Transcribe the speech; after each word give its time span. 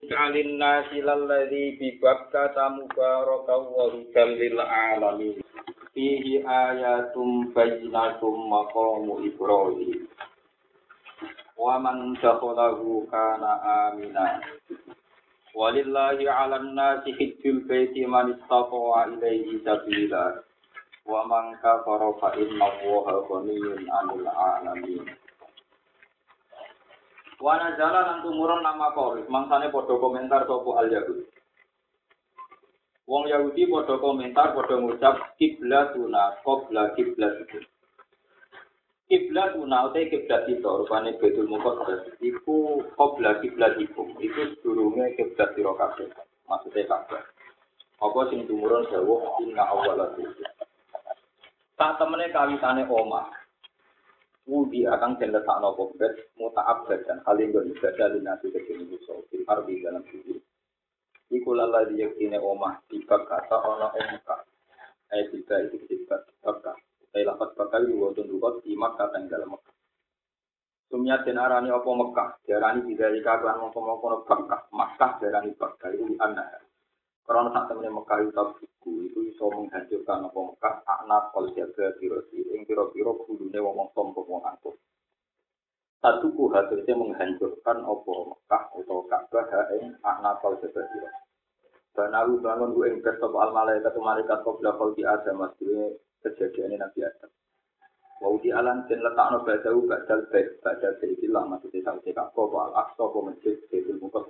Alin 0.00 0.56
nasi 0.56 1.04
lalladhi 1.04 1.76
bibakkata 1.76 2.72
mubarakan 2.72 3.68
wa 3.68 3.84
hudam 3.92 4.28
lil 4.32 4.56
alamin. 4.56 5.36
Fihi 5.92 6.40
ayatum 6.40 7.52
bayyinatum 7.52 8.48
maqamu 8.48 9.20
Ibrahim. 9.28 10.08
Wa 11.52 11.76
man 11.76 12.16
dakhalahu 12.16 13.04
kana 13.12 13.60
amina. 13.92 14.40
Walillahi 15.52 16.24
'alan 16.24 16.72
nasi 16.72 17.12
hijjul 17.20 17.68
baiti 17.68 18.08
man 18.08 18.32
istata'a 18.40 19.04
ilaihi 19.20 19.60
sabila. 19.60 20.40
Wa 21.04 21.28
man 21.28 21.60
kafara 21.60 22.08
fa 22.16 22.32
inna 22.40 22.72
Allaha 22.72 23.36
'anil 23.36 24.24
'alamin. 24.32 25.04
Wana 27.40 27.72
jalan 27.80 28.04
lan 28.04 28.18
tumurun 28.20 28.60
nama 28.60 28.92
koris, 28.92 29.24
mangsane 29.32 29.72
podo 29.72 29.96
komentar 29.96 30.44
sopo 30.44 30.76
al 30.76 30.92
Yahudi. 30.92 31.24
Wong 33.08 33.32
Yahudi 33.32 33.64
podo 33.64 33.96
komentar 33.96 34.52
podo 34.52 34.76
ngucap 34.76 35.40
kiblat 35.40 35.96
tuna 35.96 36.36
kobla 36.44 36.92
kiblat 36.92 37.40
itu. 37.40 37.64
Kiblat 39.08 39.56
tuna 39.56 39.88
utai 39.88 40.12
kiblat 40.12 40.52
itu 40.52 40.68
rupane 40.68 41.16
betul 41.16 41.48
mukot 41.48 41.80
iku 42.20 42.84
kobla 43.00 43.40
kiblat 43.40 43.72
itu 43.80 44.04
itu 44.20 44.40
sedurunge 44.60 45.16
kiblat 45.16 45.48
siro 45.56 45.72
kabeh 45.80 46.12
maksudnya 46.44 46.92
kabeh. 46.92 47.24
Apa 48.04 48.20
sing 48.28 48.44
tumurun 48.44 48.84
dawuh 48.92 49.40
inna 49.48 49.64
awwala 49.64 50.12
Tak 51.80 51.96
temene 51.96 52.28
kawitane 52.28 52.84
omah, 52.84 53.39
Wudi 54.50 54.82
akan 54.82 55.14
den 55.14 55.30
letak 55.30 55.62
nopo 55.62 55.94
bet 55.94 56.34
muta 56.34 56.66
abad 56.66 57.06
dan 57.06 57.22
hal 57.22 57.38
yang 57.38 57.54
beribadah 57.54 58.10
di 58.10 58.18
nasi 58.18 58.50
kecil 58.50 58.82
musuh 58.82 59.22
fil 59.30 59.46
ardi 59.46 59.78
dalam 59.78 60.02
bumi. 60.02 60.42
Iku 61.30 61.54
lala 61.54 61.86
diyakine 61.86 62.34
omah 62.42 62.82
tiba 62.90 63.22
kata 63.30 63.56
ona 63.62 63.94
omka. 63.94 64.42
Ayat 65.14 65.30
tiga 65.30 65.54
itu 65.62 65.78
tiba 65.86 66.18
tiba 66.26 66.74
Saya 67.14 67.30
lapat 67.30 67.54
bakal 67.54 67.86
dua 67.86 68.10
tundukot 68.10 68.66
di 68.66 68.74
Makkah 68.74 69.14
dan 69.14 69.30
dalam 69.30 69.54
Makkah. 69.54 69.74
Sumya 70.90 71.22
den 71.22 71.38
arani 71.38 71.70
opo 71.70 71.94
Mekah, 71.94 72.42
diarani 72.42 72.82
bidari 72.82 73.22
kaguan 73.22 73.62
mongko-mongko 73.62 74.26
Makkah, 74.26 74.66
Makkah 74.74 75.22
diarani 75.22 75.54
Makkah 75.54 75.94
itu 75.94 76.18
anak. 76.18 76.69
Karena 77.26 77.50
saat 77.52 77.64
temen 77.70 77.94
Mekah 77.94 78.18
itu 78.26 78.44
buku 78.58 78.92
itu 79.06 79.20
iso 79.30 79.46
menghancurkan 79.52 80.26
apa 80.26 80.38
Mekah 80.40 80.74
anak 80.86 81.36
jaga 81.54 81.86
biro 82.00 82.20
ing 82.32 82.66
biro 82.66 82.90
biro 82.90 83.12
kudune 83.24 83.58
wong 83.60 83.88
sombong 83.94 84.26
wong 84.26 84.42
angkuh. 84.42 84.74
Satu 86.00 86.32
ku 86.32 86.48
hasilnya 86.50 86.96
menghancurkan 86.96 87.84
apa 87.84 88.12
Mekah 88.34 88.62
atau 88.72 89.04
Ka'bah 89.06 89.46
ing 89.78 89.94
anak 90.00 90.40
kol 90.42 90.56
jaga 90.58 90.82
biro. 90.90 91.10
Banalu 91.90 92.40
bangun 92.40 92.74
gue 92.74 92.86
ing 92.86 92.98
kertas 93.02 93.34
al 93.34 93.50
malaikat 93.50 93.94
malaikat 93.98 94.38
kau 94.46 94.56
kau 94.56 94.90
di 94.94 95.02
Adam 95.02 95.42
masih 95.42 95.98
kejadian 96.22 96.78
Nabi 96.78 97.02
Adam. 97.02 97.30
Wau 98.20 98.36
di 98.36 98.52
alam 98.52 98.84
dan 98.84 99.00
letak 99.00 99.26
no 99.32 99.40
badal 99.48 99.80
baik 100.28 100.60
badal 100.60 100.92
seikilah 101.00 101.40
maksudnya 101.48 101.80
sampai 101.88 102.12
kakko 102.12 102.52
al 102.52 102.76
aqsa 102.76 103.00
ko 103.00 103.18
masjid 103.24 103.56
itu 103.72 103.96
mukas 103.96 104.28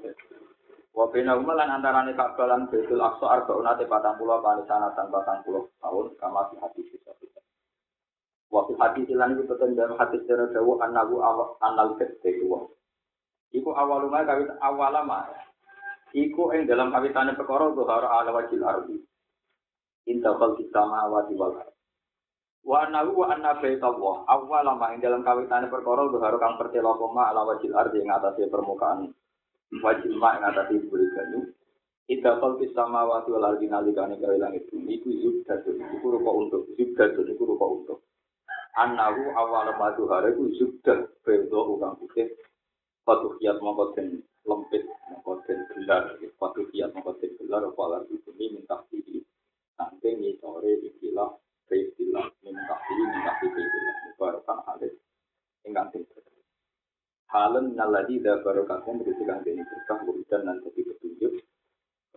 Wa 0.91 1.07
bena 1.07 1.39
umalan 1.39 1.71
antarane 1.71 2.19
Ka'bah 2.19 2.51
lan 2.51 2.67
Baitul 2.67 2.99
Aqsa 2.99 3.27
arbauna 3.31 3.79
te 3.79 3.87
40 3.87 4.19
kali 4.19 4.63
sana 4.67 4.91
dan 4.99 5.07
40 5.07 5.47
tahun 5.79 6.07
kama 6.19 6.51
fi 6.51 6.55
hadis 6.59 6.87
kita. 6.91 7.13
Wa 8.51 8.67
fi 8.67 8.75
hadis 8.75 9.07
lan 9.15 9.39
iku 9.39 9.55
teten 9.55 9.79
dalam 9.79 9.95
hadis 9.95 10.27
dari 10.27 10.51
dawuh 10.51 10.83
annahu 10.83 11.23
annal 11.63 11.95
kete 11.95 12.43
wa. 12.51 12.67
Iku 13.55 13.71
awaluma 13.71 14.27
kawit 14.27 14.51
awalama. 14.59 15.31
Iku 16.11 16.51
ing 16.59 16.67
dalam 16.67 16.91
kawitane 16.91 17.39
perkara 17.39 17.71
zuhara 17.71 18.11
ala 18.11 18.35
wajil 18.35 18.63
ardi. 18.67 18.99
Inta 20.11 20.35
khalqis 20.35 20.75
samawati 20.75 21.39
wal 21.39 21.55
ardh. 21.55 21.75
Wa 22.67 22.83
annahu 22.83 23.23
wa 23.23 23.27
anna 23.31 23.63
baitallah 23.63 24.27
awalama 24.27 24.91
ing 24.91 24.99
dalam 24.99 25.23
kawitane 25.23 25.71
perkara 25.71 26.11
zuhara 26.11 26.35
kang 26.43 26.59
pertela 26.59 26.99
koma 26.99 27.31
ala 27.31 27.47
wajil 27.47 27.79
ardi 27.79 28.03
ing 28.03 28.11
atase 28.11 28.51
permukaan 28.51 29.15
wajib 29.79 30.11
mak 30.19 30.43
ngatasi 30.43 30.83
beri 30.91 31.07
banyu 31.15 31.41
Ida 32.11 32.43
kal 32.43 32.59
sama 32.75 33.07
wati 33.07 33.31
wal 33.31 33.55
ardi 33.55 33.71
nalikane 33.71 34.19
gawe 34.19 34.35
langit 34.35 34.67
bumi 34.67 34.99
iku 34.99 35.15
zubdatun 35.23 35.79
iku 35.79 36.07
rupa 36.11 36.31
untuk 36.35 36.67
zubdatun 36.75 37.31
iku 37.31 37.55
rupa 37.55 37.67
untuk 37.71 38.03
Anahu 38.75 39.31
awal 39.31 39.71
madu 39.79 40.11
hari 40.11 40.35
iku 40.35 40.51
zubdat 40.59 41.07
bedo 41.23 41.79
ukang 41.79 41.95
putih 42.03 42.35
Patuh 43.07 43.39
kiat 43.39 43.63
mongko 43.63 43.95
lempit 44.43 44.91
mongko 45.07 45.39
gelar 45.47 46.19
Patuh 46.35 46.67
kiat 46.75 46.91
mongko 46.91 47.15
gelar 47.23 47.63
apa 47.71 47.85
lagi 47.95 48.19
bumi 48.27 48.59
minta 48.59 48.83
tinggi 48.91 49.23
Sampai 49.79 50.19
ngisore 50.19 50.83
ikilah 50.83 51.31
Istilah 51.71 52.27
minta 52.43 52.75
tinggi 52.91 53.05
minta 53.07 53.33
tinggi 53.39 53.63
Mubarakkan 54.11 54.59
halis 54.67 54.99
Ingkang 55.63 55.95
tinggi 55.95 56.20
Halen 57.31 57.79
naladi 57.79 58.19
da 58.19 58.43
barokatnya 58.43 59.07
berarti 59.07 59.23
kang 59.23 59.41
ini 59.47 59.63
berkah 59.63 59.99
wiridan 60.03 60.51
dan 60.51 60.57
jadi 60.67 60.81
petunjuk 60.83 61.33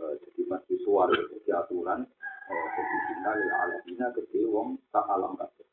eh, 0.01 0.13
jadi 0.25 0.41
masih 0.50 0.78
suar 0.81 1.13
jadi 1.13 1.62
aturan 1.62 2.01
eh, 2.50 2.68
jadi 2.74 2.97
sinar 3.06 3.38
ya 3.38 3.56
alamina 3.62 4.07
ke 4.09 4.25
wong 4.50 4.81
tak 4.90 5.06
alam 5.06 5.38
kabeh 5.38 5.69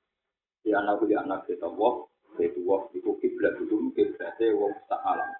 di 0.61 0.77
anak 0.77 1.01
di 1.09 1.17
anak 1.17 1.49
kita 1.49 1.73
wong 1.73 2.05
itu 2.37 2.61
wong 2.69 2.93
itu 2.93 3.17
kiblat 3.17 3.57
dulu 3.57 3.89
kiblatnya 3.97 4.53
wong 4.61 4.77
tak 4.93 5.01
alam 5.09 5.33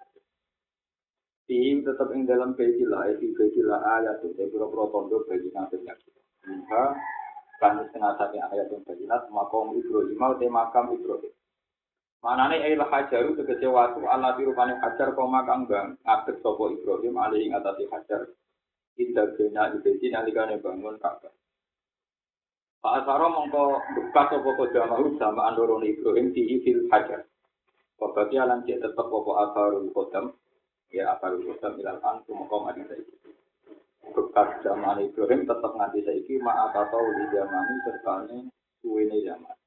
Tim 1.51 1.83
tetap 1.83 2.07
ing 2.15 2.23
dalam 2.23 2.55
kajilah, 2.55 3.11
itu 3.11 3.35
kajilah 3.35 3.83
ayat 3.83 4.23
itu, 4.23 4.39
saya 4.39 4.47
kira-kira 4.55 4.87
tondo 4.87 5.19
bagi 5.27 5.51
nantinya 5.51 5.91
kita. 5.99 6.21
Maka, 6.47 6.95
kan 7.59 7.75
setengah 7.83 8.15
satu 8.15 8.39
ayat 8.39 8.71
yang 8.71 8.79
bajinat, 8.87 9.27
makom 9.27 9.75
Ibrahim, 9.75 10.15
mau 10.15 10.31
makam 10.31 10.95
Ibrahim. 10.95 11.33
Manane 12.21 12.61
ail 12.61 12.77
hajaru 12.77 13.33
tegese 13.33 13.65
watu 13.65 14.05
ala 14.05 14.37
dirupane 14.37 14.77
hajar 14.77 15.17
koma 15.17 15.41
kang 15.41 15.65
bang 15.65 15.97
ngadeg 16.05 16.37
sapa 16.45 16.69
Ibrahim 16.69 17.17
ali 17.17 17.49
ing 17.49 17.57
atase 17.57 17.89
hajar. 17.89 18.29
Indah 19.01 19.33
bena 19.33 19.73
ibedi 19.73 20.13
nalikane 20.13 20.61
bangun 20.61 21.01
Ka'bah. 21.01 21.33
Pak 22.81 22.93
Asaro 23.01 23.25
mongko 23.33 23.81
bekas 23.97 24.37
sapa 24.37 24.49
kodamahu 24.53 25.17
sama 25.17 25.49
andorone 25.49 25.97
Ibrahim 25.97 26.29
di 26.29 26.61
fil 26.61 26.85
hajar. 26.93 27.25
Wabati 27.97 28.37
alam 28.37 28.69
cek 28.69 28.85
tetep 28.85 29.07
apa 29.09 29.31
asarul 29.49 29.89
kodam. 29.89 30.37
Ya 30.93 31.17
asarul 31.17 31.41
kodam 31.41 31.73
ilal 31.81 32.05
an 32.05 32.21
mongko 32.29 32.57
mati 32.61 32.85
saiki. 32.85 33.17
Bekas 34.13 34.61
zaman 34.61 35.09
Ibrahim 35.09 35.49
tetep 35.49 35.71
nganti 35.73 36.05
saiki 36.05 36.37
ma 36.37 36.69
atau 36.69 37.01
di 37.17 37.25
zamani 37.33 37.75
sertane 37.81 38.37
suwene 38.85 39.17
zaman 39.25 39.60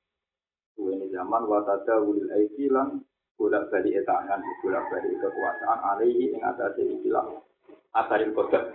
ini 0.78 1.06
zaman 1.14 1.46
watada 1.46 2.02
wulil 2.02 2.28
aiki 2.34 2.66
lan 2.70 3.02
bolak 3.38 3.70
balik 3.70 3.94
etangan, 4.02 4.42
bolak 4.62 4.84
balik 4.90 5.14
kekuasaan 5.18 5.80
alaihi 5.82 6.34
ing 6.34 6.42
atas 6.42 6.74
ikilah 6.78 7.26
asaril 7.94 8.34
kodok. 8.34 8.74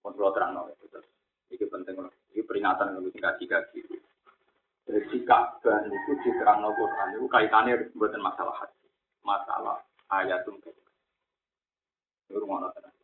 Kontrol 0.00 0.32
terang 0.32 0.56
no, 0.56 0.70
itu 1.50 1.66
penting 1.68 1.94
loh. 1.98 2.10
Ini 2.32 2.46
peringatan 2.46 2.96
untuk 2.96 3.12
dikaji 3.12 3.44
kaji. 3.44 3.80
Jadi 4.90 5.18
Ka'bah 5.22 5.86
itu 5.86 6.12
di 6.24 6.30
terang 6.40 6.64
no 6.64 6.74
Quran 6.74 7.14
itu 7.14 7.26
kaitannya 7.30 7.74
buatan 7.94 8.22
masalah 8.22 8.54
hati, 8.58 8.88
masalah 9.22 9.78
ayatum. 10.10 10.58
Itu 12.26 12.38
rumah 12.38 12.70
tenang. 12.74 12.99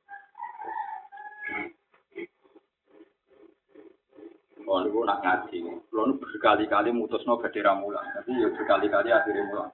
Oh, 4.66 4.82
itu 4.82 4.98
nak 5.06 5.22
ngaji. 5.22 5.62
Kalau 5.62 6.18
berkali-kali 6.18 6.90
mutusno 6.90 7.38
gede 7.38 7.62
ramulan, 7.62 8.02
tapi 8.18 8.34
ya 8.34 8.50
berkali-kali 8.50 9.14
akhirnya 9.14 9.46
mulan. 9.46 9.70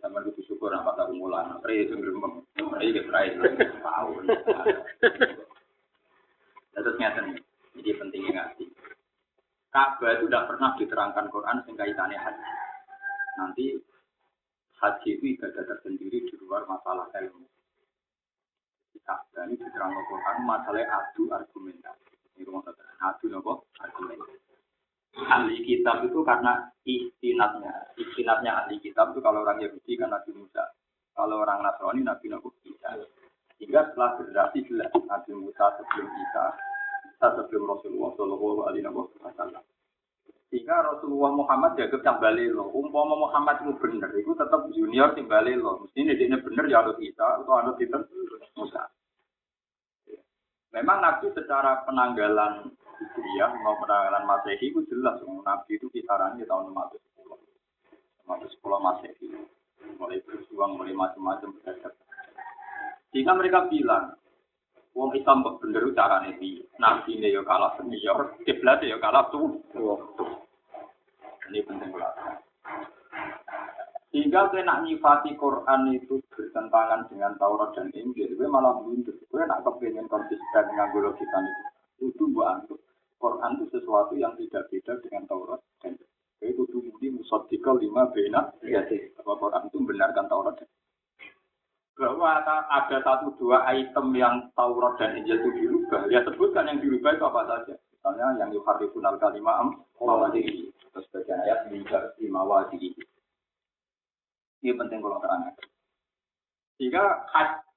Sama 0.00 0.24
itu 0.26 0.42
syukur 0.48 0.72
apa 0.74 0.96
tahu 0.96 1.14
mulan. 1.14 1.60
Pray 1.60 1.84
itu 1.84 1.94
gremeng. 1.94 2.42
Pray 2.56 2.90
ke 2.96 3.04
pray. 3.06 3.36
Tahun. 3.84 4.24
Terus 6.74 6.96
nyata 6.98 7.20
Jadi 7.74 7.90
pentingnya 8.00 8.32
ngaji. 8.34 8.64
Ka'bah 9.74 10.14
itu 10.14 10.30
tidak 10.30 10.46
pernah 10.46 10.70
diterangkan 10.78 11.26
Quran 11.34 11.58
sehingga 11.66 11.82
kaitannya 11.82 12.18
haji. 12.18 12.50
Nanti 13.42 13.64
haji 14.78 15.10
itu 15.18 15.24
ibadah 15.34 15.64
tersendiri 15.66 16.22
di 16.22 16.34
luar 16.38 16.62
masalah 16.70 17.10
ilmu. 17.10 17.42
Ka'bah 19.02 19.44
ini 19.50 19.58
diterang 19.58 19.92
Quran 20.06 20.36
masalah 20.46 20.86
adu 20.86 21.26
argumentasi. 21.28 22.13
Adu 23.04 23.26
nopo. 23.28 23.68
Ahli 25.14 25.62
kitab 25.62 26.02
itu 26.02 26.26
karena 26.26 26.66
istinatnya, 26.82 27.94
istinatnya 27.94 28.50
ahli 28.64 28.82
kitab 28.82 29.14
itu 29.14 29.22
kalau 29.22 29.46
orang 29.46 29.62
Yahudi 29.62 29.94
kan 29.94 30.10
Nabi 30.10 30.34
Musa, 30.34 30.74
kalau 31.14 31.46
orang 31.46 31.62
Nasrani 31.62 32.02
Nabi 32.02 32.26
Nabi 32.32 32.50
Isa. 32.66 32.98
Sehingga 33.54 33.86
setelah 33.86 34.18
generasi 34.18 34.66
jelas 34.66 34.90
Nabi 34.90 35.32
Musa 35.38 35.64
sebelum 35.78 36.10
Isa, 36.10 36.44
Isa 37.14 37.26
sebelum 37.38 37.62
Rasulullah 37.70 38.10
Shallallahu 38.18 38.66
Alaihi 38.66 38.90
Wasallam. 39.22 39.62
Sehingga 40.50 40.82
Rasulullah 40.82 41.30
Muhammad 41.30 41.78
jaga 41.78 41.98
kembali 42.02 42.50
loh. 42.50 42.74
Umpama 42.74 43.14
Muhammad 43.14 43.62
itu 43.62 43.74
benar, 43.78 44.10
itu 44.18 44.34
tetap 44.34 44.66
junior 44.74 45.14
kembali 45.14 45.54
loh. 45.62 45.86
Mesti 45.86 46.10
ini 46.10 46.36
benar 46.42 46.66
ya 46.66 46.82
harus 46.82 46.98
Isa 46.98 47.42
atau 47.42 47.54
harus 47.54 47.78
Musa. 48.58 48.82
Memang 50.74 50.98
Nabi 50.98 51.30
secara 51.30 51.86
penanggalan 51.86 52.66
Hijriah 52.98 53.50
mau 53.62 53.78
penanggalan 53.78 54.26
Masehi 54.26 54.74
itu 54.74 54.82
jelas. 54.90 55.22
Nabi 55.22 55.78
itu 55.78 55.86
kisarannya 55.94 56.42
tahun 56.42 56.74
510. 56.74 58.26
510 58.26 58.86
Masehi. 58.86 59.28
Mulai 59.94 60.18
berjuang, 60.26 60.74
mulai 60.74 60.96
macam-macam 60.96 61.54
berdasar. 61.60 61.92
Sehingga 63.14 63.38
mereka 63.38 63.70
bilang, 63.70 64.18
Wong 64.94 65.10
Islam 65.14 65.42
bener 65.58 65.90
cara 65.94 66.22
ini, 66.30 66.62
nabi 66.78 67.18
ini 67.18 67.34
ya 67.34 67.42
kalah 67.42 67.74
senior, 67.74 68.38
kiblat 68.46 68.78
ya 68.86 68.94
kalah 69.02 69.26
tuh. 69.30 69.58
Ini 71.50 71.66
penting 71.66 71.90
banget. 71.90 72.38
Sehingga 74.14 74.54
kena 74.54 74.86
nyifati 74.86 75.34
Quran 75.34 75.98
itu 75.98 76.22
bertentangan 76.54 77.10
dengan 77.10 77.34
Taurat 77.34 77.74
dan 77.74 77.90
Injil, 77.90 78.38
gue 78.38 78.46
malah 78.46 78.78
mundur. 78.78 79.18
Gue 79.26 79.42
nak 79.42 79.66
kepengen 79.66 80.06
konsisten 80.06 80.62
dengan 80.70 80.86
logika 80.94 81.42
itu. 81.42 82.14
Itu 82.14 82.30
gue 82.30 82.46
antuk. 82.46 82.78
Quran 83.18 83.58
itu 83.58 83.66
sesuatu 83.74 84.14
yang 84.14 84.38
tidak 84.38 84.70
beda 84.70 85.02
dengan 85.02 85.26
Taurat 85.26 85.58
dan 85.82 85.98
Injil. 85.98 86.62
Itu 86.70 86.78
mudi 86.78 87.10
musadikal 87.10 87.82
lima 87.82 88.06
bena. 88.14 88.54
Ya, 88.62 88.86
bahwa 89.18 89.34
Quran 89.42 89.66
itu 89.66 89.82
benarkan 89.82 90.30
Taurat 90.30 90.54
dan 90.62 90.70
bahwa 91.98 92.38
ada 92.70 92.98
satu 93.02 93.34
dua 93.34 93.66
item 93.74 94.14
yang 94.14 94.46
Taurat 94.54 94.94
dan 95.02 95.18
Injil 95.18 95.42
itu 95.42 95.50
dirubah. 95.58 96.06
Ya 96.06 96.22
sebutkan 96.22 96.70
yang 96.70 96.78
dirubah 96.78 97.18
itu 97.18 97.24
apa 97.26 97.42
saja. 97.50 97.74
Misalnya 97.98 98.46
yang 98.46 98.54
yuharifun 98.54 99.02
al-kalimah 99.02 99.58
am 99.58 99.68
mawadihi. 99.98 100.70
Terus 100.70 101.06
bagian 101.10 101.42
ayat 101.42 101.66
di 102.14 102.30
mawadihi. 102.30 102.94
Ini 104.62 104.78
penting 104.78 105.02
kalau 105.02 105.18
terangkan. 105.18 105.73
Jika 106.78 107.02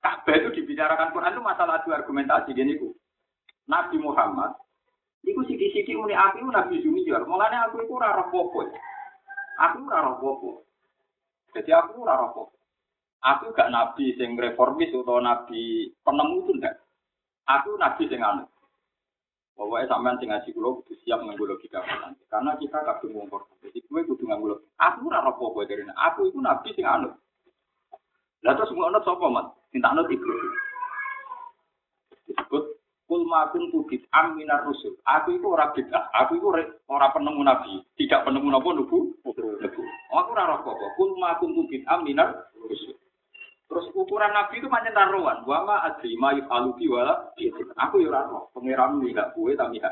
Ka'bah 0.01 0.35
itu 0.38 0.49
dibicarakan 0.61 1.13
Quran 1.13 1.33
itu 1.35 1.44
masalah 1.44 1.81
adu 1.81 1.94
argumentasi 1.94 2.53
dia 2.53 2.65
itu. 2.65 2.94
Nabi 3.67 3.99
Muhammad 3.99 4.55
Iku 5.27 5.44
siki-siki 5.44 5.91
muni 5.99 6.15
aku 6.15 6.47
Nabi 6.47 6.79
Junior. 6.79 7.27
Mulanya 7.27 7.67
aku 7.67 7.83
itu 7.83 7.94
raro 7.99 8.31
popo. 8.31 8.63
Aku 9.59 9.83
raro 9.91 10.15
popo. 10.23 10.63
Jadi 11.51 11.71
aku 11.75 12.07
raro 12.07 12.31
popo. 12.31 12.55
Aku 13.25 13.49
gak 13.51 13.73
nabi 13.73 14.13
sing 14.15 14.38
reformis 14.38 14.94
atau 14.94 15.19
nabi 15.19 15.89
penemu 16.05 16.47
itu 16.47 16.51
enggak. 16.55 16.79
Aku 17.49 17.75
nabi 17.75 18.07
sing 18.07 18.21
anu. 18.23 18.45
Pokoknya 19.57 19.89
sampean 19.89 20.21
sing 20.21 20.29
ngaji 20.29 20.53
kula 20.53 20.79
kudu 20.79 20.94
siap 21.01 21.19
nganggo 21.25 21.49
logika 21.49 21.81
nanti. 21.81 22.23
Karena 22.29 22.53
kita 22.61 22.77
kadung 22.85 23.25
wong 23.25 23.27
Jadi 23.65 23.83
kowe 23.89 24.05
kudu 24.05 24.23
nganggo. 24.29 24.63
Aku 24.79 25.09
ora 25.09 25.25
apa-apa 25.25 25.65
dari 25.65 25.83
aku 25.91 26.29
itu 26.29 26.39
nabi 26.39 26.69
sing 26.77 26.85
anu. 26.85 27.09
Lah 28.45 28.53
terus 28.53 28.73
ngono 28.73 29.01
sapa? 29.01 29.27
Minta 29.73 29.93
anut 29.93 30.11
ibu. 30.11 30.29
Disebut 32.27 32.63
kul 33.07 33.23
ma 33.23 33.47
kuntu 33.49 33.87
bid'am 33.87 34.35
minar 34.35 34.67
rusul. 34.67 34.99
Aku 35.07 35.39
itu 35.39 35.47
ora 35.47 35.71
bid'ah. 35.71 36.11
Aku 36.25 36.37
itu 36.37 36.47
ora 36.91 37.07
penemu 37.15 37.41
nabi, 37.41 37.81
tidak 37.95 38.27
penemu 38.27 38.51
napa 38.51 38.69
nubu. 38.75 39.15
Nubu. 39.23 39.81
Aku 40.11 40.29
ora 40.35 40.59
apa-apa. 40.59 40.85
Kul 40.99 41.15
ma 41.17 41.39
kuntu 41.39 41.65
bid'am 41.71 42.03
minar 42.03 42.51
rusul. 42.59 42.97
Terus 43.67 43.91
ukuran 43.91 44.31
Nabi 44.31 44.63
itu 44.63 44.67
macam 44.71 44.95
taruhan. 44.95 45.43
Wama 45.43 45.83
adri 45.83 46.15
ma 46.15 46.31
yufalubi 46.31 46.87
wala 46.87 47.35
Aku 47.83 47.99
ya 47.99 48.09
raro. 48.15 48.47
Pengiran 48.55 49.03
gak 49.11 49.35
kue 49.35 49.59
tapi 49.59 49.83
ya. 49.83 49.91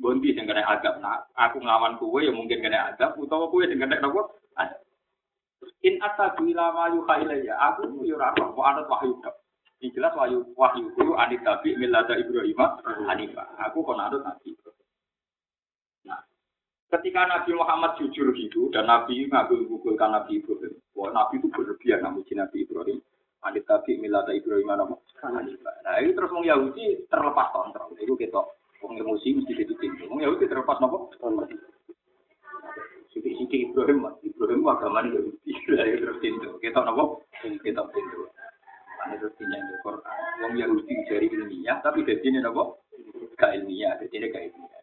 Bondi 0.00 0.34
yang 0.34 0.48
kena 0.48 0.64
adab. 0.66 0.98
Nah, 0.98 1.22
aku 1.36 1.60
ngelawan 1.60 2.00
kue 2.00 2.24
ya 2.24 2.32
mungkin 2.32 2.64
kena 2.64 2.96
adab. 2.96 3.14
Utawa 3.20 3.52
kue 3.52 3.68
yang 3.68 3.76
kena 3.76 4.00
nopo 4.00 4.40
adab. 4.56 4.83
In 5.84 6.00
atabu 6.00 6.48
ila 6.48 6.72
ma 6.72 6.84
yuha. 6.92 7.14
Aku 7.72 8.04
ya 8.04 8.16
raro. 8.16 8.56
Kok 8.56 8.64
anut 8.64 8.88
wahyu 8.88 9.16
dok. 9.20 9.36
Jelas 9.92 10.16
wahyu 10.16 10.40
wahyu 10.56 10.88
itu 10.96 11.12
anit 11.20 11.44
tabi 11.44 11.76
milada 11.76 12.16
Ibrahim 12.16 12.56
Hanifah. 13.04 13.48
Aku 13.68 13.84
kon 13.84 14.00
anut 14.00 14.24
Nabi 14.24 14.56
Nah, 16.08 16.20
ketika 16.88 17.28
Nabi 17.28 17.52
Muhammad 17.52 18.00
jujur 18.00 18.32
gitu 18.32 18.72
dan 18.72 18.88
Nabi 18.88 19.28
ngabul 19.28 19.68
bukulkan 19.68 20.12
Nabi 20.12 20.40
Ibrahim, 20.40 20.72
wah 20.96 21.12
Nabi 21.12 21.36
itu 21.36 21.52
berlebihan 21.52 22.00
namuji 22.00 22.32
Nabi 22.32 22.64
Ibrahim. 22.64 23.00
Anit 23.44 23.68
tabi 23.68 24.00
milada 24.00 24.32
Ibrahim 24.32 24.72
nama. 24.72 24.96
Nah 25.20 25.94
ini 26.00 26.16
terus 26.16 26.32
mau 26.32 26.40
Yahudi 26.40 27.04
terlepas 27.12 27.52
kontrol. 27.52 27.92
Itu 28.00 28.16
kita 28.16 28.40
wong 28.80 28.96
emosi 28.96 29.36
mesti 29.36 29.68
pintu. 29.76 30.08
Wong 30.08 30.24
Yahudi 30.24 30.48
terlepas 30.48 30.80
nopo? 30.80 31.12
Siti-siti 31.12 31.73
tapi 41.94 42.10
dari 42.10 42.26
sini 42.26 42.42
nopo? 42.42 42.90
Gak 43.38 43.54
ilmiah, 43.54 43.94
dari 43.94 44.10
sini 44.10 44.26
gak 44.26 44.50
ilmiah. 44.50 44.82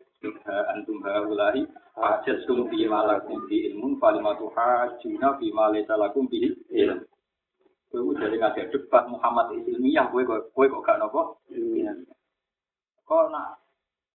Antum 0.71 1.03
haulahi 1.03 1.67
hajat 1.99 2.47
sum 2.47 2.71
fi 2.71 2.87
malakum 2.87 3.51
bi 3.51 3.67
ilmun 3.67 3.99
falimatu 3.99 4.47
hajuna 4.55 5.35
fi 5.35 5.51
ma 5.51 5.67
laysa 5.75 5.99
lakum 5.99 6.31
bi 6.31 6.47
ilm. 6.71 7.03
Kowe 7.91 8.15
dari 8.15 8.39
ngajak 8.39 8.71
debat 8.71 9.11
Muhammad 9.11 9.51
ilmiah 9.59 10.07
kowe 10.07 10.23
kowe 10.23 10.65
kok 10.71 10.83
gak 10.87 11.03
nopo? 11.03 11.43
Ilmiah. 11.51 11.99
Kok 13.03 13.27
nak 13.27 13.59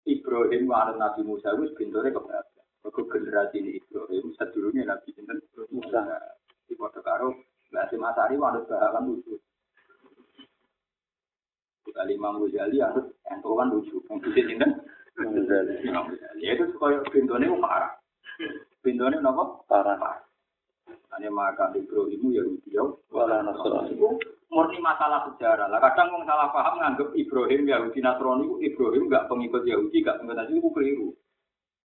Ibrahim 0.05 0.69
warna 0.69 0.93
Nabi 0.93 1.25
Musa 1.25 1.57
wis 1.57 1.73
bintore 1.73 2.13
keberatan. 2.13 2.61
Kok 2.85 3.09
generasi 3.09 3.57
ini 3.65 3.81
Ibrahim 3.81 4.37
sedurunge 4.37 4.85
Nabi 4.85 5.17
sinten 5.17 5.41
Musa. 5.73 6.29
Di 6.69 6.77
foto 6.77 7.01
karo 7.01 7.41
Mbak 7.73 7.97
Masari 7.97 8.37
wanut 8.37 8.69
bahalan 8.69 9.17
lucu. 9.17 9.32
Kali 12.03 12.19
Imam 12.19 12.43
Ghazali 12.43 12.83
harus 12.83 13.07
ento 13.31 13.55
kan 13.55 13.71
lucu. 13.71 14.03
Sisi 14.03 14.43
sinten? 14.43 14.75
Imam 15.23 15.39
Ghazali. 15.39 15.87
Ya 16.43 16.59
itu 16.59 16.75
koyo 16.75 17.07
bintone 17.15 17.47
parah. 17.63 17.95
Bintone 18.83 19.23
napa? 19.23 19.63
Parah. 19.71 20.19
Hanya 21.15 21.31
maka 21.31 21.71
ya 21.79 21.87
Yahudi 21.87 22.75
wala 23.07 23.47
Nasrani. 23.47 23.95
Itu 23.95 24.19
murni 24.51 24.83
masalah 24.83 25.31
sejarah. 25.31 25.71
Lah 25.71 25.79
kadang 25.79 26.11
wong 26.11 26.27
salah 26.27 26.51
paham 26.51 26.83
nganggep 26.83 27.15
Ibrahim 27.15 27.71
Yahudi 27.71 28.03
Nasrani 28.03 28.51
itu 28.51 28.59
Ibrahim 28.67 29.07
enggak 29.07 29.31
pengikut 29.31 29.63
Yahudi, 29.63 30.03
enggak 30.03 30.19
pengikut 30.19 30.37
Nasrani 30.43 30.59
itu 30.59 30.71
keliru. 30.75 31.09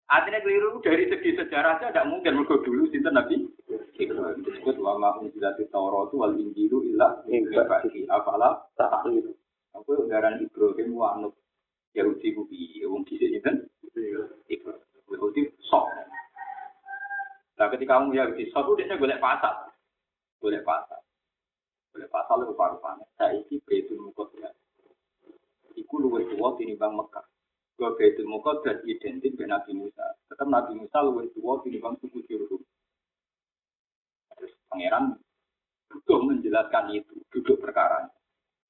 Artinya 0.08 0.40
keliru 0.40 0.80
dari 0.80 1.12
segi 1.12 1.36
sejarah 1.36 1.76
saja 1.76 1.92
tidak 1.92 2.08
mungkin 2.08 2.40
mergo 2.40 2.56
dulu 2.64 2.88
sinten 2.88 3.12
Nabi 3.12 3.52
Ibrahim 4.00 4.40
disebut 4.48 4.80
wa 4.80 4.96
ma 4.96 5.12
unzilati 5.20 5.68
Taurat 5.68 6.08
wal 6.16 6.40
Injilu 6.40 6.88
illa 6.88 7.20
min 7.28 7.52
ba'di 7.52 8.08
afala 8.08 8.64
ta'qilun. 8.80 9.36
Aku 9.76 10.08
udaran 10.08 10.40
Ibrahim 10.40 10.96
wa 10.96 11.12
anut 11.12 11.36
Yahudi 11.92 12.32
ku 12.32 12.48
piye 12.48 12.84
wong 12.88 13.04
dhisik 13.04 13.28
sinten 13.28 13.68
Ibrahim. 14.48 14.84
Yahudi 15.12 15.52
sok. 15.68 15.86
Nah 17.56 17.68
ketika 17.72 18.00
kamu 18.00 18.16
Yahudi 18.16 18.48
sok 18.52 18.76
dia 18.80 18.96
golek 18.96 19.20
pasar. 19.20 19.72
Golek 20.40 20.64
pasar. 20.64 21.00
Golek 21.92 22.12
pasar 22.12 22.34
lu 22.40 22.52
paru-paru. 22.56 23.04
Saiki 23.16 23.60
Baitul 23.64 24.00
Muqaddas. 24.00 24.56
Iku 25.76 26.00
luwih 26.00 26.24
tuwa 26.32 26.56
tinimbang 26.56 26.96
Mekah. 26.96 27.24
Gua 27.76 27.92
Baitul 27.96 28.28
Muqaddas 28.28 28.80
identik 28.88 29.36
dengan 29.36 29.60
Nabi 29.60 29.72
Musa. 29.76 30.16
Tetap 30.28 30.48
Nabi 30.48 30.72
Musa 30.76 31.04
luwih 31.04 31.28
tuwa 31.36 31.60
tinimbang 31.60 32.00
suku 32.00 32.24
Jurhum. 32.28 32.60
Terus 34.36 34.52
pangeran 34.68 35.16
butuh 35.88 36.20
menjelaskan 36.24 36.92
itu, 36.92 37.16
duduk 37.32 37.60
perkara. 37.60 38.08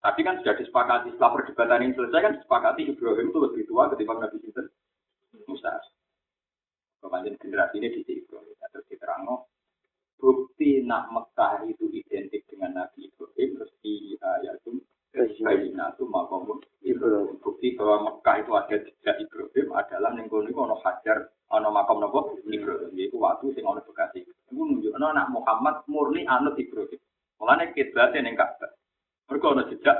Tapi 0.00 0.20
kan 0.22 0.38
sudah 0.40 0.54
disepakati 0.54 1.08
setelah 1.14 1.32
perdebatan 1.40 1.82
ini 1.82 1.96
selesai 1.96 2.20
kan 2.22 2.34
disepakati 2.38 2.82
Ibrahim 2.86 3.32
itu 3.32 3.38
lebih 3.42 3.62
tua 3.66 3.90
ketimbang 3.90 4.22
Nabi 4.22 4.36
Sinten 4.38 4.66
Musa. 5.50 5.72
Kemudian 7.00 7.38
generasi 7.38 7.78
ini 7.78 8.02
di 8.02 8.12
Ibrahim. 8.24 8.54
Terus 8.54 8.86
diterang 8.90 9.26
bukti 10.16 10.82
nak 10.82 11.12
Mekah 11.12 11.68
itu 11.68 11.86
identik 11.92 12.48
dengan 12.48 12.82
Nabi 12.82 13.08
Ibrahim 13.08 13.48
terus 13.60 13.72
di 13.84 14.16
ayat 14.20 14.58
itu 15.96 16.04
makom 16.06 16.60
Ibrahim. 16.84 17.40
Bukti 17.40 17.72
bahwa 17.74 18.12
Mekah 18.12 18.36
itu 18.44 18.52
ada 18.52 18.76
jejak 18.76 19.16
Ibrahim 19.22 19.66
adalah 19.72 20.10
nengkoni 20.12 20.52
ono 20.52 20.76
hajar 20.84 21.32
ono 21.50 21.68
makom 21.72 22.04
nopo 22.04 22.36
Ibrahim. 22.44 22.92
Yaitu 22.92 23.16
waktu 23.16 23.54
sing 23.56 23.64
ono 23.64 23.80
bekasi. 23.80 24.22
Itu 24.22 24.52
menunjukkan 24.52 25.02
anak 25.02 25.32
Muhammad 25.32 25.82
murni 25.88 26.28
anut 26.28 26.54
Ibrahim. 26.60 27.00
Mulanya 27.36 27.72
kiblatnya 27.72 28.24
neng 28.24 28.36
Ka'bah. 28.36 28.72
Mereka 29.26 29.46
ono 29.46 29.62
jejak. 29.70 29.98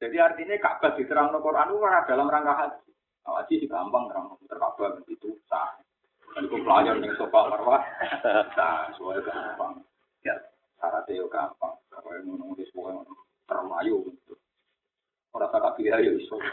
Jadi 0.00 0.16
artinya 0.16 0.56
Ka'bah 0.56 0.96
diterang 0.96 1.36
Quran 1.36 1.70
itu 1.76 1.84
dalam 2.08 2.32
rangka 2.32 2.54
haji. 2.56 2.90
Haji 3.20 3.54
sih 3.60 3.68
gampang 3.68 4.08
terang 4.08 4.32
terkabah 4.48 4.96
itu 5.06 5.36
sah. 5.44 5.76
Dan 6.32 6.46
itu 6.46 6.56
pelajar 6.62 6.96
yang 6.96 7.12
sofa 7.20 7.52
marwah 7.52 7.82
sah, 8.56 8.88
soalnya 8.96 9.28
gampang. 9.28 9.84
Ya, 10.24 10.32
syaratnya 10.80 11.20
yo 11.20 11.28
gampang. 11.28 11.76
Kalau 11.92 12.10
yang 12.16 12.32
mau 12.32 12.48
nulis 12.48 12.72
pokoknya 12.72 13.04
terlayu 13.44 14.08
gitu. 14.08 14.34
Orang 15.36 15.52
tak 15.52 15.62
kabeh 15.62 15.94
ayo 15.94 16.10
iso. 16.16 16.36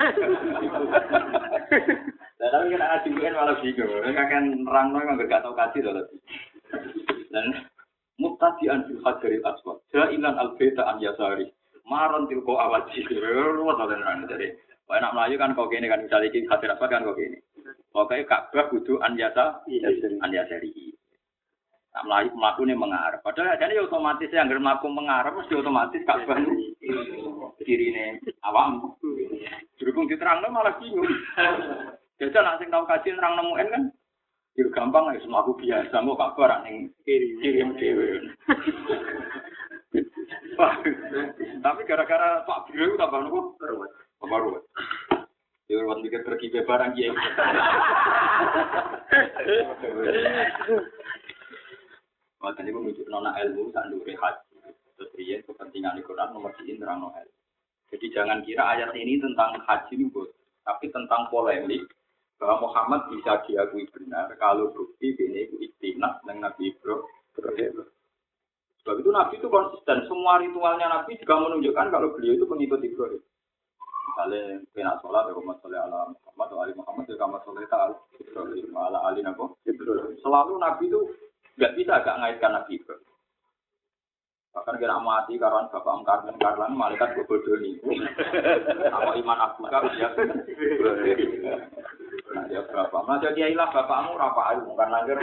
Lah 2.38 2.50
tapi 2.53 2.69
kan 2.69 2.83
ada 2.86 3.01
juga 3.01 3.33
malah 3.33 3.57
bingung. 3.63 3.89
Kan 4.13 4.43
nerang 4.62 4.88
no 4.93 5.01
yang 5.01 5.17
gak 5.25 5.41
tau 5.41 5.57
kaji 5.57 5.81
loh. 5.81 6.05
Dan 7.33 7.45
mutadian 8.17 8.86
fil 8.89 9.01
hajaril 9.05 9.45
aswad. 9.45 9.77
Jailan 9.93 10.36
al-baita 10.38 10.83
an 10.86 11.01
yasari. 11.01 11.50
Maron 11.88 12.27
tilko 12.27 12.59
awaji. 12.59 13.05
Nerang 13.07 14.27
jadi. 14.27 14.53
Wah, 14.88 15.03
enak 15.03 15.13
melayu 15.15 15.36
kan 15.36 15.51
kok 15.51 15.67
gini 15.67 15.91
kan 15.91 16.03
misalnya 16.03 16.31
iki 16.31 16.47
hajar 16.47 16.75
aswad 16.75 16.91
kan 16.91 17.05
kok 17.05 17.17
gini. 17.19 17.38
Pokoknya 17.91 18.27
Ka'bah 18.27 18.67
kudu 18.71 19.00
an 19.03 19.19
yasa 19.19 19.63
an 20.24 20.31
yasari. 20.31 20.71
Nah, 21.97 22.03
melayu 22.05 22.29
melaku 22.36 22.62
ini 22.67 22.75
mengarah. 22.77 23.19
Padahal 23.25 23.57
jadi 23.57 23.81
otomatis 23.81 24.29
yang 24.29 24.47
nggak 24.47 24.62
melaku 24.62 24.88
mengarah 24.91 25.31
mesti 25.33 25.53
otomatis 25.55 26.05
Ka'bah 26.05 26.38
ini 26.39 26.77
awam. 28.47 28.95
Berhubung 29.77 30.07
diterang 30.07 30.45
malah 30.50 30.77
bingung. 30.79 31.09
Jadi 32.17 32.33
nak 32.33 32.57
sing 32.57 32.74
tau 32.74 32.81
kaji 32.81 33.13
nerang 33.13 33.38
nemuin 33.38 33.67
kan, 33.69 33.83
ya 34.57 34.65
gampang 34.73 35.13
ya 35.13 35.21
semaku 35.21 35.53
biasa 35.61 36.01
mau 36.01 36.17
kabar 36.17 36.65
ning 36.65 36.89
kiri 37.05 37.37
kirim. 37.37 37.77
Wah, 40.57 40.73
Tapi 41.65 41.81
gara-gara 41.85 42.41
Pak 42.41 42.73
Biro 42.73 42.89
itu 42.89 42.97
tambah 42.97 43.21
nopo? 43.21 43.53
Tambah 44.17 44.39
ruwet. 44.41 44.65
Ya 45.69 45.77
ruwet 45.77 46.01
mikir 46.01 46.25
pergi 46.25 46.49
ke 46.49 46.65
barang 46.65 46.97
ya. 46.97 47.13
Makanya 52.37 52.69
itu 52.69 52.77
menunjuk 52.77 53.07
nona 53.09 53.33
ilmu 53.45 53.69
saat 53.73 53.89
dulu 53.93 54.05
haji. 54.05 54.57
Terus 54.97 55.13
dia 55.13 55.37
kepentingan 55.45 55.97
di 55.97 56.05
Quran 56.05 56.33
nomor 56.33 56.53
diin 56.57 56.81
terang 56.81 57.05
Jadi 57.93 58.05
jangan 58.13 58.41
kira 58.41 58.77
ayat 58.77 58.91
ini 58.97 59.21
tentang 59.21 59.61
haji 59.63 59.93
ini 59.95 60.09
bos, 60.11 60.27
tapi 60.65 60.91
tentang 60.91 61.29
polemik 61.31 61.87
bahwa 62.38 62.70
Muhammad 62.70 63.10
bisa 63.10 63.41
diakui 63.50 63.89
benar 63.89 64.29
kalau 64.38 64.70
bukti 64.70 65.17
ini 65.17 65.50
itu 65.50 65.56
istinah 65.62 66.22
dengan 66.22 66.50
Nabi 66.50 66.70
Ibrahim. 66.70 67.86
Sebab 68.86 68.96
itu 69.01 69.10
Nabi 69.10 69.34
itu 69.41 69.50
konsisten. 69.50 70.06
Semua 70.06 70.38
ritualnya 70.38 70.88
Nabi 70.88 71.17
juga 71.17 71.36
menunjukkan 71.44 71.88
kalau 71.89 72.13
beliau 72.13 72.38
itu 72.38 72.46
pengikut 72.46 72.79
Ibrahim. 72.79 73.22
Misalnya, 74.08 74.63
kena 74.72 74.98
sholat, 75.03 75.29
ya 75.29 75.34
Muhammad 75.36 75.58
sholat 75.62 75.82
ala 75.84 76.00
Muhammad, 76.10 76.48
Ali 76.58 76.74
Muhammad, 76.74 77.06
ya 77.06 77.20
Muhammad 77.20 77.41
sholat 77.44 77.70
ala 77.70 77.96
Ibrahim, 78.17 78.67
ala 78.74 79.00
Ali 79.03 79.22
Ibrahim. 79.67 80.13
Selalu 80.24 80.53
Nabi 80.58 80.84
itu 80.88 81.01
nggak 81.58 81.74
bisa 81.75 81.91
agak 82.00 82.15
ngaitkan 82.22 82.51
Nabi 82.53 82.72
Ibrahim. 82.79 83.06
Bahkan 84.55 84.79
kira 84.79 84.97
mati 84.99 85.35
karena 85.35 85.69
bapak 85.69 85.95
Karmen 86.05 86.35
Karlan 86.41 86.73
malaikat 86.75 87.13
bodoh 87.27 87.55
nih. 87.61 87.77
Apa 88.89 89.11
iman 89.17 89.39
aku 89.43 89.67
kan 89.67 89.85
dia 89.93 90.09
Nah, 92.27 92.43
dia 92.51 92.59
berapa? 92.59 92.97
Mas 93.07 93.23
jadi 93.23 93.55
ilah 93.55 93.71
bapakmu 93.71 94.19
berapa 94.19 94.41
ayu 94.51 94.67
bukan 94.67 94.89
langgar. 94.91 95.17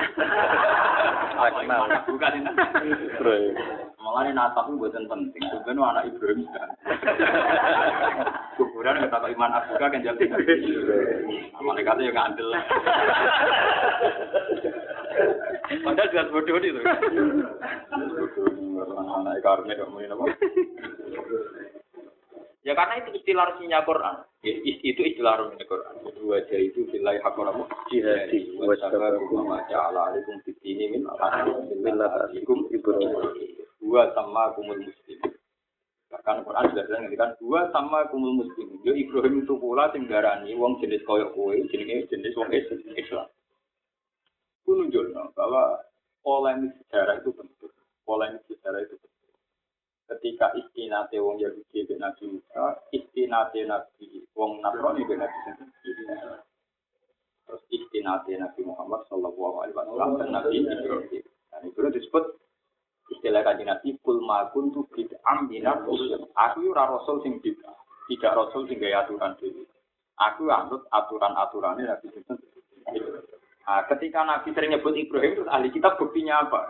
Apa 1.36 1.60
iman 1.62 1.92
aku 2.00 2.16
kan 2.16 2.32
ini. 2.32 2.48
Malah 4.00 4.20
ini 4.24 4.32
nasab 4.36 4.72
itu 4.72 4.80
buatan 4.80 5.04
penting. 5.08 5.44
Sebenarnya 5.52 5.84
anak 5.84 6.06
Ibrahim. 6.08 6.48
Kuburan 8.56 9.04
kata 9.08 9.28
iman 9.36 9.52
aku 9.52 9.72
kan 9.76 10.00
jadi. 10.00 10.24
Malaikatnya 11.60 12.08
yang 12.08 12.16
ngandel. 12.16 12.48
Padahal 15.85 16.11
jelas 16.12 16.28
bodoh 16.33 16.59
itu. 16.59 16.80
Anak 19.14 19.40
karena 19.40 19.73
kamu 19.78 19.99
ini 20.04 20.14
apa? 20.14 20.25
Ya 22.64 22.73
karena 22.73 22.97
itu 23.04 23.21
istilah 23.21 23.44
resminya 23.52 23.85
Quran. 23.85 24.16
Itu 24.40 25.02
istilah 25.04 25.37
resminya 25.37 25.66
Quran. 25.68 25.94
Dua 26.16 26.40
jari 26.49 26.73
itu 26.73 26.88
billahi 26.88 27.21
haqqaramu 27.21 27.68
jihadi. 27.92 28.56
Wa 28.56 28.73
sabakum 28.80 29.44
ma 29.44 29.61
ja'ala 29.68 30.12
alaikum 30.12 30.40
fitini 30.49 30.97
min 30.97 31.04
millatikum 31.85 32.64
Ibrahim. 32.73 33.12
Dua 33.85 34.09
sama 34.16 34.56
kumul 34.56 34.80
muslim. 34.80 35.21
Bahkan 36.09 36.47
Quran 36.49 36.64
sudah 36.73 36.85
bilang 36.88 37.04
kan 37.21 37.30
dua 37.37 37.61
sama 37.68 38.09
kumul 38.09 38.33
muslim. 38.40 38.80
Yo 38.80 38.97
Ibrahim 38.97 39.44
itu 39.44 39.61
pula 39.61 39.92
sing 39.92 40.09
darani 40.09 40.56
wong 40.56 40.80
jenis 40.80 41.04
koyok 41.04 41.37
kowe, 41.37 41.52
jenenge 41.68 42.09
jenis 42.09 42.33
wong 42.33 42.49
Islam. 42.49 43.28
Itu 44.64 44.80
nunjukno 44.80 45.37
bahwa 45.37 45.85
polemik 46.25 46.73
sejarah 46.80 47.21
itu 47.21 47.37
penting. 47.37 47.73
Polemik 48.09 48.40
sejarah 48.49 48.80
itu 48.80 48.97
penting 48.97 49.14
ketika 50.09 50.52
istinate 50.56 51.16
wong 51.16 51.40
Yahudi 51.40 51.88
be 51.88 51.94
Nabi 51.97 52.25
Musa, 52.28 52.76
istinate 52.92 53.64
Nabi 53.64 54.25
wong 54.37 54.61
Nasrani 54.61 55.02
be 55.09 55.14
Nabi 55.16 55.38
Terus 57.44 57.62
istinate 57.68 58.33
Nabi 58.40 58.61
Muhammad 58.64 59.04
Sallallahu 59.09 59.64
Alaihi 59.64 59.76
Wasallam 59.76 60.11
dan 60.21 60.28
Nabi 60.33 60.64
Ibrahim. 60.64 61.25
Dan 61.52 61.61
itu 61.68 61.78
disebut 61.92 62.25
istilah 63.12 63.44
kaji 63.44 63.64
Nabi 63.68 63.88
kul 64.00 64.21
makun 64.25 64.73
tu 64.73 64.85
bid'am 64.92 65.49
usul. 65.88 66.28
Aku 66.33 66.73
ora 66.73 66.88
rasul 66.88 67.21
sing 67.25 67.40
bid'ah, 67.40 67.76
tidak 68.09 68.33
rasul 68.37 68.64
sing 68.68 68.80
gaya 68.80 69.04
aturan 69.04 69.37
dhewe. 69.40 69.64
Aku 70.14 70.47
anut 70.49 70.88
aturan-aturannya 70.88 71.85
Nabi 71.88 72.06
Muhammad. 72.12 72.43
Nah, 73.64 73.80
ketika 73.88 74.21
Nabi 74.28 74.52
sering 74.52 74.76
nyebut 74.76 74.92
Ibrahim, 74.92 75.40
terus 75.40 75.49
ahli 75.49 75.73
kita 75.73 75.97
buktinya 75.97 76.44
apa? 76.44 76.68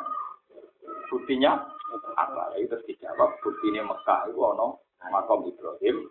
Buktinya 1.10 1.66
apa? 2.14 2.54
Itu 2.54 2.70
terus 2.70 2.86
dijawab, 2.86 3.42
buktinya 3.42 3.82
Mekah 3.82 4.30
itu 4.30 4.38
ono 4.38 4.78
makom 5.10 5.50
Ibrahim, 5.50 6.06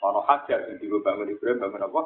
ono 0.00 0.20
hajar 0.24 0.72
yang 0.72 0.80
bangun 1.04 1.36
Ibrahim, 1.36 1.60
bangun 1.60 1.84
apa? 1.84 2.00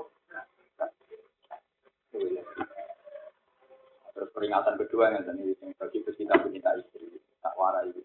Terus 4.17 4.33
peringatan 4.33 4.75
kedua 4.81 5.15
yang 5.15 5.23
tadi 5.23 5.55
bagi 5.79 5.99
kita 6.03 6.35
pencinta 6.41 6.73
istri, 6.83 7.21
tak 7.39 7.55
warai 7.55 7.95
itu. 7.95 8.03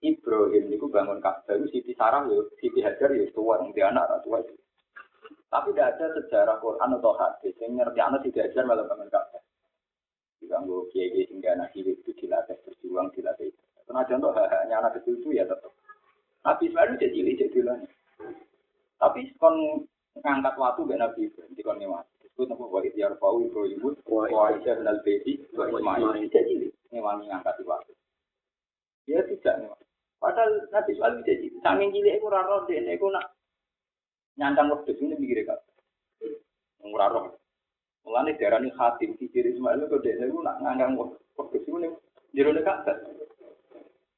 Ibrahim 0.00 0.72
itu 0.72 0.88
bangun 0.88 1.20
Ka'bah 1.20 1.60
itu 1.60 1.68
Siti 1.68 1.92
Sarah 1.92 2.24
yo, 2.24 2.48
Siti 2.56 2.80
Hajar 2.80 3.12
yo 3.12 3.28
tua, 3.36 3.60
yang 3.60 3.92
anak 3.92 4.24
tua 4.24 4.40
itu. 4.40 4.56
Tapi 5.52 5.76
tidak 5.76 6.00
ada 6.00 6.06
sejarah 6.16 6.56
Quran 6.62 6.96
atau 6.96 7.12
yang 7.60 7.76
ngerti 7.76 8.00
anak 8.00 8.20
Siti 8.24 8.40
Hajar 8.40 8.64
malah 8.64 8.88
bangun 8.88 9.12
Ka'bah. 9.12 9.42
Diganggu 10.40 10.88
kiai 10.90 11.28
hingga 11.28 11.52
anak 11.52 11.76
hidup 11.76 12.00
itu 12.00 12.16
dilatih 12.16 12.56
berjuang 12.64 13.12
dilatih. 13.12 13.52
Karena 13.84 14.08
contoh 14.08 14.32
hanya 14.32 14.80
anak 14.80 14.96
kecil 15.00 15.20
itu 15.20 15.36
ya 15.36 15.44
tetap. 15.44 15.68
Nabi 16.40 16.72
Ismail 16.72 16.96
jadi 16.96 17.12
cilik 17.12 17.36
jadi 17.36 17.52
bilang. 17.52 17.80
Tapi 18.96 19.20
kon 19.36 19.84
ngangkat 20.16 20.54
waktu 20.56 20.80
gak 20.88 21.00
Nabi 21.00 21.20
Ibrahim 21.28 21.52
di 21.52 21.62
kon 21.66 21.76
ngewas. 21.76 22.06
Itu 22.24 22.48
nama 22.48 22.64
wa 22.64 22.80
idyar 22.80 23.12
fau 23.20 23.36
Ibrahim 23.44 23.92
wa 24.08 24.48
Aisyah 24.48 24.80
dan 24.80 24.88
Al-Bedi 24.88 25.44
wa 25.52 25.68
Ismail 25.68 26.16
jadi 26.32 26.52
ngewangi 26.88 27.28
ngangkat 27.28 27.60
waktu. 27.68 27.92
Dia 29.04 29.20
tidak 29.28 29.54
ngewas. 29.60 29.84
Padahal 30.16 30.50
Nabi 30.72 30.90
Ismail 30.96 31.14
bisa 31.20 31.32
cilik. 31.36 31.60
Sanging 31.60 31.90
cilik 31.92 32.16
itu 32.16 32.26
raro 32.32 32.64
dia 32.64 32.80
itu 32.80 33.06
nak 33.12 33.36
nyandang 34.40 34.72
waktu 34.72 34.96
ini 34.96 35.16
mikir 35.20 35.44
kak. 35.44 35.60
Nguraro. 36.80 37.39
Mulane 38.04 38.36
darani 38.40 38.72
khatim 38.74 39.14
kiri 39.20 39.52
Ismail 39.54 39.84
itu 39.84 39.96
dia 40.00 40.16
itu 40.16 40.40
nak 40.40 40.58
nganggang 40.64 40.96
waktu 41.36 41.56
ini 41.68 41.88
jero 42.32 42.50
dekat. 42.56 42.86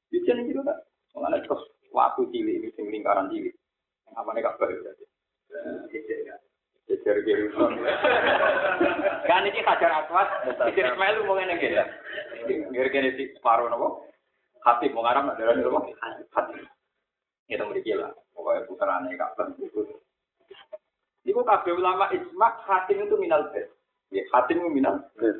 Bisa 0.07 0.31
nih 0.33 0.53
juga. 0.55 0.79
Mulane 1.13 1.43
terus 1.43 1.61
waktu 1.91 2.25
cilik 2.31 2.55
ini 2.63 2.67
sing 2.73 2.87
lingkaran 2.89 3.29
cilik. 3.29 3.53
Apa 4.15 4.31
nih 4.31 4.43
kabar 4.45 4.69
berarti? 4.71 5.05
Jejer 6.87 7.17
kiri. 7.27 7.51
Kan 9.27 9.47
ini 9.47 9.59
hajar 9.61 9.91
aswas. 10.03 10.29
Kiri 10.71 10.89
Ismail 10.89 11.27
mau 11.27 11.35
ngene 11.35 11.59
gitu. 11.59 11.83
Ngene 12.71 13.09
si 13.19 13.23
separuh 13.35 13.67
nopo. 13.67 14.07
Khatib 14.63 14.95
mau 14.95 15.03
ngaram 15.03 15.35
darani 15.35 15.59
nopo? 15.59 15.91
Khatib. 16.31 16.63
Itu 17.51 17.67
mriki 17.67 17.99
lah. 17.99 18.15
Pokoknya 18.33 18.65
putarane 18.65 19.13
kabar 19.19 19.51
itu. 21.23 21.31
Iku 21.31 21.41
kabeh 21.47 21.71
ulama 21.71 22.11
ijma 22.11 22.47
khatim 22.67 23.07
itu 23.07 23.15
minal 23.15 23.47
bed. 23.55 23.71
Ya, 24.11 24.23
khatim 24.29 24.59
itu 24.59 24.69
minal 24.69 24.99
bed. 25.15 25.39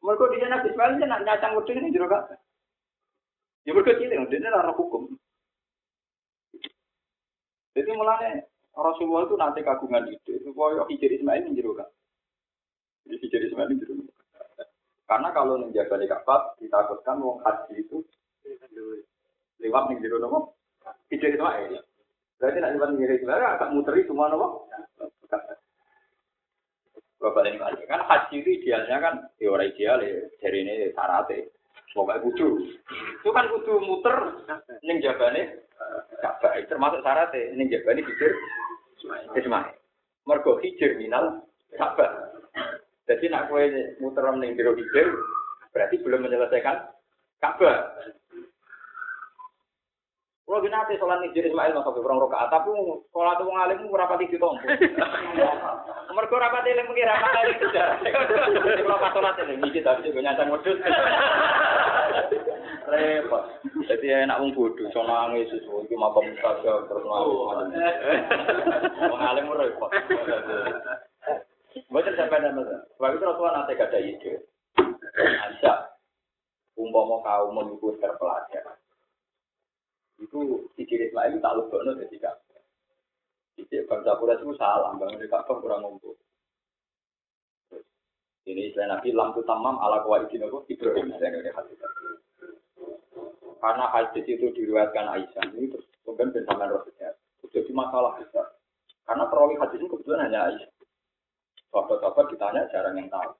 Mereka 0.00 0.24
di 0.32 0.38
sana 0.38 0.62
Ismail 0.62 0.92
nak 1.02 1.24
nyacang 1.26 1.56
wedhus 1.58 1.76
ini 1.76 1.92
jero. 1.92 2.06
Ya 3.66 3.74
mereka 3.74 3.98
cilik, 3.98 4.30
dia 4.30 4.54
ora 4.54 4.70
hukum. 4.70 5.18
Jadi 7.74 7.90
mulane 7.92 8.46
Rasulullah 8.72 9.26
itu 9.26 9.36
nanti 9.36 9.60
kagungan 9.66 10.06
ide 10.06 10.40
supaya 10.46 10.86
hijir 10.86 11.10
Ismail 11.10 11.50
ini 11.50 11.58
jero 11.58 11.74
gak. 11.74 11.90
Jadi 13.04 13.18
hijir 13.18 13.42
Ismail 13.50 13.74
ini 13.74 13.80
jero 13.82 13.92
Karena 15.10 15.34
kalau 15.34 15.58
menjaga 15.58 15.98
di 15.98 16.06
Ka'bah 16.06 16.54
ditakutkan 16.62 17.18
wong 17.18 17.42
haji 17.42 17.82
itu 17.82 18.06
Lewat 19.58 19.90
ning 19.90 19.98
jero 20.04 20.22
nopo? 20.22 20.54
Hijir 21.10 21.34
Ismail. 21.34 21.82
Berarti 22.36 22.58
nak 22.60 22.72
lewat 22.76 22.88
ning 22.92 23.08
Ismail 23.08 23.42
agak 23.42 23.72
muteri 23.72 24.04
semua 24.04 24.28
nopo? 24.28 24.68
Bapak 27.16 27.48
ini 27.48 27.56
kali 27.56 27.80
kan 27.88 28.04
haji 28.04 28.44
itu 28.44 28.50
idealnya 28.60 29.00
kan 29.00 29.14
teori 29.40 29.72
ideal 29.72 30.04
ya 30.04 30.20
dari 30.36 30.62
ini 30.62 30.92
syaratnya 30.92 31.48
pokoknya 31.96 32.22
kudu. 32.28 32.48
Itu 33.24 33.32
kan 33.32 33.48
kudu 33.48 33.80
muter 33.80 34.16
ning 34.84 35.00
jabane 35.00 35.64
Ka'bah 36.20 36.60
termasuk 36.68 37.00
syaratnya 37.00 37.56
ning 37.56 37.72
jabane 37.72 38.04
hijir 38.04 38.32
Ismail. 39.32 39.74
Mergo 40.28 40.60
hijir 40.60 41.00
minal 41.00 41.40
Ka'bah 41.72 42.36
jadi 43.08 43.24
nak 43.32 43.48
kue 43.48 43.64
muter 44.02 44.28
ning 44.36 44.52
jero 44.58 44.76
hijir 44.76 45.08
berarti 45.72 45.96
belum 46.04 46.20
menyelesaikan 46.20 46.84
Ka'bah 47.40 47.96
kalau 50.46 50.62
gini 50.62 50.78
nanti 50.78 50.94
sholat 51.02 51.18
nih 51.18 51.34
jadi 51.34 51.50
Ismail 51.50 51.74
masuk 51.74 51.98
ke 51.98 52.06
orang 52.06 52.22
rokaat, 52.22 52.54
tapi 52.54 52.70
sholat 53.10 53.34
tuh 53.42 53.50
ngalim 53.50 53.90
berapa 53.90 54.14
tiga 54.14 54.38
tompo. 54.38 54.62
Mereka 56.14 56.34
berapa 56.38 56.62
tiga 56.62 56.86
mengira 56.86 57.18
apa 57.18 57.50
dah. 57.74 57.98
Kalau 58.78 59.02
pas 59.02 59.10
sholat 59.10 59.34
ini, 59.42 59.58
ini 59.58 59.74
kita 59.74 59.98
juga 60.06 60.22
nyata 60.22 60.46
modus. 60.46 60.78
Repot. 62.86 63.42
Jadi 63.90 64.06
enak 64.06 64.38
wong 64.38 64.54
bodoh, 64.54 64.86
so 64.94 65.02
nangis 65.02 65.50
itu, 65.50 65.66
itu 65.82 65.94
makam 65.98 66.30
saja 66.38 66.86
terus 66.86 67.02
nangis. 67.02 67.94
Wong 69.02 69.18
ngalim 69.18 69.50
repot. 69.50 69.90
Bukan 71.90 72.14
sampai 72.14 72.38
nama. 72.38 72.62
Sebab 72.94 73.18
itu 73.18 73.24
Rasulullah 73.26 73.66
nanti 73.66 73.74
gak 73.74 73.90
ada 73.90 73.98
ide. 73.98 74.46
Aisyah, 75.16 75.90
umpama 76.78 77.18
kaum 77.26 77.56
menyebut 77.56 77.98
terpelajar 77.98 78.62
itu 80.20 80.68
Siti 80.74 80.94
Ismail 80.96 81.40
tak 81.40 81.54
lupa 81.56 81.84
no 81.84 81.92
jadi 81.96 82.16
kak. 82.16 82.36
Siti 83.56 83.80
bangsa 83.88 84.16
Quraisy 84.16 84.44
itu 84.44 84.54
salah, 84.56 84.92
bangun 84.96 85.20
di 85.20 85.28
Ka'bah 85.28 85.56
kurang 85.60 85.84
ngumpul. 85.84 86.12
Ini 88.46 88.70
istilah 88.70 88.94
Nabi 88.94 89.10
lampu 89.10 89.42
tamam 89.42 89.74
ala 89.82 90.06
kawaidin 90.06 90.46
apa 90.46 90.62
Ibrahim. 90.70 91.10
Karena 93.56 93.84
hadis 93.90 94.24
itu 94.28 94.46
diriwayatkan 94.54 95.10
Aisyah 95.10 95.44
ini 95.56 95.66
terus 95.72 95.86
kemudian 96.06 96.30
bersama 96.30 96.70
Rasulnya. 96.70 97.10
Jadi 97.50 97.72
masalah 97.74 98.14
besar. 98.20 98.54
Karena 99.02 99.26
perawi 99.26 99.58
hadis 99.58 99.82
ini 99.82 99.90
kebetulan 99.90 100.30
hanya 100.30 100.52
Aisyah. 100.52 100.70
Sahabat-sahabat 101.74 102.26
ditanya 102.30 102.62
jarang 102.70 102.94
yang 102.94 103.08
tahu. 103.10 103.34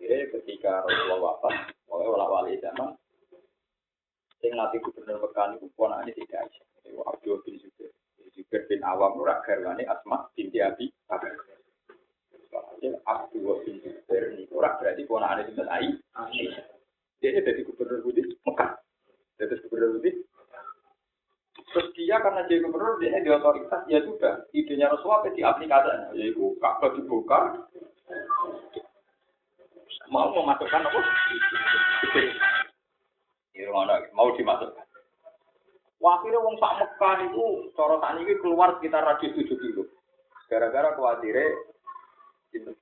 Jadi 0.00 0.32
ketika 0.32 0.80
Rasulullah 0.80 1.20
wafat, 1.20 1.76
oleh 1.92 2.06
wali 2.08 2.56
zaman, 2.64 2.96
Sing 4.40 4.56
nanti 4.56 4.80
gubernur 4.80 5.20
Mekah 5.20 5.52
niku 5.52 5.68
ponakane 5.76 6.16
tidak 6.16 6.48
Aisyah. 6.48 6.66
Niku 6.88 7.00
Abdul 7.04 7.38
bin 7.44 7.60
Zubair. 7.60 7.92
Zubair 8.32 8.62
bin 8.66 8.80
Awam 8.80 9.20
ora 9.20 9.44
garwane 9.44 9.84
Asma 9.84 10.26
binti 10.32 10.58
Abi 10.64 10.88
Bakar. 11.04 11.36
Hasil 12.50 12.96
Abdul 13.04 13.60
bin 13.68 13.84
Zubair 13.84 14.32
niku 14.32 14.60
ora 14.64 14.80
berarti 14.80 15.04
ponakane 15.04 15.44
sinten 15.44 15.68
Aisyah. 15.68 16.64
Dia 17.20 17.36
jadi 17.36 17.60
gubernur 17.68 18.00
Budi 18.00 18.24
Mekah. 18.48 18.80
Jadi 19.36 19.54
gubernur 19.68 20.00
Budi 20.00 20.10
Terus 21.70 21.94
dia 21.94 22.18
karena 22.18 22.42
jadi 22.50 22.66
gubernur, 22.66 22.98
dia 22.98 23.22
di 23.22 23.30
otoritas, 23.30 23.86
ya 23.86 24.02
sudah. 24.02 24.42
Idenya 24.50 24.90
Rasulullah 24.90 25.22
di 25.30 25.38
aplikasinya, 25.38 26.10
yaitu 26.18 26.58
Ka'bah 26.58 26.90
dibuka, 26.98 27.62
mau 30.10 30.34
memasukkan 30.34 30.82
apa? 30.82 31.00
Mau 34.14 34.30
dimasukkan. 34.34 34.86
Wakilnya 36.00 36.40
wong 36.40 36.56
sak 36.56 36.80
Mekah 36.80 37.28
itu 37.28 37.68
cara 37.76 38.16
ini 38.16 38.32
keluar 38.40 38.80
sekitar 38.80 39.04
radius 39.04 39.36
7 39.36 39.52
kilo. 39.60 39.84
Gara-gara 40.48 40.96
itu 42.56 42.72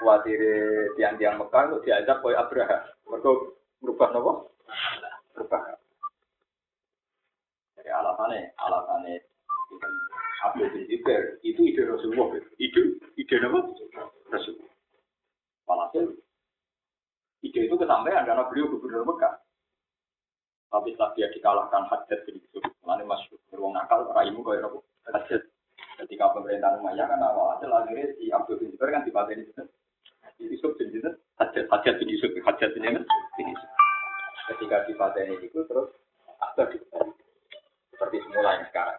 khawatirnya 0.00 0.96
tiang-tiang 0.96 1.36
Mekah 1.36 1.68
itu 1.68 1.76
diajak 1.84 2.24
oleh 2.24 2.40
Abraha. 2.40 2.88
Mereka 3.04 3.30
berubah 3.84 4.08
nopo? 4.16 4.32
Berubah. 5.36 5.60
Jadi 7.76 7.90
alasannya, 7.92 8.56
alasannya 8.56 9.14
Abdul 10.40 10.72
bin 10.72 10.88
Zubair 10.88 11.36
itu 11.44 11.60
ide 11.68 11.84
Rasulullah. 11.84 12.40
Ide, 12.56 12.80
ide 13.20 13.34
apa? 13.44 13.60
Rasulullah. 14.32 14.72
Walhasil 15.68 16.16
ide 17.44 17.60
itu 17.68 17.76
kesampaian 17.76 18.24
karena 18.24 18.48
beliau 18.48 18.72
gubernur 18.72 19.04
Mekah. 19.04 19.36
Tapi 20.70 20.94
setelah 20.94 21.10
dia 21.18 21.26
dikalahkan 21.34 21.82
hajat 21.90 22.18
bin 22.30 22.38
Yusuf, 22.38 22.62
mana 22.86 23.02
masuk 23.02 23.42
beruang 23.50 23.74
nakal, 23.74 24.06
raimu 24.14 24.46
kau 24.46 24.54
yang 24.54 24.70
hajat. 25.10 25.42
Ketika 25.98 26.32
pemerintahan 26.32 26.80
Umayyah 26.80 27.10
kan 27.10 27.20
awal 27.20 27.58
hasil 27.58 27.68
akhirnya 27.68 28.14
si 28.16 28.32
Abdul 28.32 28.56
bin 28.62 28.72
Zubair 28.72 28.94
kan 28.94 29.04
dipateni 29.04 29.44
itu. 29.44 29.66
Yusuf 30.40 30.72
bin 30.80 30.94
Yusuf, 30.94 31.12
hajat, 31.36 31.68
hajat 31.68 31.94
bin 32.00 32.08
Yusuf, 32.08 32.30
hajat 32.32 32.70
bin 32.72 32.86
Yusuf. 32.86 33.70
Ketika 34.48 34.86
dipateni 34.88 35.36
itu 35.42 35.60
terus 35.66 35.90
ada 36.40 36.64
seperti 37.92 38.16
semula 38.24 38.56
yang 38.56 38.66
sekarang. 38.72 38.96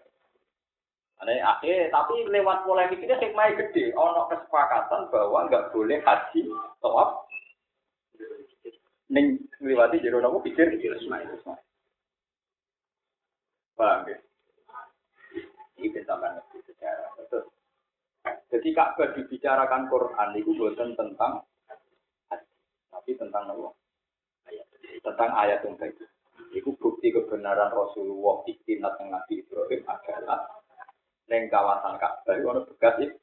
Nah, 1.21 1.37
akhir, 1.57 1.93
tapi 1.93 2.25
lewat 2.33 2.65
polemik 2.65 2.97
ini 2.97 3.13
hikmahnya 3.13 3.53
gede. 3.61 3.93
Ono 3.93 4.25
kesepakatan 4.25 5.13
bahwa 5.13 5.45
nggak 5.45 5.69
boleh 5.69 6.01
haji, 6.01 6.49
tawaf, 6.81 7.29
neng 9.11 9.35
ngliwati 9.59 9.99
jero 9.99 10.23
nopo 10.23 10.39
pikir 10.39 10.71
Ismail. 10.79 11.43
Paham 13.75 14.07
ya? 14.07 14.17
Ini 15.75 15.87
ngerti 16.39 16.57
sejarah. 16.71 17.09
Betul. 17.19 17.43
Jadi 18.23 18.69
Ka'bah 18.71 19.11
dibicarakan 19.17 19.89
Quran 19.91 20.29
itu 20.39 20.51
bukan 20.55 20.95
tentang 20.95 21.43
tapi 22.91 23.11
tentang 23.19 23.51
nopo? 23.51 23.75
Tentang 25.03 25.29
ayat 25.35 25.59
yang 25.67 25.75
baik. 25.75 25.99
Itu 26.55 26.71
bukti 26.79 27.11
kebenaran 27.11 27.71
Rasulullah 27.71 28.43
istinat 28.47 28.95
yang 28.99 29.09
Nabi 29.11 29.43
Ibrahim 29.43 29.81
adalah 29.87 30.39
neng 31.27 31.51
kawasan 31.51 31.99
Ka'bah 31.99 32.33
itu 32.39 32.47
ada 32.47 32.61
bekas 32.63 32.95
itu. 33.03 33.17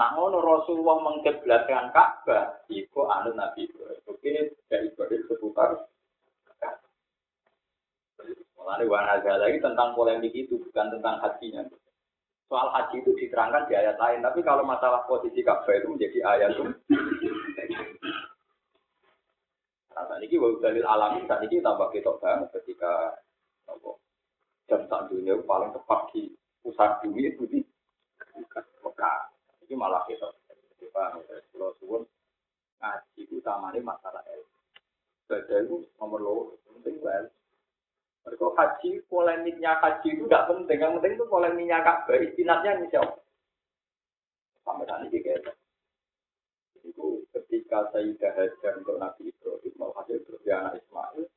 Nah, 0.00 0.16
Rasulullah 0.16 0.96
mengkiblatkan 1.04 1.92
Ka'bah, 1.92 2.64
itu 2.72 3.00
anu 3.04 3.36
Nabi 3.36 3.68
Ibrahim. 3.68 4.16
Ini 4.24 4.48
dari 4.72 4.88
Ibrahim 4.88 5.28
seputar 5.28 5.76
Mulai 8.56 8.88
wana 8.88 9.20
lagi 9.20 9.60
tentang 9.60 9.92
polemik 9.92 10.32
itu, 10.32 10.56
bukan 10.56 10.88
tentang 10.96 11.20
hajinya. 11.20 11.68
Soal 12.48 12.72
haji 12.72 13.04
itu 13.04 13.12
diterangkan 13.12 13.68
di 13.68 13.76
ayat 13.76 14.00
lain, 14.00 14.24
tapi 14.24 14.40
kalau 14.40 14.64
masalah 14.64 15.04
posisi 15.04 15.44
Ka'bah 15.44 15.76
itu 15.76 15.92
menjadi 15.92 16.18
ayat 16.24 16.50
itu. 16.56 16.64
Nah, 19.92 20.04
saat 20.08 20.20
ini 20.24 20.40
wau 20.40 20.56
dalil 20.64 20.84
alami, 20.88 21.28
saat 21.28 21.44
ini 21.44 21.60
tambah 21.60 21.92
kita 21.92 22.16
banget 22.24 22.48
ketika 22.56 23.20
apa, 23.68 23.90
jam 24.64 24.80
saat 24.88 25.12
dunia 25.12 25.36
paling 25.44 25.76
tepat 25.76 26.08
di 26.16 26.32
pusat 26.64 27.04
bumi 27.04 27.36
itu 27.36 27.44
di 27.44 27.60
Mekah. 28.80 29.29
Ini 29.70 29.78
malah 29.78 30.02
kita. 30.10 30.26
Pak, 30.90 31.22
kalau 31.54 31.70
suwun 31.78 32.02
ngaji 32.82 33.22
utamanya 33.30 33.78
masalah 33.78 34.18
ilmu. 34.26 34.58
Baca 35.30 35.54
itu 35.62 35.86
nomor 36.02 36.18
lo, 36.18 36.34
penting 36.66 36.98
banget. 36.98 37.30
Mereka 38.26 38.50
haji, 38.58 38.90
polemiknya 39.06 39.78
haji 39.78 40.10
itu 40.10 40.26
tidak 40.26 40.50
penting. 40.50 40.82
Yang 40.82 40.92
penting 40.98 41.12
itu 41.14 41.24
polemiknya 41.30 41.86
Ka'bah, 41.86 42.18
istinatnya 42.18 42.82
siapa? 42.90 43.14
Sampai 44.66 44.90
ini 45.06 45.22
kayak 45.22 45.54
itu 46.82 47.22
ketika 47.30 47.94
Sayyidah 47.94 48.34
Hajar 48.34 48.82
untuk 48.82 48.98
Nabi 48.98 49.30
Ibrahim, 49.30 49.72
mau 49.78 49.94
hasil 49.94 50.18
terus 50.26 50.42
anak 50.50 50.82
Ismail, 50.82 51.30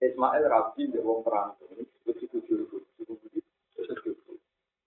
Ismail 0.00 0.42
rabi 0.48 0.88
di 0.88 0.98
wong 1.04 1.20
perang 1.20 1.52
ini 1.68 1.84
itu 2.08 2.40
juru 2.48 2.80
juru 2.96 3.12
budi, 3.20 3.44
terus 3.76 4.00
juru. 4.00 4.40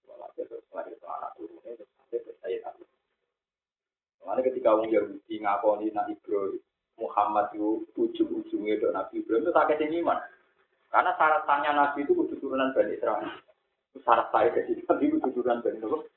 Walhasil 0.10 0.49
terus 0.49 0.65
lahir 0.73 0.97
anak 1.06 1.38
terus 2.10 2.22
sampai 2.26 2.39
saya 2.41 2.58
Nabi 2.65 2.84
Makanya 4.26 4.41
ketika 4.50 4.68
orang 4.74 4.89
Yahudi 4.89 5.36
ngakoni 5.38 5.86
Nabi 5.94 6.18
Ibrahim, 6.18 6.58
Muhammad 6.98 7.46
itu 7.54 7.86
ujung-ujungnya 7.94 8.82
untuk 8.82 8.91
Nabi 8.96 9.13
Ibrahim 9.22 9.44
itu 9.46 9.54
tak 9.54 9.70
iman. 9.78 10.20
Karena 10.89 11.12
syarat 11.20 11.44
tanya 11.44 11.72
Nabi 11.76 12.08
itu 12.08 12.15
kudu 12.15 12.39
turunan 12.39 12.72
Bani 12.72 12.96
Israel. 12.96 13.28
Syarat 14.00 14.32
saya 14.32 14.48
jadi 14.56 14.80
Nabi 14.80 15.12
itu 15.12 15.30
turunan 15.30 15.60
Bani 15.60 15.78
Israel. 15.78 16.08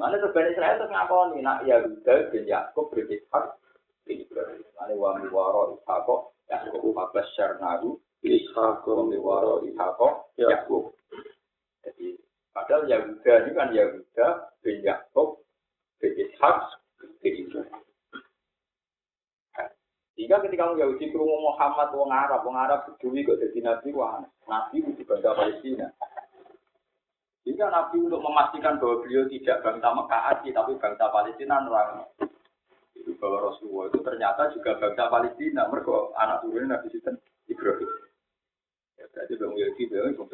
Mana 0.00 0.16
tuh 0.16 0.32
Bani 0.32 0.50
Israel 0.50 0.80
itu 0.80 0.86
ngakoni 0.88 1.38
nak 1.44 1.62
Yahuda 1.68 2.14
bin 2.32 2.48
Yakub 2.48 2.88
bin 2.96 3.06
Ishak 3.06 3.44
bin 4.08 4.24
Ibrahim. 4.24 4.64
Mana 4.80 4.92
wa 4.96 5.10
miwaro 5.20 5.76
Ishako 5.76 6.32
Yakub 6.48 6.96
habas 6.96 7.28
syarnahu 7.36 8.00
Ishak 8.24 8.82
wa 8.88 9.04
miwaro 9.04 9.60
Ishako 9.68 10.32
Yakub. 10.40 10.96
Jadi 11.84 12.16
padahal 12.52 12.84
Yahuda 12.86 13.32
ini 13.48 13.50
kan 13.56 13.68
Yahuda 13.72 14.26
bin 14.60 14.76
Yakub 14.84 15.42
bin 15.98 16.12
Ishak 16.16 16.56
Jika 20.12 20.38
ketika 20.44 20.70
orang 20.70 20.78
Yahudi 20.78 21.10
kerungu 21.10 21.34
Muhammad, 21.50 21.90
wong 21.98 22.12
Arab, 22.14 22.46
wong 22.46 22.54
Arab 22.54 22.86
peduli 22.86 23.26
kok 23.26 23.42
jadi 23.42 23.58
nabi, 23.58 23.90
wah 23.90 24.22
nabi 24.46 24.78
itu 24.78 25.02
bangsa 25.02 25.34
Palestina. 25.34 25.90
Jika 27.42 27.66
nabi 27.66 28.06
untuk 28.06 28.22
memastikan 28.22 28.78
bahwa 28.78 29.02
beliau 29.02 29.26
tidak 29.26 29.66
bangsa 29.66 29.88
Mekah 29.90 30.22
asli, 30.30 30.54
tapi 30.54 30.78
bangsa 30.78 31.10
Palestina 31.10 31.58
nerang. 31.66 32.06
Itu 32.94 33.18
bahwa 33.18 33.50
Rasulullah 33.50 33.90
itu 33.90 33.98
ternyata 34.04 34.42
juga 34.54 34.78
bangsa 34.78 35.10
Palestina. 35.10 35.66
Mereka 35.66 36.14
anak 36.14 36.46
turunnya 36.46 36.78
Nabi 36.78 36.86
Sinten 36.94 37.18
Ibrahim. 37.50 37.90
Ya, 39.02 39.06
berarti 39.10 39.34
Yahudi, 39.34 39.84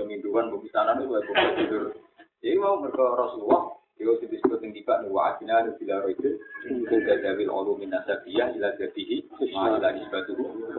Minduan, 0.04 0.52
sana 0.68 0.92
itu 1.00 1.08
tidur. 1.56 1.96
Jadi 2.44 2.54
mau 2.60 2.76
Rasulullah 2.84 3.78
Yo 3.98 4.14
disebut 4.14 4.62
yang 4.62 4.70
tiba 4.70 5.02
nih 5.02 5.10
wajibnya 5.10 5.58
ada 5.58 5.74
bila 5.74 6.06
roide 6.06 6.38
juga 6.62 7.18
dari 7.18 7.50
Allah 7.50 7.74
min 7.74 7.90
nasabiyah 7.90 8.54
ila 8.54 8.70
jadihi 8.78 9.26
ma 9.50 9.74
ila 9.74 9.90
nisbatuhu 9.90 10.70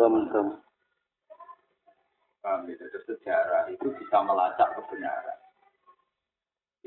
Paham 2.40 2.72
ya? 2.72 2.80
Terus 2.80 3.04
sejarah 3.04 3.68
itu 3.68 3.92
bisa 4.00 4.24
melacak 4.24 4.72
kebenaran. 4.80 5.40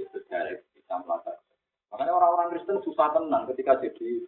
Ya, 0.00 0.08
sejarah 0.08 0.56
itu 0.56 0.64
bisa 0.72 0.96
melacak. 1.04 1.36
Makanya 1.92 2.16
orang-orang 2.16 2.56
Kristen 2.56 2.80
susah 2.80 3.12
tenang 3.12 3.44
ketika 3.52 3.76
jadi 3.84 4.24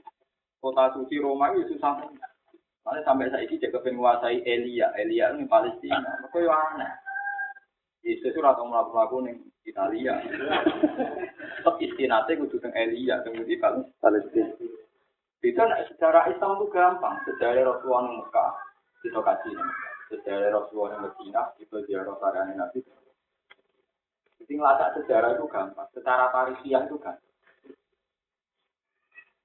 kota 0.60 0.92
suci 1.00 1.16
Roma 1.24 1.56
itu 1.56 1.72
susah 1.72 2.04
tenang. 2.04 2.33
Makanya 2.84 3.00
sampai 3.08 3.32
saat 3.32 3.48
ini 3.48 3.56
jaga 3.64 3.80
menguasai 3.80 4.44
Elia. 4.44 4.92
Elia 5.00 5.32
ini 5.32 5.48
Palestina. 5.48 6.20
Mereka 6.20 6.36
yang 6.44 6.52
aneh. 6.52 6.92
Yesus 8.04 8.36
itu 8.36 8.44
atau 8.44 8.68
melakukan 8.68 9.24
nih 9.24 9.36
Italia. 9.64 10.20
Tetap 10.20 11.80
istinate 11.80 12.36
kudu 12.36 12.60
teng 12.60 12.76
Elia, 12.76 13.24
teng 13.24 13.40
di 13.40 13.56
Palestina. 13.56 14.52
Itu 15.40 15.60
secara 15.96 16.28
Islam 16.28 16.60
itu 16.60 16.68
gampang. 16.68 17.24
Sejarah 17.24 17.64
Rasulullah 17.64 18.04
di 18.04 18.20
Mekah, 18.20 18.52
kita 19.00 19.20
kaji 19.20 19.50
Sejarah 20.12 20.48
Rasulullah 20.52 20.92
di 20.92 20.98
Medina, 21.08 21.42
kita 21.56 21.76
ziarah 21.88 22.16
sarana 22.20 22.52
Nabi. 22.52 22.84
Jadi 24.44 24.52
ngelacak 24.60 25.00
sejarah 25.00 25.40
itu 25.40 25.48
gampang. 25.48 25.88
Secara 25.96 26.28
tarifiah 26.28 26.84
itu 26.84 27.00
gampang. 27.00 27.32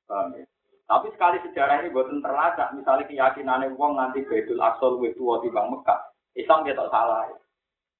Paham 0.03 0.35
ya? 0.35 0.43
Tapi 0.89 1.05
sekali 1.13 1.37
sejarah 1.45 1.85
ini 1.85 1.93
buatan 1.93 2.17
terlacak, 2.17 2.73
misalnya 2.73 3.05
keyakinannya 3.05 3.77
uang 3.77 3.93
nanti 3.93 4.25
Baitul 4.25 4.57
Aqsa 4.57 4.89
lebih 4.89 5.13
tua 5.13 5.37
di 5.37 5.53
Bang 5.53 5.69
Mekah, 5.69 6.01
Islam 6.33 6.65
dia 6.65 6.73
tak 6.73 6.89
salah. 6.89 7.29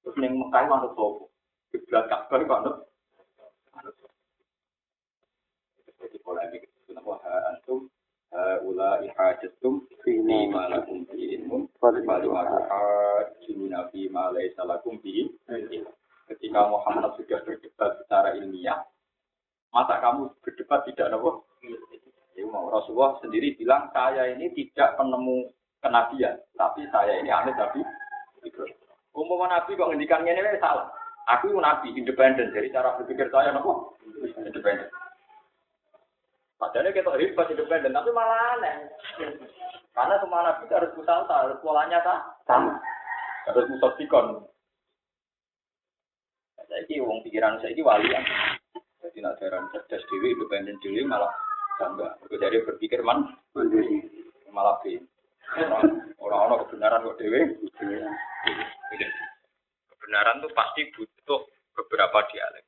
Terus 0.02 0.18
neng 0.18 0.34
Mekah 0.42 0.66
itu 0.66 0.70
manut 0.74 0.92
sopo, 0.98 1.30
kiblat 1.70 2.10
Ka'bah 2.10 2.42
itu 2.42 2.50
manut. 2.50 2.76
Jadi 6.02 6.18
polemik 6.26 6.66
nama 6.90 7.14
antum 7.54 7.86
ula 8.66 9.06
ihajatum 9.06 9.86
fi 10.02 10.18
ma 10.50 10.66
lakum 10.66 11.06
bi 11.06 11.38
ilmun. 11.38 11.70
Falu 11.78 12.02
hajjuna 12.34 13.86
fi 13.94 14.10
ma 14.10 14.34
laysa 14.34 14.66
lakum 14.66 14.98
bi 14.98 15.30
Ketika 16.26 16.66
Muhammad 16.66 17.14
sudah 17.14 17.38
berdebat 17.46 18.02
secara 18.02 18.34
ilmiah, 18.34 18.82
masa 19.70 20.02
kamu 20.02 20.30
berdebat 20.42 20.82
tidak 20.90 21.14
nopo? 21.14 21.46
Mau 22.50 22.66
Rasulullah 22.66 23.14
sendiri 23.22 23.54
bilang 23.54 23.90
saya 23.94 24.26
ini 24.30 24.50
tidak 24.54 24.98
penemu 24.98 25.50
kenabian, 25.78 26.34
tapi 26.58 26.82
saya 26.90 27.18
ini 27.22 27.30
aneh 27.30 27.54
tapi 27.54 27.78
Umpama 29.10 29.50
nabi 29.50 29.74
kok 29.74 29.90
ngendikan 29.90 30.22
ini 30.24 30.62
salah. 30.62 30.86
Aku 31.36 31.50
nabi 31.58 31.92
independen, 31.92 32.54
jadi 32.54 32.70
cara 32.70 32.94
berpikir 32.96 33.26
saya 33.28 33.50
nopo 33.50 33.98
independen. 34.38 34.86
Padahal 36.56 36.94
kita 36.94 37.10
hebat 37.18 37.50
independen, 37.50 37.92
tapi 37.94 38.10
malah 38.14 38.38
aneh. 38.58 38.74
Karena 39.92 40.14
semua 40.22 40.46
nabi 40.46 40.70
harus 40.70 40.94
musalsa, 40.94 41.34
harus 41.34 41.60
polanya 41.60 41.98
sama. 42.46 42.78
Harus 43.50 43.66
musotikon. 43.66 44.46
Saya 46.70 46.86
ini 46.86 47.02
uang 47.02 47.26
pikiran 47.26 47.58
saya 47.58 47.74
ini 47.74 47.82
wali 47.82 48.06
yang 48.14 48.22
jadi 49.02 49.26
nak 49.26 49.42
cerdas 49.42 50.06
dewi 50.06 50.38
independen 50.38 50.78
dewi 50.78 51.02
malah 51.02 51.34
bangga. 51.80 52.08
Jadi 52.28 52.56
berpikir 52.68 53.00
man 53.00 53.32
malah 54.52 54.76
bin. 54.84 55.08
Orang-orang 56.20 56.68
kebenaran 56.68 57.08
kok 57.08 57.16
dewi. 57.16 57.40
Kebenaran 59.88 60.44
itu 60.44 60.48
pasti 60.52 60.82
butuh 60.92 61.40
beberapa 61.72 62.18
dialek. 62.28 62.64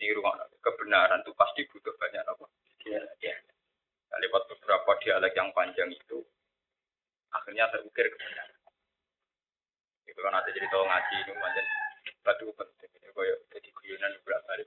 Ini 0.00 0.14
rumah 0.16 0.40
kebenaran 0.64 1.20
itu 1.20 1.36
pasti 1.36 1.68
butuh 1.68 1.92
banyak 2.00 2.24
apa? 2.24 2.46
Dialek. 2.80 3.12
Ya. 3.20 3.36
Lewat 4.18 4.50
beberapa 4.50 4.98
dialek 5.04 5.36
yang 5.36 5.52
panjang 5.54 5.94
itu, 5.94 6.24
akhirnya 7.30 7.70
terukir 7.70 8.08
kebenaran. 8.08 8.58
Itu 10.08 10.18
kan 10.24 10.34
ada 10.34 10.48
jadi 10.50 10.66
tahu 10.72 10.82
ngaji 10.82 11.16
itu 11.22 11.32
panjang 11.38 11.66
batu 12.24 12.46
penting. 12.56 12.90
Ini 12.98 13.08
koyo 13.14 13.34
jadi 13.52 13.68
guyonan 13.78 14.16
beberapa 14.22 14.42
kali. 14.48 14.64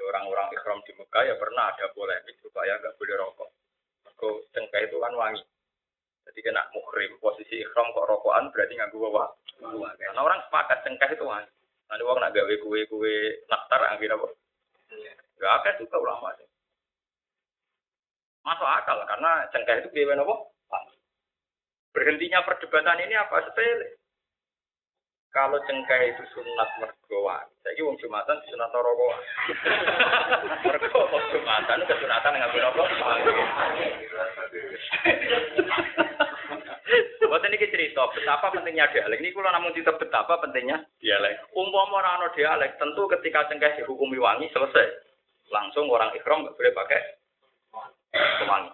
Orang-orang 0.00 0.48
ikhram 0.52 0.80
di 0.84 0.92
Mekah 0.96 1.22
ya 1.24 1.34
pernah 1.36 1.72
ada 1.72 1.88
polemik 1.92 2.36
supaya 2.40 2.76
nggak 2.80 2.96
boleh 2.96 3.16
rokok. 3.16 3.50
Kok 4.16 4.36
cengkeh 4.52 4.88
itu 4.88 4.96
kan 5.00 5.12
wangi. 5.16 5.42
Jadi 6.28 6.40
kena 6.44 6.62
muhrim, 6.72 7.18
posisi 7.18 7.60
ikhram 7.60 7.90
kok 7.92 8.06
rokokan 8.08 8.52
berarti 8.52 8.72
nggak 8.76 8.92
gua 8.92 9.08
wah. 9.12 9.28
Karena 9.98 10.20
orang 10.20 10.40
sepakat 10.48 10.78
cengkeh 10.84 11.10
itu 11.16 11.24
wangi. 11.24 11.48
Nanti 11.88 12.02
orang 12.08 12.24
nak 12.24 12.32
gawe 12.32 12.54
kue-kue 12.64 13.16
naktar 13.52 13.80
akhirnya 13.84 14.16
apa? 14.16 14.28
Gak 15.36 15.52
ada 15.60 15.70
juga 15.76 15.96
ulama. 16.00 16.32
Masuk 18.42 18.68
akal 18.68 18.98
karena 19.04 19.30
cengkeh 19.52 19.76
itu 19.84 19.88
kue 19.92 20.04
apa? 20.08 20.36
Berhentinya 21.92 22.40
perdebatan 22.48 23.04
ini 23.04 23.14
apa 23.16 23.44
sepele? 23.44 24.01
Kalau 25.32 25.56
cengkeh 25.64 26.12
itu 26.12 26.22
sunat 26.36 26.68
mergoan, 26.76 27.48
saya 27.64 27.80
wong 27.80 27.96
jumatan 27.96 28.36
di 28.44 28.52
sunat 28.52 28.68
rokokan. 28.68 29.20
Mergo 30.68 31.08
wong 31.08 31.24
jumatan 31.32 31.88
kesunatan 31.88 32.36
dengan 32.36 32.52
rokok. 32.52 32.88
Buat 37.24 37.48
ini 37.48 37.56
cerita 37.64 38.04
betapa 38.12 38.52
pentingnya 38.52 38.92
dialek. 38.92 39.24
Ini 39.24 39.32
kalau 39.32 39.48
namun 39.56 39.72
cerita 39.72 39.96
betapa 39.96 40.36
pentingnya 40.44 40.84
dialek. 41.00 41.40
Umpama 41.56 42.04
orang 42.04 42.28
no 42.28 42.36
dialek, 42.36 42.76
tentu 42.76 43.08
ketika 43.08 43.48
cengkeh 43.48 43.80
dihukumi 43.80 44.20
wangi 44.20 44.52
selesai, 44.52 44.84
langsung 45.48 45.88
orang 45.88 46.12
ikhram 46.12 46.44
nggak 46.44 46.52
boleh 46.60 46.76
pakai 46.76 47.00
pewangi. 48.12 48.72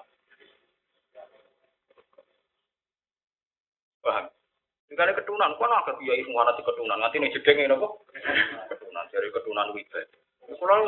Paham? 4.03 4.27
Tinggal 4.89 5.13
ketunan, 5.13 5.53
kok 5.61 5.69
nak 5.69 5.85
kiai 6.01 6.25
semua 6.25 6.49
nanti 6.49 6.65
ketunan, 6.65 6.97
nanti 6.97 7.21
nih 7.21 7.33
jedeng 7.37 7.61
ini 7.61 7.77
kok. 7.77 7.93
Ketunan, 8.73 9.05
dari 9.13 9.29
ketunan 9.29 9.69
wibadah. 9.77 10.21
Kalau 10.49 10.81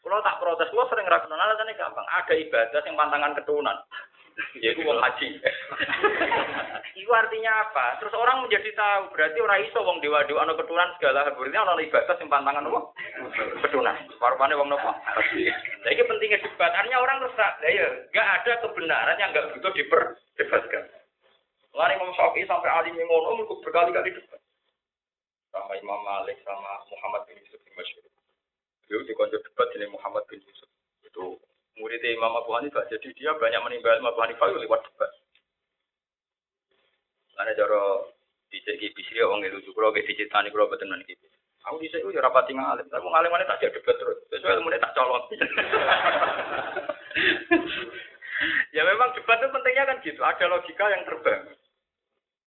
kalau 0.00 0.24
tak 0.24 0.40
protes, 0.40 0.72
kalau 0.72 0.88
sering 0.88 1.04
rakyat 1.04 1.28
alasannya 1.28 1.76
gampang. 1.76 2.06
Ada 2.08 2.34
ibadah 2.40 2.80
yang 2.88 2.96
pantangan 2.96 3.36
ketunan. 3.36 3.76
Yaitu 4.56 4.80
wong 4.88 4.96
haji. 4.96 5.36
Itu 6.96 7.10
artinya 7.12 7.52
apa? 7.68 8.00
Terus 8.00 8.16
orang 8.16 8.40
menjadi 8.40 8.72
tahu, 8.72 9.12
berarti 9.12 9.38
orang 9.44 9.60
iso 9.68 9.84
wong 9.84 10.00
dewa-dewa 10.00 10.40
ana 10.40 10.56
keturunan 10.56 10.96
segala 10.96 11.28
berarti 11.28 11.56
ana 11.60 11.76
ibadah 11.76 12.14
sing 12.16 12.32
pantangan 12.32 12.64
apa? 12.64 12.80
Keturunan. 13.68 13.96
Parupane 14.16 14.56
wong 14.56 14.68
nopo? 14.72 14.90
Ini 15.84 16.02
pentingnya 16.08 16.40
debat. 16.48 16.72
Artinya 16.72 17.04
orang 17.04 17.20
terus 17.20 17.36
ya 17.68 17.88
enggak 18.08 18.28
ada 18.40 18.52
kebenaran 18.64 19.20
yang 19.20 19.30
enggak 19.36 19.48
butuh 19.52 19.72
diperdebatkan. 19.76 20.84
Lari 21.70 21.94
Imam 21.94 22.10
Syafi'i 22.18 22.46
sampai 22.50 22.70
alim 22.70 22.98
yang 22.98 23.06
ngono 23.06 23.46
berkali-kali 23.62 24.10
debat. 24.10 24.42
Sama 25.54 25.74
Imam 25.78 26.02
Malik 26.02 26.38
sama 26.42 26.82
Muhammad 26.90 27.26
bin 27.30 27.38
Yusuf 27.42 27.58
bin 27.62 27.74
Masyur. 27.78 28.06
Beliau 28.86 29.06
dikonjol 29.06 29.42
debat 29.42 29.68
ini 29.78 29.86
Muhammad 29.90 30.26
bin 30.26 30.42
Yusuf. 30.42 30.70
Itu 31.06 31.38
murid 31.78 32.02
Imam 32.02 32.34
Abu 32.34 32.50
Hanifah. 32.58 32.86
Jadi 32.90 33.14
dia 33.14 33.34
banyak 33.38 33.62
menimba 33.62 33.98
Imam 33.98 34.10
Abu 34.10 34.22
Hanifah 34.22 34.50
lewat 34.50 34.82
debat. 34.90 35.10
Karena 37.38 37.54
cara 37.54 37.82
dicek 38.50 38.82
bisri 38.92 39.22
orang 39.22 39.46
itu 39.46 39.70
juga 39.70 39.94
kayak 39.94 40.10
dicitani 40.10 40.50
kalau 40.50 40.66
betul 40.66 40.90
nanti 40.90 41.14
gitu. 41.14 41.26
Aku 41.68 41.76
di 41.76 41.92
sini 41.92 42.08
udah 42.08 42.24
rapat 42.24 42.48
tinggal 42.48 42.72
alim, 42.72 42.88
tapi 42.88 43.04
ngalim 43.04 43.30
mana 43.30 43.44
tak 43.46 43.62
debat 43.68 43.94
terus. 43.94 44.18
Sesuai 44.32 44.58
ilmu 44.58 44.72
tak 44.80 44.96
colot. 44.96 45.28
ya 48.76 48.82
memang 48.86 49.12
debat 49.14 49.38
itu 49.38 49.48
pentingnya 49.52 49.84
kan 49.88 49.96
gitu. 50.02 50.20
Ada 50.24 50.44
logika 50.48 50.84
yang 50.90 51.02
terbang. 51.06 51.42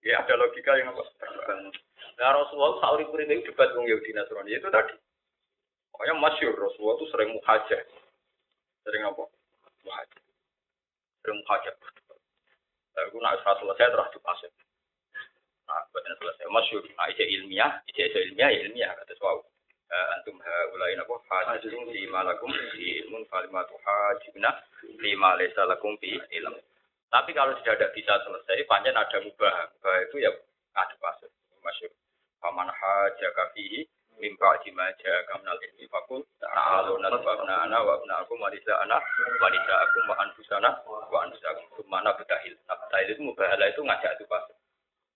Ya 0.01 0.17
ada 0.21 0.33
logika 0.33 0.73
yang 0.81 0.93
apa? 0.93 1.03
Nah 2.17 2.29
Rasulullah 2.37 2.81
sauri 2.81 3.05
puri 3.05 3.29
itu 3.29 3.53
debat 3.53 3.69
dengan 3.73 3.89
Yahudi 3.89 4.11
Nasrani 4.17 4.51
itu 4.53 4.69
tadi. 4.73 4.97
Pokoknya 5.93 6.15
masyur 6.17 6.53
Rasulullah 6.57 6.97
itu 6.97 7.05
sering 7.13 7.29
muhajir. 7.37 7.81
Sering 8.81 9.03
apa? 9.05 9.23
Muhajir. 9.85 10.21
Sering 11.21 11.37
muhajir. 11.45 11.75
Aku 13.07 13.17
nak 13.21 13.39
selesai 13.41 13.87
terus 13.93 14.09
dipasir. 14.13 14.51
Nah, 15.69 15.81
buatnya 15.93 16.13
selesai. 16.19 16.45
Masyur. 16.51 16.83
Nah, 16.97 17.07
ijazah 17.13 17.27
ilmiah, 17.29 17.71
ijazah 17.87 18.21
ilmiah, 18.27 18.49
ya 18.51 18.59
ilmiah. 18.67 18.91
Kata 19.01 19.13
suau. 19.15 19.45
Antum 19.91 20.39
haulai 20.39 20.95
napa 20.95 21.19
hajirun 21.51 21.91
fi 21.91 22.07
malakum 22.07 22.47
fi 22.47 23.03
ilmun 23.03 23.27
falimatu 23.27 23.75
hajibna 23.83 24.49
fi 24.99 25.09
ma 25.19 25.35
lakum 25.67 25.99
fi 25.99 26.15
ilm. 26.31 26.55
Tapi 27.11 27.35
kalau 27.35 27.51
sudah 27.59 27.75
tidak 27.75 27.91
bisa 27.91 28.13
selesai, 28.23 28.63
panjang 28.71 28.95
ada 28.95 29.17
mubah. 29.19 29.67
Mubah 29.75 29.95
itu 30.07 30.15
ya 30.23 30.31
ada 30.79 30.95
pasir. 30.95 31.27
Masyur. 31.59 31.91
Paman 32.39 32.71
haja 32.71 33.27
kafihi 33.35 33.85
mimpa 34.17 34.57
jimaja 34.61 35.13
kamnal 35.29 35.57
ilmi 35.57 35.89
fakul 35.89 36.21
ta'alu 36.37 37.01
nasbabna 37.01 37.65
ana 37.65 37.81
wa 37.81 37.97
abna 37.97 38.21
aku 38.21 38.37
wanisa 38.37 38.73
ana 38.85 39.01
wanisa 39.41 39.73
aku 39.81 39.97
wa 40.05 40.15
anfusana 40.21 40.69
wa 40.85 41.19
anfusakum 41.25 41.65
ke 41.73 41.81
mana 41.89 42.13
betahil 42.13 42.53
betahil 42.53 43.07
itu 43.09 43.21
mubahala 43.25 43.65
itu 43.65 43.81
ngajak 43.81 44.13
itu 44.17 44.25
pasir. 44.29 44.55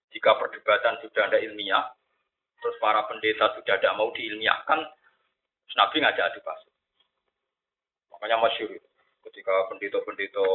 Jika 0.09 0.31
perdebatan 0.41 0.97
sudah 1.05 1.23
ada 1.27 1.37
ilmiah, 1.37 1.85
terus 2.61 2.75
para 2.81 3.05
pendeta 3.05 3.51
sudah 3.53 3.77
tidak 3.77 3.93
mau 3.93 4.09
diilmiahkan, 4.15 4.79
Nabi 5.75 5.97
ngajak 6.01 6.25
adu 6.33 6.41
pasir. 6.41 6.71
Makanya 8.09 8.41
masyur 8.41 8.69
itu. 8.71 8.89
Ketika 9.27 9.67
pendeta-pendeta 9.69 10.45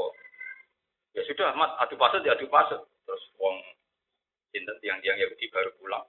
Ya 1.11 1.23
sudah, 1.27 1.51
mat, 1.59 1.75
adu 1.83 1.99
pasut 1.99 2.23
ya 2.23 2.38
adu 2.38 2.46
pasut. 2.46 2.79
Terus 3.03 3.23
wong 3.42 3.59
sinten 4.55 4.79
tiang-tiang 4.79 5.18
Yahudi 5.18 5.51
baru 5.51 5.70
pulang 5.83 6.07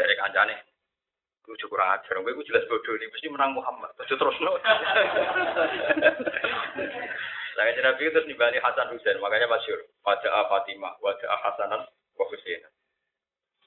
dari 0.00 0.16
kancane. 0.16 0.56
Gue 1.44 1.56
cukup 1.60 1.80
kurang 1.80 1.96
ajar, 1.96 2.16
gue 2.20 2.48
jelas 2.48 2.64
bodoh 2.68 2.94
ini 2.96 3.08
mesti 3.12 3.28
menang 3.28 3.52
Muhammad. 3.52 3.92
Terus 4.00 4.16
terus 4.16 4.36
no. 4.40 4.56
Jadi 7.60 7.80
Nabi 7.84 8.08
terus 8.08 8.24
nibali 8.24 8.56
Hasan 8.56 8.88
Husain, 8.96 9.20
makanya 9.20 9.44
masyur. 9.44 9.84
Wajah 10.00 10.48
Fatimah, 10.48 10.96
wajah 11.04 11.28
Hasanan, 11.44 11.84
wa 12.16 12.24
Husain. 12.32 12.64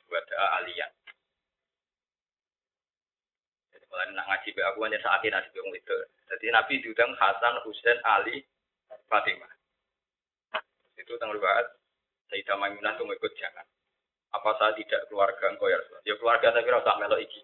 Wajah 0.09 0.41
Aliyan. 0.61 0.89
Jadi 3.73 3.85
kalau 3.85 4.05
nak 4.17 4.25
ngaji 4.25 4.49
be 4.57 4.61
aku 4.65 4.79
hanya 4.85 4.97
saat 5.01 5.21
ini 5.21 5.33
nabi 5.33 5.53
itu. 5.53 5.97
Jadi 6.33 6.45
Nabi 6.49 6.73
diundang 6.81 7.13
Hasan, 7.21 7.61
Husain, 7.61 8.01
Ali, 8.01 8.41
Fatimah 9.05 9.52
itu 11.03 11.11
tentang 11.19 11.35
riwayat 11.35 11.67
Sayyidah 12.31 12.55
Maimunah 12.55 12.95
itu 12.95 13.03
ikut 13.03 13.33
jangan. 13.35 13.67
Apa 14.33 14.49
saya 14.57 14.73
tidak 14.79 15.05
keluarga 15.11 15.51
engkau 15.51 15.69
ya 15.69 15.77
Rasulullah? 15.77 16.03
Ya 16.07 16.15
keluarga 16.17 16.47
tapi 16.55 16.67
rasa 16.71 16.97
melok 16.97 17.21
iki. 17.21 17.41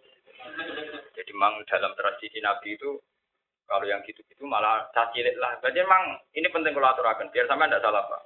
Jadi 1.13 1.31
memang 1.35 1.61
dalam 1.67 1.91
tradisi 1.93 2.39
Nabi 2.39 2.79
itu 2.79 2.97
kalau 3.69 3.85
yang 3.85 4.01
gitu-gitu 4.01 4.41
malah 4.49 4.89
cacilik 4.95 5.37
lah. 5.37 5.53
Jadi 5.61 5.85
memang 5.85 6.17
ini 6.33 6.49
penting 6.49 6.73
kalau 6.73 6.89
aturakan 6.89 7.29
biar 7.29 7.45
sama 7.45 7.69
tidak 7.69 7.85
salah 7.85 8.01
pak. 8.09 8.23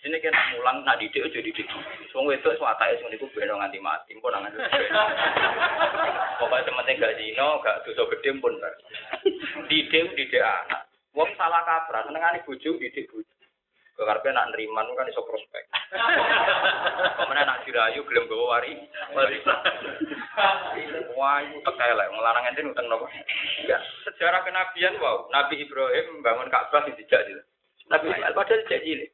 Sini 0.00 0.20
kan 0.20 0.36
mulang 0.56 0.84
nak 0.84 1.00
didik 1.00 1.28
jadi 1.32 1.44
didik. 1.44 1.68
Semua 2.12 2.32
itu 2.36 2.48
semua 2.56 2.76
tak 2.76 2.96
itu 2.96 3.08
niku 3.08 3.28
beno 3.32 3.56
nganti 3.56 3.80
mati, 3.80 4.12
pun 4.20 4.32
nganti. 4.32 4.60
Pokoknya 6.40 6.66
sementing 6.66 6.96
gak 7.00 7.16
dino, 7.16 7.48
gak 7.64 7.80
dosa 7.88 8.02
gede 8.12 8.30
pun. 8.36 8.52
Didik 9.68 10.12
didik 10.16 10.44
anak. 10.44 10.88
Wong 11.14 11.30
salah 11.38 11.62
kaprah, 11.62 12.04
senengane 12.04 12.44
bojo 12.44 12.76
didik 12.76 13.08
bojo. 13.08 13.33
Kekarpe 14.04 14.36
nak 14.36 14.52
neriman 14.52 14.84
kan 14.92 15.08
iso 15.08 15.24
prospek. 15.24 15.64
Kemudian 17.16 17.48
nak 17.48 17.64
dirayu 17.64 18.04
gelem 18.04 18.28
gawa 18.28 18.60
wari. 18.60 18.76
Wah, 21.16 21.40
itu 21.40 21.56
tekelek 21.64 22.12
ngelarang 22.12 22.44
ente 22.52 22.68
utang 22.68 22.84
nopo. 22.84 23.08
Ya, 23.64 23.80
sejarah 24.04 24.44
kenabian 24.44 25.00
wow. 25.00 25.24
Nabi 25.32 25.64
Ibrahim 25.64 26.20
membangun 26.20 26.52
Ka'bah 26.52 26.84
di 26.84 26.92
dijak 27.00 27.24
gitu. 27.32 27.40
Nabi 27.88 28.12
Ismail 28.12 28.36
padahal 28.36 28.60
dijak 28.68 28.84
cilik. 28.84 29.10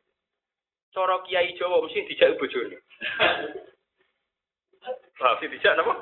Coro 0.90 1.22
kiai 1.22 1.55
Jawa 1.55 1.87
mesti 1.87 2.11
dijak 2.11 2.35
bojone. 2.35 2.83
Lah, 5.22 5.38
si 5.38 5.46
dijak 5.46 5.79
napa? 5.79 5.94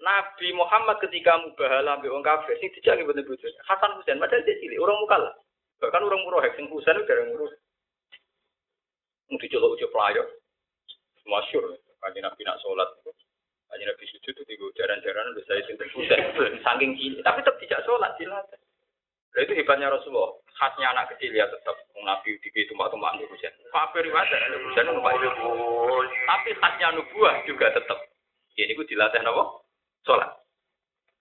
Nabi 0.00 0.48
Muhammad 0.56 0.96
ketika 1.04 1.36
mubahala 1.44 2.00
ambek 2.00 2.08
wong 2.08 2.24
kafir 2.24 2.56
sing 2.56 2.72
dijak 2.72 3.04
mboten 3.04 3.28
bojone. 3.28 3.58
Hasan 3.68 4.00
Husain 4.00 4.16
padahal 4.16 4.48
dia 4.48 4.56
cilik, 4.64 4.80
orang 4.80 4.96
mukalla. 5.04 5.32
Bahkan 5.80 6.02
orang 6.02 6.22
murah 6.24 6.44
sing 6.56 6.66
Husain 6.72 6.96
udah 6.96 7.16
yang 7.20 7.28
ngurus. 7.36 7.52
Mau 9.28 9.36
dicolok 9.42 9.74
ujuk 9.76 9.90
pelayo. 9.92 10.22
Masyur. 11.26 11.76
Kaji 11.98 12.20
Nabi 12.22 12.40
nak 12.46 12.62
sholat. 12.62 12.88
Kaji 13.66 13.84
Nabi 13.84 14.04
sujud 14.06 14.32
itu 14.32 14.42
tiga 14.46 14.66
jaran-jaran 14.78 15.34
udah 15.34 15.44
saya 15.44 15.60
sinten 15.66 15.90
Husain. 15.92 16.22
Saking 16.62 16.96
cilik. 16.96 17.22
Tapi 17.26 17.42
tetap 17.42 17.58
tidak 17.60 17.82
sholat. 17.84 18.14
Dilatih. 18.16 18.58
Itu 19.36 19.52
hebatnya 19.52 19.92
Rasulullah. 19.92 20.32
Khasnya 20.56 20.96
anak 20.96 21.12
kecil 21.12 21.36
ya 21.36 21.44
tetap. 21.50 21.76
Nabi 22.00 22.38
di 22.40 22.62
tumbak-tumbak 22.70 23.20
di 23.20 23.28
Husain. 23.28 23.52
Kafir 23.74 24.06
riwayat 24.06 24.32
ada 24.32 24.56
Husain 24.62 24.86
numpak 24.88 25.18
itu. 25.18 25.28
Tapi 26.24 26.50
khasnya 26.56 26.88
nubuah 26.96 27.44
juga 27.44 27.74
tetap. 27.74 27.98
Ini 28.56 28.72
gue 28.72 28.88
dilatih 28.88 29.20
apa? 29.20 29.44
Sholat. 30.08 30.30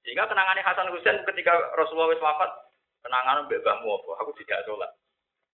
Sehingga 0.05 0.29
kenangannya 0.29 0.63
Hasan 0.63 0.93
Husain 0.93 1.25
ketika 1.25 1.51
Rasulullah 1.75 2.13
wafat, 2.13 2.64
Kenangan 3.05 3.45
mbak 3.45 3.61
mbahmu 3.61 4.01
apa? 4.01 4.11
Aku 4.25 4.33
tidak 4.41 4.65
sholat. 4.65 4.89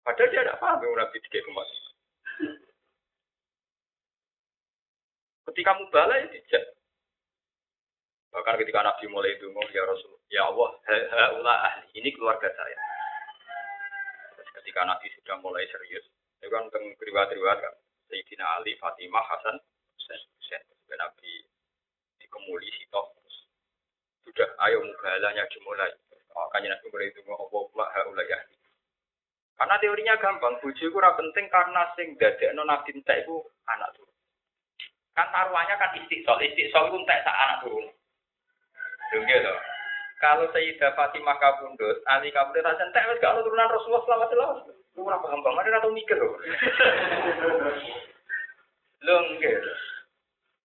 Padahal 0.05 0.29
dia 0.29 0.45
tidak 0.45 0.61
paham 0.61 0.85
yang 0.85 0.93
Nabi 1.01 1.17
tiga 1.17 1.41
kemas. 1.41 1.69
Ketika 5.49 5.71
mubala 5.81 6.13
ya 6.21 6.29
tidak. 6.29 6.77
Bahkan 8.29 8.61
ketika 8.61 8.85
Nabi 8.85 9.09
mulai 9.09 9.33
itu 9.33 9.49
ya 9.73 9.81
Rasul, 9.81 10.13
ya 10.29 10.45
Allah, 10.45 10.69
haula 10.85 11.55
ahli, 11.65 11.89
ini 11.97 12.13
keluarga 12.13 12.45
saya. 12.53 12.77
ketika 14.61 14.85
Nabi 14.85 15.09
sudah 15.17 15.41
mulai 15.41 15.65
serius, 15.73 16.05
itu 16.37 16.53
kan 16.53 16.69
tentang 16.69 16.93
riwayat-riwayat 17.01 17.57
kan. 17.57 17.73
Sayyidina 18.13 18.45
Ali, 18.61 18.77
Fatimah, 18.77 19.25
Hasan, 19.25 19.57
Husain. 19.97 20.61
Nabi 20.93 21.41
dikemuli 22.21 22.69
sitok. 22.77 23.09
Sudah, 24.29 24.49
ayo 24.69 24.85
mubalanya 24.85 25.49
dimulai. 25.49 25.89
Makanya 26.47 26.67
Nabi 26.75 26.87
mulai 26.87 27.11
itu 27.11 27.19
Allah 27.27 27.47
pula 27.51 28.23
ya. 28.23 28.39
Karena 29.59 29.75
teorinya 29.83 30.15
gampang, 30.23 30.55
buju 30.63 30.87
itu 30.87 30.95
penting 30.95 31.45
karena 31.51 31.83
sing 31.99 32.15
non 32.55 32.71
nabi 32.71 32.95
entek 32.95 33.27
itu 33.27 33.43
anak 33.67 33.91
turun. 33.91 34.15
Kan 35.11 35.27
taruhannya 35.35 35.75
kan 35.75 35.91
istiqsol, 35.99 36.39
istiqsol 36.39 36.87
itu 36.87 36.97
entek 37.03 37.27
sak 37.27 37.35
anak 37.35 37.67
turun. 37.67 37.91
Dong 39.11 39.27
gitu. 39.27 39.53
Kalau 40.19 40.51
Sayyidah 40.51 40.95
Fatimah 40.95 41.39
kabundut, 41.43 41.99
Ali 42.07 42.31
kabundut 42.31 42.63
rasa 42.63 42.87
entek 42.87 43.03
wis 43.11 43.19
kalau 43.19 43.43
turunan 43.43 43.67
Rasulullah 43.67 44.03
selama 44.07 44.25
selama. 44.31 44.55
Lu 44.95 45.03
ora 45.03 45.19
paham 45.19 45.43
banget 45.43 45.75
atau 45.75 45.91
mikir 45.91 46.15
loh. 46.15 46.39
Lho 49.05 49.15
gitu. 49.43 49.71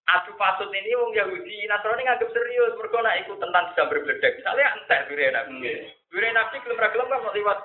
Adu 0.04 0.36
pasut 0.36 0.68
ini 0.68 0.92
wong 1.00 1.16
Yahudi 1.16 1.64
Nasrani 1.64 2.04
nganggep 2.04 2.28
serius 2.28 2.76
mergo 2.76 3.00
nek 3.00 3.24
iku 3.24 3.40
tentang 3.40 3.72
bisa 3.72 3.88
berbledek. 3.88 4.36
Misalnya 4.36 4.76
entek 4.76 5.08
dure 5.08 5.32
nabi. 5.32 5.72
Dure 6.12 6.28
nabi 6.28 6.60
gelem 6.60 6.76
ra 6.76 6.92
gelem 6.92 7.08
kan 7.08 7.32
liwat. 7.32 7.58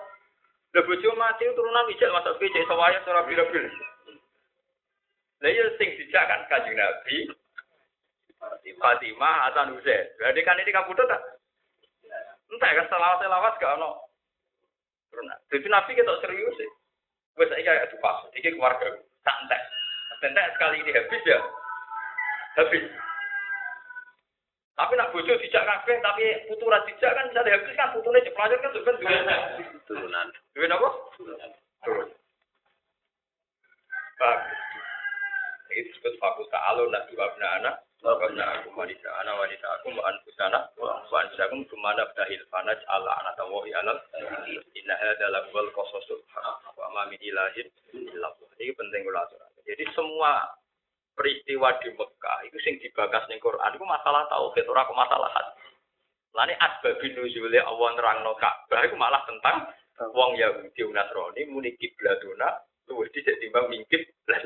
Lha 0.71 0.81
bojo 0.87 1.09
mati 1.19 1.43
turunan 1.51 1.91
ijek 1.91 2.13
masuk 2.15 2.39
becek 2.39 2.63
sawaya 2.71 3.03
ora 3.03 3.27
bil-bil. 3.27 3.65
Lah 5.39 5.51
ya 5.51 5.65
sing 5.75 5.89
dijak 5.99 6.23
kan 6.31 6.47
Kanjeng 6.47 6.79
Nabi. 6.79 7.27
Fatimah 8.79 9.35
Hasan 9.51 9.75
Husain. 9.75 10.07
Berarti 10.15 10.39
kan 10.47 10.59
ini 10.63 10.71
kabutuh 10.71 11.03
tak? 11.11 11.21
Entah 12.47 12.71
kan 12.71 12.87
selawat-selawat 12.87 13.53
gak 13.59 13.75
ono. 13.75 13.99
Jadi 15.51 15.67
Nabi 15.67 15.91
kita 15.91 16.23
serius 16.23 16.55
sih. 16.55 16.69
Wes 17.35 17.51
iki 17.51 17.67
adu 17.67 17.99
pasut. 17.99 18.31
Iki 18.31 18.55
keluarga. 18.55 18.95
Santai. 19.27 19.59
Santai 20.23 20.55
sekali 20.55 20.79
ini 20.79 20.95
habis 20.95 21.23
ya 21.27 21.39
habis. 22.59 22.83
Tapi 24.79 24.95
nak 24.95 25.11
bojo 25.11 25.35
dijak 25.43 25.67
kabeh 25.67 25.99
tapi 25.99 26.23
putu 26.47 26.63
ra 26.71 26.79
dijak 26.87 27.11
kan 27.11 27.27
bisa 27.27 27.43
habis 27.43 27.75
kan 27.75 27.91
putune 27.91 28.23
pelajar 28.23 28.59
kan 28.63 28.71
juga 28.71 28.95
turunan. 29.87 30.27
Duwe 30.55 30.67
napa? 30.71 30.89
Turun. 31.83 32.07
Bagus. 34.19 34.59
Ini 35.69 35.85
disebut 35.85 36.15
fakus 36.17 36.47
ta'alun 36.49 36.95
nak 36.95 37.11
dua 37.11 37.27
anak. 37.59 37.83
Karena 37.99 38.55
aku 38.55 38.71
wanita 38.79 39.11
anak 39.19 39.35
wanita 39.35 39.67
aku 39.75 39.91
mau 39.91 40.07
anfusana 40.07 40.71
wa 40.79 41.03
anfusakum 41.03 41.67
ke 41.67 41.75
mana 41.75 42.07
dahil 42.15 42.39
fanaj 42.47 42.79
ala 42.87 43.11
anak 43.19 43.35
tawahi 43.35 43.75
alal 43.75 43.99
inna 44.71 44.95
hadza 44.95 45.27
lahuwal 45.27 45.67
qasasul 45.75 46.23
wa 46.79 46.87
ma 46.95 47.03
min 47.11 47.19
ilahin 47.19 47.67
illallah. 47.91 48.55
Ini 48.55 48.71
penting 48.71 49.03
kula 49.03 49.27
Jadi 49.67 49.83
semua 49.91 50.47
peristiwa 51.19 51.75
di 51.83 51.91
Mekah 51.91 52.37
itu 52.47 52.57
sing 52.63 52.79
dibakas 52.79 53.27
ning 53.27 53.43
Quran 53.43 53.75
itu 53.75 53.83
masalah 53.83 54.23
tauhid 54.31 54.63
ora 54.71 54.87
kok 54.87 54.95
masalah 54.95 55.27
hati. 55.35 55.67
Lani 56.31 56.55
asbabin 56.55 57.11
nuzulnya 57.19 57.67
Allah 57.67 57.89
nerangno 57.99 58.31
Ka'bah 58.39 58.87
itu 58.87 58.95
malah 58.95 59.19
tentang 59.27 59.67
wong 60.15 60.39
Yahudi 60.39 60.87
Nasrani 60.95 61.43
muni 61.51 61.75
kiblatuna 61.75 62.63
luwih 62.87 63.11
dhisik 63.11 63.35
timbang 63.43 63.67
mingkit 63.67 64.07
lah 64.31 64.39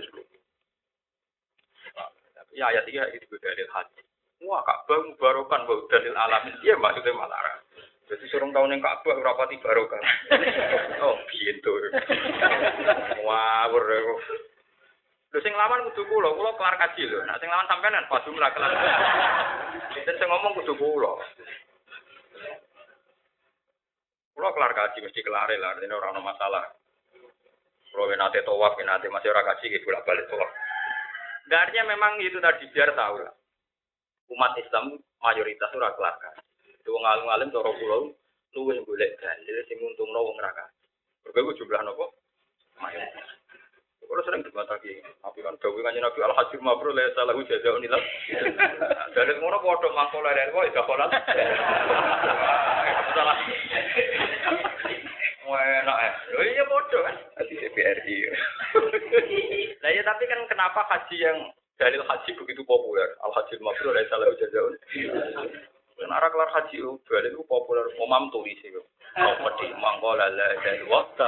Ya 2.53 2.69
ayat 2.69 2.85
ini 2.89 3.01
itu 3.17 3.37
dalil 3.37 3.69
hati. 3.69 4.01
Wah 4.41 4.65
Ka'bah 4.65 4.97
mubarokan 5.05 5.69
bahwa 5.69 5.85
dalil 5.93 6.17
alamin 6.17 6.57
dia 6.65 6.73
maksudnya 6.73 7.13
malah 7.13 7.61
jadi 8.03 8.25
suruh 8.27 8.51
tahun 8.51 8.73
yang 8.75 8.81
Ka'bah 8.83 9.15
rapati 9.15 9.57
barokan. 9.63 10.03
oh 11.07 11.15
gitu. 11.31 11.73
Wah, 13.23 13.71
Lho 15.33 15.41
sing 15.41 15.53
lawan 15.57 15.81
kudu 15.89 16.05
kula, 16.05 16.29
kula 16.37 16.53
kelar 16.53 16.77
kaji 16.77 17.09
lho. 17.09 17.25
Nah 17.25 17.33
sing 17.41 17.49
lawan 17.49 17.65
sampean 17.65 18.05
pas 18.05 18.21
jumlah 18.21 18.49
kelar. 18.53 18.69
Sinten 19.97 20.15
sing 20.21 20.29
ngomong 20.29 20.53
kudu 20.61 20.77
kula. 20.77 21.17
Kula 24.37 24.49
kelar 24.53 24.71
kaji 24.77 25.01
mesti 25.01 25.25
kelar 25.25 25.49
lah, 25.49 25.73
ini 25.81 25.89
ora 25.89 26.13
ono 26.13 26.21
masalah. 26.21 26.61
Kalau 27.89 28.09
nate 28.13 28.45
tawaf, 28.45 28.77
nate 28.77 29.09
masih 29.09 29.29
orang 29.33 29.53
kaji, 29.53 29.73
gitu 29.73 29.89
bolak 29.89 30.05
balik 30.05 30.25
tawaf. 30.29 30.49
Nggak 31.49 31.61
artinya 31.65 31.83
memang 31.97 32.21
itu 32.21 32.37
tadi 32.37 32.69
biar 32.69 32.93
tahu 32.93 33.25
lah. 33.25 33.33
Umat 34.29 34.53
Islam 34.61 35.01
mayoritas 35.17 35.73
ora 35.73 35.97
kelar 35.97 36.13
kaji. 36.21 36.45
Wong 36.85 37.05
alim-alim 37.09 37.49
cara 37.49 37.73
kula 37.73 37.97
luwih 38.53 38.77
golek 38.85 39.17
dalil 39.17 39.57
sing 39.65 39.81
nguntungno 39.81 40.29
wong 40.29 40.37
ra 40.37 40.53
kaji. 40.53 40.85
Mergo 41.33 41.57
jumlah 41.57 41.81
nopo? 41.81 42.21
Mayoritas. 42.77 43.42
Kalau 44.03 44.21
sering 44.29 44.45
dibatasi, 44.45 45.01
tapi 45.25 45.39
kan 45.41 45.57
gawe 45.57 45.79
kanjeng 45.81 46.05
Nabi 46.05 46.19
al 46.21 46.37
hajir 46.37 46.59
mabrur 46.61 46.93
la 46.93 47.09
salahu 47.17 47.41
jazaa'un 47.49 47.81
illa. 47.81 47.99
Dari 49.15 49.33
ngono 49.41 49.57
padha 49.57 49.89
mangkola 49.89 50.37
dari 50.37 50.53
kok 50.53 50.69
gak 50.69 50.85
kolat. 50.85 51.09
Salah. 53.17 53.37
Enak 55.53 55.97
ya. 55.97 56.11
Loh 56.37 56.43
iya 56.45 56.63
padha 56.69 56.99
kan. 57.09 57.15
Hati 57.41 57.53
CPRI. 57.57 58.17
Nah 59.81 59.89
ya 59.89 60.01
tapi 60.05 60.23
kan 60.29 60.39
kenapa 60.45 60.85
haji 60.93 61.17
yang 61.17 61.37
dalil 61.81 62.05
haji 62.05 62.31
begitu 62.37 62.61
populer? 62.63 63.17
Al 63.25 63.33
hajir 63.33 63.57
mabrur 63.65 63.97
la 63.97 64.05
salahu 64.13 64.37
jazaa'un. 64.37 64.77
Arah 66.09 66.29
kelar 66.33 66.49
haji 66.51 66.75
itu 66.81 66.99
dalil 67.07 67.31
itu 67.37 67.43
populer. 67.45 67.85
Umam 68.01 68.33
tulis 68.33 68.59
itu. 68.59 68.81
Kau 69.13 69.33
pedi 69.45 69.69
mangkola 69.77 70.25
la 70.25 70.57
dari 70.57 70.83
waktu 70.89 71.21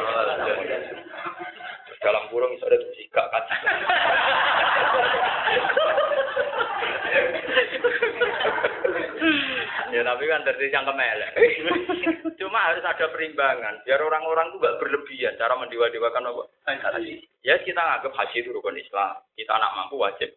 dalam 2.01 2.23
kurung 2.29 2.53
bisa 2.53 2.69
ada 2.69 2.77
jika 2.93 3.23
kan. 3.33 3.43
ya 9.89 10.01
tapi 10.05 10.23
kan 10.29 10.45
dari 10.45 10.69
yang 10.69 10.85
kemelek. 10.85 11.33
Cuma 12.37 12.59
harus 12.69 12.85
ada 12.85 13.09
perimbangan 13.09 13.81
biar 13.85 14.01
orang-orang 14.01 14.53
tuh 14.53 14.61
gak 14.61 14.77
berlebihan 14.77 15.33
cara 15.39 15.57
mendewa-dewakan 15.57 16.29
apa. 16.29 16.43
Ya 17.41 17.57
kita 17.61 17.81
anggap 17.81 18.13
haji 18.13 18.37
itu 18.41 18.53
rukun 18.53 18.77
Islam. 18.77 19.21
Kita 19.33 19.57
anak 19.57 19.73
mampu 19.73 19.97
wajib. 19.97 20.29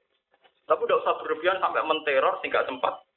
Tapi 0.68 0.80
udah 0.84 1.00
usah 1.00 1.16
berlebihan 1.24 1.60
sampai 1.60 1.84
menteror 1.84 2.40
sehingga 2.40 2.64
sempat. 2.68 3.07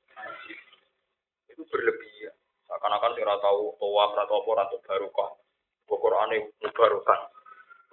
Itu 1.62 1.70
berlebihan. 1.78 2.34
Seakan-akan 2.66 3.14
sih 3.14 3.22
tahu 3.22 3.78
tawaf 3.78 4.18
atau 4.18 4.42
apa 4.42 4.66
atau 4.66 4.82
barokah. 4.82 5.30
Quran 5.86 6.34
itu 6.34 6.68
barokah. 6.74 7.30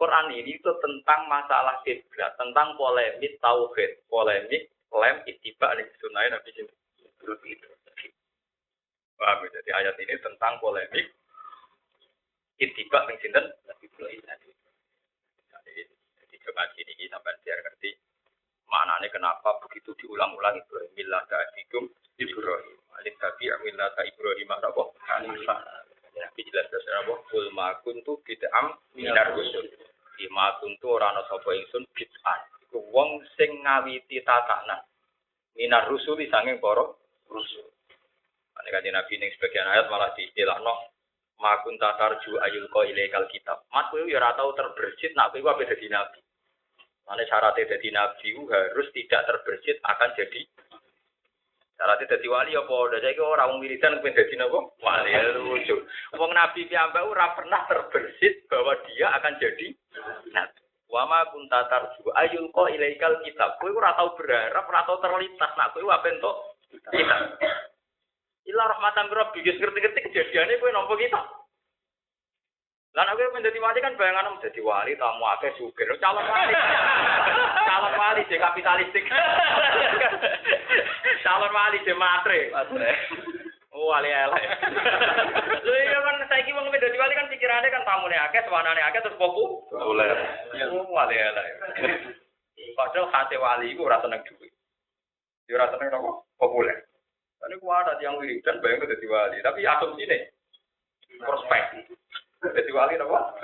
Quran 0.01 0.33
ini 0.33 0.57
itu 0.57 0.71
tentang 0.81 1.29
masalah 1.29 1.85
kiblat, 1.85 2.33
tentang 2.41 2.73
polemik 2.81 3.37
tauhid, 3.45 4.09
polemik 4.09 4.73
klaim 4.89 5.21
ittiba 5.29 5.77
ning 5.77 5.85
sunah 6.01 6.33
Nabi. 6.33 6.65
Paham 9.21 9.39
ya? 9.45 9.49
Jadi 9.61 9.71
ayat 9.77 9.97
ini 10.01 10.15
tentang 10.25 10.57
polemik 10.65 11.13
ittiba 12.57 13.05
ning 13.05 13.21
sinten 13.21 13.45
Nabi. 13.69 13.87
Jadi, 15.53 16.41
coba 16.41 16.65
gini 16.73 16.97
ini 16.97 17.13
sampai 17.13 17.37
biar 17.45 17.61
ngerti 17.61 17.93
maknanya 18.69 19.09
kenapa 19.09 19.57
begitu 19.65 19.97
diulang-ulang 20.05 20.61
Ibrahim 20.61 20.93
millah 20.95 21.23
ta'adikum 21.27 21.89
Ibrahim. 22.19 22.77
Alif 22.99 23.15
tabi 23.23 23.47
amillah 23.47 23.95
ta 23.95 24.03
Ibrahim 24.03 24.49
apa? 24.51 24.83
Hanifah. 25.07 25.59
Nabi 26.19 26.41
jelas 26.51 26.67
jelas 26.67 27.07
apa? 27.07 27.15
Kul 27.31 27.47
ma 27.55 27.79
kuntu 27.87 28.19
bid'am 28.27 28.75
minar 28.99 29.39
rusul. 29.39 29.71
Ima 30.19 30.59
kuntu 30.59 30.99
ora 30.99 31.15
ana 31.15 31.23
sapa 31.31 31.55
ingsun 31.55 31.87
bid'an. 31.95 32.41
Iku 32.67 32.83
wong 32.91 33.23
sing 33.39 33.63
ngawiti 33.63 34.19
tatanan. 34.27 34.83
Minar 35.55 35.87
rusul 35.87 36.19
sanging 36.27 36.59
para 36.59 36.91
rusul. 37.31 37.71
Ane 38.59 38.69
kanjeng 38.75 38.99
Nabi 38.99 39.15
ning 39.23 39.31
sebagian 39.39 39.71
ayat 39.71 39.87
malah 39.87 40.11
diistilahno 40.19 40.75
ma 41.39 41.63
kunta 41.63 41.95
tarju 41.95 42.35
ayul 42.43 42.67
ko 42.75 42.83
ilaikal 42.83 43.31
kitab. 43.31 43.63
Mat 43.71 43.95
kowe 43.95 44.03
ya 44.03 44.19
ora 44.19 44.35
tau 44.35 44.51
terbersit 44.59 45.15
nak 45.15 45.31
kowe 45.31 45.47
apa 45.47 45.71
dadi 45.71 45.87
nabi. 45.87 46.19
Mane 47.09 47.25
syaratnya 47.25 47.65
dadi 47.65 47.89
nabi 47.89 48.37
harus 48.37 48.89
tidak 48.93 49.25
terbersit 49.25 49.81
akan 49.81 50.13
jadi 50.13 50.45
Syaratnya 51.79 52.11
dadi 52.11 52.27
wali 52.27 52.53
apa? 52.59 52.75
Udah 52.75 52.99
saya 52.99 53.23
ora 53.23 53.47
wong 53.47 53.63
wiridan 53.63 54.03
pengen 54.03 54.19
dadi 54.19 54.35
napa? 54.35 54.59
Wali 54.83 55.15
lucu. 55.39 55.79
Wong 56.19 56.31
nabi 56.35 56.67
piyambak 56.67 57.07
ora 57.07 57.39
pernah 57.39 57.63
terbersit 57.71 58.51
bahwa 58.51 58.75
dia 58.83 59.15
akan 59.15 59.39
jadi 59.39 59.67
nabi. 60.35 60.61
Wa 60.91 61.07
ma 61.07 61.23
kunta 61.31 61.71
tarju 61.71 62.11
ayul 62.19 62.51
qa 62.51 62.67
ilaikal 62.75 63.23
kitab. 63.23 63.63
Kowe 63.63 63.71
ora 63.71 63.95
tau 63.95 64.19
berharap, 64.19 64.67
ora 64.67 64.83
tau 64.91 64.99
terlintas 64.99 65.55
nak 65.55 65.71
kowe 65.71 65.87
apa 65.87 66.07
entuk 66.11 66.37
kitab. 66.91 67.39
Ila 68.49 68.65
rahmatan 68.75 69.07
rabbi 69.15 69.47
wis 69.47 69.61
ngerti-ngerti 69.63 70.11
kejadiannya 70.11 70.59
kowe 70.59 70.75
nampa 70.75 70.99
kitab. 70.99 71.38
Lah 72.99 73.07
nek 73.07 73.15
kowe 73.15 73.31
menjadi 73.31 73.63
wali 73.63 73.79
kan 73.79 73.95
bayangan 73.95 74.35
menjadi 74.35 74.59
wali 74.59 74.99
tamu 74.99 75.23
akeh 75.39 75.55
sugih 75.55 75.87
calon 76.03 76.27
wali. 76.27 76.51
calon 77.71 77.95
wali 77.95 78.27
je 78.27 78.35
kapitalistik. 78.43 79.07
calon 81.23 81.53
wali 81.55 81.79
je 81.87 81.95
matre. 81.95 82.51
Matre. 82.51 82.91
Oh, 83.71 83.95
wali 83.95 84.11
elek. 84.11 84.43
Lho 85.63 85.73
iya 85.79 85.99
kan 86.03 86.27
saiki 86.27 86.51
wong 86.51 86.75
dadi 86.75 86.99
wali 86.99 87.15
kan 87.15 87.31
pikirane 87.31 87.71
kan 87.71 87.87
tamune 87.87 88.19
akeh, 88.19 88.43
sewanane 88.43 88.83
akeh 88.83 88.99
terus 89.07 89.15
popu. 89.15 89.63
Populer. 89.71 90.19
Oh, 90.67 90.91
wali 90.91 91.15
elek. 91.15 91.47
Padahal 92.75 93.15
hati 93.15 93.39
wali 93.39 93.79
iku 93.79 93.87
ora 93.87 94.03
seneng 94.03 94.27
duit. 94.27 94.51
Ya 95.47 95.55
ora 95.55 95.71
seneng 95.71 95.95
apa? 95.95 96.27
Populer. 96.35 96.83
Kan 97.39 97.55
iku 97.55 97.71
ada 97.71 97.95
yang 98.03 98.19
wiridan 98.19 98.59
bayang 98.59 98.83
dadi 98.83 99.07
wali, 99.07 99.39
tapi 99.39 99.63
asumsine 99.63 100.35
prospek. 101.23 101.87
Dadi 102.39 102.71
wali 102.71 102.95
napa? 102.95 103.35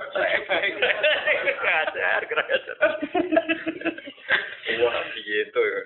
Ngajar, 1.65 2.23
ngajar. 2.23 2.79
Wah, 4.75 4.97
gitu 5.19 5.61
ya. 5.61 5.81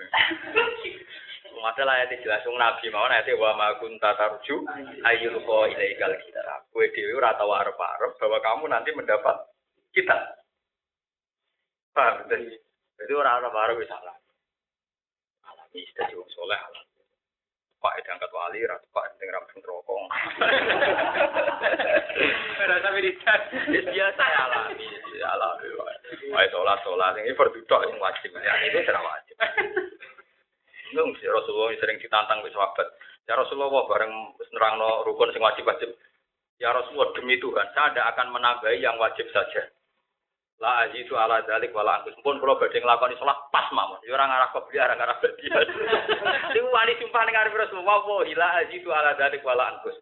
Masalah 1.58 1.98
ayat 1.98 2.14
jelas 2.22 2.46
wong 2.46 2.54
Nabi 2.54 2.86
mau 2.94 3.10
ayat 3.10 3.26
wa 3.34 3.50
ma 3.58 3.74
kunta 3.82 4.14
tarju 4.14 4.62
ayyul 5.02 5.42
qa 5.42 5.58
ilaikal 5.74 6.14
kitab. 6.22 6.62
Kowe 6.70 6.86
dhewe 6.94 7.18
ora 7.18 7.34
tau 7.34 7.50
arep-arep 7.50 8.14
bahwa 8.20 8.38
kamu 8.38 8.64
nanti 8.70 8.90
mendapat 8.94 9.36
kitab. 9.90 10.38
Paham? 11.96 12.30
Jadi, 12.30 12.54
jadi 13.02 13.12
ora 13.16 13.42
arep-arep 13.42 13.82
wis 13.82 13.90
salah. 13.90 14.14
Alami 15.50 15.82
dadi 15.98 16.14
wong 16.14 16.30
saleh 16.30 16.58
alami. 16.60 16.87
Pak 17.78 17.94
itu 18.02 18.10
angkat 18.10 18.34
wali, 18.34 18.66
ratu 18.66 18.90
pak 18.90 19.06
yang 19.22 19.38
rampung 19.38 19.62
rokok. 19.62 19.94
Rasa 22.74 22.90
militan. 22.90 23.40
Biasa 23.70 24.22
ya 24.22 24.40
alami, 24.50 24.86
ya 25.14 25.28
alami. 25.30 25.66
Wah, 26.34 26.42
sholat 26.50 26.82
sholat 26.82 27.14
ini 27.22 27.38
berduduk 27.38 27.80
yang 27.86 28.02
wajib. 28.02 28.34
Ya 28.34 28.54
itu 28.66 28.82
sudah 28.82 28.98
wajib. 28.98 29.36
Nung, 30.98 31.14
si 31.22 31.30
Rasulullah 31.30 31.70
sering 31.78 32.02
ditantang 32.02 32.42
wis 32.42 32.50
sahabat. 32.50 32.90
Ya 33.30 33.38
Rasulullah 33.38 33.86
bareng 33.86 34.34
wis 34.42 34.50
nerangno 34.50 35.06
rukun 35.06 35.30
sing 35.30 35.44
wajib-wajib. 35.44 35.94
Ya 36.58 36.74
Rasulullah 36.74 37.14
demi 37.14 37.38
Tuhan, 37.38 37.70
saya 37.70 37.94
tidak 37.94 38.18
akan 38.18 38.34
menambahi 38.34 38.82
yang 38.82 38.98
wajib 38.98 39.30
saja. 39.30 39.70
La 40.58 40.82
azizu 40.86 41.14
ala 41.14 41.42
dzalik 41.46 41.70
wala 41.70 42.02
antus. 42.02 42.18
Pun 42.26 42.42
kula 42.42 42.58
badhe 42.58 42.82
nglakoni 42.82 43.14
salat 43.22 43.38
pas 43.54 43.70
mawon. 43.70 44.02
Ya 44.02 44.18
ora 44.18 44.26
ngarah 44.26 44.50
kebliar, 44.50 44.90
ora 44.90 44.98
ngarah 44.98 45.16
badian. 45.22 45.66
Niku 46.50 46.68
wali 46.74 46.98
sumpah 46.98 47.22
ning 47.22 47.36
arep 47.38 47.54
Rasulullah, 47.54 48.02
wa 48.02 48.26
la 48.26 48.48
azizu 48.66 48.90
ala 48.90 49.14
dzalik 49.14 49.46
wala 49.46 49.70
antus. 49.70 49.94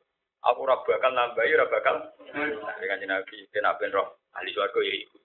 Aku 0.48 0.64
ora 0.64 0.80
bakal 0.80 1.12
nambahi, 1.12 1.52
ora 1.60 1.68
bakal. 1.68 1.96
Dengan 2.80 3.04
Nabi, 3.04 3.36
ben 3.52 3.68
ben 3.80 3.92
roh 3.92 4.16
ahli 4.32 4.52
swarga 4.56 4.80
ya 4.80 4.94
iku. 4.96 5.18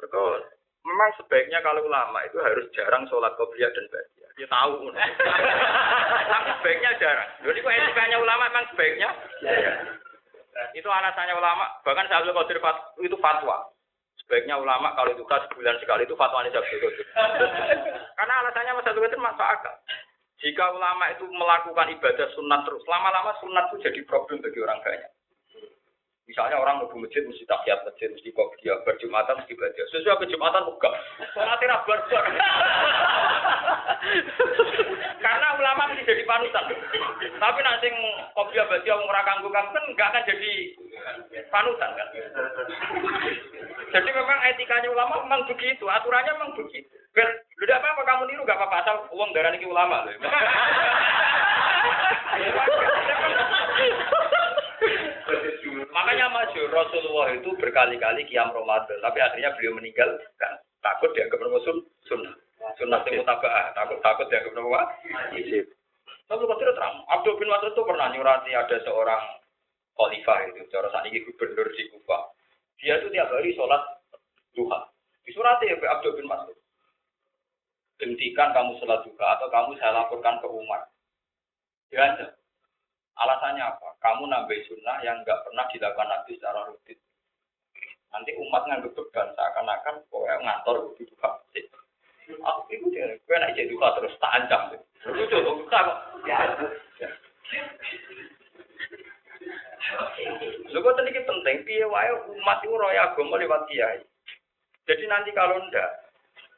Betul. 0.00 0.38
Memang 0.84 1.10
sebaiknya 1.16 1.64
kalau 1.64 1.80
ulama 1.80 2.20
itu 2.28 2.36
harus 2.44 2.68
jarang 2.76 3.08
sholat 3.08 3.32
qobliyah 3.40 3.72
dan 3.72 3.88
ba'diyah. 3.88 4.30
Dia 4.36 4.48
tahu. 4.52 4.92
Tapi 6.32 6.50
sebaiknya 6.60 6.90
jarang. 7.00 7.30
Jadi 7.40 7.58
kok 7.64 7.72
etikanya 7.72 8.16
ulama 8.20 8.52
memang 8.52 8.66
sebaiknya 8.72 9.10
Itu 10.76 10.86
alasannya 10.86 11.34
ulama. 11.40 11.66
Bahkan 11.82 12.06
Syaikhul 12.06 12.36
Qadir 12.36 12.58
itu 13.00 13.16
fatwa. 13.18 13.64
Sebaiknya 14.24 14.56
ulama 14.56 14.96
kalau 14.96 15.12
duka 15.20 15.36
sebulan 15.46 15.76
sekali 15.84 16.08
itu 16.08 16.16
fatwanya 16.16 16.48
Qadir. 16.48 16.80
Karena 18.16 18.34
alasannya 18.40 18.72
Mas 18.72 18.84
Syaikhul 18.88 19.04
Qadir 19.04 19.20
masuk 19.20 19.44
akal. 19.44 19.76
Jika 20.40 20.64
ulama 20.72 21.12
itu 21.12 21.28
melakukan 21.28 21.92
ibadah 21.92 22.28
sunat 22.32 22.60
terus, 22.64 22.84
lama-lama 22.88 23.36
sunat 23.44 23.68
itu 23.68 23.84
jadi 23.84 24.00
problem 24.08 24.40
bagi 24.40 24.64
orang 24.64 24.80
banyak. 24.80 25.12
Misalnya 26.24 26.56
orang 26.56 26.80
mau 26.80 26.88
masjid 26.96 27.20
mesti 27.20 27.44
tahiyat 27.44 27.84
masjid 27.84 28.08
mesti 28.08 28.32
kopiah 28.32 28.80
berjumatan 28.88 29.44
mesti 29.44 29.52
baca. 29.60 29.82
Sesuai 29.92 30.20
berjumatan 30.24 30.64
buka. 30.72 30.88
Sholat 31.36 31.60
tidak 31.60 31.84
barbar. 31.84 32.24
Karena 35.24 35.48
ulama 35.60 35.92
mesti 35.92 36.08
jadi 36.08 36.24
panutan. 36.24 36.64
Tapi 37.28 37.60
nanti 37.60 37.92
kopiah 38.32 38.64
baca 38.64 38.88
orang 38.88 39.04
ora 39.04 39.20
kanggo 39.28 39.52
kan 39.52 39.68
enggak 39.84 40.08
akan 40.16 40.28
jadi 40.32 40.52
panutan 41.52 41.90
kan. 41.92 42.08
Jadi 43.94 44.10
memang 44.10 44.38
etikanya 44.50 44.90
ulama 44.90 45.22
memang 45.22 45.46
begitu, 45.46 45.86
aturannya 45.86 46.34
memang 46.34 46.58
begitu. 46.58 46.90
Ben, 47.14 47.30
lu 47.30 47.64
apa 47.70 47.94
apa 47.94 48.02
kamu 48.02 48.26
niru 48.26 48.42
gak 48.42 48.58
apa-apa 48.58 48.82
asal 48.82 48.96
uang 49.14 49.30
darah 49.30 49.54
ini 49.54 49.70
ulama 49.70 50.02
loh. 50.02 50.14
Makanya 55.94 56.26
masyur 56.34 56.74
Rasulullah 56.74 57.38
itu 57.38 57.54
berkali-kali 57.54 58.26
kiam 58.26 58.50
Ramadan, 58.50 58.98
tapi 58.98 59.22
akhirnya 59.22 59.54
beliau 59.54 59.78
meninggal 59.78 60.10
kan 60.42 60.58
takut 60.82 61.14
dianggap 61.14 61.38
musuh 61.46 61.78
sunnah. 62.10 62.34
Sunnah 62.74 62.98
yang 63.06 63.22
mutabah, 63.22 63.70
takut 63.78 64.02
takut 64.02 64.26
dianggap 64.26 64.58
apa? 64.58 64.82
Wajib. 65.38 65.70
Tapi 66.24 66.40
kalau 66.40 66.56
terang, 66.58 66.96
Abdul 67.14 67.36
bin 67.36 67.52
Mas'ud 67.52 67.76
itu 67.76 67.82
pernah 67.84 68.08
nyurati 68.10 68.50
ada 68.56 68.76
seorang 68.82 69.22
khalifah 69.94 70.38
itu, 70.50 70.66
cara 70.72 70.88
saat 70.90 71.04
ini 71.06 71.20
gubernur 71.20 71.68
di 71.76 71.84
Kufa. 71.92 72.18
Dia 72.82 73.00
itu 73.00 73.08
tiap 73.10 73.30
hari 73.30 73.54
sholat 73.54 73.82
duha. 74.54 74.80
Disurati 75.24 75.70
ya 75.70 75.76
Abdul 75.78 76.16
bin 76.18 76.28
Mas'ud. 76.28 76.56
Hentikan 78.02 78.52
kamu 78.52 78.76
sholat 78.82 79.02
duha 79.06 79.26
atau 79.38 79.48
kamu 79.48 79.78
saya 79.78 79.94
laporkan 79.94 80.42
ke 80.42 80.48
umat. 80.50 80.82
Dia 81.90 82.34
Alasannya 83.14 83.62
apa? 83.62 83.94
Kamu 84.02 84.26
nambah 84.26 84.58
sunnah 84.66 84.98
yang 85.06 85.22
nggak 85.22 85.46
pernah 85.46 85.70
dilakukan 85.70 86.10
Nabi 86.10 86.34
secara 86.34 86.66
rutin. 86.66 86.98
Nanti 88.10 88.30
umat 88.42 88.66
nganggep 88.66 88.90
beban 88.90 89.30
seakan-akan 89.38 90.02
pokoknya 90.10 90.42
ngantor 90.42 90.90
di 90.98 91.06
duha. 91.06 91.30
Aku 92.24 92.60
itu 92.72 92.88
dia, 92.90 93.14
gue 93.14 93.36
naik 93.38 93.54
jadi 93.54 93.70
duha 93.70 93.94
terus 93.94 94.18
tak 94.18 94.34
ancam. 94.34 94.74
Itu 95.06 95.22
tuh 95.30 95.40
duha 95.46 95.78
kok. 95.78 95.98
Lho 100.72 100.78
kok 100.80 100.96
penting, 100.96 101.56
piye 101.68 101.84
wae 101.84 102.10
umat 102.32 102.64
itu 102.64 102.72
roya 102.72 103.12
agama 103.12 103.36
lewat 103.36 103.68
kiai. 103.68 104.00
Jadi 104.84 105.04
nanti 105.08 105.32
kalau 105.32 105.60
ndak, 105.60 106.04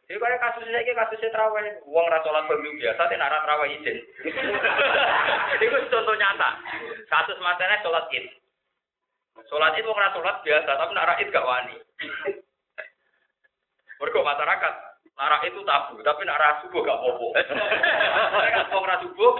ini 0.06 0.22
kayak 0.22 0.38
kasusnya 0.38 0.78
ini 0.86 0.94
kasusnya 0.94 1.34
terawih, 1.34 1.82
uang 1.90 2.06
rasolat 2.06 2.46
pemilu 2.46 2.78
biasa, 2.78 2.94
tapi 2.94 3.18
nak 3.18 3.42
terawih 3.42 3.74
izin. 3.74 3.98
Itu 5.66 5.76
contoh 5.90 6.14
nyata. 6.14 6.50
Kasus 7.10 7.38
matanya 7.42 7.82
sholat 7.82 8.06
id. 8.14 8.30
Sholat 9.50 9.74
id 9.74 9.82
uang 9.82 9.98
rasolat 9.98 10.46
biasa, 10.46 10.70
tapi 10.78 10.94
nak 10.94 11.18
id 11.18 11.30
gak 11.34 11.42
wani. 11.42 11.74
Mereka 13.98 14.18
masyarakat, 14.22 14.72
nak 15.18 15.42
itu 15.42 15.60
tabu, 15.66 15.98
tapi 16.06 16.22
nak 16.22 16.62
subuh 16.62 16.86
gak 16.86 16.98
apa-apa. 17.02 17.26
Mereka 18.38 18.78
uang 18.78 18.86
subuh, 19.10 19.32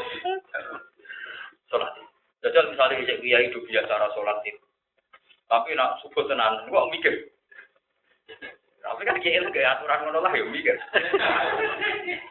sholat 1.71 1.95
id. 1.95 2.16
Jajal 2.47 2.71
misalnya 2.71 3.03
bisa 3.03 3.19
dia 3.19 3.43
hidup 3.43 3.67
biasa 3.67 4.15
sholat 4.15 4.39
id. 4.47 4.55
Tapi 5.51 5.75
nak 5.75 5.99
subuh 5.99 6.23
tenan, 6.31 6.63
gua 6.71 6.87
mikir. 6.95 7.27
Tapi 8.87 9.03
kan 9.03 9.19
kiai 9.19 9.43
itu 9.43 9.51
kayak 9.51 9.83
aturan 9.83 10.07
ngono 10.07 10.23
lah 10.23 10.31
ya 10.31 10.47
mikir. 10.47 10.79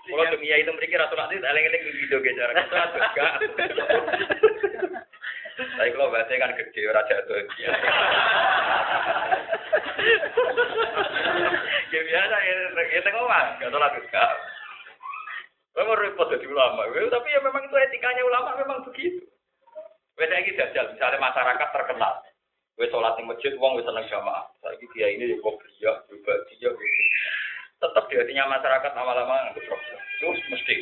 Kalau 0.07 0.23
dunia 0.31 0.55
itu 0.55 0.71
mikir 0.71 0.95
aturan 1.03 1.27
itu 1.35 1.43
eleng-eleng 1.43 1.83
gitu 1.83 2.15
gitu 2.23 2.39
cara 2.39 2.55
kita 2.55 2.95
juga. 2.95 3.27
Tapi 5.75 5.89
kalau 5.91 6.15
bahasa 6.15 6.31
kan 6.39 6.55
gede 6.55 6.81
ora 6.87 7.03
jatuh. 7.11 7.43
Ya 11.91 11.99
biasa 12.07 12.35
ya 12.39 12.55
kita 12.87 13.09
ngomong 13.11 13.59
gak 13.59 13.67
sholat 13.67 13.91
juga. 13.99 14.25
Memang 15.75 15.99
repot 15.99 16.31
jadi 16.31 16.47
ulama, 16.47 16.87
tapi 16.87 17.35
ya 17.35 17.43
memang 17.43 17.67
itu 17.67 17.75
etikanya 17.75 18.23
ulama 18.23 18.55
memang 18.55 18.87
begitu. 18.87 19.24
Wes 20.15 20.31
iki 20.31 20.55
jajal, 20.55 20.95
misalnya 20.95 21.19
masyarakat 21.19 21.69
terkenal. 21.75 22.13
Wes 22.79 22.91
sholat 22.91 23.19
di 23.19 23.23
masjid, 23.27 23.51
uang 23.59 23.75
wes 23.79 23.87
seneng 23.87 24.07
jamaah. 24.07 24.47
Saya 24.63 24.79
dia 24.79 25.07
ini 25.11 25.35
kok 25.39 25.59
dia, 25.79 25.91
juga 26.07 26.33
dia. 26.47 26.71
Tetap 27.75 28.07
di 28.07 28.15
hatinya 28.15 28.55
masyarakat 28.55 28.91
lama-lama 28.95 29.51
Itu 29.51 30.31
mesti. 30.31 30.75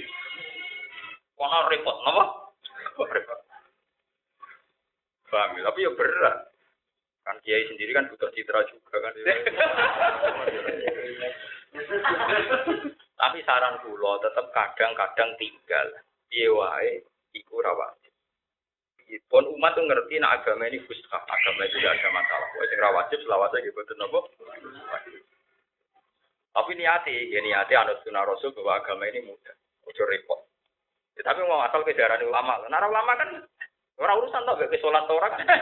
Kono 1.33 1.65
repot, 1.73 1.97
apa? 2.05 2.23
Repot. 3.09 3.39
Paham 5.33 5.57
ya? 5.57 5.65
Tapi 5.65 5.81
ya 5.81 5.91
berat. 5.97 6.37
Kan 7.25 7.41
kiai 7.41 7.65
sendiri 7.65 7.89
kan 7.97 8.05
butuh 8.05 8.29
citra 8.37 8.61
juga 8.69 9.01
kan. 9.01 9.13
Tapi 13.17 13.39
saran 13.41 13.81
kula 13.81 14.21
tetap 14.21 14.45
kadang-kadang 14.53 15.33
tinggal. 15.41 15.87
Piye 16.29 16.53
wae 16.53 17.01
iku 17.33 17.65
rawat. 17.65 18.02
Pun 19.29 19.45
umat 19.57 19.77
tuh 19.77 19.85
ngerti 19.85 20.17
nah 20.17 20.37
agama 20.37 20.65
ini 20.69 20.81
fuskah, 20.85 21.21
agama 21.21 21.65
itu 21.65 21.77
tidak 21.77 21.99
ada 21.99 22.09
masalah. 22.13 22.47
Wah, 22.53 22.65
sing 22.69 22.79
wajib 22.81 23.17
selawase 23.21 23.57
gitu 23.61 23.75
betul 23.77 23.97
nopo. 23.97 24.19
Tapi 26.53 26.71
niati, 26.77 27.33
ya 27.33 27.41
niati 27.41 27.73
anut 27.73 27.97
sunnah 28.05 28.29
rasul 28.29 28.53
bahwa 28.53 28.77
agama 28.77 29.09
ini 29.09 29.25
mudah, 29.25 29.55
ojo 29.89 30.03
repot. 30.05 30.37
Ya, 31.17 31.25
tapi 31.25 31.41
mau 31.45 31.65
asal 31.65 31.81
kejaran 31.81 32.21
ulama, 32.25 32.61
nara 32.69 32.89
ulama 32.89 33.17
kan 33.17 33.29
orang 33.97 34.17
urusan 34.21 34.45
tau 34.45 34.57
gak 34.57 34.73
sholat 34.77 35.05
orang 35.09 35.33
kan. 35.33 35.45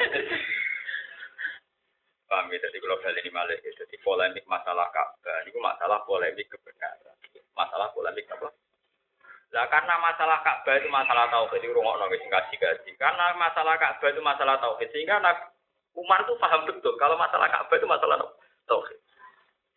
Paham 2.32 2.48
ya, 2.48 2.64
jadi 2.64 2.80
global 2.80 3.12
ini 3.12 3.28
malah 3.28 3.60
ya. 3.60 3.72
Jadi 3.76 3.96
polemik 4.00 4.48
masalah 4.48 4.88
Ka'bah, 4.96 5.44
ini 5.44 5.52
masalah 5.60 6.00
polemik 6.08 6.48
kebenaran. 6.48 7.16
Masalah 7.52 7.92
polemik 7.92 8.24
apa? 8.32 8.48
Lah 9.52 9.68
karena 9.68 10.00
masalah 10.00 10.40
Ka'bah 10.48 10.80
itu 10.80 10.88
masalah 10.88 11.28
tauhid 11.28 11.60
itu 11.60 11.76
rungokno 11.76 12.08
wis 12.08 12.24
ngaji-ngaji. 12.24 12.92
Karena 12.96 13.36
masalah 13.36 13.76
Ka'bah 13.76 14.08
itu 14.08 14.24
masalah 14.24 14.56
tauhid 14.64 14.88
sehingga 14.96 15.20
anak 15.20 15.52
Umar 15.92 16.24
itu 16.24 16.40
paham 16.40 16.64
betul 16.64 16.96
kalau 16.96 17.20
masalah 17.20 17.52
Ka'bah 17.52 17.76
itu 17.76 17.84
masalah 17.84 18.16
tauhid. 18.64 19.00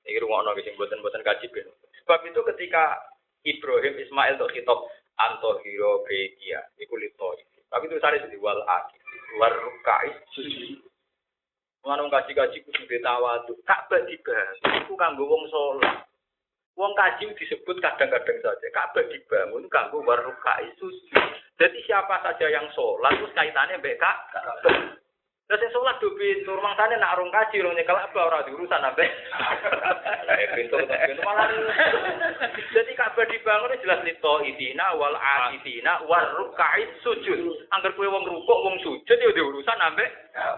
Iki 0.06 0.22
rungokno 0.22 0.54
wis 0.54 0.70
mboten-mboten 0.78 1.26
kaji 1.26 1.46
ben. 1.50 1.66
Sebab 2.06 2.22
itu 2.22 2.40
ketika 2.54 3.02
Ibrahim 3.42 3.98
Ismail 3.98 4.38
untuk 4.38 4.54
kitab 4.54 4.78
Antohiro 5.18 6.06
Begia, 6.06 6.62
itu 6.78 6.94
lito. 6.94 7.34
Tapi 7.66 7.90
itu 7.90 7.98
saya 7.98 8.22
di 8.22 8.38
wal 8.38 8.62
akid, 8.62 9.02
war 9.42 9.50
rukai 9.50 10.14
sujud. 10.38 10.86
Mengenai 11.82 12.08
kaji-kaji 12.08 12.64
kudu 12.64 12.82
ditawadu, 12.88 13.58
Ka'bah 13.66 14.06
dibahas, 14.06 14.56
itu 14.62 14.94
kanggo 14.94 15.26
wong. 15.28 15.44
Wong 16.74 16.90
kaji 16.98 17.30
disebut 17.38 17.78
kadang-kadang 17.78 18.38
saja. 18.42 18.66
Ka'bah 18.74 19.06
dibangun 19.06 19.70
kanggo 19.70 20.02
warukai 20.02 20.66
sujud. 20.74 21.22
Jadi 21.54 21.78
siapa 21.86 22.18
saja 22.26 22.50
yang 22.50 22.66
sholat 22.74 23.14
itu 23.14 23.30
kaitannya 23.30 23.78
Ka'bah. 23.78 25.03
Terus 25.54 25.70
yang 25.70 25.86
sholat 25.86 26.02
do 26.02 26.10
pintu, 26.18 26.50
sana 26.58 26.98
nak 26.98 27.14
rong 27.14 27.30
kaji 27.30 27.62
rong 27.62 27.78
nyekel 27.78 27.94
apa 27.94 28.18
ora 28.26 28.42
diurusan 28.42 28.90
ambek. 28.90 29.06
Kayak 30.26 30.50
pintu 30.58 30.82
pintu 30.82 31.22
malah. 31.22 31.46
Jadi 32.74 32.90
Ka'bah 32.98 33.22
dibangun 33.30 33.78
jelas 33.78 34.02
lito 34.02 34.42
idina 34.42 34.98
wal 34.98 35.14
akifina 35.14 36.02
war 36.10 36.26
rukait 36.34 36.90
sujud. 37.06 37.70
Angger 37.70 37.94
kowe 37.94 38.02
wong 38.02 38.26
rukuk 38.26 38.62
wong 38.66 38.82
sujud 38.82 39.14
ya 39.14 39.30
diurusan 39.30 39.78
ambek 39.78 40.10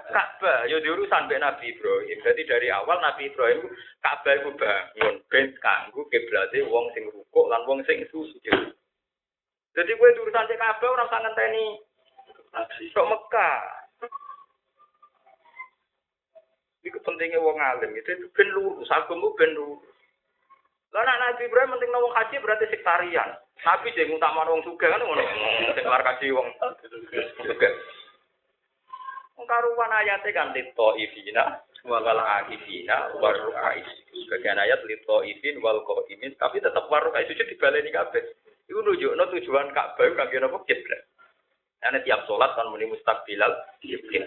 Ka'bah, 0.09 0.65
ya 0.65 0.81
diurusan 0.81 1.29
ambek 1.29 1.45
Nabi 1.45 1.77
Ibrahim. 1.77 2.17
Jadi 2.25 2.43
dari 2.49 2.73
awal 2.73 2.97
Nabi 2.97 3.29
Ibrahim 3.29 3.69
Ka'bah 4.01 4.33
iku 4.33 4.57
bangun 4.57 5.21
ben 5.29 5.53
kanggo 5.61 6.09
kiblate 6.09 6.65
wong 6.73 6.89
sing 6.97 7.05
rukuk 7.13 7.53
lan 7.53 7.69
wong 7.69 7.85
sing 7.85 8.01
sujud. 8.09 8.73
Jadi 9.77 9.93
kowe 9.93 10.09
diurusan 10.17 10.49
cek 10.49 10.57
Ka'bah 10.57 10.89
ora 10.89 11.05
usah 11.05 11.21
ngenteni 11.21 11.85
Kok 12.97 13.09
Mekah. 13.13 13.86
Itu 16.87 17.03
pentingnya 17.03 17.43
wong 17.43 17.59
alim 17.59 17.91
itu 17.99 18.15
itu 18.15 18.31
ben 18.31 18.47
lurus, 18.55 18.87
agama 18.95 19.35
ben 19.35 19.59
lurus. 19.59 19.83
Lah 20.95 21.03
Nabi 21.03 21.51
Ibrahim 21.51 21.75
penting 21.75 21.91
wong 21.91 22.15
haji 22.15 22.37
berarti 22.39 22.71
sektarian. 22.71 23.31
Nabi 23.67 23.91
sing 23.93 24.15
utama 24.15 24.47
wong 24.47 24.63
sugih 24.63 24.87
kan 24.87 25.03
ngono. 25.03 25.21
Sing 25.75 25.83
kelar 25.83 26.07
kaji 26.07 26.31
wong. 26.31 26.47
Wong 29.37 29.47
karuan 29.51 29.93
ayate 29.99 30.31
kan 30.31 30.55
lito 30.55 30.89
ifina 30.97 31.59
wal 31.85 32.07
akifina 32.07 33.13
war 33.19 33.35
ruqais. 33.35 33.85
Sebagian 34.15 34.63
ayat 34.63 34.81
lito 34.87 35.27
ifin 35.27 35.59
wal 35.59 35.83
qaimin 35.83 36.33
tapi 36.39 36.63
tetap 36.63 36.87
war 36.87 37.03
ruqais 37.03 37.29
itu 37.29 37.45
dibaleni 37.45 37.91
kabeh. 37.91 38.23
Iku 38.71 38.79
nunjukno 38.83 39.27
tujuan 39.37 39.75
Ka'bah 39.75 40.07
kangge 40.17 40.39
napa 40.39 40.59
kiblat. 40.65 41.03
Karena 41.83 41.99
tiap 42.03 42.25
sholat 42.25 42.57
kan 42.57 42.73
muni 42.73 42.89
mustaqbilal 42.89 43.53
kiblat. 43.85 44.27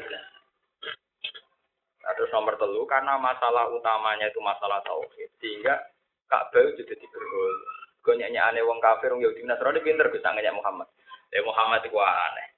Nah, 2.10 2.18
terus 2.18 2.34
nomor 2.34 2.58
telu 2.58 2.90
karena 2.90 3.22
masalah 3.22 3.70
utamanya 3.70 4.34
itu 4.34 4.42
masalah 4.42 4.82
tauhid 4.82 5.30
sehingga 5.38 5.78
Ka'bah 6.26 6.58
itu 6.74 6.82
jadi 6.82 7.06
berhul. 7.06 7.54
Gonyaknya 8.02 8.50
aneh 8.50 8.66
wong 8.66 8.82
kafir 8.82 9.14
wong 9.14 9.22
Yahudi 9.22 9.46
Nasrani 9.46 9.78
pinter 9.86 10.10
bisa 10.10 10.34
nanya 10.34 10.50
Muhammad. 10.50 10.90
Eh 11.30 11.46
Muhammad 11.46 11.86
itu 11.86 11.94
aneh. 12.02 12.50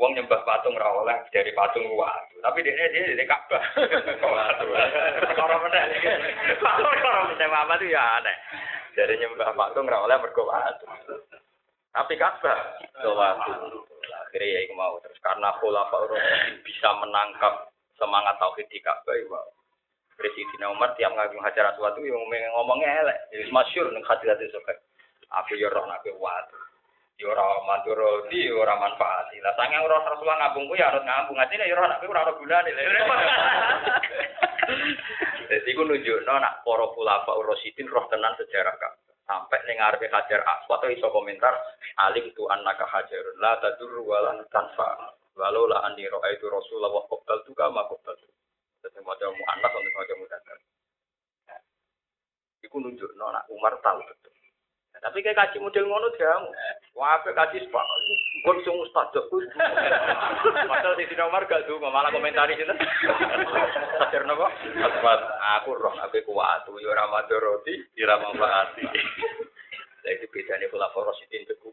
Wong 0.00 0.16
nyembah 0.16 0.40
patung 0.48 0.72
ra 0.80 0.88
oleh 0.88 1.20
dari 1.36 1.52
patung 1.52 1.84
watu. 1.92 2.40
Tapi 2.40 2.64
dia 2.64 2.72
dia 2.96 3.12
dari 3.12 3.28
Ka'bah. 3.28 3.60
Orang 5.36 5.60
mana? 5.68 5.84
Orang 6.64 7.28
mana 7.28 7.44
Muhammad 7.44 7.84
itu 7.84 7.92
ya 7.92 8.24
aneh. 8.24 8.36
Dari 8.96 9.20
nyembah 9.20 9.52
patung 9.52 9.84
ra 9.84 10.00
oleh 10.00 10.16
mergo. 10.16 10.48
Tapi 11.92 12.16
Ka'bah. 12.16 12.80
Akhirnya 14.32 14.64
ya 14.64 14.72
mau 14.72 14.96
terus 15.04 15.20
karena 15.20 15.52
pola 15.60 15.92
Pak 15.92 16.08
bisa 16.64 16.88
menangkap 17.04 17.68
semangat 17.98 18.34
tauhid 18.38 18.66
di 18.70 18.78
Ka'bah 18.82 19.14
ya 19.14 19.40
Presiden 20.14 20.70
Umar 20.70 20.94
tiap 20.94 21.10
ngagung 21.10 21.42
hajar 21.42 21.74
aswad 21.74 21.98
itu 21.98 22.14
ngomongnya 22.14 23.02
elek. 23.02 23.18
Jadi 23.34 23.50
masyur 23.50 23.90
nih 23.90 24.02
hadirat 24.06 24.38
itu 24.38 24.58
Aku 25.42 25.58
ya 25.58 25.66
roh 25.66 25.82
nabi 25.90 26.14
wat. 26.22 26.46
Ya 27.18 27.34
roh 27.34 27.34
rahmatur 27.34 27.98
rodi 27.98 28.46
ora 28.54 28.78
manfaati. 28.78 29.42
Lah 29.42 29.58
sange 29.58 29.82
ora 29.82 30.06
Rasulullah 30.06 30.38
ngabung 30.38 30.70
kuwi 30.70 30.78
harus 30.78 31.02
ngabung. 31.02 31.34
Ya 31.34 31.74
ora 31.74 31.90
nak 31.90 31.98
kuwi 31.98 32.14
ora 32.14 32.30
gunane. 32.30 32.70
Jadi 35.50 35.70
ku 35.74 35.82
nunjukno 35.82 36.34
nak 36.38 36.62
para 36.62 36.86
ulama 36.94 37.34
Rasidin 37.50 37.90
roh 37.90 38.06
tenan 38.06 38.38
sejarah 38.38 38.78
Ka'bah. 38.78 39.14
Sampai 39.24 39.56
ning 39.64 39.80
ngarepe 39.80 40.12
Hajar 40.12 40.44
Aswad 40.44 40.84
iso 40.92 41.08
komentar 41.08 41.56
alim 41.96 42.28
tu 42.36 42.44
annaka 42.52 42.84
hajarun 42.84 43.40
la 43.40 43.56
tadur 43.56 44.04
wa 44.04 44.20
la 44.20 44.32
tanfa. 44.52 45.16
Walau 45.34 45.66
la 45.66 45.82
anni 45.82 46.06
ra'aitu 46.06 46.46
Rasulullah 46.46 46.94
qabtal 47.10 47.42
tu 47.42 47.52
kama 47.58 47.82
qabtal 47.90 48.14
tu. 48.22 48.30
Jadi 48.86 49.02
macam 49.02 49.34
mu'annas 49.34 49.72
untuk 49.74 49.94
macam 49.98 50.16
mudakar. 50.22 50.56
Iku 52.62 52.76
nunjukno 52.78 53.26
nak 53.34 53.50
Umar 53.50 53.74
tahu 53.82 53.98
betul. 54.06 54.32
Nah, 54.94 55.10
tapi 55.10 55.26
kayak 55.26 55.34
kaji 55.34 55.58
model 55.58 55.90
ngono 55.90 56.06
jamu. 56.14 56.54
Wah, 56.94 57.18
apa 57.18 57.34
kaji 57.34 57.66
sepak? 57.66 57.82
Gue 58.46 58.54
bisa 58.62 58.70
mustajab. 58.70 59.26
Padahal 60.70 60.94
di 60.94 61.16
Umar 61.18 61.42
gak 61.50 61.66
tuh, 61.66 61.82
malah 61.82 62.14
komentari 62.14 62.54
itu. 62.54 62.70
Sadar 63.98 64.22
nopo? 64.22 64.46
Aku 65.58 65.74
roh, 65.74 65.98
aku 65.98 66.22
kuat. 66.22 66.62
Tuh, 66.62 66.78
ramadhan 66.78 67.42
roti, 67.42 67.74
manfaati. 67.98 68.86
Jadi 70.04 70.28
bedanya 70.28 70.68
pula 70.68 70.92
forosidin 70.92 71.48
teguh. 71.48 71.72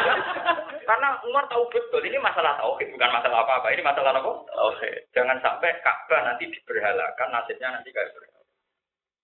Karena 0.88 1.20
Umar 1.28 1.44
tahu 1.52 1.68
betul 1.68 2.00
ini 2.08 2.16
masalah 2.16 2.56
tauhid 2.56 2.88
bukan 2.96 3.12
masalah 3.12 3.44
apa-apa. 3.44 3.68
Ini 3.76 3.84
masalah 3.84 4.16
apa? 4.16 4.32
Oke. 4.72 5.12
Jangan 5.12 5.36
sampai 5.44 5.76
Ka'bah 5.84 6.24
nanti 6.24 6.48
diberhalakan, 6.48 7.28
nasibnya 7.28 7.76
nanti 7.76 7.92
kayak 7.92 8.16
berhala. 8.16 8.40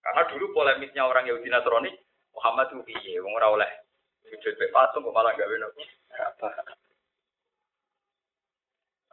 Karena 0.05 0.23
dulu 0.29 0.45
polemisnya 0.53 1.09
orang 1.09 1.25
Yahudi 1.25 1.49
Nasrani, 1.49 1.91
Muhammad 2.37 2.69
itu 2.71 2.85
piye, 2.85 3.17
wong 3.25 3.33
ora 3.41 3.49
oleh 3.49 3.71
sujud 4.29 4.55
be 4.59 4.69
patung 4.69 5.07
kok 5.07 5.15
malah 5.17 5.33
gawe 5.33 5.55
nopo. 5.57 5.83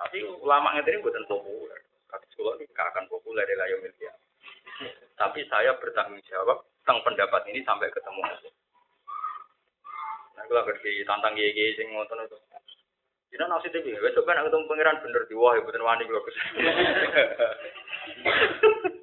Tapi 0.03 0.17
ulama 0.19 0.75
ngene 0.75 0.99
mboten 0.99 1.23
populer. 1.31 1.79
Kata 2.11 2.25
sekolah 2.35 2.59
ini 2.59 2.69
gak 2.75 2.91
akan 2.93 3.07
populer 3.07 3.47
di 3.47 3.55
layar 3.55 3.79
media. 3.79 4.11
Tapi 5.15 5.47
saya 5.47 5.73
bertanggung 5.79 6.19
jawab 6.27 6.61
tentang 6.83 6.99
pendapat 7.07 7.41
ini 7.49 7.63
sampai 7.63 7.87
ketemu. 7.89 8.21
Nah, 10.33 10.43
kalau 10.49 10.65
ngerti 10.65 11.05
tantang 11.05 11.37
gigi 11.37 11.77
sing 11.77 11.93
ngoten 11.93 12.25
itu. 12.25 12.37
Tidak 13.33 13.49
nasi 13.49 13.73
tapi 13.73 13.97
besok 13.97 14.29
kan 14.29 14.45
ketemu 14.45 14.69
pangeran 14.69 15.01
bener 15.01 15.25
di 15.25 15.33
wah 15.33 15.57
bener 15.57 15.81
wani 15.81 16.05
kalau 16.05 16.21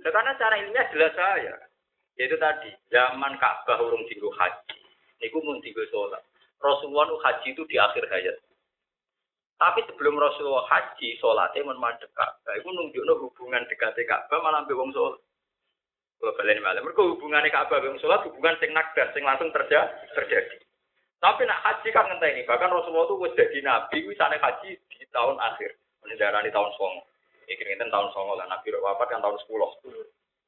Karena 0.06 0.38
cara 0.38 0.54
ilmiah 0.62 0.86
jelas 0.94 1.14
saya. 1.18 1.54
Yaitu 2.14 2.36
tadi, 2.36 2.68
zaman 2.92 3.40
Ka'bah 3.40 3.80
urung 3.80 4.04
tinggu 4.06 4.28
haji. 4.28 4.76
Niku 5.24 5.40
mun 5.40 5.58
tinggu 5.64 5.82
sholat. 5.88 6.20
Rasulullah 6.60 7.08
haji 7.08 7.56
itu 7.56 7.64
di 7.64 7.80
akhir 7.80 8.06
hayat. 8.12 8.36
Tapi 9.56 9.82
sebelum 9.88 10.20
Rasulullah 10.20 10.68
haji, 10.68 11.16
sholatnya 11.16 11.64
mun 11.64 11.80
madhep 11.80 12.12
Ka'bah. 12.12 12.54
Iku 12.60 12.68
nunjukno 12.70 13.24
hubungan 13.24 13.64
dekatnya 13.66 14.04
Ka'bah 14.04 14.38
malah 14.44 14.62
ambil 14.62 14.84
wong 14.84 14.90
sholat. 14.92 15.20
Kalau 16.20 16.36
balen 16.36 16.60
malam, 16.60 16.84
mereka 16.84 17.02
hubungannya 17.02 17.48
Ka'bah 17.48 17.80
wong 17.80 17.98
sholat 17.98 18.20
hubungan 18.28 18.56
sing 18.60 18.70
nakdar, 18.76 19.10
sing 19.16 19.24
langsung 19.24 19.48
terjadi. 19.50 19.90
terjadi. 20.12 20.56
Tapi 21.20 21.44
nak 21.44 21.60
haji 21.60 21.88
kan 21.92 22.08
ngenteni, 22.08 22.48
bahkan 22.48 22.72
Rasulullah 22.72 23.04
itu 23.04 23.20
wis 23.20 23.36
jadi 23.36 23.60
nabi, 23.60 24.08
wisane 24.08 24.40
haji 24.40 24.72
di 24.72 25.04
tahun 25.12 25.36
akhir. 25.36 25.76
Mendarani 26.00 26.48
tahun 26.48 26.72
songo. 26.80 27.04
Iki 27.44 27.60
ngenten 27.60 27.92
tahun 27.92 28.08
songo 28.16 28.40
lah, 28.40 28.48
nabi 28.48 28.72
wafat 28.72 29.12
kan 29.12 29.20
tahun 29.20 29.36
10. 29.36 29.52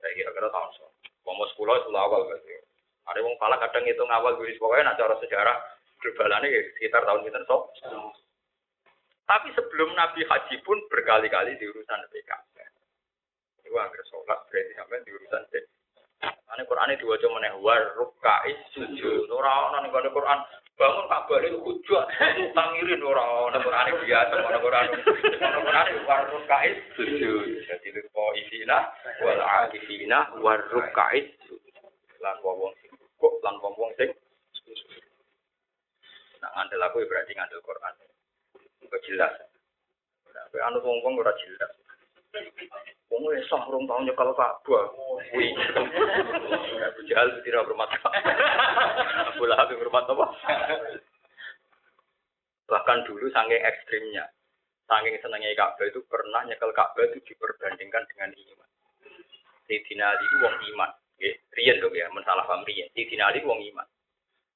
Saya 0.01 0.12
kira-kira 0.16 0.49
tahun 0.49 0.70
songo. 0.81 0.97
Mau 1.29 1.45
sepuluh 1.53 1.77
itu 1.77 1.93
awal 1.93 2.25
berarti. 2.25 2.57
Ada 3.05 3.20
yang 3.20 3.37
pala 3.37 3.61
kadang 3.61 3.85
itu 3.85 4.01
ngawal 4.01 4.39
guris 4.39 4.57
pokoknya 4.62 4.95
nak 4.95 4.99
cara 4.99 5.14
sejarah 5.18 5.57
globalannya 6.01 6.55
ya, 6.55 6.61
sekitar 6.75 7.03
tahun 7.05 7.27
kita 7.27 7.41
sok. 7.45 7.62
Tapi 9.23 9.49
sebelum 9.55 9.91
Nabi 9.95 10.23
Haji 10.27 10.57
pun 10.66 10.79
berkali-kali 10.91 11.59
di 11.59 11.66
urusan 11.66 12.01
PKB. 12.11 12.57
Itu 13.62 13.75
hampir 13.75 14.03
sholat 14.07 14.39
berarti 14.49 14.73
sampai 14.73 15.05
di 15.05 15.12
urusan 15.14 15.43
PKB. 15.51 15.68
Ini 16.53 16.99
dua 16.99 17.16
cuma 17.18 17.39
nih 17.41 17.55
warukai 17.59 18.55
sujud. 18.75 19.31
Orang 19.31 19.73
orang 19.73 19.83
nih 19.87 20.12
Quran 20.12 20.39
bangun 20.83 21.07
Ka'bah 21.07 21.39
itu 21.47 21.59
hujat, 21.62 22.05
tangirin 22.59 23.07
orang 23.07 23.55
orang 23.55 23.62
Quran 23.62 24.03
biasa, 24.03 24.35
orang 24.35 24.62
Quran 24.66 24.87
orang 25.39 25.62
Quran 25.62 25.87
ini 25.87 26.01
warukai 26.11 26.70
sujud. 26.99 27.47
Jadi 27.70 27.89
lupa 27.95 28.24
isina 28.35 28.78
wal 29.22 29.43
akifina 29.62 30.18
warukai 30.43 31.22
sujud. 31.47 31.74
Lan 32.18 32.35
wong 32.43 32.74
sing 32.83 32.91
kok 32.99 33.35
lan 33.47 33.55
wong 33.62 33.95
sing 33.95 34.11
Nah, 36.43 36.51
ngandel 36.59 36.83
aku 36.83 37.07
berarti 37.07 37.39
ngandel 37.39 37.62
Quran. 37.62 37.95
Enggak 38.83 39.03
jelas. 39.07 39.33
Nah, 40.35 40.66
anu 40.66 40.83
wong-wong 40.83 41.22
ora 41.22 41.30
jelas. 41.39 41.70
Wong 43.12 43.28
wis 43.28 43.45
sah 43.53 43.61
rong 43.68 43.85
tahun 43.85 44.09
nyekal 44.09 44.33
Ka'bah. 44.33 44.85
Kuwi. 45.28 45.53
Abu 46.80 47.01
Jahal 47.05 47.28
tidak 47.45 47.68
hormat. 47.68 47.93
Abu 49.37 49.45
Lahab 49.45 49.68
hormat 49.76 50.09
apa? 50.09 50.26
Bahkan 52.72 52.99
dulu 53.05 53.28
saking 53.28 53.61
ekstrimnya. 53.61 54.24
Saking 54.89 55.20
senengnya 55.20 55.53
Ka'bah 55.53 55.85
itu 55.85 56.01
pernah 56.09 56.41
nyekel 56.49 56.72
Ka'bah 56.72 57.05
itu 57.12 57.20
diperbandingkan 57.28 58.09
dengan 58.09 58.33
iman. 58.33 58.68
Sayyidina 59.68 60.05
Ali 60.09 60.24
itu 60.24 60.37
wong 60.41 60.57
iman. 60.72 60.91
Riyen 61.53 61.78
dong 61.85 61.95
ya, 61.95 62.09
mensalah 62.16 62.49
paham 62.49 62.64
riyen. 62.64 62.89
Sayyidina 62.97 63.28
wong 63.45 63.61
iman. 63.72 63.89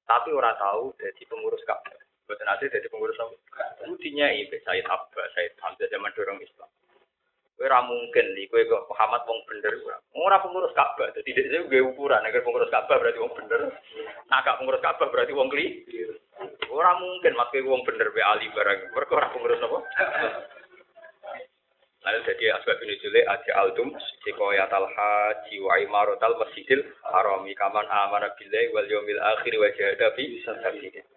Tapi 0.08 0.32
ora 0.32 0.56
tahu 0.56 0.96
jadi 0.96 1.22
pengurus 1.28 1.60
Ka'bah. 1.68 2.06
Betul 2.26 2.42
nanti 2.42 2.66
jadi 2.66 2.88
pengurus 2.90 3.14
apa? 3.22 3.38
Buktinya 3.86 4.26
ibe 4.34 4.58
Said 4.66 4.82
Abbas, 4.82 5.30
Said 5.38 5.54
Hamzah 5.62 5.86
zaman 5.86 6.10
dorong 6.18 6.42
Islam. 6.42 6.66
Ora 7.56 7.80
mungkin 7.88 8.36
nih, 8.36 8.52
kowe 8.52 8.60
kok 8.68 8.84
Muhammad 8.92 9.24
wong 9.24 9.40
bener 9.48 9.72
ora. 9.80 9.96
Ora 10.12 10.36
pengurus 10.44 10.76
Ka'bah, 10.76 11.08
dadi 11.16 11.32
dhek 11.32 11.48
dhewe 11.48 11.68
gue 11.72 11.80
ukuran 11.88 12.20
nek 12.20 12.44
pengurus 12.44 12.68
Ka'bah 12.68 13.00
berarti 13.00 13.16
wong 13.16 13.32
bener. 13.32 13.72
Nah, 14.28 14.44
gak 14.44 14.60
pengurus 14.60 14.84
Ka'bah 14.84 15.08
berarti 15.08 15.32
wong 15.32 15.48
kli. 15.48 15.88
Ora 16.68 17.00
mungkin 17.00 17.32
mat 17.32 17.48
kowe 17.48 17.64
wong 17.64 17.80
bener 17.88 18.12
be 18.12 18.20
ali 18.20 18.52
barang. 18.52 18.92
Mergo 18.92 19.16
ora 19.16 19.32
pengurus 19.32 19.64
apa? 19.64 19.78
Lalu 22.06 22.22
jadi 22.22 22.54
asbab 22.54 22.78
ini 22.86 22.94
jule 23.02 23.20
aja 23.26 23.52
altum 23.58 23.90
sikoyatal 24.22 24.86
haji 24.86 25.56
wa 25.58 25.74
imaratal 25.80 26.38
masjidil 26.38 26.84
harami 27.02 27.50
kaman 27.58 27.82
amana 27.88 28.30
billahi 28.38 28.70
wal 28.70 28.86
yawmil 28.86 29.18
akhir 29.18 29.52
wa 29.58 29.68
fi 30.14 30.24
sabilillah. 30.44 31.15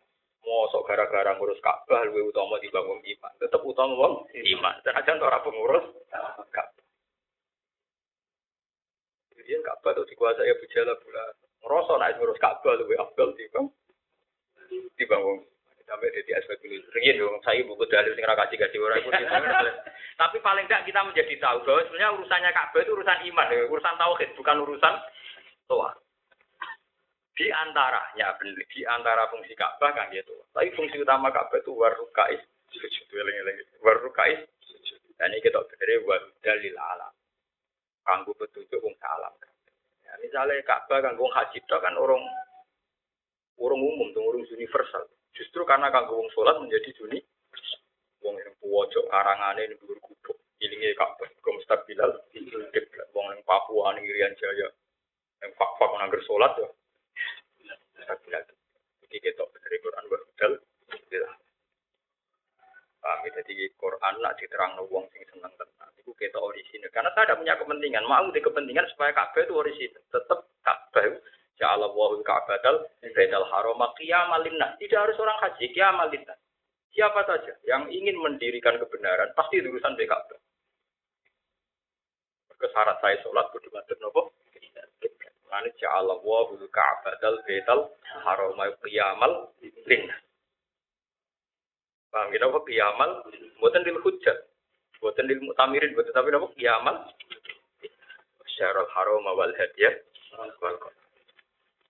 Mosok 0.50 0.90
gara-gara 0.90 1.38
ngurus 1.38 1.62
Ka'bah 1.62 2.10
luwih 2.10 2.34
utama 2.34 2.58
dibangun 2.58 2.98
iman. 2.98 3.34
Tetep 3.38 3.62
utama 3.62 3.94
wong 3.94 4.14
iman. 4.34 4.76
Dan 4.82 4.98
aja 4.98 5.14
ora 5.22 5.46
pengurus 5.46 5.86
Ka'bah. 6.50 6.86
Jadi 9.38 9.62
Ka'bah 9.62 9.94
itu 9.94 10.10
dikuasai 10.10 10.50
Abu 10.50 10.66
Jahal 10.74 10.98
pula. 11.06 11.24
Ngerasa 11.62 11.94
naik 12.02 12.16
ngurus 12.18 12.42
Ka'bah 12.42 12.74
luwih 12.82 12.98
afdal 12.98 13.38
dibang 13.38 13.70
dibangun. 14.98 15.46
Sampai 15.86 16.14
jadi 16.14 16.38
aspek 16.38 16.62
ini. 16.66 16.82
Ringin 16.94 17.18
dong, 17.18 17.42
saya 17.42 17.66
buku 17.66 17.86
dalil 17.90 18.14
sing 18.14 18.22
kasih 18.22 18.58
kasih 18.62 18.78
orang 18.78 19.02
itu. 19.02 19.10
Tapi 20.18 20.38
paling 20.42 20.66
tidak 20.70 20.86
kita 20.86 21.02
menjadi 21.02 21.34
tahu 21.42 21.58
bahwa 21.66 21.82
sebenarnya 21.86 22.14
urusannya 22.18 22.52
Ka'bah 22.54 22.82
itu 22.82 22.92
urusan 22.94 23.20
iman, 23.34 23.48
ya. 23.54 23.66
urusan 23.70 23.96
tauhid, 23.98 24.30
bukan 24.34 24.58
urusan 24.66 24.94
toa. 25.70 25.94
Di 27.40 27.48
antaranya, 27.56 28.36
di 28.44 28.84
antara 28.84 29.24
fungsi 29.32 29.56
Ka'bah 29.56 29.96
kan 29.96 30.12
gitu. 30.12 30.44
Tapi 30.52 30.76
fungsi 30.76 31.00
utama 31.00 31.32
Ka'bah 31.32 31.64
itu 31.64 31.72
warukais 31.72 32.44
sujud, 32.68 33.08
warukais 33.80 34.44
sujud. 34.60 35.00
Dan 35.16 35.32
ini 35.32 35.40
kita 35.40 35.64
berdiri 35.64 36.04
dalil 36.44 36.76
alam. 36.76 37.16
Kanggu 38.04 38.36
petunjuk 38.36 38.84
wong 38.84 38.92
salam. 39.00 39.32
Ya, 40.04 40.20
misalnya 40.20 40.60
Ka'bah 40.68 41.00
kan 41.00 41.16
wong 41.16 41.32
haji 41.32 41.64
kan 41.64 41.96
orang 41.96 42.20
orang 43.56 43.88
umum, 43.88 44.12
tuh 44.12 44.20
orang 44.20 44.44
universal. 44.44 45.08
Justru 45.32 45.64
karena 45.64 45.88
kanggo 45.96 46.20
wong 46.20 46.28
sholat 46.36 46.60
menjadi 46.60 46.92
juni. 47.00 47.24
Wong 48.20 48.36
yang 48.36 48.52
pojok 48.60 49.08
karangane 49.08 49.64
ini 49.64 49.80
dhuwur 49.80 49.96
gubuk. 50.04 50.36
Ilinge 50.60 50.92
Ka'bah, 50.92 51.32
go 51.40 51.56
mustabilal. 51.56 52.20
Wong 53.16 53.26
yang 53.32 53.40
Papua 53.48 53.96
ning 53.96 54.04
Irian 54.04 54.36
Jaya. 54.36 54.68
Yang 55.40 55.56
fak-fak 55.56 55.96
nangger 56.04 56.20
sholat 56.28 56.52
ya. 56.60 56.68
Mustabilal. 58.10 58.42
Iki 59.06 59.18
ketok 59.22 59.54
dari 59.54 59.78
Quran 59.86 60.04
wa 60.10 60.18
hudal. 60.18 60.54
Paham 63.00 63.22
ya? 63.22 63.30
jadi 63.38 63.70
Quran 63.78 64.14
nak 64.18 64.34
diterang 64.42 64.82
wong 64.90 65.06
sing 65.14 65.22
seneng 65.30 65.54
tenan. 65.54 65.90
Iku 66.02 66.18
ketok 66.18 66.42
orisinil. 66.42 66.90
Karena 66.90 67.14
saya 67.14 67.30
tidak 67.30 67.38
punya 67.38 67.54
kepentingan. 67.62 68.10
Mau 68.10 68.26
di 68.34 68.42
kepentingan 68.42 68.90
supaya 68.90 69.14
Ka'bah 69.14 69.46
itu 69.46 69.54
orisinil. 69.54 70.02
Tetap 70.10 70.42
Ka'bah 70.66 71.06
Ja'ala 71.62 71.92
wahul 71.94 72.26
ka'batal 72.26 72.90
bainal 73.14 73.46
harama 73.46 73.94
qiyamal 74.02 74.42
linnas. 74.42 74.74
Tidak 74.82 74.98
harus 74.98 75.20
orang 75.22 75.38
haji 75.46 75.70
qiyamal 75.70 76.10
linnas. 76.10 76.40
Siapa 76.90 77.22
saja 77.30 77.54
yang 77.70 77.94
ingin 77.94 78.18
mendirikan 78.18 78.82
kebenaran 78.82 79.30
pasti 79.38 79.62
itu 79.62 79.70
urusan 79.70 79.94
Ka'bah. 79.94 80.40
Kesyarat 82.58 82.98
saya 83.06 83.22
sholat 83.22 83.54
ngadep 83.54 83.98
nopo? 84.02 84.39
Mane 85.50 85.74
ja'ala 85.82 86.22
wahul 86.22 86.62
ka'batal 86.70 87.42
bainal 87.46 87.90
harama 88.26 88.70
qiyamal 88.86 89.50
linnas. 89.90 90.22
Paham 92.10 92.34
kita 92.34 92.50
apa 92.50 92.60
kiamal? 92.66 93.12
Buatan 93.62 93.86
lil 93.86 94.02
hujjat. 94.02 94.38
Buatan 94.98 95.30
lil 95.30 95.46
mutamirin. 95.46 95.94
Buatan 95.94 96.14
tapi 96.14 96.34
apa 96.34 96.48
kiamal? 96.58 96.96
Syarul 98.58 98.90
haram 98.98 99.26
wal 99.30 99.54
hadiyah. 99.54 99.94
Wal 100.38 100.78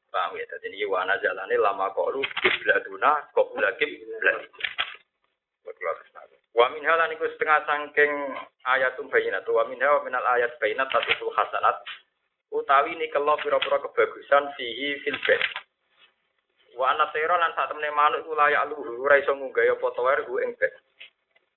Paham 0.09 0.35
ya? 0.35 0.43
Jadi 0.43 0.75
ini 0.75 0.83
wana 0.89 1.15
jalane 1.23 1.55
lama 1.55 1.87
kolu 1.95 2.19
kiblatuna 2.43 3.31
qabla 3.31 3.71
kiblat. 3.79 4.39
Wa 6.51 6.67
min 6.75 6.83
halan 6.83 7.15
iku 7.15 7.23
setengah 7.31 7.63
sangking 7.63 8.11
ayatum 8.67 9.07
bayinat. 9.07 9.47
Wa 9.47 9.63
min 9.71 9.79
hawa 9.79 10.03
minal 10.03 10.25
ayat 10.35 10.51
bayinat 10.59 10.91
tatu 10.91 11.31
hasanat. 11.31 11.79
Utawi 12.49 12.97
ini 12.97 13.05
kalau 13.13 13.37
pira-pira 13.37 13.77
kebagusan 13.77 14.49
fihi 14.57 14.97
fil 15.05 15.19
bait. 15.21 15.41
Wa 16.73 16.97
ana 16.97 17.05
sira 17.13 17.37
lan 17.37 17.53
sak 17.53 17.69
temene 17.69 17.93
manuk 17.93 18.25
iku 18.25 18.33
layak 18.33 18.73
luhur 18.73 19.05
ora 19.05 19.21
iso 19.21 19.37
ngunggah 19.37 19.69
apa 19.69 19.87
tawer 19.93 20.25
ku 20.25 20.41
ing 20.41 20.57
bait. 20.57 20.73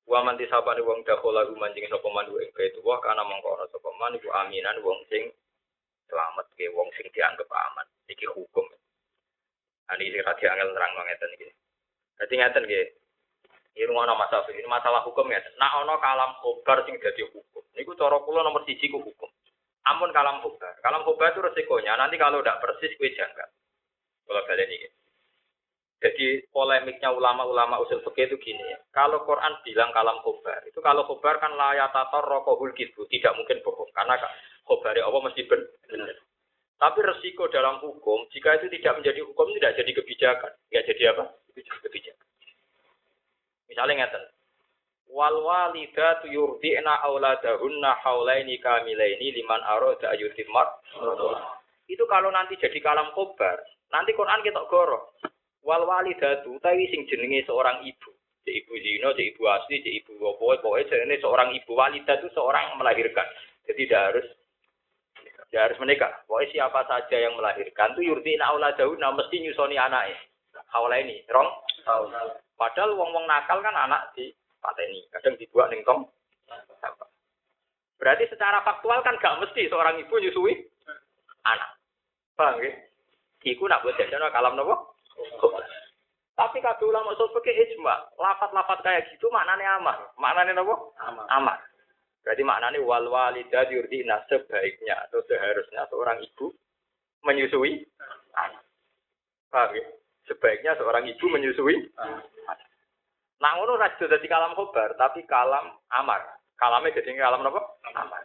Wa 0.04 0.20
man 0.20 0.36
disabane 0.36 0.84
wong 0.84 1.00
dakhala 1.08 1.48
ku 1.48 1.56
manjing 1.56 1.88
sapa 1.88 2.04
manuk 2.12 2.36
ing 2.44 2.52
bait 2.52 2.76
wa 2.84 3.00
kana 3.00 3.24
mongko 3.24 3.56
ana 3.56 3.64
sapa 3.72 3.88
man 3.96 4.20
aminan 4.20 4.76
wong 4.84 5.00
sing 5.08 5.32
selamat 6.12 6.44
ke 6.60 6.68
wong 6.76 6.92
sing 6.92 7.08
dianggap 7.16 7.48
aman. 7.48 7.88
Iki 8.12 8.28
hukum. 8.28 8.68
Ani 9.88 10.12
sing 10.12 10.20
radi 10.20 10.44
angel 10.44 10.76
nerang 10.76 10.92
ngeten 10.92 11.30
iki. 11.40 11.48
Dadi 12.20 12.34
ngeten 12.36 12.64
nggih. 12.68 12.86
Ini 13.72 13.88
rumah 13.88 14.12
masalah 14.12 14.44
ini 14.52 14.68
masalah 14.68 15.00
hukum 15.08 15.24
ya. 15.32 15.40
Nah 15.56 15.80
ono 15.80 15.96
kalam 15.96 16.36
khobar 16.44 16.84
sing 16.84 17.00
jadi 17.00 17.24
hukum. 17.32 17.64
Niku 17.72 17.96
cara 17.96 18.20
kula 18.20 18.44
nomor 18.44 18.60
siji 18.68 18.92
ku 18.92 19.00
hukum. 19.00 19.32
Amun 19.82 20.14
kalam 20.14 20.38
khobar. 20.42 20.78
Kalam 20.78 21.02
khobar 21.02 21.34
itu 21.34 21.42
resikonya 21.42 21.98
nanti 21.98 22.14
kalau 22.14 22.38
tidak 22.38 22.62
persis 22.62 22.94
kue 22.94 23.10
janggal. 23.14 23.48
Kalau 24.26 24.42
kalian 24.46 24.70
ini. 24.70 24.88
Jadi 26.02 26.50
polemiknya 26.50 27.14
ulama-ulama 27.14 27.78
usul 27.78 28.02
fikih 28.02 28.26
itu 28.26 28.36
gini 28.42 28.62
ya. 28.74 28.78
Kalau 28.90 29.22
Quran 29.22 29.54
bilang 29.62 29.94
kalam 29.94 30.18
khobar, 30.26 30.58
itu 30.66 30.82
kalau 30.82 31.06
khobar 31.06 31.38
kan 31.38 31.54
layatator 31.54 32.26
rokohul 32.26 32.74
gitu, 32.74 33.06
tidak 33.06 33.38
mungkin 33.38 33.62
bohong. 33.62 33.86
Karena 33.94 34.18
khobar 34.66 34.98
Allah 34.98 35.22
mesti 35.22 35.46
benar. 35.46 36.16
Tapi 36.82 36.98
resiko 37.06 37.46
dalam 37.46 37.78
hukum, 37.78 38.26
jika 38.34 38.58
itu 38.58 38.66
tidak 38.74 38.98
menjadi 38.98 39.22
hukum, 39.22 39.46
tidak 39.54 39.78
jadi 39.78 39.90
kebijakan. 39.94 40.52
Ya 40.74 40.82
jadi 40.82 41.14
apa? 41.14 41.30
Kebijakan. 41.54 42.26
Misalnya 43.70 43.94
ngeten. 44.02 44.22
Wal 45.12 45.44
walidatu 45.44 46.24
yurdi'na 46.32 47.04
auladahunna 47.04 48.00
haulaini 48.00 48.56
kamilaini 48.56 49.28
liman 49.36 49.60
arada 49.60 50.08
ayutimmat. 50.16 50.68
Itu 51.84 52.08
kalau 52.08 52.32
nanti 52.32 52.56
jadi 52.56 52.80
kalam 52.80 53.12
kobar, 53.12 53.60
nanti 53.92 54.16
Quran 54.16 54.40
kita 54.40 54.64
goro. 54.72 55.12
Wal 55.60 55.84
walidatu 55.84 56.56
tawi 56.64 56.88
sing 56.88 57.04
jenenge 57.12 57.44
seorang 57.44 57.84
ibu. 57.84 58.08
Cek 58.42 58.56
ibu 58.64 58.74
zino, 58.80 59.12
cek 59.12 59.36
ibu 59.36 59.42
asli, 59.46 59.84
cek 59.84 59.94
ibu 60.02 60.12
apa, 60.32 60.64
pokoknya 60.64 60.88
jenenge 60.88 61.20
seorang 61.20 61.52
ibu 61.54 61.70
walidah 61.76 62.16
itu 62.16 62.28
seorang 62.32 62.80
melahirkan. 62.80 63.28
Jadi 63.68 63.86
tidak 63.86 64.02
harus 64.10 64.26
tidak 65.52 65.62
harus 65.68 65.78
menikah. 65.84 66.12
Pokoknya 66.24 66.48
siapa 66.56 66.80
saja 66.88 67.16
yang 67.20 67.36
melahirkan 67.36 67.92
itu 67.94 68.08
yurdi'na 68.08 68.48
auladahunna 68.48 69.12
mesti 69.12 69.44
nyusoni 69.44 69.76
anaknya. 69.76 70.16
Haulaini, 70.72 71.20
rong? 71.28 71.52
Padahal 72.56 72.96
wong-wong 72.96 73.28
nakal 73.28 73.60
kan 73.60 73.76
anak 73.76 74.08
di 74.16 74.32
pateni, 74.62 75.02
kadang 75.10 75.34
dibuat 75.36 75.68
ning 75.74 75.82
tong 75.82 76.06
Berarti 78.02 78.26
secara 78.26 78.66
faktual 78.66 78.98
kan 79.06 79.14
gak 79.22 79.38
mesti 79.38 79.70
seorang 79.70 79.94
ibu 80.02 80.18
nyusui 80.18 80.58
anak. 81.46 81.70
Paham 82.34 82.58
ya? 82.58 82.74
Iku 83.46 83.66
nak 83.70 83.86
buat 83.86 83.94
jajan 83.94 84.26
kalam 84.34 84.58
nopo? 84.58 84.98
Tapi 86.32 86.58
kabeh 86.58 86.82
ulama 86.82 87.14
usul 87.14 87.30
fikih 87.38 87.54
ijma, 87.54 88.10
lafat-lafat 88.18 88.82
kayak 88.82 89.06
gitu 89.14 89.30
maknanya 89.30 89.78
aman. 89.78 89.98
Maknanya 90.18 90.58
nopo? 90.58 90.90
Aman. 90.98 91.26
Aman. 91.30 91.58
Berarti 92.26 92.42
maknanya 92.42 92.82
wal 92.82 93.06
walidah 93.06 93.70
yurdina 93.70 94.18
sebaiknya 94.26 94.98
atau 95.06 95.22
seharusnya 95.30 95.86
seorang 95.86 96.18
ibu 96.26 96.50
menyusui 97.22 97.86
anak. 98.34 98.66
Paham 99.46 99.78
ya? 99.78 99.84
Sebaiknya 100.26 100.74
seorang 100.74 101.06
ibu 101.06 101.24
menyusui 101.30 101.86
Nah 103.42 103.58
ngono 103.58 103.74
ra 103.74 103.90
dadi 103.90 104.30
kalam 104.30 104.54
khobar, 104.54 104.94
tapi 104.94 105.26
kalam 105.26 105.74
amar. 105.90 106.22
Kalame 106.54 106.94
jadi 106.94 107.18
kalam 107.18 107.42
apa? 107.42 107.60
Amar. 107.98 108.22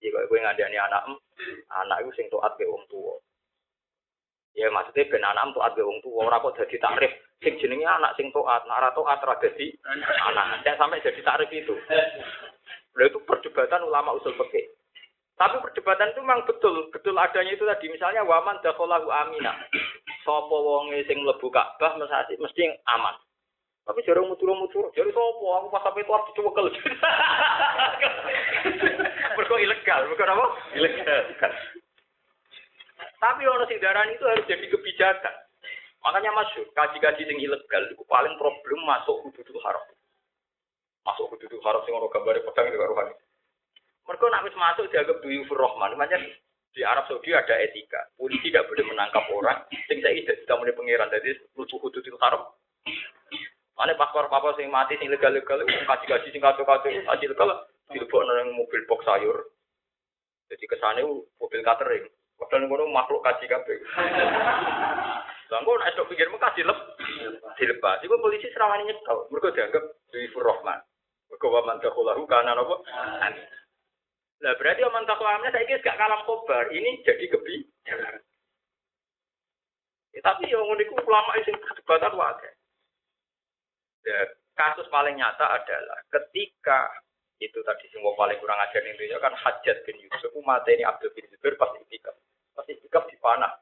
Jadi 0.00 0.08
kalau 0.16 0.28
gue 0.32 0.40
ngandani 0.40 0.80
anak, 0.80 1.02
anak 1.68 2.00
itu 2.00 2.10
sing 2.16 2.26
taat 2.32 2.56
ke 2.56 2.64
wong 2.64 2.80
tua. 2.88 3.20
Ya 4.56 4.72
maksudnya 4.72 5.12
ben 5.12 5.28
anak 5.28 5.52
taat 5.52 5.76
ke 5.76 5.84
wong 5.84 6.00
tua, 6.00 6.24
ora 6.24 6.40
kok 6.40 6.56
dadi 6.56 6.80
takrif. 6.80 7.12
Sing 7.44 7.60
jenenge 7.60 7.84
anak 7.84 8.16
sing 8.16 8.32
taat, 8.32 8.64
nak 8.64 8.80
ora 8.80 8.90
taat 8.96 9.20
ra 9.28 9.34
dadi 9.44 9.76
anak. 10.32 10.64
Tidak 10.64 10.78
sampai 10.80 11.04
jadi 11.04 11.20
takrif 11.20 11.52
itu. 11.52 11.76
Lalu 12.96 13.10
itu 13.12 13.18
perdebatan 13.28 13.84
ulama 13.84 14.16
usul 14.16 14.32
fikih. 14.40 14.64
Tapi 15.34 15.58
perdebatan 15.58 16.14
itu 16.14 16.22
memang 16.22 16.46
betul, 16.46 16.88
betul 16.94 17.18
adanya 17.18 17.52
itu 17.58 17.66
tadi. 17.66 17.90
Misalnya 17.90 18.22
waman 18.22 18.62
dakhalahu 18.62 19.10
amina. 19.10 19.52
Sapa 20.22 20.56
wonge 20.56 21.02
sing 21.10 21.20
mlebu 21.20 21.50
Ka'bah 21.50 21.98
mesti 21.98 22.38
mesti 22.38 22.62
aman. 22.86 23.18
Tapi 23.84 24.00
jarang 24.08 24.32
mutur-mutur, 24.32 24.88
jadi 24.96 25.12
sopo 25.12 25.60
aku 25.60 25.68
pas 25.68 25.84
sampai 25.84 26.08
tuar 26.08 26.24
dicewekel. 26.32 26.72
Mergo 29.36 29.56
ilegal, 29.60 30.08
mergo 30.08 30.24
apa? 30.24 30.46
Ilegal. 30.72 31.52
Tapi 33.20 33.42
ono 33.44 33.64
sing 33.68 33.76
itu 33.76 34.24
harus 34.24 34.48
jadi 34.48 34.66
kebijakan. 34.72 35.34
Makanya 36.00 36.32
masuk 36.32 36.64
kaji-kaji 36.72 37.28
sing 37.28 37.38
ilegal 37.40 37.82
itu 37.92 38.04
paling 38.08 38.32
problem 38.40 38.80
masuk 38.88 39.20
hududul 39.24 39.60
haram. 39.64 39.84
Masuk 41.04 41.28
hududul 41.32 41.60
haram 41.64 41.84
sing 41.84 41.92
ono 41.92 42.08
gambare 42.08 42.40
pedang 42.40 42.72
di 42.72 42.80
rohani. 42.80 43.12
Mergo 44.08 44.26
nek 44.32 44.44
wis 44.48 44.56
masuk 44.56 44.88
dianggap 44.92 45.20
duyufur 45.20 45.60
rahman, 45.60 45.96
macam 45.96 46.20
di 46.72 46.80
Arab 46.84 47.08
Saudi 47.08 47.32
ada 47.32 47.56
etika. 47.60 48.00
Polisi 48.16 48.48
tidak 48.48 48.68
boleh 48.68 48.84
menangkap 48.88 49.24
orang 49.32 49.64
sing 49.88 50.00
saiki 50.04 50.24
tidak 50.24 50.56
mulai 50.56 50.72
pangeran. 50.72 51.12
Jadi 51.12 51.36
lucu 51.56 51.76
hududul 51.80 52.20
haram. 52.20 52.48
Mana 53.74 53.98
paspor 53.98 54.30
papa 54.30 54.54
sing 54.54 54.70
mati 54.70 54.94
sing 55.02 55.10
legal-legal 55.10 55.66
kaji 55.66 56.06
kaji 56.06 56.28
sing 56.30 56.42
kacau-kacau 56.42 56.86
kaji 56.86 57.24
legal 57.26 57.50
dilebok 57.90 58.22
nang 58.22 58.54
mobil 58.54 58.80
box 58.86 59.02
sayur. 59.02 59.50
Jadi 60.46 60.64
kesane 60.70 61.02
mobil 61.42 61.60
catering. 61.66 62.06
Padahal 62.38 62.66
ngono 62.70 62.86
makhluk 62.90 63.22
kaji 63.26 63.50
kabeh. 63.50 63.78
Lah 65.52 65.60
engko 65.60 65.76
nek 65.76 65.90
esuk 65.92 66.08
pikir 66.08 66.30
Mekah 66.32 66.54
dilep 66.56 66.78
dilepas. 67.60 68.00
Iku 68.00 68.16
polisi 68.16 68.48
serawani 68.54 68.88
nyekel. 68.88 69.28
Mergo 69.28 69.52
dianggap 69.52 69.84
Duifur 70.08 70.46
Rahman. 70.46 70.80
Mergo 71.28 71.46
wa 71.52 71.60
man 71.68 71.82
takhulahu 71.84 72.24
kana 72.24 72.56
napa? 72.56 72.76
Lah 74.40 74.52
berarti 74.56 74.80
wa 74.88 74.94
man 74.94 75.04
takhulahu 75.04 75.44
saiki 75.50 75.82
gak 75.84 75.98
kalam 76.00 76.24
kobar. 76.24 76.70
Ini 76.72 77.04
jadi 77.04 77.26
kebi. 77.28 77.56
Ya, 80.14 80.22
tapi 80.22 80.46
yang 80.46 80.62
ngono 80.62 80.78
iku 80.78 80.94
ulama 81.04 81.34
sing 81.42 81.58
perdebatan 81.58 82.14
wae. 82.14 82.50
Ya, 84.04 84.20
kasus 84.52 84.84
paling 84.92 85.16
nyata 85.16 85.48
adalah 85.48 85.98
ketika 86.12 86.92
itu 87.40 87.56
tadi 87.64 87.88
semua 87.90 88.12
paling 88.14 88.36
kurang 88.38 88.60
ajar 88.60 88.84
intinya 88.84 89.18
kan 89.18 89.32
hajat 89.32 89.80
bin 89.88 89.96
Yusuf. 89.96 90.30
Mati 90.44 90.76
ini 90.76 90.84
Abdul 90.84 91.10
bin 91.16 91.24
Zubair 91.32 91.56
pasti 91.56 91.80
itikaf. 91.88 92.12
Pasti 92.52 92.76
itikaf 92.76 93.08
di 93.08 93.16
panah. 93.16 93.52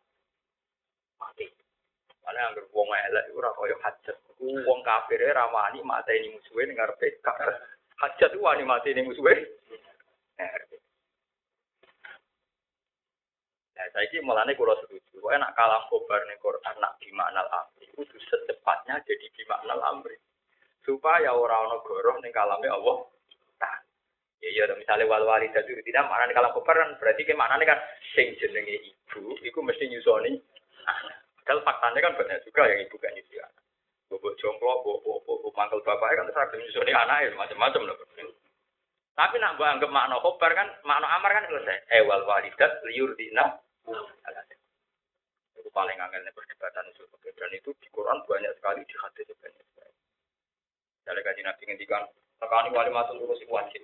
Mati. 1.16 1.46
Mana 2.26 2.50
yang 2.50 2.58
berbuang 2.58 2.90
elek 2.90 3.24
itu 3.30 3.38
koyo 3.38 3.76
hajat. 3.86 4.16
Uang 4.42 4.82
kafir 4.82 5.22
ramani 5.30 5.78
mati 5.86 6.18
ini 6.18 6.34
musuhnya 6.34 6.74
dengar 6.74 6.90
PK 6.98 7.26
hajat 8.02 8.30
itu 8.34 8.42
wani 8.42 8.66
mati 8.66 8.90
ini 8.90 9.06
musuhnya. 9.06 9.46
Nah, 13.78 13.86
saya 13.94 14.06
ini 14.10 14.26
mulanya 14.26 14.54
kalau 14.58 14.74
setuju, 14.82 15.22
kalau 15.22 15.38
nak 15.38 15.54
kalam 15.54 15.82
kobar 15.86 16.22
nih 16.26 16.38
Quran 16.42 16.74
nak 16.78 16.98
bimaknal 17.02 17.46
amri, 17.50 17.86
itu 17.94 18.18
secepatnya 18.30 18.98
jadi 19.06 19.26
bimaknal 19.38 19.78
amri 19.90 20.18
supaya 20.82 21.30
orang 21.30 21.70
ono 21.70 21.76
goroh 21.86 22.18
ning 22.20 22.34
kalame 22.34 22.66
Allah. 22.66 23.06
Nah, 23.62 23.76
ya 24.42 24.48
iya 24.50 24.64
misalnya 24.74 25.06
wal 25.06 25.26
walidah 25.26 25.62
itu 25.62 25.78
tidak 25.86 26.06
mana 26.10 26.26
nih 26.26 26.34
kalau 26.34 26.50
koperan 26.54 26.98
berarti 26.98 27.22
ke 27.22 27.34
mana 27.34 27.58
kan 27.62 27.78
sing 28.14 28.34
jenenge 28.38 28.82
ibu, 28.82 29.38
itu 29.42 29.58
mesti 29.62 29.86
nyusoni 29.86 30.34
anak. 30.86 31.16
Padahal 31.42 31.62
faktanya 31.66 31.98
kan 32.02 32.12
banyak 32.18 32.42
juga 32.46 32.62
yang 32.70 32.80
ibu 32.82 32.96
kan 32.98 33.14
nyusoni 33.14 33.38
anak. 33.38 33.62
Bobo 34.10 34.28
jomplo, 34.36 34.82
bobo 34.84 35.22
bobo 35.24 35.48
mangkel 35.54 35.80
bapaknya 35.86 36.26
kan 36.26 36.50
terus 36.50 36.62
nyusoni 36.66 36.92
anak 36.92 37.16
ya 37.22 37.28
macam-macam 37.38 37.82
loh. 37.86 37.96
Tapi 39.12 39.36
nak 39.38 39.60
gua 39.60 39.76
anggap 39.76 39.92
makna 39.92 40.16
koper 40.24 40.50
kan, 40.56 40.68
makna 40.88 41.06
amar 41.20 41.30
kan 41.36 41.44
selesai. 41.44 41.84
Eh 41.92 42.02
wal 42.08 42.24
walidat 42.24 42.80
liur 42.90 43.12
dina. 43.14 43.60
Itu 45.52 45.68
paling 45.70 46.00
angelnya 46.00 46.32
perdebatan 46.32 46.90
usul 46.90 47.06
dan 47.36 47.50
itu 47.54 47.70
di 47.78 47.88
Quran 47.90 48.22
banyak 48.24 48.52
sekali 48.58 48.86
di 48.86 48.94
hadis 48.98 49.28
banyak. 49.36 49.66
Dari 51.02 51.20
kaji 51.22 51.42
nabi 51.42 51.62
ngendikan, 51.66 52.02
nekani 52.38 52.70
wali 52.70 52.90
matul 52.94 53.18
iku 53.18 53.52
wajib. 53.52 53.82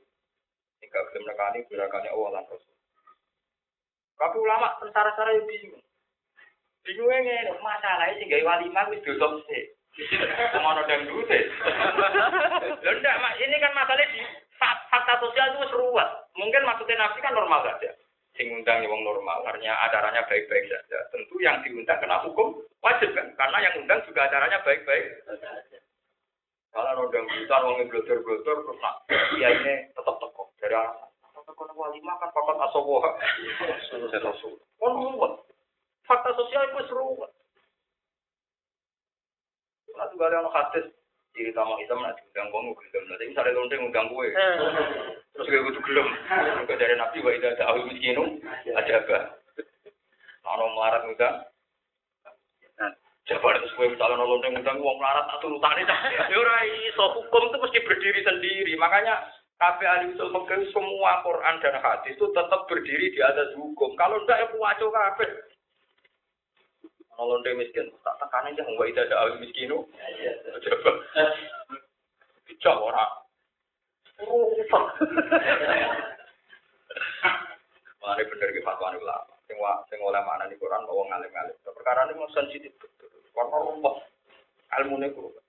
Jika 0.79 0.99
belum 1.11 1.27
nekani, 1.27 1.67
gerakannya 1.67 2.15
Allah 2.15 2.31
lan 2.39 2.45
Rasul. 2.47 2.75
Tapi 4.19 4.37
ulama 4.39 4.79
tentara-tentara 4.83 5.35
yang 5.35 5.47
bingung. 5.47 5.83
Bingungnya 6.87 7.55
masalahnya 7.59 8.19
sih 8.19 8.27
gak 8.31 8.47
wali 8.47 8.67
mah 8.71 8.87
wis 8.91 9.03
dosa 9.03 9.27
sih. 9.51 9.75
ono 10.55 10.83
dangdute. 10.87 11.39
Lho 12.87 12.93
ndak, 13.03 13.35
ini 13.43 13.57
kan 13.59 13.73
masalahnya 13.75 14.15
di 14.15 14.23
fak- 14.59 14.87
fakta 14.91 15.19
sosial 15.19 15.55
itu 15.55 15.75
seruat. 15.75 16.31
Mungkin 16.39 16.63
maksudnya 16.63 17.03
Nabi 17.03 17.19
kan 17.19 17.35
normal 17.35 17.67
saja. 17.67 17.91
Sing 18.39 18.55
undang 18.55 18.87
wong 18.87 19.03
normal, 19.03 19.43
artinya 19.43 19.75
acaranya 19.91 20.23
baik-baik 20.31 20.71
saja. 20.71 20.99
Tentu 21.11 21.43
yang 21.43 21.59
diundang 21.67 21.99
kena 21.99 22.23
hukum 22.23 22.55
wajib 22.79 23.11
kan, 23.11 23.27
karena 23.35 23.59
yang 23.67 23.75
undang 23.83 23.99
juga 24.07 24.31
acaranya 24.31 24.63
baik-baik. 24.63 25.07
Kalau 26.79 27.11
undang 27.11 27.27
jutaan 27.27 27.67
wong 27.67 27.91
glodor-glodor 27.91 28.57
terus 28.63 28.79
nak 28.79 29.03
ya 29.35 29.51
ini 29.51 29.91
tetap 29.99 30.15
teko 30.23 30.47
dari 30.63 30.79
alasan. 30.79 31.11
Teko 31.43 31.63
nang 31.67 31.75
walimah 31.75 32.15
kan 32.23 32.31
fakot 32.31 32.55
asowoha. 32.71 33.11
Kon 34.79 34.93
ruwet. 34.95 35.33
Fakta 36.07 36.31
sosial 36.39 36.71
itu 36.71 36.87
seruat. 36.87 37.35
Nah, 39.99 40.07
juga 40.15 40.31
ada 40.31 40.47
orang 40.47 40.55
hadis 40.55 40.87
ciri 41.35 41.51
utama 41.51 41.75
Islam 41.83 42.07
nak 42.07 42.15
diundang 42.23 42.49
wong 42.55 42.71
gelem. 42.79 43.03
Nanti 43.11 43.27
misalnya 43.27 43.59
lonteng 43.59 43.83
undang 43.83 44.07
kue, 44.15 44.31
terus 45.35 45.51
gue 45.51 45.67
kudu 45.67 45.81
gelem. 45.83 46.07
Juga 46.63 46.79
dari 46.79 46.95
Nabi 46.95 47.19
wa 47.27 47.31
ida 47.35 47.59
ta'awi 47.59 47.91
miskinu 47.91 48.39
aja 48.71 49.03
apa. 49.03 49.19
Ono 50.47 50.65
melarat 50.79 51.03
undang. 51.11 51.43
Coba 53.29 53.61
terus 53.61 53.77
gue 53.77 53.93
misalnya 53.93 54.25
lonteng 54.25 54.57
undang 54.57 54.81
wong 54.81 54.97
melarat 54.97 55.29
atau 55.37 55.53
utane 55.53 55.85
dah. 55.85 56.01
Ya 56.33 56.33
ora 56.33 56.65
iso 56.65 57.05
hukum 57.21 57.53
itu 57.53 57.57
mesti 57.61 57.79
berdiri 57.85 58.21
sendiri. 58.25 58.73
Makanya 58.81 59.21
Kabeh 59.59 59.91
ahli 59.91 60.15
usul 60.15 60.31
semua 60.71 61.19
Quran 61.27 61.59
dan 61.59 61.83
hadis 61.83 62.15
itu 62.15 62.31
tetap 62.31 62.71
berdiri 62.71 63.11
di 63.11 63.19
atas 63.19 63.51
hukum. 63.59 63.91
Kalau 63.99 64.23
enggak 64.23 64.47
ya 64.47 64.55
kabeh. 64.55 65.31
Kalau 67.11 67.35
lonte 67.35 67.51
miskin, 67.59 67.91
tak 68.07 68.15
tekan 68.23 68.55
aja 68.55 68.63
nggak 68.63 68.87
itu 68.87 69.01
ada 69.03 69.19
ahli 69.19 69.43
miskinu. 69.43 69.83
Coba. 70.63 70.93
Bijak 72.47 72.79
orang. 72.79 73.13
Rusak. 74.23 74.85
Mana 77.99 78.23
bener 78.23 78.49
ke 78.55 78.63
fatwa 78.63 78.95
ini 78.95 79.03
ulama. 79.03 79.35
Sing 79.51 79.59
wa 79.59 79.83
sing 79.91 79.99
oleh 79.99 80.23
mana 80.23 80.47
di 80.47 80.55
Quran 80.55 80.87
mau 80.87 81.03
ngalim-ngalim. 81.03 81.59
Perkara 81.67 82.07
ini 82.07 82.15
mau 82.15 82.31
sensitif 82.31 82.71
betul. 82.79 83.11
Karena 83.39 83.57
rumput. 83.63 83.95
Ilmu 84.69 84.99
ini 84.99 85.15
kurang. 85.15 85.47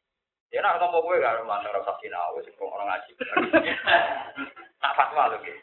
Ya 0.54 0.62
nak 0.66 0.82
ngomong 0.82 1.06
gue 1.06 1.22
gak 1.22 1.46
mantan 1.46 1.74
rasa 1.74 1.94
sinau, 2.02 2.38
sing 2.42 2.54
orang 2.58 2.90
ngaji. 2.90 3.12
Nak 4.82 4.96
fatwa 4.98 5.30
lho 5.34 5.38
ki. 5.46 5.54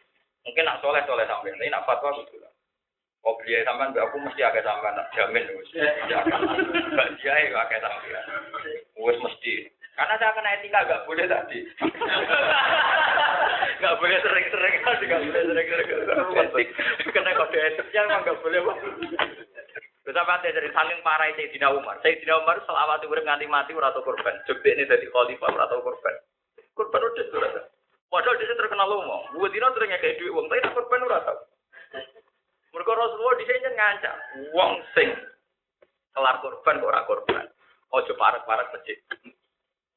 Mungkin 0.46 0.62
nak 0.62 0.78
soleh 0.78 1.02
soleh 1.06 1.26
sampai, 1.26 1.50
tapi 1.54 1.70
nak 1.70 1.86
fatwa 1.86 2.14
gitu 2.22 2.38
lah. 2.38 2.50
Oh 3.26 3.34
beliau 3.42 3.66
sampean 3.66 3.90
aku 3.98 4.22
mesti 4.22 4.46
agak 4.46 4.62
sampean 4.62 4.94
tak 4.94 5.10
jamin 5.18 5.50
wis. 5.58 5.74
Ya 5.74 5.90
dia 5.98 7.34
ya 7.50 7.58
agak 7.58 7.82
sampean. 7.82 8.24
Wis 8.94 9.18
mesti. 9.18 9.66
Karena 9.98 10.14
saya 10.22 10.36
kena 10.38 10.54
etika 10.54 10.86
gak 10.86 11.02
boleh 11.10 11.26
tadi. 11.26 11.66
Gak 13.82 13.96
boleh 13.98 14.18
sering-sering 14.22 14.74
gak 14.86 15.22
boleh 15.26 15.42
sering-sering. 15.50 16.68
Kena 17.10 17.30
kode 17.34 17.58
etiknya 17.58 18.06
emang 18.06 18.22
gak 18.22 18.38
boleh. 18.38 18.60
Apa 20.06 20.38
ada 20.38 20.54
dari 20.54 20.70
saking 20.70 21.02
parah 21.02 21.26
Sayyidina 21.34 21.74
Umar. 21.74 21.98
Sayyidina 21.98 22.38
Umar 22.38 22.62
selawat 22.62 23.02
urip 23.02 23.26
nganti 23.26 23.50
mati 23.50 23.74
ora 23.74 23.90
korban. 23.90 24.38
Jogja 24.46 24.70
ini 24.78 24.86
dari 24.86 25.10
khalifah 25.10 25.50
ora 25.50 25.66
korban. 25.66 26.14
Korban 26.78 27.02
udah 27.02 27.26
ora 27.34 27.48
tau. 27.58 27.66
Padahal 28.06 28.38
dia 28.38 28.54
terkenal 28.54 28.86
lomo. 28.86 29.26
Dua 29.34 29.50
dino 29.50 29.66
sering 29.74 29.90
ngekei 29.90 30.14
duit 30.22 30.30
wong, 30.30 30.46
tapi 30.46 30.62
korban 30.70 31.10
ora 31.10 31.18
tau. 31.26 31.38
Mergo 32.70 32.92
Rasulullah 32.94 33.40
di 33.40 33.44
sini 33.50 33.72
ngancam 33.72 34.16
wong 34.54 34.72
sing 34.94 35.08
kelar 36.14 36.38
korban 36.38 36.78
kok 36.78 36.90
ora 36.92 37.02
korban. 37.08 37.44
Ojo 37.90 38.12
parek-parek 38.14 38.68
masjid. 38.78 38.98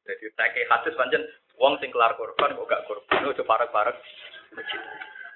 Jadi 0.10 0.26
saya 0.34 0.50
kayak 0.58 0.70
hadis 0.74 0.98
pancen 0.98 1.22
wong 1.62 1.78
sing 1.78 1.94
kelar 1.94 2.18
korban 2.18 2.58
kok 2.58 2.66
gak 2.66 2.86
korban. 2.90 3.30
Ojo 3.30 3.44
parek-parek 3.46 3.94
masjid. 4.58 4.82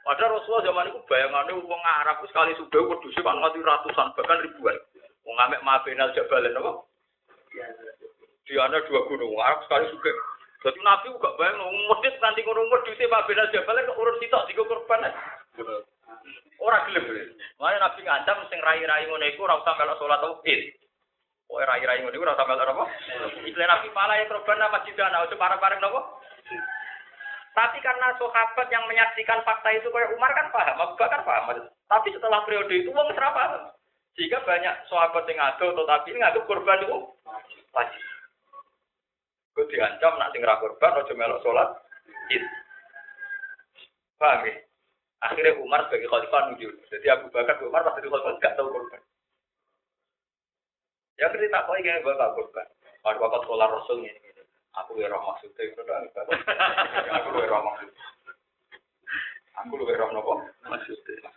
Padahal 0.03 0.35
Rasulullah 0.35 0.67
zaman 0.67 0.91
itu 0.91 0.99
bayangannya 1.07 1.63
wong 1.63 1.81
Arab 2.03 2.19
itu 2.19 2.27
sekali 2.27 2.51
sudah 2.59 2.81
wedhus 2.91 3.15
kan 3.23 3.39
nganti 3.39 3.63
ratusan 3.63 4.11
bahkan 4.19 4.43
ribuan. 4.43 4.75
Wong 5.23 5.35
amek 5.39 5.63
Mabinal 5.63 6.11
Jabalen 6.11 6.59
apa? 6.59 6.83
Di 8.43 8.59
ana 8.59 8.83
dua 8.83 9.07
gunung 9.07 9.39
Arab 9.39 9.63
sekali 9.63 9.87
sudah. 9.95 10.15
Jadi 10.63 10.79
Nabi 10.83 11.11
juga 11.15 11.31
bayang 11.39 11.63
wong 11.63 11.75
medhit 11.87 12.19
nanti 12.19 12.43
ngono 12.43 12.67
wedhus 12.67 12.99
Mabinal 12.99 13.47
Jabalen 13.55 13.87
kok 13.87 13.99
urut 14.03 14.19
sitok 14.19 14.43
digo 14.51 14.67
korban. 14.67 15.07
Ora 16.59 16.83
gelem. 16.91 17.31
Makanya 17.55 17.79
Nabi 17.87 17.99
ngancam 18.03 18.37
sing 18.51 18.59
rai-rai 18.59 19.07
ngono 19.07 19.23
iku 19.31 19.47
ora 19.47 19.55
usah 19.55 19.75
melok 19.79 20.03
salat 20.03 20.23
Id. 20.43 20.61
Kok 21.47 21.63
rai-rai 21.63 22.03
ngono 22.03 22.11
iku 22.11 22.27
ora 22.27 22.35
usah 22.35 22.47
melok 22.51 22.71
apa? 22.75 22.85
Istilah 23.39 23.67
Nabi 23.71 23.87
pala 23.95 24.19
ya 24.19 24.27
korban 24.27 24.67
apa 24.67 24.83
jidana 24.83 25.23
ojo 25.23 25.35
parang-parang 25.39 25.79
napa? 25.79 26.19
Tapi 27.53 27.77
karena 27.85 28.17
sahabat 28.17 28.67
yang 28.73 28.81
menyaksikan 28.89 29.45
fakta 29.45 29.69
itu 29.77 29.93
kayak 29.93 30.17
Umar 30.17 30.33
kan 30.33 30.49
paham, 30.49 30.77
Abu 30.81 30.97
Bakar 30.97 31.21
paham. 31.21 31.69
Tapi 31.85 32.07
setelah 32.09 32.41
periode 32.49 32.73
itu 32.73 32.89
ora 32.89 33.29
paham. 33.29 33.69
Sehingga 34.17 34.41
banyak 34.45 34.89
sahabat 34.89 35.25
yang 35.29 35.37
ngadu 35.37 35.73
tetapi 35.73 36.17
ngadu 36.17 36.39
korban 36.49 36.81
itu 36.85 36.97
wajib. 37.73 38.03
Gue 39.53 39.69
diancam 39.69 40.17
nak 40.17 40.33
sing 40.33 40.41
ra 40.41 40.57
korban 40.57 40.97
aja 40.97 41.13
melok 41.13 41.41
salat. 41.45 41.69
Paham 44.17 44.49
ya? 44.49 44.53
Akhirnya 45.23 45.61
Umar 45.61 45.85
sebagai 45.87 46.09
khalifah 46.09 46.41
nunjuk. 46.49 46.73
Jadi 46.89 47.07
Abu 47.09 47.29
Bakar 47.29 47.61
Umar 47.61 47.85
pas 47.85 47.97
jadi 48.01 48.09
khalifah 48.09 48.33
gak 48.41 48.53
tahu 48.57 48.73
korban. 48.73 49.01
Ya 51.21 51.29
cerita 51.29 51.69
kok 51.69 51.77
iki 51.77 52.01
gue 52.01 52.13
gak 52.17 52.33
korban. 52.33 52.67
Pada 53.05 53.17
waktu 53.21 53.39
sekolah 53.45 53.67
Rasul 53.69 53.97
ini. 54.09 54.32
Aku 54.73 54.97
ya 54.97 55.05
roh 55.05 55.21
maksudnya 55.21 55.69
itu 55.69 55.81
dah. 55.85 56.01
Aku 57.21 57.27
ya 57.37 57.45
roh 57.45 57.61
maksudnya. 57.61 58.03
Aku 59.61 59.77
lu 59.77 59.85
roh 59.85 60.09
nopo 60.09 60.33
maksudnya. 60.65 61.29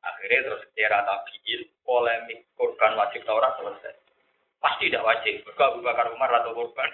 Akhirnya 0.00 0.48
terus 0.48 0.62
era 0.78 1.04
tabiin 1.04 1.60
polemik 1.84 2.48
korban 2.56 2.96
wajib 2.96 3.20
Taurat 3.28 3.52
selesai. 3.60 3.94
Pasti 4.56 4.88
tidak 4.88 5.04
wajib. 5.04 5.44
Mergo 5.44 5.62
Abu 5.68 5.80
Bakar 5.84 6.08
Umar 6.08 6.32
atau 6.32 6.56
korban. 6.56 6.88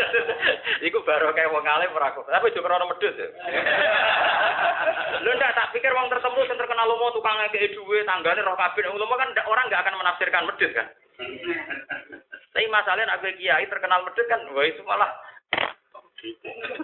Iku 0.86 1.00
baru 1.00 1.32
kayak 1.32 1.48
wong 1.56 1.64
alim 1.64 1.96
ora. 1.96 2.12
Tapi 2.12 2.52
juga 2.52 2.76
orang 2.76 2.92
medhus 2.92 3.16
ya. 3.16 3.28
Lu 5.24 5.32
ndak 5.40 5.56
tak 5.56 5.70
pikir 5.72 5.96
wong 5.96 6.12
tertentu 6.12 6.44
sing 6.44 6.60
terkenal 6.60 6.84
lomo 6.84 7.16
tukang 7.16 7.40
ngekeki 7.40 7.80
duwe 7.80 8.04
tanggane 8.04 8.44
roh 8.44 8.60
kabeh. 8.60 8.84
Lomo 8.92 9.16
kan 9.16 9.32
orang 9.48 9.72
nggak 9.72 9.82
akan 9.88 9.96
menafsirkan 10.04 10.44
medhus 10.44 10.76
kan. 10.76 10.86
Tapi 12.54 12.70
masalahnya 12.70 13.10
nak 13.10 13.18
kiai 13.18 13.66
terkenal 13.66 14.06
medhus 14.06 14.30
kan, 14.30 14.40
wah 14.54 14.62
itu 14.62 14.78
malah 14.86 15.10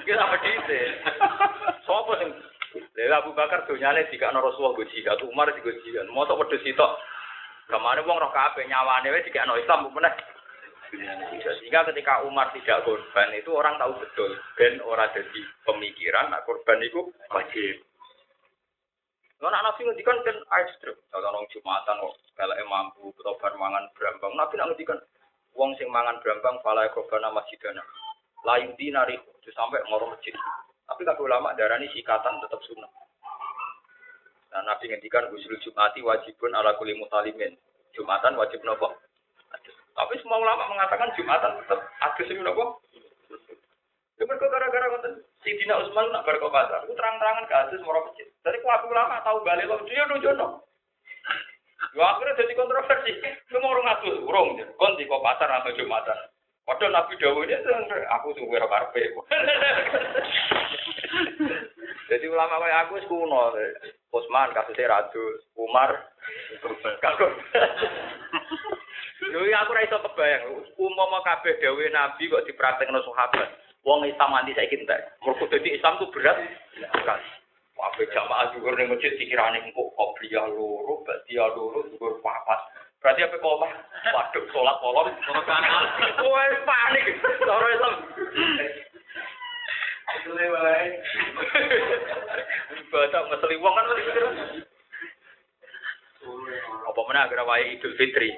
kita 0.02 0.24
medhus. 0.34 0.90
Sopo 1.86 2.18
sing 2.18 2.34
Lha 2.98 3.22
Abu 3.22 3.30
Bakar 3.32 3.66
donyane 3.70 4.10
dikakno 4.10 4.42
Rasulullah 4.42 4.74
go 4.74 4.84
jihad, 4.90 5.22
Umar 5.22 5.50
digo 5.54 5.70
jihad. 5.86 6.10
Mosok 6.10 6.42
medhus 6.42 6.62
sitok. 6.66 6.98
Kamane 7.70 8.02
wong 8.02 8.18
roh 8.18 8.34
kabeh 8.34 8.66
nyawane 8.66 9.14
wis 9.14 9.26
dikakno 9.30 9.54
Islam 9.62 9.86
bu 9.86 9.94
meneh. 9.94 10.10
Sehingga 10.90 11.86
ketika 11.86 12.26
Umar 12.26 12.50
tidak 12.50 12.82
korban 12.82 13.30
itu 13.38 13.54
orang 13.54 13.78
tahu 13.78 13.94
betul 14.02 14.34
ben 14.58 14.82
ora 14.82 15.06
jadi 15.14 15.40
pemikiran 15.62 16.34
nak 16.34 16.42
korban 16.42 16.82
itu 16.82 17.14
wajib. 17.30 17.78
Lah 19.38 19.54
nak 19.54 19.70
nabi 19.70 19.86
ngendikan 19.86 20.18
kan 20.26 20.36
ekstrem. 20.60 20.98
Kalau 21.14 21.30
orang 21.30 21.46
Jumatan 21.54 22.02
kok 22.02 22.14
kalau 22.34 22.58
mampu 22.66 23.14
atau 23.22 23.38
bar 23.38 23.54
mangan 23.54 23.86
brambang, 23.94 24.34
nabi 24.34 24.58
nak 24.58 24.74
ngendikan 24.74 24.98
wong 25.60 25.76
sing 25.76 25.92
mangan 25.92 26.16
brambang 26.24 26.56
fala 26.64 26.88
korban 26.96 27.28
masjidana. 27.36 27.84
Lain 28.48 28.72
dinari 28.80 29.20
itu 29.20 29.52
sampai 29.52 29.84
ngoro 29.92 30.08
masjid. 30.08 30.32
Tapi 30.88 31.04
kata 31.04 31.20
ulama 31.20 31.52
darani 31.52 31.92
sikatan 31.92 32.40
tetap 32.40 32.56
sunnah. 32.64 32.88
Nah, 34.50 34.64
Nabi 34.66 34.90
ngendikan 34.90 35.28
usul 35.30 35.60
Jumati 35.60 36.00
wajibun 36.00 36.56
ala 36.56 36.74
kulli 36.80 36.96
mutalimin. 36.96 37.54
Jumatan 37.92 38.40
wajib 38.40 38.64
nopo? 38.64 38.96
Tapi 39.94 40.14
semua 40.24 40.40
ulama 40.40 40.64
mengatakan 40.72 41.12
Jumatan 41.14 41.60
tetap 41.60 41.78
adus 42.08 42.32
ini 42.32 42.40
nopo? 42.40 42.80
Ya 44.16 44.24
mereka 44.24 44.48
gara-gara 44.48 44.88
ngoten 44.88 45.14
Sidina 45.40 45.80
Utsman 45.80 46.12
nak 46.12 46.28
bar 46.28 46.36
kok 46.36 46.52
pasar, 46.52 46.84
itu 46.84 46.92
terang-terangan 46.92 47.48
ke 47.48 47.80
moro 47.80 48.04
masjid. 48.04 48.28
Dari 48.44 48.60
ku 48.60 48.68
aku 48.68 48.92
ulama 48.92 49.24
tahu 49.24 49.40
balik 49.40 49.64
kok 49.64 49.84
dia 49.88 50.04
nunjukno. 50.08 50.60
Yo 51.96 52.02
akhirnya 52.04 52.38
jadi 52.44 52.52
kontroversi. 52.54 53.12
Mau 53.56 53.72
urung 53.72 53.88
adus, 53.88 54.20
urung. 54.24 54.48
Kon 54.76 54.96
di 55.00 55.08
pasar 55.08 55.48
atau 55.48 55.74
Jumatan. 55.74 56.18
Padahal 56.68 56.92
Nabi 56.94 57.18
Dawud 57.18 57.50
itu 57.50 57.70
aku 58.14 58.36
wira 58.46 58.68
karpe. 58.68 59.02
Jadi 62.10 62.26
ulama 62.26 62.62
kayak 62.62 62.80
aku 62.86 62.94
kuno. 63.06 63.54
Usman 64.10 64.54
kasusnya 64.54 64.90
radus, 64.90 65.46
Umar 65.54 66.10
kagum. 67.02 67.32
Iya, 69.20 69.62
aku 69.62 69.76
ra 69.76 69.84
iso 69.84 70.00
kebayang, 70.00 70.64
umpama 70.80 71.20
kabeh 71.22 71.60
dawuh 71.60 71.84
Nabi 71.92 72.26
kok 72.26 72.44
dipraktekno 72.48 73.04
sahabat. 73.04 73.52
Wong 73.84 74.08
Islam 74.08 74.32
nanti 74.32 74.56
saiki 74.56 74.80
entek. 74.80 75.16
Mergo 75.22 75.44
dadi 75.46 75.76
Islam 75.76 76.00
tuh 76.00 76.08
berat 76.12 76.40
sekali. 76.76 77.24
Kabeh 77.80 78.12
jamaah 78.12 78.52
juga 78.52 78.76
ning 78.76 78.92
masjid 78.92 79.16
dikirane 79.16 79.64
engko 79.64 79.88
qobliyah 79.96 80.52
loro, 80.52 81.00
ba'diyah 81.00 81.48
loro, 81.56 81.80
dhuwur 81.88 82.20
papat. 82.20 82.60
Berarti 83.00 83.24
apa 83.24 83.40
koma? 83.40 83.72
Waduh, 84.12 84.44
sholat 84.52 84.76
kolom. 84.84 85.08
Wah, 86.28 86.52
panik. 86.68 87.04
Cara 87.40 87.66
Islam. 87.72 87.94
Ibadah 92.76 93.20
ngeseli 93.32 93.56
wong 93.56 93.72
kan 93.72 93.88
mesti 93.88 94.02
pikir. 94.04 94.24
Apa 96.84 97.00
mana 97.08 97.24
agar 97.24 97.48
wae 97.48 97.80
Idul 97.80 97.96
Fitri. 97.96 98.36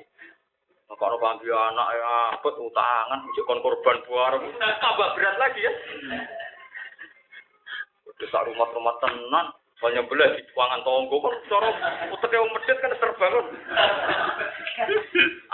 Kalau 0.92 1.16
pampi 1.18 1.48
anak 1.48 1.88
ya 1.96 2.36
apet 2.36 2.52
utangan, 2.52 3.24
kon 3.48 3.64
korban 3.64 4.04
buar, 4.04 4.36
tambah 4.60 5.08
berat 5.16 5.40
lagi 5.40 5.64
ya. 5.64 5.72
Sak 8.32 8.48
rumah-rumah 8.48 8.96
tenan, 9.04 9.46
banyak 9.82 10.08
belah 10.08 10.30
di 10.32 10.42
tuangan 10.54 10.80
tonggo 10.86 11.20
kan 11.20 11.34
cara 11.52 11.68
utek 12.08 12.32
yang 12.32 12.48
medit 12.48 12.78
kan 12.80 12.92
terbangun. 12.96 13.46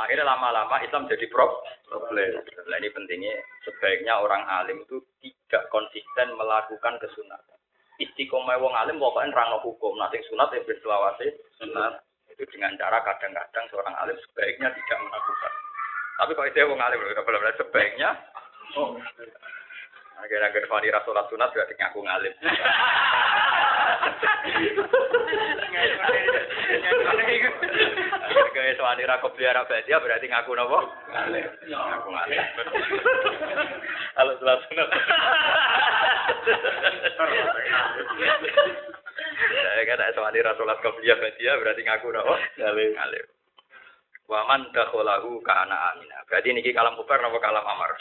Akhirnya 0.04 0.28
lama-lama 0.28 0.78
Islam 0.84 1.10
jadi 1.10 1.26
problem. 1.32 1.64
Nah, 1.90 2.78
ini 2.78 2.92
pentingnya 2.92 3.34
sebaiknya 3.66 4.20
orang 4.20 4.44
alim 4.46 4.84
itu 4.84 5.02
tidak 5.24 5.66
konsisten 5.74 6.38
melakukan 6.38 7.00
kesunatan. 7.02 7.58
Istiqomah 7.98 8.62
wong 8.62 8.78
alim 8.78 9.02
pokoknya 9.02 9.34
nerangno 9.34 9.58
hukum, 9.64 9.98
nanti 9.98 10.22
sunat 10.30 10.54
yang 10.54 10.62
berselawasi 10.62 11.34
sunat 11.58 11.98
itu 12.30 12.46
dengan 12.54 12.78
cara 12.78 13.02
kadang-kadang 13.02 13.64
seorang 13.74 13.96
alim 13.98 14.14
sebaiknya 14.22 14.70
tidak 14.70 14.98
melakukan. 15.02 15.52
Tapi 16.22 16.30
kalau 16.36 16.46
itu 16.46 16.62
wong 16.62 16.78
alim 16.78 17.00
sebaiknya 17.58 18.10
oh. 18.78 18.94
Agar-agar 20.18 20.64
fani 20.66 20.90
rasulat 20.90 21.30
sunat 21.30 21.54
berarti 21.54 21.74
ngaku 21.78 21.98
ngalim. 22.02 22.34
Gaya 28.54 28.74
suami 28.74 29.06
rakop 29.06 29.38
biara 29.38 29.62
dia 29.86 30.02
berarti 30.02 30.26
ngaku 30.26 30.58
nopo? 30.58 30.90
Ngaku 31.14 32.08
ngalim. 32.10 32.42
Kalau 34.18 34.32
sholat 34.42 34.58
sunat. 34.66 34.88
Saya 39.38 39.82
kan 39.86 40.02
suami 40.18 40.42
rasulat 40.42 40.78
kopiah 40.82 41.18
dia 41.38 41.54
berarti 41.62 41.86
ngaku 41.86 42.10
nopo? 42.10 42.34
Ngalim. 42.58 42.90
Ngalim. 42.98 43.26
Waman 44.26 44.74
dakholahu 44.74 45.38
kana 45.46 45.94
amina. 45.94 46.26
Berarti 46.26 46.50
niki 46.50 46.74
kalam 46.74 46.98
kubar 46.98 47.22
nopo 47.22 47.38
kalam 47.38 47.62
amar? 47.62 47.94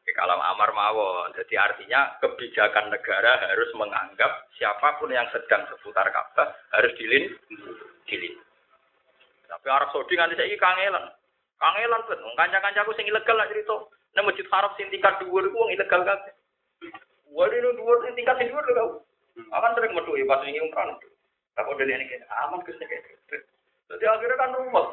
Kubar. 0.00 0.16
Kalam 0.16 0.40
amar 0.40 0.70
mawon. 0.72 1.32
Jadi 1.36 1.54
artinya 1.56 2.16
kebijakan 2.20 2.90
negara 2.90 3.52
harus 3.52 3.70
menganggap 3.76 4.48
siapa 4.56 4.96
pun 4.98 5.12
yang 5.12 5.28
sedang 5.32 5.64
seputar 5.68 6.08
Ka'bah 6.08 6.56
harus 6.76 6.92
dilin 6.96 7.36
dilin. 8.08 8.34
Tapi 9.48 9.66
Arab 9.68 9.90
Saudi 9.92 10.16
nganti 10.16 10.38
saiki 10.38 10.56
kangelan. 10.56 11.10
Kangelan 11.60 12.02
kan. 12.06 12.18
Kanca-kancaku 12.36 12.90
sing 12.96 13.06
ilegal 13.08 13.36
lah 13.36 13.48
cerita. 13.50 13.76
Nang 14.16 14.26
masjid 14.26 14.46
Arab 14.50 14.74
sing 14.74 14.90
tingkat 14.90 15.20
dhuwur 15.22 15.46
iku 15.46 15.56
wong 15.56 15.70
ilegal 15.74 16.02
kabeh. 16.02 16.34
Waduh 17.30 17.56
ini 17.56 17.70
dhuwur 17.76 17.96
sing 18.06 18.14
tingkat 18.16 18.36
sing 18.40 18.48
dhuwur 18.50 18.64
lho. 18.64 18.86
Akan 19.54 19.72
sering 19.78 19.94
metu 19.94 20.16
ya 20.18 20.26
pas 20.26 20.42
ini 20.44 20.60
umroh. 20.60 20.98
Aku 21.58 21.76
dari 21.76 21.92
ini 21.92 22.16
aman 22.46 22.62
ke 22.64 22.72
Jadi 23.90 24.04
akhirnya 24.06 24.38
kan 24.38 24.54
rumah. 24.54 24.86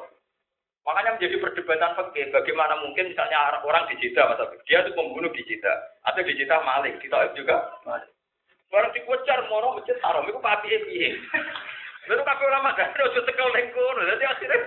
Makanya 0.87 1.19
menjadi 1.19 1.35
perdebatan 1.43 1.91
fakir. 1.99 2.31
Bagaimana 2.31 2.79
mungkin 2.79 3.11
misalnya 3.11 3.59
orang 3.59 3.91
di 3.91 3.99
Jeddah, 3.99 4.31
masa 4.31 4.47
dia 4.63 4.79
itu 4.87 4.95
pembunuh 4.95 5.27
di 5.35 5.43
Jeddah, 5.43 5.77
atau 6.07 6.23
di 6.23 6.31
Jeddah 6.39 6.63
Malik, 6.63 6.95
di 7.03 7.11
Taif 7.11 7.35
juga 7.35 7.75
Malik. 7.83 8.07
Barang 8.71 8.95
dikucar, 8.95 9.47
mau 9.51 9.75
masjid 9.75 9.99
haram, 9.99 10.23
itu 10.27 10.39
papi 10.39 10.67
piye. 10.87 11.11
Lalu 12.07 12.23
kafe 12.23 12.43
ulama 12.47 12.71
kan, 12.71 12.95
ojo 12.95 13.19
tekel 13.19 13.51
lengkur. 13.51 13.95
Jadi 13.99 14.23
akhirnya, 14.23 14.59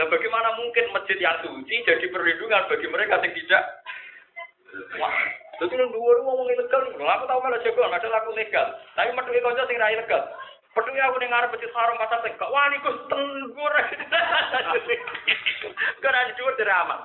lah 0.00 0.06
bagaimana 0.08 0.56
mungkin 0.56 0.88
masjid 0.96 1.20
yang 1.20 1.36
suci 1.44 1.84
jadi 1.84 2.06
perlindungan 2.08 2.64
bagi 2.72 2.88
mereka 2.88 3.20
yang 3.20 3.32
tidak? 3.36 3.64
Wah, 4.96 5.16
jadi 5.60 5.84
yang 5.84 5.92
dua 5.92 6.12
ngomong 6.24 6.48
ilegal, 6.48 6.96
aku 6.96 7.24
tahu 7.28 7.40
malah 7.44 7.60
jago, 7.60 7.84
ada 7.84 8.08
laku 8.08 8.32
legal. 8.32 8.72
Tapi 8.96 9.12
metu 9.12 9.36
konco 9.44 9.68
sing 9.68 9.76
ra 9.76 9.92
ilegal. 9.92 10.22
Peduli 10.72 11.00
aku 11.04 11.20
ning 11.20 11.28
ngarep 11.28 11.52
masjid 11.52 11.72
haram 11.76 12.00
masa 12.00 12.24
teh, 12.24 12.32
gak 12.32 12.48
wani 12.48 12.80
Gus 12.80 12.98
tenggur. 13.12 13.74
Karena 16.00 16.32
dhuwur 16.32 16.54
drama. 16.56 16.96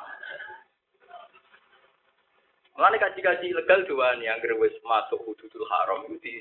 Mulane 2.78 3.01
kaji-kaji 3.01 3.51
ilegal 3.51 3.89
dua 3.89 4.13
nih 4.22 4.30
yang 4.30 4.39
wis 4.61 4.72
masuk 4.86 5.20
hududul 5.26 5.65
haram 5.65 6.05
itu 6.07 6.15
di 6.22 6.34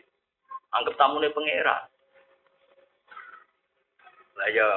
anggap 0.76 0.94
tamune 1.00 1.32
pangeran. 1.32 1.88
Lah 4.36 4.48
ya 4.52 4.68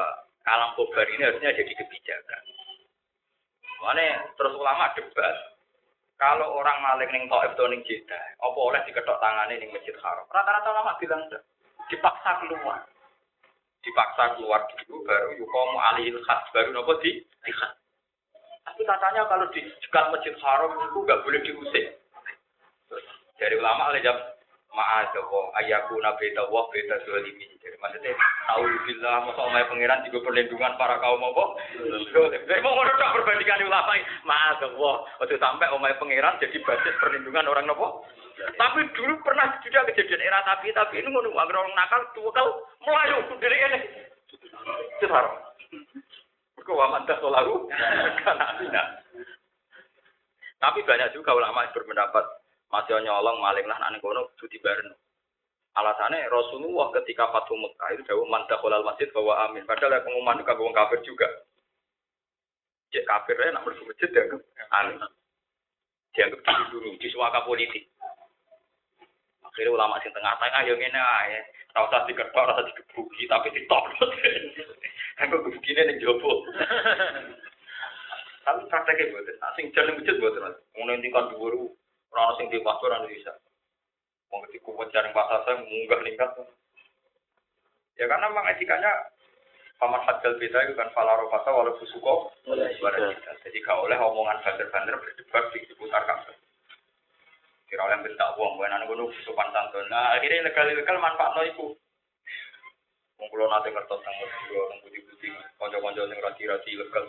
kalam 0.47 0.71
kobar 0.79 1.03
ini 1.11 1.27
harusnya 1.27 1.51
jadi 1.51 1.73
kebijakan. 1.75 2.43
Mana 3.83 4.23
terus 4.39 4.55
ulama 4.55 4.91
debat, 4.95 5.35
kalau 6.15 6.51
orang 6.63 6.79
maling 6.79 7.11
ning 7.11 7.23
Taif 7.27 7.55
atau 7.55 7.67
ning 7.67 7.83
Jeddah, 7.83 8.25
apa 8.39 8.59
oleh 8.59 8.79
diketok 8.87 9.19
tangane 9.19 9.55
ning 9.59 9.71
Masjid 9.75 9.95
Haram? 9.99 10.27
Rata-rata 10.31 10.67
ulama 10.71 10.95
bilang 10.99 11.27
dipaksa 11.89 12.29
keluar. 12.45 12.85
Dipaksa 13.81 14.37
keluar 14.37 14.61
dulu 14.69 15.03
baru 15.03 15.29
yukomu 15.35 15.77
alihil 15.91 16.21
khas 16.23 16.45
baru 16.53 16.69
nopo 16.71 17.01
di. 17.01 17.19
Tapi 18.63 18.81
katanya 18.85 19.25
kalau 19.25 19.49
di 19.49 19.65
dekat 19.65 20.05
Masjid 20.13 20.35
Haram 20.45 20.77
itu 20.77 20.97
nggak 21.01 21.21
boleh 21.25 21.39
diusir. 21.41 21.85
Dari 23.39 23.55
ulama 23.57 23.89
oleh 23.89 24.03
jam 24.03 24.19
ma'adawa 24.69 25.57
ayaku 25.57 25.97
nabi 25.97 26.29
tawah 26.37 26.69
beta 26.69 27.01
zalimin. 27.07 27.49
Jadi 27.57 27.75
maksudnya 27.81 28.13
tahu 28.45 28.63
bila 28.85 29.25
masa 29.25 29.41
omai 29.47 29.65
pangeran 29.65 30.05
juga 30.05 30.29
perlindungan 30.29 30.77
para 30.77 31.01
kaum 31.01 31.23
apa? 31.23 31.45
Jadi 32.45 32.61
mau 32.61 32.77
ngono 32.77 32.91
tak 32.99 33.13
perbandingan 33.17 33.65
ulama 33.65 33.93
ma'adawa. 34.27 34.91
Waktu 35.23 35.39
sampai 35.41 35.71
omai 35.73 35.97
pangeran 35.97 36.37
jadi 36.37 36.57
basis 36.61 36.99
perlindungan 37.01 37.49
orang 37.49 37.65
nopo? 37.65 38.05
Tapi 38.55 38.79
dulu 38.95 39.13
pernah 39.21 39.59
juga 39.61 39.85
kejadian 39.89 40.23
era 40.23 40.39
tapi 40.47 40.71
tapi 40.71 41.03
ini 41.03 41.11
ngono 41.11 41.35
agar 41.35 41.59
orang 41.59 41.75
nakal 41.75 42.01
dua 42.15 42.29
kali 42.31 42.51
melayu 42.85 43.17
dari 43.37 43.57
ini. 43.57 43.79
Cetar. 45.03 45.25
Kau 46.59 46.85
aman 46.85 47.01
dah 47.09 47.17
solaru 47.17 47.65
karena 48.21 48.83
Tapi 50.59 50.79
banyak 50.85 51.17
juga 51.17 51.33
ulama 51.33 51.65
yang 51.65 51.73
berpendapat 51.73 52.25
masih 52.69 53.01
nyolong 53.01 53.41
maling 53.41 53.65
lah 53.65 53.79
nanti 53.81 53.97
kono 53.97 54.29
cuti 54.37 54.61
bareng. 54.61 54.93
Alasannya 55.73 56.29
Rasulullah 56.29 56.91
ketika 57.01 57.29
Fatu 57.31 57.55
Mekah 57.55 57.89
itu 57.95 58.01
jauh 58.09 58.25
mantah 58.27 58.59
kolal 58.61 58.85
masjid 58.85 59.07
bahwa 59.15 59.49
amin. 59.49 59.65
Padahal 59.65 60.01
pengumuman 60.01 60.41
juga 60.41 60.57
bukan 60.57 60.75
kafir 60.75 60.99
juga. 61.05 61.27
Cek 62.89 63.05
kafirnya 63.05 63.57
nak 63.57 63.65
masuk 63.69 63.85
masjid 63.85 64.09
dianggap 64.09 64.41
amin. 64.75 64.97
Dianggap 66.17 66.39
dilindungi 66.41 67.01
di 67.01 67.07
suaka 67.13 67.45
politik. 67.45 67.85
Akhirnya 69.59 69.75
ulama 69.75 69.99
sing 69.99 70.15
tengah 70.15 70.39
tengah 70.39 70.63
yang 70.71 70.79
ini 70.79 70.95
aja. 70.95 71.43
Tahu 71.75 71.83
usah 71.91 72.07
diketok, 72.07 72.47
rasa 72.47 72.63
digebuki, 72.63 73.27
tapi 73.27 73.51
ditop. 73.51 73.91
Aku 75.27 75.35
gebukine 75.43 75.83
ning 75.83 75.99
jopo. 75.99 76.47
Tapi 78.47 78.59
prakteknya 78.71 79.11
buat, 79.11 79.27
sing 79.59 79.67
jalan 79.75 79.99
masjid 79.99 80.15
buat 80.15 80.31
mas. 80.39 80.55
Ngono 80.79 80.95
tingkat 81.03 81.27
dulu, 81.35 81.75
orang 82.15 82.39
sing 82.39 82.47
di 82.47 82.63
pasar 82.63 83.03
anu 83.03 83.11
bisa. 83.11 83.35
Mau 84.31 84.39
ketika 84.47 84.71
kuat 84.71 84.95
jaring 84.95 85.11
pasar 85.11 85.43
saya 85.43 85.59
munggah 85.59 85.99
ningkat. 86.07 86.31
Ya 87.99 88.07
karena 88.07 88.31
memang 88.31 88.47
etikanya 88.55 89.11
paman 89.75 90.07
hadal 90.07 90.39
beda 90.39 90.71
itu 90.71 90.73
kan 90.79 90.87
falaro 90.95 91.27
pasar 91.27 91.51
walau 91.51 91.75
fusuko. 91.83 92.31
Jadi 92.47 93.57
gak 93.59 93.75
oleh 93.75 93.99
omongan 93.99 94.39
banter-banter 94.39 94.95
berdebat 94.95 95.43
di 95.51 95.67
seputar 95.67 96.07
kampus 96.07 96.38
kira 97.69 97.85
oleh 97.85 98.01
bentak 98.01 98.33
uang 98.35 98.57
bukan 98.57 98.75
anak 98.75 98.89
gunung 98.89 99.09
sopan 99.23 99.53
santun 99.53 99.85
nah 99.87 100.17
akhirnya 100.17 100.49
legal-legal 100.49 100.97
manfaat 100.97 101.37
no 101.37 101.45
iku 101.45 101.67
Mengkulo 103.19 103.51
nanti 103.51 103.75
kertas 103.75 103.99
yang 103.99 104.15
berdua, 104.15 104.63
yang 104.71 104.79
putih-putih, 104.79 105.31
konco-konco 105.59 106.07
yang 106.07 106.23
rasi-rasi 106.23 106.71
legal. 106.79 107.03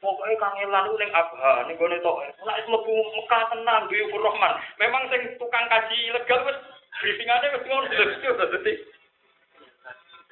Pokoknya 0.00 0.40
kangelan 0.40 0.88
itu 0.88 0.96
yang 0.96 1.12
abha, 1.12 1.68
ini 1.68 1.76
gue 1.76 1.88
netok, 1.92 2.16
nah 2.40 2.56
itu 2.56 2.68
lebih 2.72 2.96
Mekah 3.20 3.42
tenang, 3.52 3.82
gue 3.92 4.08
Rahman. 4.16 4.52
Memang 4.80 5.02
sing 5.12 5.22
tukang 5.36 5.68
kaji 5.68 5.98
legal, 6.16 6.40
wes 6.48 6.58
briefingannya 7.04 7.52
wes 7.52 7.64
ngono, 7.68 7.86
jadi 7.92 8.72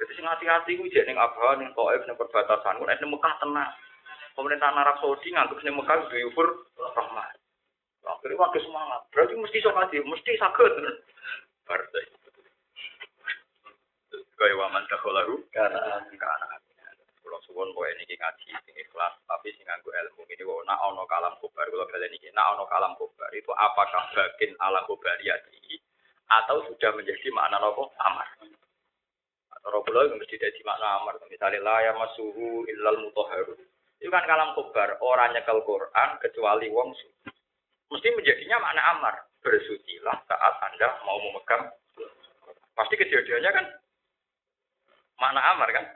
jadi 0.01 0.12
sing 0.16 0.24
hati-hati 0.24 0.80
gue 0.80 0.88
jadi 0.88 1.12
yang 1.12 1.20
abha, 1.20 1.61
yang 1.61 1.76
toib, 1.76 2.01
yang 2.09 2.16
perbatasan, 2.16 2.80
gue 2.80 2.88
nih 2.88 3.09
Mekah 3.12 3.34
tenang. 3.45 3.70
Pemerintah 4.32 4.72
Arab 4.72 4.97
Saudi 5.05 5.28
nganggep 5.36 5.61
nih 5.61 5.74
Mekah 5.74 5.97
gue 6.09 6.47
Rahman. 6.97 7.39
Akhirnya 8.07 8.40
waktu 8.40 8.59
semangat. 8.64 9.01
Berarti 9.12 9.34
mesti 9.36 9.59
sok 9.61 9.76
aja, 9.76 9.98
mesti 10.01 10.32
sakit. 10.40 10.72
Partai. 11.68 12.05
Kaya 14.40 14.55
waman 14.57 14.88
dakholahu 14.88 15.44
karena 15.53 16.01
karena 16.09 16.48
kalau 17.20 17.38
suwon 17.44 17.76
boy 17.76 17.92
ini 17.92 18.16
ngaji 18.16 18.57
sing 18.64 18.72
ikhlas 18.72 19.12
tapi 19.28 19.53
sing 19.53 19.68
nganggo 19.68 19.92
ilmu 19.92 20.24
ini 20.32 20.42
wo 20.48 20.64
nak 20.64 20.80
ono 20.80 21.05
kalam 21.05 21.36
kubar 21.44 21.68
kalau 21.68 21.84
kalian 21.92 22.16
ini 22.16 22.32
nak 22.32 22.57
ono 22.57 22.64
kalam 22.64 22.96
kubar 22.96 23.28
itu 23.36 23.53
apakah 23.53 24.01
bagian 24.16 24.57
ala 24.64 24.80
kubariyati 24.88 25.84
atau 26.32 26.64
sudah 26.72 26.90
menjadi 26.96 27.28
makna 27.36 27.61
nopo 27.61 27.92
amar 28.01 28.26
kula 29.90 30.07
itu 30.07 30.14
mesti 30.16 30.36
dadi 30.38 30.61
makna 30.62 31.03
amar. 31.03 31.14
Misalnya 31.26 31.61
la 31.66 31.76
ya 31.82 31.92
masuhu 31.98 32.62
illal 32.70 32.98
mutahharun. 33.03 33.59
Itu 34.01 34.09
kan 34.09 34.24
kalam 34.24 34.57
kobar, 34.57 34.96
orang 35.05 35.36
nyekel 35.36 35.61
Quran 35.66 36.11
kecuali 36.24 36.66
wong 36.72 36.94
suci. 36.96 37.28
Mesti 37.91 38.09
menjadinya 38.14 38.57
makna 38.62 38.82
amar. 38.97 39.14
Bersucilah 39.43 40.16
saat 40.30 40.55
Anda 40.70 40.88
mau 41.03 41.18
memegang. 41.18 41.74
Pasti 42.78 42.95
kejadiannya 42.95 43.51
kan 43.51 43.66
makna 45.18 45.41
amar 45.55 45.68
kan. 45.74 45.86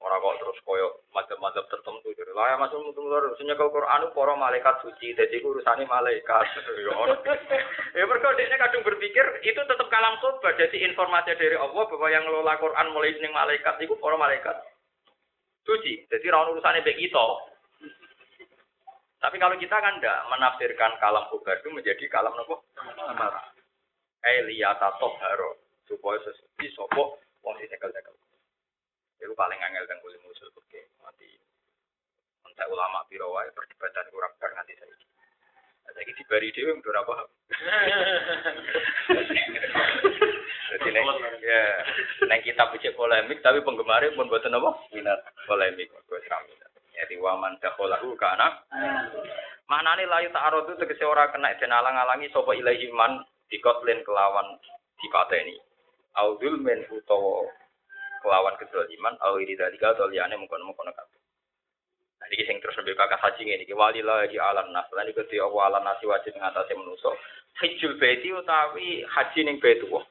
Orang 0.00 0.20
kok 0.24 0.38
terus 0.40 0.58
koyo 0.64 1.00
mazhab-mazhab 1.12 1.68
tertentu 1.68 2.08
jadi 2.16 2.32
lah 2.32 2.54
ya 2.54 2.56
masuk 2.56 2.80
mutu 2.80 3.04
luar 3.04 3.36
nyekel 3.36 3.68
Quran 3.68 4.08
malaikat 4.38 4.80
suci 4.80 5.12
jadi 5.12 5.36
urusannya 5.44 5.84
malaikat 5.84 6.46
ya 6.86 6.90
ono. 6.94 7.14
ya 7.92 8.04
dia 8.08 8.56
kadang 8.56 8.80
berpikir 8.86 9.26
itu 9.44 9.60
tetap 9.60 9.86
kalam 9.90 10.16
khobar 10.22 10.56
jadi 10.56 10.72
informasi 10.88 11.36
dari 11.36 11.58
Allah 11.58 11.84
bahwa 11.84 12.08
yang 12.08 12.24
ngelola 12.24 12.56
Quran 12.62 12.86
mulai 12.94 13.12
seneng 13.18 13.34
malaikat 13.34 13.76
itu 13.82 13.92
para 13.98 14.16
malaikat 14.16 14.56
suci 15.66 16.06
jadi 16.08 16.26
rawan 16.32 16.56
urusannya 16.56 16.86
baik 16.86 16.96
itu 16.96 17.26
tapi 19.20 19.36
kalau 19.36 19.56
kita 19.60 19.76
kan 19.76 20.00
tidak 20.00 20.24
menafsirkan 20.32 20.92
kalam 20.96 21.28
itu 21.28 21.68
menjadi 21.68 22.04
kalam 22.08 22.32
nopo 22.34 22.64
amar 23.04 23.52
Eliyata 24.20 25.00
toharo 25.00 25.56
supaya 25.88 26.20
sesuci 26.24 26.72
sopo 26.76 27.20
wong 27.40 27.54
sing 27.56 27.68
cekel-cekel 27.72 28.20
itu 29.20 29.34
paling 29.36 29.60
angel 29.60 29.84
dan 29.84 30.00
kulit 30.00 30.16
musuh 30.24 30.48
oke 30.56 30.80
mati. 31.04 31.28
Entah 32.48 32.66
ulama 32.72 33.04
biro 33.12 33.28
wae 33.36 33.52
perdebatan 33.52 34.08
kurang 34.08 34.32
bar 34.40 34.52
nanti 34.56 34.72
saya. 34.80 34.96
Saya 35.90 36.06
di 36.08 36.24
bari 36.24 36.48
dewi 36.56 36.72
udah 36.72 37.04
apa? 37.04 37.14
Jadi 40.70 40.88
neng 40.88 41.06
ya 41.44 41.62
neng 42.24 42.40
kita 42.46 42.64
bicara 42.72 42.96
polemik 42.96 43.44
tapi 43.44 43.60
penggemarnya 43.60 44.16
pun 44.16 44.32
buat 44.32 44.46
apa? 44.48 44.70
Minat 44.96 45.20
polemik. 45.44 45.92
Gue 46.08 46.20
seram 46.24 46.46
Jadi 47.00 47.16
waman 47.16 47.56
daholahu 47.64 48.12
karena 48.20 48.60
mana 49.64 49.96
nih 49.96 50.04
layu 50.04 50.28
ta'arud 50.34 50.68
itu 50.68 50.84
tegese 50.84 51.08
ora 51.08 51.32
kena 51.32 51.56
dan 51.56 51.72
alang-alangi 51.72 52.28
sopo 52.28 52.52
ilahi 52.52 52.92
man 52.92 53.24
dikotlin 53.48 54.04
kelawan 54.04 54.60
dipateni. 55.00 55.56
Audul 56.20 56.60
men 56.60 56.84
utawa 56.92 57.48
kelawan 58.20 58.54
iman 58.68 59.14
au 59.24 59.40
iri 59.40 59.56
dari 59.56 59.80
atau 59.80 60.10
liane 60.12 60.36
mungkin 60.36 60.60
mungkin 60.60 60.92
kabeh. 60.92 61.20
Nah, 62.20 62.28
ini 62.28 62.44
sing 62.44 62.60
terus 62.60 62.76
lebih 62.76 63.00
kakak 63.00 63.16
haji 63.16 63.48
ini, 63.48 63.64
ki 63.64 63.72
wali 63.72 64.04
lagi 64.04 64.36
alam 64.36 64.68
nas, 64.76 64.84
lan 64.92 65.08
iku 65.08 65.24
ti 65.24 65.40
Allah 65.40 65.72
alam 65.72 65.88
nasi 65.88 66.04
wajib 66.04 66.36
ngatasi 66.36 66.76
manusa. 66.76 67.16
Hajjul 67.56 67.96
baiti 67.96 68.28
utawi 68.28 69.00
haji 69.08 69.40
ning 69.48 69.56
bait 69.56 69.80
Allah. 69.88 70.04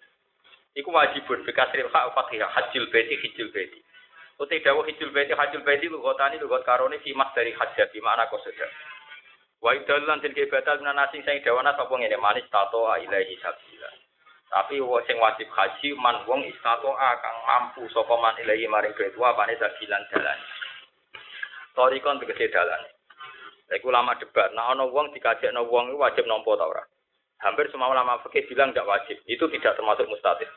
Iku 0.73 0.89
wajibun 0.89 1.45
bikasril 1.45 1.85
hak 1.93 2.09
fathiyah 2.17 2.49
hajjul 2.49 2.89
baiti 2.89 3.13
hajjul 3.13 3.53
baiti. 3.53 3.77
Uti 4.39 4.63
dawuh 4.63 4.87
hajjul 4.87 5.11
baiti 5.11 5.35
hajjul 5.35 5.67
baiti 5.67 5.91
lugotani 5.91 6.39
lugot 6.39 6.63
karone 6.63 6.95
fi 7.03 7.11
mas 7.11 7.27
dari 7.35 7.51
hajjah 7.51 7.91
di 7.91 7.99
mana 7.99 8.23
qasada. 8.31 8.71
Wa 9.59 9.75
idalan 9.75 10.23
til 10.23 10.31
kebatal 10.31 10.79
nasi 10.79 11.19
sing 11.27 11.43
dawana 11.43 11.75
sapa 11.75 11.91
ngene 11.91 12.15
manis 12.15 12.47
tato 12.47 12.87
ilahi 12.87 13.35
sabila. 13.43 13.89
Tapi 14.47 14.79
sing 14.79 15.19
wajib 15.19 15.51
haji 15.51 15.91
man 15.99 16.23
wong 16.23 16.47
istato 16.47 16.95
akan 16.95 17.35
mampu 17.43 17.83
sapa 17.91 18.15
man 18.15 18.39
ilahi 18.39 18.63
maring 18.71 18.95
kedua 18.95 19.35
apane 19.35 19.59
sabilan 19.59 20.07
dalan. 20.07 20.39
Torikon 21.75 22.23
tegese 22.23 22.47
dalan. 22.47 22.79
Iku 23.69 23.91
ulama 23.91 24.17
debat, 24.17 24.49
nah 24.55 24.73
ana 24.73 24.87
wong 24.87 25.13
dikajekno 25.13 25.67
wong 25.67 25.93
wajib 25.99 26.25
nampa 26.25 26.57
ta 26.57 26.65
ora? 26.65 26.81
Hampir 27.43 27.69
semua 27.69 27.91
ulama 27.91 28.17
fikih 28.25 28.49
bilang 28.49 28.73
tidak 28.73 28.89
wajib. 28.89 29.21
Itu 29.29 29.45
tidak 29.51 29.77
termasuk 29.77 30.09
mustahil. 30.09 30.49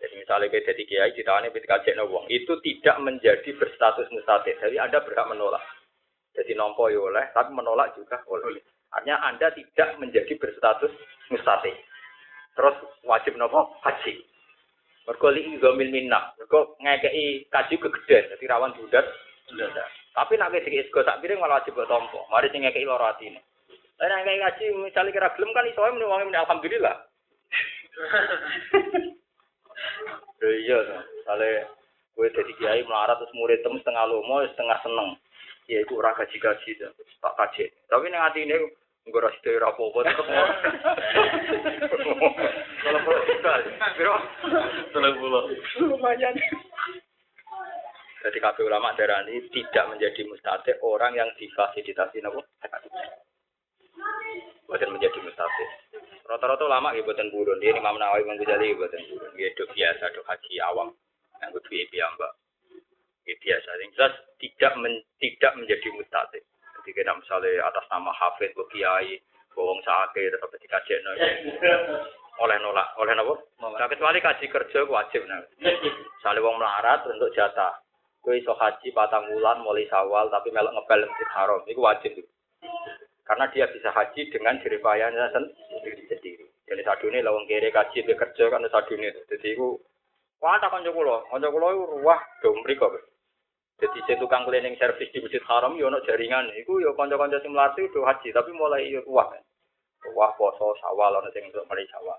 Jadi 0.00 0.14
misalnya 0.16 0.48
kita 0.48 0.72
jadi 0.72 0.82
kiai 0.88 1.12
ditawani 1.12 1.52
dikajekno 1.52 2.08
wong, 2.08 2.24
itu 2.32 2.56
tidak 2.64 2.96
menjadi 3.04 3.52
berstatus 3.52 4.08
mustahil. 4.08 4.56
Jadi 4.56 4.80
Anda 4.80 5.04
berhak 5.04 5.28
menolak. 5.28 5.60
Jadi 6.32 6.56
nompo 6.56 6.88
ya 6.88 7.04
oleh, 7.04 7.28
tapi 7.36 7.52
menolak 7.52 7.92
juga 7.92 8.16
oleh. 8.24 8.64
Artinya 8.96 9.20
Anda 9.28 9.52
tidak 9.52 10.00
menjadi 10.00 10.40
berstatus 10.40 10.88
mustahil. 11.28 11.76
Terus 12.56 12.76
wajib 13.04 13.36
nopo 13.36 13.76
haji. 13.84 14.24
Mergo 15.04 15.28
li 15.28 15.60
gomil 15.60 15.92
minna. 15.92 16.32
Mergo 16.40 16.80
ngekei 16.80 17.44
kaji 17.52 17.76
kegedean, 17.76 18.32
dadi 18.32 18.44
rawan 18.48 18.72
budat. 18.80 19.04
Tapi 20.16 20.32
nek 20.40 20.50
wis 20.56 20.64
sego 20.88 21.04
sak 21.04 21.20
piring 21.20 21.44
malah 21.44 21.60
wajib 21.60 21.76
tompo. 21.84 22.24
Mari 22.32 22.48
sing 22.48 22.64
ngekei 22.64 22.88
lara 22.88 23.12
atine. 23.12 23.44
Lah 24.00 24.08
nek 24.08 24.24
ngekei 24.24 24.40
kaji 24.48 24.64
misalnya 24.80 25.12
kira 25.12 25.28
gelem 25.36 25.52
kan 25.52 25.68
iso 25.68 25.84
muni 25.92 26.08
wong 26.08 26.32
alhamdulillah. 26.32 26.96
iya, 30.44 30.78
sale 31.24 31.68
kowe 32.16 32.26
dadi 32.28 32.52
kiai 32.58 32.84
melarat 32.84 33.20
terus 33.20 33.36
murid 33.36 33.60
tem 33.64 33.76
setengah 33.80 34.04
lomo 34.08 34.44
setengah 34.44 34.78
seneng. 34.84 35.08
Ya 35.70 35.86
iku 35.86 36.02
ora 36.02 36.16
gaji-gaji 36.18 36.70
tak 37.22 37.34
kaji. 37.38 37.70
Tapi 37.86 38.10
ning 38.10 38.18
atine 38.18 38.56
Enggak 39.08 39.32
rasa 39.32 39.40
dari 39.40 39.56
apa-apa 39.56 39.98
tetap 40.04 40.26
Kalau 42.84 42.98
pulau 43.00 43.22
kita, 43.24 43.52
biro. 43.96 44.16
Kalau 44.92 45.10
pulau. 45.16 45.42
Lumayan. 45.80 46.36
Jadi 48.20 48.36
kabeh 48.36 48.68
ulama 48.68 48.92
darah 49.00 49.24
ini 49.24 49.48
tidak 49.48 49.88
menjadi 49.88 50.20
mustahil 50.28 50.76
orang 50.84 51.16
yang 51.16 51.32
difasilitasi 51.40 52.20
nopo. 52.20 52.44
Bukan 54.68 54.92
menjadi 54.92 55.18
mustahil. 55.24 55.68
Rata-rata 56.30 56.62
ulama 56.62 56.94
ya 56.94 57.02
buatan 57.02 57.34
burun. 57.34 57.58
Dia 57.58 57.74
Imam 57.74 57.98
Nawawi 57.98 58.22
Imam 58.22 58.38
Ghazali 58.38 58.78
buatan 58.78 59.02
burun. 59.10 59.34
Dia 59.34 59.50
do 59.58 59.66
biasa 59.66 60.14
do 60.14 60.22
haji 60.22 60.54
awam. 60.62 60.94
Yang 61.42 61.58
kedua 61.58 61.82
piyambak. 61.90 62.32
Ya 63.26 63.34
biasa. 63.42 63.70
Yang 63.82 63.90
jelas 63.98 64.14
tidak 64.38 64.72
men, 64.78 64.94
tidak 65.18 65.52
menjadi 65.58 65.88
mustahil. 65.90 66.42
Jadi 66.80 66.90
kita 66.94 67.12
misalnya 67.18 67.66
atas 67.66 67.84
nama 67.90 68.14
Hafid, 68.14 68.54
Kiai, 68.70 69.18
Bawang 69.52 69.82
Sake, 69.82 70.22
tetap 70.30 70.48
dikasih 70.54 70.96
no. 71.02 71.10
oleh 72.40 72.56
nolak, 72.56 72.88
oleh 72.96 73.12
nopo. 73.12 73.52
Nah, 73.60 73.84
kecuali 73.84 74.16
kaji 74.22 74.48
kerja 74.48 74.80
wajib 74.88 75.28
nah. 75.28 75.44
Misalnya 75.60 76.40
wong 76.40 76.56
melarat 76.56 77.04
untuk 77.04 77.28
jatah. 77.36 77.76
Kue 78.24 78.40
iso 78.40 78.56
haji 78.56 78.92
patang 78.96 79.28
bulan 79.28 79.60
mulai 79.60 79.88
sawal 79.88 80.28
tapi 80.32 80.52
melok 80.52 80.72
ngepel 80.76 81.04
masjid 81.08 81.28
haram, 81.36 81.60
itu 81.68 81.80
wajib. 81.80 82.12
Karena 83.30 83.46
dia 83.54 83.70
bisa 83.70 83.94
haji 83.94 84.26
dengan 84.34 84.58
jeripayanya 84.58 85.30
sendiri 85.30 86.02
sendiri. 86.10 86.50
Jadi 86.66 86.82
satu 86.82 87.06
ini 87.14 87.22
lawang 87.22 87.46
kiri 87.46 87.70
kaji 87.70 88.02
bekerja 88.02 88.50
kan 88.50 88.66
satu 88.66 88.98
ini. 88.98 89.06
Jadi 89.30 89.54
itu 89.54 89.78
Wah, 90.40 90.56
tak 90.56 90.72
kanca 90.72 90.88
kula, 90.88 91.20
kanca 91.28 91.52
kula 91.52 91.68
iku 91.68 91.84
ruwah 92.00 92.16
do 92.40 92.56
mriko. 92.64 92.88
Jadi 93.76 94.00
saya 94.08 94.16
tukang 94.16 94.48
cleaning 94.48 94.72
service 94.80 95.12
di 95.12 95.20
Masjid 95.20 95.44
Haram 95.44 95.76
yo 95.76 95.92
ono 95.92 96.00
jaringan. 96.02 96.48
Iku 96.56 96.80
yo 96.80 96.96
kanca-kanca 96.96 97.38
sing 97.44 97.52
mlati 97.52 97.84
udah 97.84 98.08
haji, 98.08 98.32
tapi 98.32 98.50
mulai 98.56 98.88
yo 98.88 99.04
wah. 99.04 99.28
Wah 100.16 100.32
poso 100.40 100.72
sawal 100.80 101.20
ono 101.20 101.28
sing 101.36 101.44
untuk 101.44 101.68
mulai 101.68 101.84
sawal. 101.92 102.16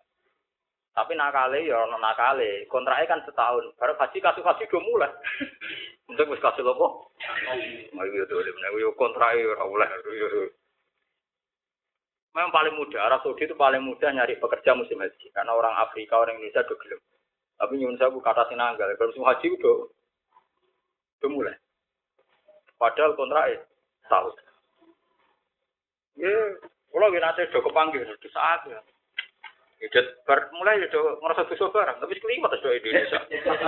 Tapi 0.94 1.18
nakale 1.18 1.66
yo 1.66 1.82
ono 1.82 1.98
nakale. 1.98 2.70
Kontraknya 2.70 3.10
kan 3.10 3.26
setahun. 3.26 3.74
Baru 3.74 3.98
haji 3.98 4.18
kasus 4.22 4.46
haji 4.46 4.70
udah 4.70 4.82
mulai. 4.86 5.12
Untuk 6.12 6.28
wis 6.28 6.44
kasus 6.44 6.62
lopo? 6.62 7.10
Ayo 7.50 8.12
yo 8.12 8.24
tuh, 8.28 8.44
yo 8.78 8.92
kontrak 9.00 9.34
yo 9.34 9.58
ora 9.58 9.66
oleh. 9.66 9.90
Memang 12.32 12.52
paling 12.56 12.74
mudah, 12.80 13.00
Arab 13.04 13.28
Saudi 13.28 13.44
itu 13.44 13.56
paling 13.60 13.84
mudah 13.84 14.08
nyari 14.08 14.40
pekerja 14.40 14.72
musim 14.72 15.04
haji. 15.04 15.28
Karena 15.36 15.52
orang 15.52 15.76
Afrika, 15.84 16.16
orang 16.16 16.40
Indonesia 16.40 16.64
udah 16.64 16.78
gelem. 16.80 17.02
Tapi 17.60 17.74
nyun 17.76 18.00
saya 18.00 18.08
kata 18.08 18.48
sinanggal. 18.48 18.88
Kalau 18.96 19.12
musim 19.12 19.28
haji 19.28 19.48
udah 19.60 19.78
itu 21.22 21.28
mulai. 21.30 21.54
Padahal 22.80 23.14
kontrak 23.14 23.68
tahun. 24.10 24.34
Ya, 26.18 26.34
kalau 26.90 27.14
kita 27.14 27.22
nanti 27.22 27.46
udah 27.46 27.62
kepanggil, 27.62 28.02
itu 28.10 28.30
saat 28.34 28.66
ya. 28.66 28.80
Ya, 29.82 30.02
mulai 30.58 30.82
udah 30.90 31.22
ngerasa 31.22 31.46
dosa 31.46 31.70
barang, 31.70 31.98
tapi 32.02 32.18
kelima 32.18 32.50
terus 32.50 32.66
do 32.66 32.74
Indonesia. 32.74 33.20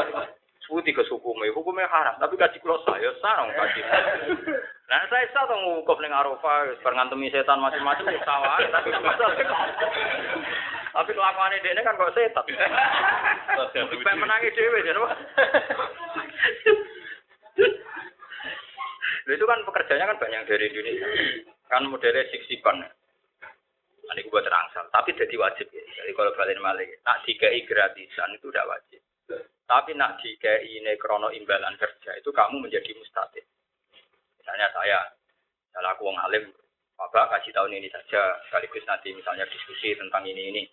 Suti 0.65 0.95
ke 0.95 1.03
hukumnya, 1.11 1.51
hukumnya 1.51 1.91
haram, 1.91 2.15
tapi 2.17 2.39
gaji 2.39 2.57
kulo 2.63 2.79
saya 2.87 3.11
sarang 3.19 3.51
gaji. 3.51 3.81
Nah, 4.83 4.99
saya 5.07 5.25
sah 5.31 5.47
tuh 5.47 5.57
ngukuf 5.57 5.97
ning 6.03 6.11
Arafah, 6.11 6.75
berngantemi 6.83 7.31
setan 7.31 7.63
macam-macam 7.63 8.11
ya 8.11 8.19
sawah, 8.27 8.59
tapi 8.67 8.91
masalah. 8.99 9.35
Tapi 10.93 11.11
kelakuannya 11.15 11.63
dia 11.63 11.81
kan 11.81 11.97
kok 11.97 12.13
setan. 12.13 12.45
Pengen 13.73 14.19
menangi 14.19 14.53
dewe, 14.53 14.83
jadi 14.83 14.99
itu 19.39 19.45
kan 19.47 19.63
pekerjaannya 19.63 20.09
kan 20.11 20.19
banyak 20.19 20.41
dari 20.51 20.67
Indonesia. 20.67 21.07
Kan 21.71 21.87
modelnya 21.87 22.27
siksipan. 22.27 22.83
Nah, 22.83 24.13
ini 24.19 24.27
terangsal. 24.27 24.83
Tapi 24.91 25.15
jadi 25.15 25.35
wajib 25.39 25.71
ya. 25.71 25.79
Jadi 25.79 26.11
kalau 26.11 26.35
balik 26.35 26.59
malik, 26.59 26.99
nak 27.07 27.23
dikai 27.23 27.63
gratisan 27.63 28.35
itu 28.35 28.51
udah 28.51 28.67
wajib. 28.67 28.99
Tapi 29.63 29.95
nak 29.95 30.19
dikai 30.19 30.67
ini 30.67 30.99
krono 30.99 31.31
imbalan 31.31 31.79
kerja 31.79 32.19
itu 32.19 32.29
kamu 32.35 32.67
menjadi 32.67 32.91
mustahil. 32.99 33.47
Misalnya 34.43 34.67
saya, 34.75 34.99
saya 35.71 35.87
aku 35.95 36.11
wong 36.11 36.19
alim, 36.19 36.51
Bapak 36.99 37.31
kasih 37.39 37.55
tahun 37.55 37.79
ini 37.79 37.87
saja, 37.89 38.37
sekaligus 38.45 38.83
nanti 38.83 39.15
misalnya 39.15 39.47
diskusi 39.49 39.95
tentang 39.95 40.27
ini 40.27 40.51
ini, 40.51 40.63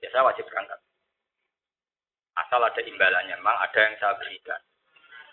ya 0.00 0.08
saya 0.08 0.24
wajib 0.24 0.48
berangkat. 0.48 0.80
Asal 2.34 2.64
ada 2.64 2.80
imbalannya, 2.80 3.36
memang 3.36 3.56
ada 3.60 3.78
yang 3.84 3.94
saya 4.00 4.16
berikan. 4.16 4.58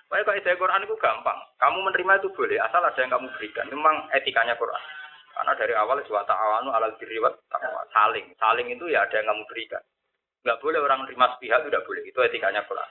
Kalau 0.06 0.38
ide 0.38 0.52
Quran 0.54 0.86
itu 0.86 0.96
gampang. 1.02 1.40
Kamu 1.58 1.82
menerima 1.82 2.22
itu 2.22 2.30
boleh, 2.36 2.62
asal 2.62 2.84
ada 2.84 3.00
yang 3.00 3.10
kamu 3.10 3.32
berikan. 3.40 3.66
Memang 3.74 4.06
etikanya 4.14 4.54
Quran. 4.54 4.84
Karena 5.36 5.52
dari 5.58 5.74
awal 5.76 6.00
suatu 6.08 6.32
awanu 6.32 6.72
alal 6.72 6.94
diriwat 6.96 7.36
saling. 7.92 8.24
Saling 8.38 8.68
itu 8.72 8.86
ya 8.88 9.04
ada 9.04 9.20
yang 9.20 9.34
kamu 9.34 9.44
berikan. 9.50 9.84
Enggak 10.46 10.62
boleh 10.62 10.80
orang 10.80 11.04
menerima 11.04 11.26
sepihak 11.36 11.60
itu 11.66 11.70
tidak 11.74 11.86
boleh. 11.90 12.04
Itu 12.06 12.20
etikanya 12.22 12.62
Quran. 12.70 12.90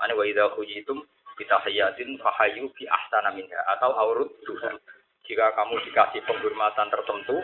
Mana 0.00 0.12
wa 0.16 0.24
idza 0.24 0.44
khuyitum 0.56 0.98
hayatin 1.42 2.14
fahayu 2.22 2.70
bi 2.78 2.86
ahsana 2.86 3.34
minha 3.34 3.60
atau 3.74 3.90
aurut 3.98 4.30
duha. 4.46 4.78
Jika 5.24 5.56
kamu 5.56 5.80
dikasih 5.88 6.20
penghormatan 6.28 6.92
tertentu, 6.92 7.40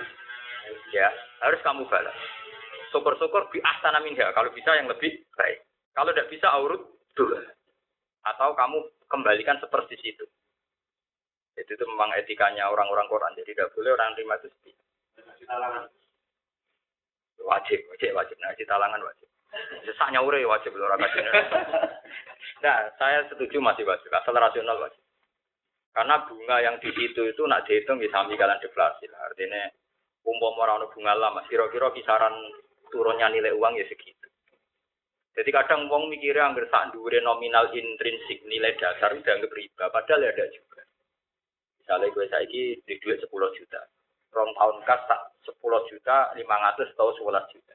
ya 0.93 1.09
harus 1.41 1.61
kamu 1.65 1.89
balas. 1.89 2.15
Syukur-syukur 2.93 3.49
bi 3.51 3.59
ahsana 3.65 3.99
minha. 4.05 4.31
Kalau 4.31 4.53
bisa 4.55 4.77
yang 4.79 4.87
lebih 4.87 5.25
baik. 5.35 5.65
Kalau 5.97 6.15
tidak 6.15 6.31
bisa 6.31 6.47
aurut 6.53 6.83
duha. 7.17 7.41
Atau 8.27 8.53
kamu 8.53 8.79
kembalikan 9.09 9.57
seperti 9.59 9.97
itu. 10.05 10.27
Jadi 11.57 11.73
itu 11.77 11.85
memang 11.89 12.15
etikanya 12.21 12.69
orang-orang 12.71 13.09
Quran. 13.11 13.35
Jadi 13.37 13.57
tidak 13.57 13.73
boleh 13.75 13.91
orang 13.97 14.15
terima 14.15 14.37
itu. 14.39 14.49
Wajib, 17.41 17.81
wajib, 17.91 18.11
wajib. 18.15 18.37
Nah, 18.39 18.53
talangan 18.55 19.03
wajib. 19.03 19.30
Sesaknya 19.83 20.23
ure 20.23 20.43
wajib 20.47 20.75
orang 20.79 21.01
kasih. 21.05 21.23
Nah, 22.63 22.79
saya 23.01 23.27
setuju 23.27 23.59
masih 23.59 23.83
wajib. 23.83 24.11
Asal 24.15 24.37
rasional 24.37 24.79
wajib. 24.79 25.03
Karena 25.91 26.23
bunga 26.23 26.57
yang 26.63 26.79
di 26.79 26.91
situ 26.95 27.27
itu 27.27 27.43
nak 27.51 27.67
dihitung 27.67 27.99
bisa 27.99 28.15
sami 28.15 28.39
kalian 28.39 28.63
deflasi. 28.63 29.11
Artinya 29.11 29.67
umpama 30.23 30.71
orang 30.71 30.87
bunga 30.95 31.19
lama, 31.19 31.43
kira-kira 31.51 31.91
kisaran 31.91 32.35
turunnya 32.95 33.27
nilai 33.27 33.51
uang 33.55 33.75
ya 33.75 33.87
segitu. 33.91 34.31
Jadi 35.35 35.51
kadang 35.55 35.87
wong 35.87 36.11
mikirnya 36.11 36.51
anggar 36.51 36.67
sak 36.71 36.91
dhuwure 36.91 37.23
nominal 37.23 37.71
intrinsik 37.71 38.43
nilai 38.51 38.75
dasar 38.77 39.15
udah 39.15 39.31
anggap 39.31 39.55
riba, 39.55 39.87
padahal 39.95 40.27
ya 40.27 40.31
ada 40.35 40.47
juga. 40.51 40.83
Misalnya 41.81 42.13
gue 42.13 42.27
saiki 42.27 42.63
di 42.83 42.95
duit 42.99 43.19
10 43.23 43.31
juta. 43.31 43.81
Rong 44.31 44.51
tahun 44.55 44.77
kas 44.87 45.03
tak 45.07 45.21
10 45.47 45.91
juta, 45.91 46.35
500 46.35 46.95
atau 46.95 47.15
11 47.19 47.51
juta. 47.55 47.75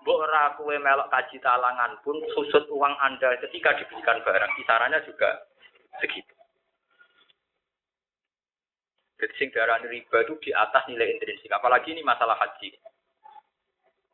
Mbok 0.00 0.16
ora 0.16 0.56
kowe 0.56 0.72
melok 0.80 1.12
kaji 1.12 1.36
talangan 1.44 2.00
pun 2.00 2.16
susut 2.32 2.64
uang 2.72 2.94
Anda 3.04 3.36
ketika 3.44 3.76
diberikan 3.76 4.24
barang 4.24 4.52
kisarannya 4.56 5.04
juga 5.04 5.44
segitu. 6.00 6.32
Jadi 9.20 9.36
sing 9.36 9.52
riba 9.52 10.18
itu 10.24 10.34
di 10.40 10.50
atas 10.56 10.88
nilai 10.88 11.12
intrinsik. 11.12 11.52
Apalagi 11.52 11.92
ini 11.92 12.00
masalah 12.00 12.40
haji. 12.40 12.72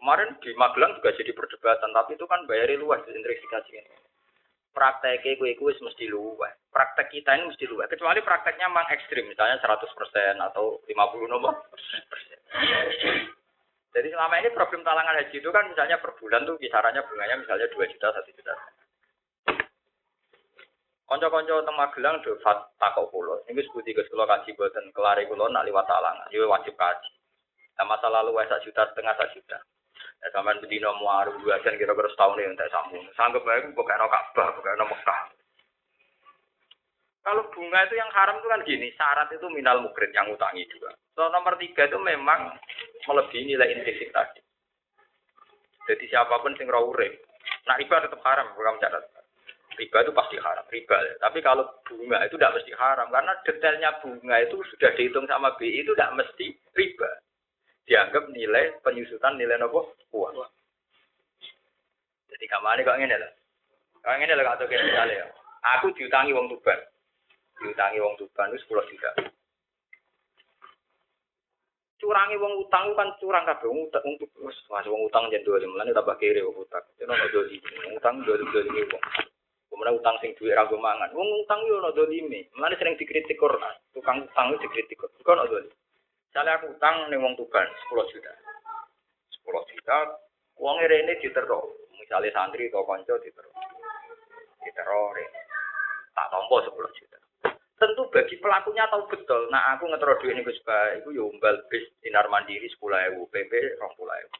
Kemarin 0.02 0.34
di 0.42 0.50
Magelang 0.58 0.98
juga 0.98 1.14
jadi 1.14 1.30
perdebatan, 1.30 1.94
tapi 1.94 2.18
itu 2.18 2.26
kan 2.26 2.42
bayari 2.50 2.74
luas 2.74 3.00
intrikasinya. 3.06 3.86
Prakteknya 4.74 5.40
kue 5.40 5.56
kue 5.56 5.72
mesti 5.72 6.04
luas. 6.10 6.52
Praktek 6.68 7.08
kita 7.08 7.32
ini 7.32 7.48
mesti 7.48 7.64
luas. 7.64 7.88
Kecuali 7.88 8.20
prakteknya 8.20 8.68
memang 8.68 8.92
ekstrim, 8.92 9.24
misalnya 9.24 9.56
100% 9.62 9.88
atau 10.36 10.84
50 10.84 11.32
nomor. 11.32 11.54
Jadi 13.96 14.12
selama 14.12 14.36
ini 14.44 14.52
problem 14.52 14.84
talangan 14.84 15.16
haji 15.16 15.40
itu 15.40 15.48
kan 15.48 15.64
misalnya 15.72 15.96
per 15.96 16.12
bulan 16.20 16.44
tuh 16.44 16.60
kisarannya 16.60 17.00
bunganya 17.08 17.40
misalnya 17.40 17.64
2 17.72 17.92
juta, 17.96 18.12
1 18.12 18.28
juta. 18.28 18.52
Konco-konco 21.06 21.64
teng 21.64 21.76
Magelang 21.80 22.20
do 22.20 22.36
takok 22.76 23.08
kula. 23.08 23.40
Niku 23.48 23.62
sebuti 23.64 23.96
Gus 23.96 24.10
kula 24.12 24.28
kaji 24.28 24.52
boten 24.58 24.90
kelari 24.92 25.24
kula 25.24 25.48
nak 25.48 25.64
liwat 25.64 25.86
talangan. 25.88 26.28
Yo 26.28 26.44
wajib 26.50 26.76
kaji. 26.76 27.08
Nah, 27.78 27.86
masa 27.88 28.12
lalu 28.12 28.36
wes 28.36 28.52
juta 28.66 28.84
setengah 28.90 29.14
sak 29.16 29.32
juta. 29.32 29.56
Ya 30.20 30.28
sampean 30.34 30.58
bedino 30.58 30.92
muaru 30.98 31.38
dua 31.40 31.62
kira-kira 31.62 31.94
setahun 31.94 32.42
yang 32.42 32.58
tak 32.58 32.68
sambung. 32.74 33.06
Sanggup 33.14 33.46
bae 33.46 33.64
bukan 33.70 33.96
no 33.96 34.10
Ka'bah, 34.10 34.48
bukan 34.58 34.76
no 34.76 34.84
Mekah. 34.90 35.20
Kalau 37.26 37.42
bunga 37.50 37.82
itu 37.90 37.98
yang 37.98 38.06
haram 38.14 38.38
itu 38.38 38.46
kan 38.46 38.62
gini, 38.62 38.88
syarat 38.94 39.26
itu 39.34 39.50
minal 39.50 39.82
mukrid 39.82 40.14
yang 40.14 40.30
utangi 40.30 40.62
juga. 40.70 40.94
So, 41.18 41.26
nomor 41.26 41.58
tiga 41.58 41.90
itu 41.90 41.98
memang 41.98 42.54
melebihi 43.02 43.50
nilai 43.50 43.74
intrinsik 43.74 44.14
tadi. 44.14 44.38
Jadi 45.90 46.06
siapa 46.06 46.38
pun 46.38 46.54
sing 46.54 46.70
urip, 46.70 47.14
nah 47.66 47.74
riba 47.78 47.98
tetap 47.98 48.22
haram, 48.22 48.54
bukan 48.54 48.78
catat. 48.78 49.02
Riba 49.74 50.06
itu 50.06 50.12
pasti 50.14 50.38
haram, 50.38 50.66
riba. 50.70 50.98
Tapi 51.18 51.38
kalau 51.42 51.66
bunga 51.82 52.22
itu 52.26 52.38
tidak 52.38 52.62
mesti 52.62 52.72
haram, 52.78 53.10
karena 53.10 53.32
detailnya 53.42 53.90
bunga 53.98 54.36
itu 54.46 54.56
sudah 54.74 54.90
dihitung 54.94 55.26
sama 55.26 55.54
BI 55.58 55.82
itu 55.82 55.94
tidak 55.98 56.14
mesti 56.14 56.54
riba 56.78 57.10
dianggap 57.86 58.30
nilai 58.34 58.74
penyusutan 58.82 59.38
nilai 59.38 59.58
nopo 59.62 59.94
uang. 60.10 60.42
Jadi 62.30 62.44
kamane 62.50 62.82
kok 62.82 62.98
ngene 62.98 63.16
lho. 63.18 63.28
Kok 64.02 64.14
ngene 64.18 64.34
lho 64.34 64.42
kok 64.42 64.66
misale 64.66 65.14
ya. 65.22 65.26
Aku 65.78 65.94
diutangi 65.94 66.34
wong 66.34 66.50
Tuban. 66.50 66.78
Diutangi 67.56 67.98
wong 68.00 68.14
Tuban 68.20 68.52
itu 68.52 68.60
10 68.68 68.90
juta. 68.92 69.10
Curangi 71.96 72.36
wong 72.36 72.60
utang 72.60 72.92
kan 72.92 73.08
curang 73.16 73.48
kabeh 73.48 73.72
wong 73.72 73.88
utang 73.88 74.04
wis 74.20 74.58
masuk 74.68 74.92
wong 74.92 75.08
utang 75.08 75.32
jen 75.32 75.40
dua 75.48 75.64
mulane 75.64 75.96
tambah 75.96 76.20
kere 76.20 76.44
wong 76.44 76.60
utang. 76.60 76.84
Itu 76.92 77.08
ono 77.08 77.26
doli. 77.32 77.56
Wong 77.56 77.94
utang 77.96 78.20
dua 78.20 78.36
doli 78.36 78.84
wong. 78.84 79.04
Kemudian 79.72 79.96
utang 79.96 80.16
sing 80.20 80.36
duit 80.36 80.52
ragu 80.52 80.76
mangan. 80.76 81.08
Wong 81.16 81.24
utang 81.40 81.64
yo 81.64 81.80
ono 81.80 81.96
dolime. 81.96 82.52
Mulane 82.52 82.76
sering 82.76 83.00
dikritik 83.00 83.40
Quran. 83.40 83.74
Tukang 83.96 84.28
utang 84.28 84.52
itu 84.52 84.68
dikritik. 84.68 85.00
Kok 85.00 85.24
ono 85.24 85.48
doli. 85.48 85.72
Misalnya 86.28 86.60
aku 86.60 86.68
utang 86.76 87.08
nih 87.08 87.16
wong 87.16 87.32
Tuban 87.32 87.64
10 87.64 88.12
juta. 88.12 88.32
10 89.40 89.70
juta, 89.72 89.96
uang 90.60 90.76
ini 90.84 91.16
ditero. 91.24 91.72
Misalnya 91.96 92.28
santri 92.36 92.68
atau 92.68 92.84
konco 92.84 93.16
ditero. 93.24 93.48
Ditero 94.60 95.16
ini. 95.16 95.40
Tak 96.12 96.28
tompo 96.28 96.60
10 96.60 96.76
juta. 96.76 97.18
Tentu 97.76 98.08
bagi 98.08 98.40
pelakunya 98.40 98.88
tahu 98.88 99.04
betul. 99.12 99.52
Nah 99.52 99.76
aku 99.76 99.84
ngetero 99.92 100.16
duit 100.24 100.32
ini 100.32 100.46
Gus 100.48 100.56
Itu 100.96 101.12
umbal 101.12 101.60
bis 101.68 101.84
dinar 102.00 102.24
mandiri 102.32 102.64
10 102.64 102.80
ewu, 103.12 103.28
PP 103.28 103.52
20 103.52 103.76
ewu. 104.00 104.30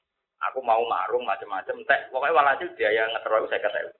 Aku 0.53 0.65
mau 0.65 0.81
marung 0.89 1.25
macam-macam. 1.29 1.85
Tek, 1.85 2.09
pokoknya 2.13 2.37
walhasil 2.37 2.69
biaya 2.77 3.09
ngetero 3.13 3.45
itu 3.45 3.49
saya 3.53 3.61
kata 3.61 3.93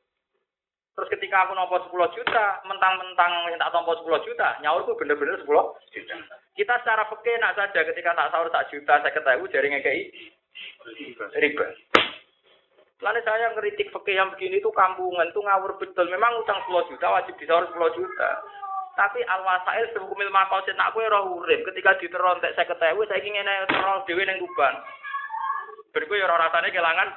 Terus 0.97 1.13
ketika 1.13 1.45
aku 1.45 1.53
nompo 1.53 1.77
10 1.77 2.17
juta, 2.17 2.65
mentang-mentang 2.65 3.53
minta 3.53 3.69
tompo 3.69 3.93
10 4.01 4.17
juta, 4.25 4.57
nyaurku 4.65 4.97
bener-bener 4.97 5.37
10 5.45 5.45
juta. 5.93 6.17
Kita 6.57 6.73
secara 6.81 7.05
peke 7.13 7.37
nak 7.37 7.53
saja 7.53 7.85
ketika 7.85 8.17
tak 8.17 8.33
sahur 8.33 8.49
tak 8.49 8.73
juta 8.73 8.97
saya 9.05 9.13
ketahui 9.13 9.53
dari 9.53 9.69
ngekei 9.77 10.09
riba. 11.37 11.67
Lalu 13.05 13.21
saya 13.29 13.53
ngeritik 13.53 13.93
peke 13.93 14.17
yang 14.17 14.33
begini 14.33 14.57
itu 14.57 14.73
kampungan 14.73 15.29
itu 15.29 15.37
ngawur 15.45 15.77
betul. 15.77 16.09
Memang 16.09 16.41
utang 16.41 16.65
10 16.65 16.89
juta 16.89 17.13
wajib 17.13 17.37
disahur 17.37 17.69
10 17.69 17.97
juta. 18.01 18.31
Tapi 18.97 19.21
al 19.29 19.45
wasail 19.45 19.93
sehukumil 19.93 20.33
makosin 20.33 20.81
aku 20.81 21.05
roh 21.05 21.37
urip 21.37 21.61
ketika 21.69 22.01
diterontek 22.01 22.57
saya 22.57 22.65
ketahui 22.65 23.05
saya 23.05 23.21
ingin 23.21 23.45
terol 23.69 24.01
dewi 24.09 24.25
neng 24.25 24.41
kuban. 24.41 24.73
Beriku 25.93 26.17
ya 26.17 26.25
rasanya 26.25 26.73
kehilangan 26.73 27.09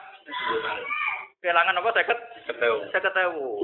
kehilangan 1.40 1.80
apa 1.80 1.90
saya 1.96 2.06
ketahui. 2.52 2.84
Saya 2.92 3.02
ketahui. 3.08 3.64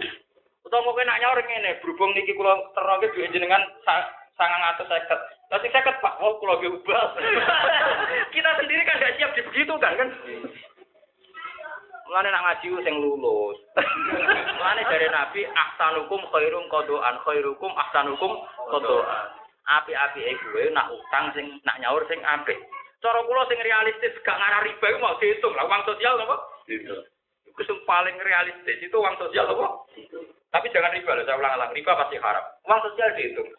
Utang 0.63 0.81
mau 0.81 0.97
kena 0.97 1.19
nyaur 1.21 1.43
ini 1.43 1.77
berhubung 1.83 2.15
niki 2.15 2.33
kulo 2.33 2.71
terol 2.71 3.03
duit 3.03 3.35
jenengan 3.35 3.61
sangat 3.83 4.61
atas 4.79 4.87
seket. 4.87 5.19
Tapi 5.45 5.67
seket 5.69 5.95
pak, 6.01 6.17
oh 6.19 6.39
kalau 6.41 6.57
ubah. 6.57 7.05
Kita 8.33 8.49
sendiri 8.57 8.81
kan 8.83 8.97
gak 8.97 9.15
siap 9.19 9.31
begitu 9.35 9.73
kan 9.77 9.93
kan. 9.93 10.09
Mulane 12.05 12.29
nak 12.29 12.43
ngaji 12.45 12.67
sing 12.85 12.95
lulus. 13.01 13.57
Mulane 14.57 14.83
dari 14.85 15.07
Nabi 15.09 15.41
ahsanukum 15.49 16.21
khairum 16.29 16.69
qadoan 16.69 17.15
khairukum 17.25 17.71
ahsanukum 17.73 18.31
qadoan. 18.69 19.25
Api-api 19.65 20.21
e 20.21 20.33
gue 20.37 20.69
nak 20.69 20.93
utang 20.93 21.33
sing 21.33 21.57
nak 21.65 21.81
nyaur 21.81 22.05
sing 22.05 22.21
apik. 22.21 22.61
Cara 23.01 23.25
kula 23.25 23.49
sing 23.49 23.57
realistis 23.57 24.13
gak 24.21 24.37
ngarah 24.37 24.61
riba 24.61 24.85
iku 24.85 24.99
mau 25.01 25.17
dihitung 25.17 25.53
lah 25.57 25.65
uang 25.65 25.81
sosial 25.89 26.21
apa? 26.21 26.37
Itu. 26.69 26.93
Itu 27.57 27.73
paling 27.89 28.17
realistis 28.21 28.77
itu 28.77 28.93
uang 28.93 29.17
sosial 29.17 29.49
apa? 29.49 29.89
Tapi 30.53 30.71
jangan 30.71 30.93
riba 30.93 31.17
loh, 31.17 31.25
saya 31.25 31.35
ulang-ulang. 31.41 31.73
Riba 31.73 31.91
pasti 31.97 32.21
haram. 32.21 32.45
Uang 32.69 32.79
sosial 32.85 33.09
dihitung. 33.17 33.49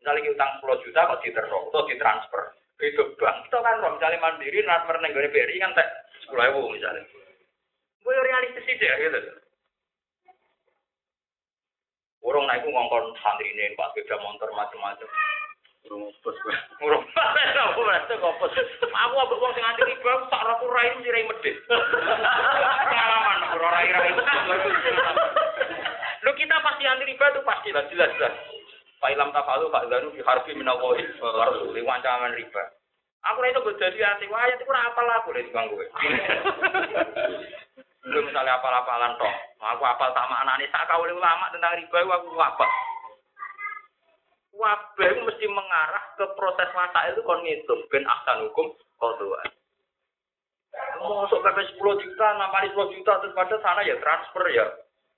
Misalnya 0.00 0.32
utang 0.32 0.50
10 0.64 0.84
juta 0.84 1.00
kok 1.08 1.20
diterok 1.24 1.64
atau 1.72 1.84
ditransfer. 1.88 2.42
Itu 2.80 3.02
bank. 3.20 3.48
Itu 3.48 3.58
kan. 3.60 3.76
Misalnya 3.84 4.16
mandiri, 4.24 4.64
transfer 4.64 4.96
nenggone 4.96 5.28
BRI 5.28 5.60
kan 5.60 5.76
tak 5.76 5.88
10 6.28 6.40
ribu 6.40 6.72
misalnya. 6.72 7.04
Gue 8.00 8.14
realistis 8.16 8.64
sih 8.64 8.80
ya 8.80 8.94
gitu. 8.96 9.18
Orang 12.20 12.44
naik 12.46 12.64
ngongkon 12.68 13.16
santri 13.20 13.48
ini, 13.48 13.72
pak 13.74 13.96
sepeda 13.96 14.20
motor 14.20 14.52
macam-macam. 14.52 15.08
Urung 15.88 16.12
pos 16.20 16.36
gue. 16.36 16.56
Urung 16.84 17.00
apa 17.16 17.80
berarti 17.80 18.12
kok 18.20 18.36
pos. 18.36 18.52
Aku 18.84 19.14
apa 19.16 19.34
uang 19.34 19.52
sing 19.56 19.64
anti 19.64 19.82
riba, 19.88 20.28
tak 20.28 20.44
roku 20.44 20.68
rai 20.68 20.92
mesti 20.96 21.08
rai 21.08 21.24
medit. 21.24 21.56
Pengalaman 21.64 23.38
ora 23.56 23.68
rai 23.72 23.88
rai. 23.88 24.10
Lu 26.20 26.30
kita 26.36 26.56
pasti 26.60 26.84
anti 26.84 27.08
riba 27.08 27.24
itu 27.32 27.40
pasti 27.48 27.68
lah 27.72 27.88
jelas 27.88 28.12
jelas. 28.20 28.34
Pak 29.00 29.16
Ilham 29.16 29.32
tafalu 29.32 29.72
Pak 29.72 29.88
Zanu 29.88 30.12
di 30.12 30.20
harfi 30.20 30.52
minawahi 30.52 31.08
warasuli 31.24 31.80
wancaman 31.80 32.36
riba. 32.36 32.62
Aku 33.32 33.44
itu 33.44 33.60
gue 33.60 33.80
jadi 33.80 34.00
hati 34.00 34.28
wayat 34.28 34.60
itu 34.60 34.64
apa 34.68 35.00
lah 35.04 35.20
aku 35.20 35.32
dari 35.36 35.48
bang 35.52 35.68
gue. 35.68 35.86
Lu 38.08 38.24
misalnya 38.24 38.56
apa-apalan 38.56 39.20
toh. 39.20 39.34
Aku 39.60 39.84
apal 39.84 40.08
sama 40.16 40.40
anane 40.40 40.64
sak 40.72 40.88
oleh 40.96 41.12
ulama 41.12 41.52
tentang 41.52 41.76
riba 41.76 42.00
aku 42.00 42.32
apa? 42.40 42.66
Wabah 44.56 45.06
itu 45.08 45.20
mesti 45.24 45.46
mengarah 45.46 46.04
ke 46.16 46.24
proses 46.34 46.68
mata 46.72 47.06
itu 47.12 47.20
kon 47.22 47.44
ngitung 47.44 47.84
ben 47.92 48.08
ahsan 48.08 48.48
hukum 48.48 48.72
kodoan. 48.96 49.48
Masuk 51.00 51.40
PP 51.40 51.80
10 51.80 52.02
juta, 52.04 52.26
namanya 52.36 52.68
10 52.72 52.94
juta, 52.94 53.12
terus 53.20 53.34
pada 53.34 53.56
sana 53.64 53.80
ya 53.82 53.96
transfer 53.98 54.44
ya. 54.52 54.66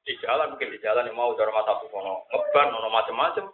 Di 0.02 0.14
jalan, 0.18 0.54
mungkin 0.54 0.74
di 0.74 0.78
jalan 0.82 1.06
yang 1.06 1.18
mau 1.18 1.34
dari 1.34 1.50
mata 1.54 1.78
kono 1.86 2.26
ngeban, 2.30 2.74
ono 2.74 2.88
macam-macam. 2.90 3.44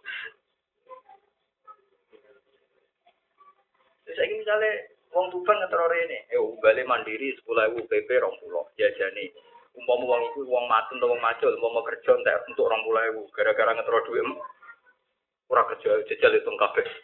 Saya 4.09 4.25
ingin 4.25 4.41
misalnya 4.41 4.73
Wong 5.09 5.27
Tuban 5.33 5.57
ngeteror 5.57 5.93
ini, 6.05 6.19
eh 6.29 6.41
balik 6.61 6.85
mandiri 6.85 7.33
sekolah 7.41 7.73
ibu 7.73 7.81
PP 7.89 8.09
rong 8.21 8.37
pulau, 8.45 8.69
ya 8.77 8.93
jadi 8.93 9.33
umpama 9.73 10.05
uang 10.05 10.23
itu 10.35 10.41
uang 10.45 10.67
matun 10.69 11.01
atau 11.01 11.09
uang 11.15 11.23
macul, 11.23 11.53
umpama 11.57 11.81
kerja 11.89 12.13
entek 12.13 12.45
untuk 12.51 12.69
rong 12.69 12.83
pulau 12.85 13.05
ibu, 13.09 13.23
gara-gara 13.33 13.73
ngeteror 13.73 14.05
duit, 14.05 14.27
kurang 15.49 15.67
kerja 15.73 15.91
jajal 16.13 16.33
itu 16.37 16.51
kabeh. 16.53 16.87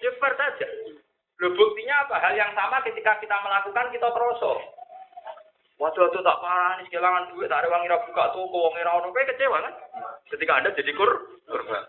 Ya 0.00 0.08
fair 0.16 0.32
saja. 0.32 0.64
Lo 1.44 1.52
buktinya 1.52 2.08
apa? 2.08 2.24
Hal 2.24 2.32
yang 2.32 2.56
sama 2.56 2.80
ketika 2.88 3.20
kita 3.20 3.36
melakukan 3.44 3.92
kita 3.92 4.08
terus. 4.08 4.40
Waktu 5.76 6.00
itu 6.08 6.20
tak 6.24 6.40
parah 6.40 6.80
nih 6.80 6.88
kehilangan 6.88 7.36
duit, 7.36 7.52
tak 7.52 7.64
ada 7.64 7.68
uang 7.68 7.84
buka 8.08 8.24
toko, 8.32 8.56
uang 8.64 8.80
ira 8.80 8.96
ono, 8.96 9.12
kecewa 9.12 9.60
kan? 9.60 9.74
Ketika 10.32 10.56
ada 10.56 10.72
jadi 10.72 10.88
kur, 10.96 11.36
kurban. 11.44 11.84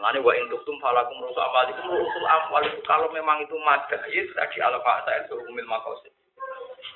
Mulane 0.00 0.24
wa 0.24 0.32
intukum 0.32 0.80
falakum 0.80 1.20
rusul 1.20 1.44
amalikum 1.44 1.92
rusul 1.92 2.24
amwal 2.24 2.64
itu 2.64 2.80
kalau 2.88 3.12
memang 3.12 3.44
itu 3.44 3.52
madai 3.60 4.00
itu 4.08 4.32
tadi 4.32 4.56
ala 4.64 4.80
fa'ta 4.80 5.28
itu 5.28 5.36
umil 5.44 5.68
makosid. 5.68 6.08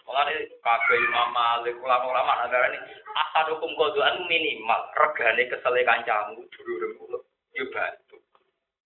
Mulane 0.09 0.49
kabeh 0.65 0.97
Imam 1.05 1.29
Malik 1.37 1.77
ulama-ulama 1.85 2.49
negara 2.49 2.73
ini 2.73 2.81
asadukum 3.13 3.77
kodoan 3.77 4.25
minimal 4.25 4.89
regane 4.97 5.53
kesele 5.53 5.85
kancamu 5.85 6.49
dulure 6.49 6.89
kula 6.97 7.21
yo 7.53 7.69
bantu. 7.77 8.17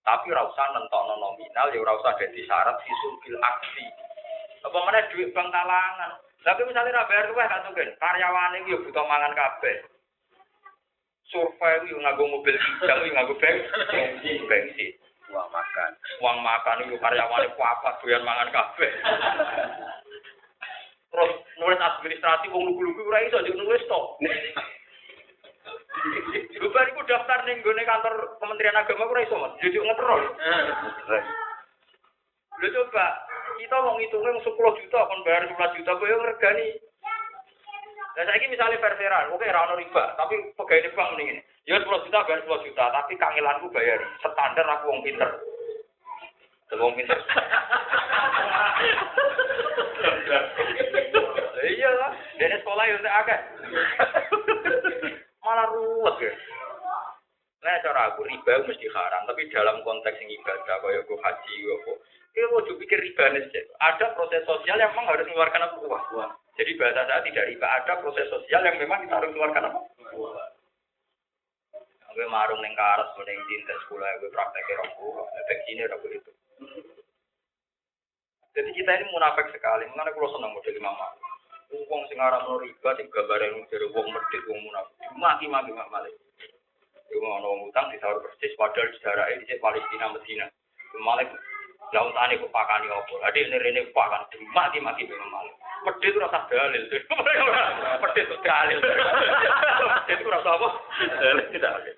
Tapi 0.03 0.35
ora 0.35 0.51
usah 0.51 0.67
nentokno 0.75 1.15
nominal 1.15 1.71
ya 1.71 1.79
ora 1.79 1.95
usah 2.03 2.19
dadi 2.19 2.43
syarat 2.43 2.75
sisul 2.83 3.23
bil 3.23 3.39
aksi. 3.39 3.87
Apa 4.67 4.79
mana 4.83 5.07
duit 5.15 5.31
bank 5.31 5.55
talangan. 5.55 6.19
Tapi 6.43 6.67
misalnya 6.67 7.07
ra 7.07 7.07
bayar 7.07 7.31
kuwi 7.31 7.47
gak 7.47 7.71
mungkin. 7.71 7.95
Karyawane 8.03 8.67
iki 8.67 8.75
yo 8.75 8.83
butuh 8.83 9.07
mangan 9.07 9.31
kabeh 9.39 9.79
survei 11.29 11.85
itu 11.85 11.97
nganggo 12.01 12.25
mobil 12.29 12.55
kijang 12.57 12.99
itu 13.05 13.15
nganggo 13.15 13.35
bensin. 13.41 14.39
Bensin. 14.49 14.93
Uang 15.29 15.49
makan. 15.53 15.91
Uang 16.25 16.39
makan 16.41 16.85
itu 16.89 16.97
karyawan 16.97 17.45
itu 17.45 17.61
apa 17.61 17.89
doyan 18.01 18.25
mangan 18.25 18.49
kafe 18.49 18.89
terus 21.09 21.33
nulis 21.57 21.81
administrasi 21.81 22.53
wong 22.53 22.69
lugu-lugu 22.69 23.01
ora 23.09 23.25
iso 23.25 23.41
nulis 23.41 23.83
to. 23.89 24.01
Bukan 26.63 26.91
iku 26.95 27.01
daftar 27.09 27.43
ning 27.49 27.65
gone 27.65 27.83
kantor 27.83 28.39
Kementerian 28.39 28.79
Agama 28.79 29.09
ora 29.09 29.25
iso 29.25 29.37
mas, 29.41 29.57
jujuk 29.59 29.83
ngetrol. 29.83 30.23
Lho 32.59 32.69
coba, 32.75 33.07
kita 33.63 33.77
mau 33.79 33.95
ngitungnya 33.95 34.43
10 34.43 34.51
juta 34.51 34.99
kon 34.99 35.23
bayar 35.23 35.47
11 35.47 35.79
juta 35.79 35.93
kowe 35.95 36.11
ngergani 36.11 36.67
Nah, 38.19 38.27
saya 38.27 38.51
misalnya 38.51 38.83
verseran, 38.83 39.31
oke, 39.31 39.47
rano 39.47 39.79
riba, 39.79 40.19
tapi 40.19 40.51
pegawai 40.59 40.91
bank 40.91 41.23
ini, 41.23 41.39
ya 41.71 41.79
10 41.79 41.87
juta, 42.03 42.27
bayar 42.27 42.43
10 42.43 42.67
juta, 42.67 42.91
tapi 42.91 43.15
kangelanku 43.15 43.71
bayar, 43.71 44.03
standar 44.19 44.67
aku 44.67 44.91
wong 44.91 45.07
pinter. 45.07 45.39
Wong 46.75 46.99
pinter. 46.99 47.15
Iya 51.59 51.91
lah, 51.95 52.11
dari 52.43 52.59
sekolah 52.59 52.85
ya 52.91 52.95
udah 52.99 53.15
agak. 53.23 53.41
Malah 55.47 55.67
ruwet 55.79 56.17
ya. 56.19 56.33
Nah, 57.63 57.79
cara 57.87 58.03
aku 58.11 58.27
riba 58.27 58.67
mesti 58.67 58.87
haram, 58.91 59.31
tapi 59.31 59.47
dalam 59.55 59.79
konteks 59.87 60.19
yang 60.27 60.31
ibadah, 60.43 60.83
kayak 60.83 61.07
aku 61.07 61.15
haji, 61.23 61.55
aku, 61.71 61.93
kita 62.35 62.51
mau 62.51 62.67
pikir 62.67 62.99
riba 62.99 63.31
nih, 63.31 63.47
ada 63.79 64.11
proses 64.19 64.43
sosial 64.43 64.75
yang 64.75 64.91
memang 64.91 65.07
harus 65.07 65.23
mengeluarkan 65.31 65.71
apa 65.71 65.77
uang. 65.87 66.35
Jadi 66.59 66.75
bahasa 66.75 67.07
saya 67.07 67.23
tidak 67.23 67.55
riba, 67.55 67.67
ada 67.71 68.03
proses 68.03 68.27
sosial 68.27 68.67
yang 68.67 68.83
memang 68.83 69.07
kita 69.07 69.15
harus 69.15 69.31
keluarkan 69.31 69.71
apa? 69.71 69.81
Gue 72.19 72.27
marung 72.27 72.59
neng 72.59 72.75
karas, 72.75 73.15
gue 73.15 73.23
neng 73.23 73.39
dinta 73.47 73.79
sekolah, 73.87 74.11
gue 74.19 74.35
prakteknya 74.35 74.75
rokok, 74.83 75.31
efek 75.39 75.59
sini 75.71 75.87
udah 75.87 75.99
begitu. 76.03 76.31
Jadi 78.59 78.71
kita 78.75 78.91
ini 78.91 79.07
munafik 79.15 79.47
sekali, 79.55 79.87
mengenai 79.87 80.11
kalau 80.19 80.35
senang 80.35 80.51
model 80.51 80.83
mama. 80.83 81.15
Uang 81.71 82.03
sing 82.11 82.19
aran 82.19 82.43
no 82.43 82.59
riba, 82.59 82.91
sing 82.99 83.07
gambar 83.07 83.39
yang 83.39 83.63
dari 83.71 83.87
uang 83.95 84.09
medit, 84.11 84.43
uang 84.51 84.61
munafik. 84.67 84.99
Maki-maki 85.15 85.71
mak 85.71 85.93
malik. 85.95 86.17
Gue 87.07 87.23
mau 87.23 87.39
ngomong 87.39 87.71
utang 87.71 87.87
di 87.95 88.03
sahur 88.03 88.19
persis, 88.19 88.51
padahal 88.59 88.91
di 88.91 88.99
daerah 88.99 89.31
ini 89.31 89.47
Palestina, 89.63 90.11
Medina. 90.11 90.47
Malik 90.99 91.31
Lalu 91.89 92.11
tani 92.13 92.35
kupakani 92.37 92.87
opo. 92.93 93.15
Adik 93.25 93.49
ini 93.49 93.57
rene 93.57 93.81
kupakan 93.89 94.29
mati-mati 94.53 95.09
memang 95.09 95.31
malu. 95.33 95.53
Pedhe 95.89 96.13
itu 96.13 96.19
rasa 96.21 96.45
dalil. 96.51 96.85
Pedhe 98.03 98.21
itu 98.29 98.37
dalil. 98.45 98.79
Pedhe 98.83 100.13
itu 100.21 100.29
rasa 100.29 100.49
apa? 100.53 100.69
Dalil 101.17 101.47
dalil. 101.57 101.95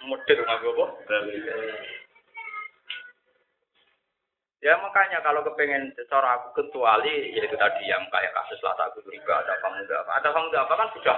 Pedhe 0.00 0.32
itu 0.34 0.42
nganggo 0.42 0.68
apa? 0.74 0.86
Dalil. 1.06 1.40
Ya 4.60 4.76
makanya 4.76 5.24
kalau 5.24 5.40
kepengen 5.40 5.88
secara 5.96 6.36
aku 6.36 6.60
kecuali 6.60 7.32
yaitu 7.32 7.56
tadi 7.56 7.88
yang 7.88 8.04
kayak 8.12 8.28
kasus 8.36 8.60
lata 8.60 8.92
aku 8.92 9.00
riba 9.08 9.40
ada 9.40 9.56
pemuda 9.64 10.04
apa 10.04 10.20
ada 10.20 10.28
pemuda 10.36 10.58
apa 10.68 10.74
kan 10.76 10.88
sudah 10.92 11.16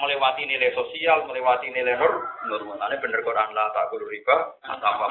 melewati 0.00 0.42
nilai 0.48 0.72
sosial 0.72 1.28
melewati 1.28 1.68
nilai 1.68 1.98
nur 2.00 2.14
normalnya 2.48 2.96
bener 3.02 3.20
Quran 3.20 3.50
lah 3.52 3.68
tak 3.76 3.92
riba 3.92 4.36
apa 4.64 5.04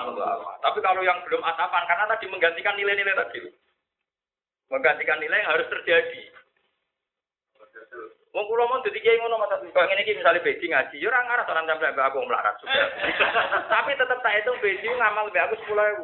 tapi 0.66 0.80
kalau 0.82 1.02
yang 1.06 1.22
belum 1.28 1.42
atapan 1.46 1.84
karena 1.86 2.06
tadi 2.10 2.26
menggantikan 2.32 2.74
nilai-nilai 2.74 3.14
tadi 3.14 3.46
menggantikan 4.74 5.20
nilai 5.22 5.42
yang 5.44 5.52
harus 5.54 5.68
terjadi 5.70 6.24
Wong 8.32 8.48
kula 8.48 8.64
mau 8.64 8.80
dadi 8.80 9.04
kiai 9.04 9.20
ngono 9.20 9.44
mata 9.44 9.60
kok 9.60 9.76
ngene 9.76 10.08
iki 10.08 10.16
misale 10.16 10.40
beji 10.40 10.72
ngaji 10.72 11.04
yo 11.04 11.12
ora 11.12 11.20
ngarah 11.28 11.44
salam 11.44 11.68
sampe 11.68 12.00
aku 12.00 12.24
melarat. 12.24 12.56
Tapi 13.76 13.92
tetep 13.92 14.20
tak 14.24 14.36
hitung 14.40 14.56
beji 14.64 14.88
ngamal 14.88 15.28
mbak 15.28 15.52
aku 15.52 15.60
10.000. 15.68 16.00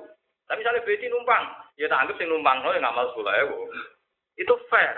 Tapi 0.51 0.59
misalnya 0.59 0.83
beji 0.83 1.07
numpang, 1.07 1.43
ya 1.79 1.87
tak 1.87 2.03
anggap 2.03 2.19
sing 2.19 2.27
numpang 2.27 2.59
ya 2.67 2.83
ngamal 2.83 3.15
10.000. 3.15 4.43
Itu 4.43 4.53
fair. 4.67 4.95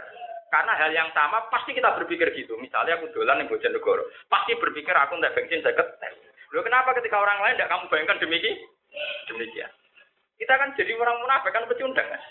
Karena 0.49 0.73
hal 0.73 0.89
yang 0.89 1.09
sama 1.13 1.45
pasti 1.53 1.77
kita 1.77 1.93
berpikir 1.93 2.34
gitu. 2.34 2.57
Misalnya 2.57 2.97
aku 2.97 3.13
dolan 3.13 3.41
di 3.41 3.49
Bojonegoro, 3.49 4.09
pasti 4.26 4.57
berpikir 4.57 4.93
aku 4.97 5.13
ndak 5.21 5.38
bensin 5.38 5.61
saya 5.61 5.77
tes. 5.77 6.13
Loh 6.49 6.65
kenapa 6.65 6.97
ketika 6.97 7.21
orang 7.21 7.38
lain 7.45 7.55
tidak 7.61 7.69
kamu 7.69 7.85
bayangkan 7.93 8.17
demikian? 8.17 8.57
Demikian. 9.30 9.69
Kita 10.41 10.53
kan 10.57 10.73
jadi 10.73 10.97
orang 10.97 11.21
munafik 11.21 11.53
kan 11.53 11.69
pecundang 11.69 12.09
kan? 12.09 12.21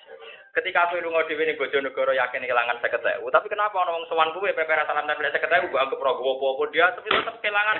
Ketika 0.59 0.91
aku 0.91 0.99
lunga 0.99 1.23
dhewe 1.31 1.47
ning 1.47 1.55
Bojonegoro 1.55 2.11
yakin 2.11 2.43
kehilangan 2.43 2.83
50.000, 2.83 3.23
tapi 3.31 3.47
kenapa 3.47 3.79
ana 3.79 3.95
wong 3.95 4.11
sowan 4.11 4.35
kuwe 4.35 4.51
peper 4.51 4.83
salam 4.91 5.07
tempel 5.07 5.31
50.000 5.31 5.71
mbok 5.71 5.79
anggap 5.79 6.03
rogo 6.03 6.35
apa-apa 6.35 6.65
dia 6.75 6.91
tapi 6.99 7.15
tetap 7.15 7.37
kehilangan 7.39 7.79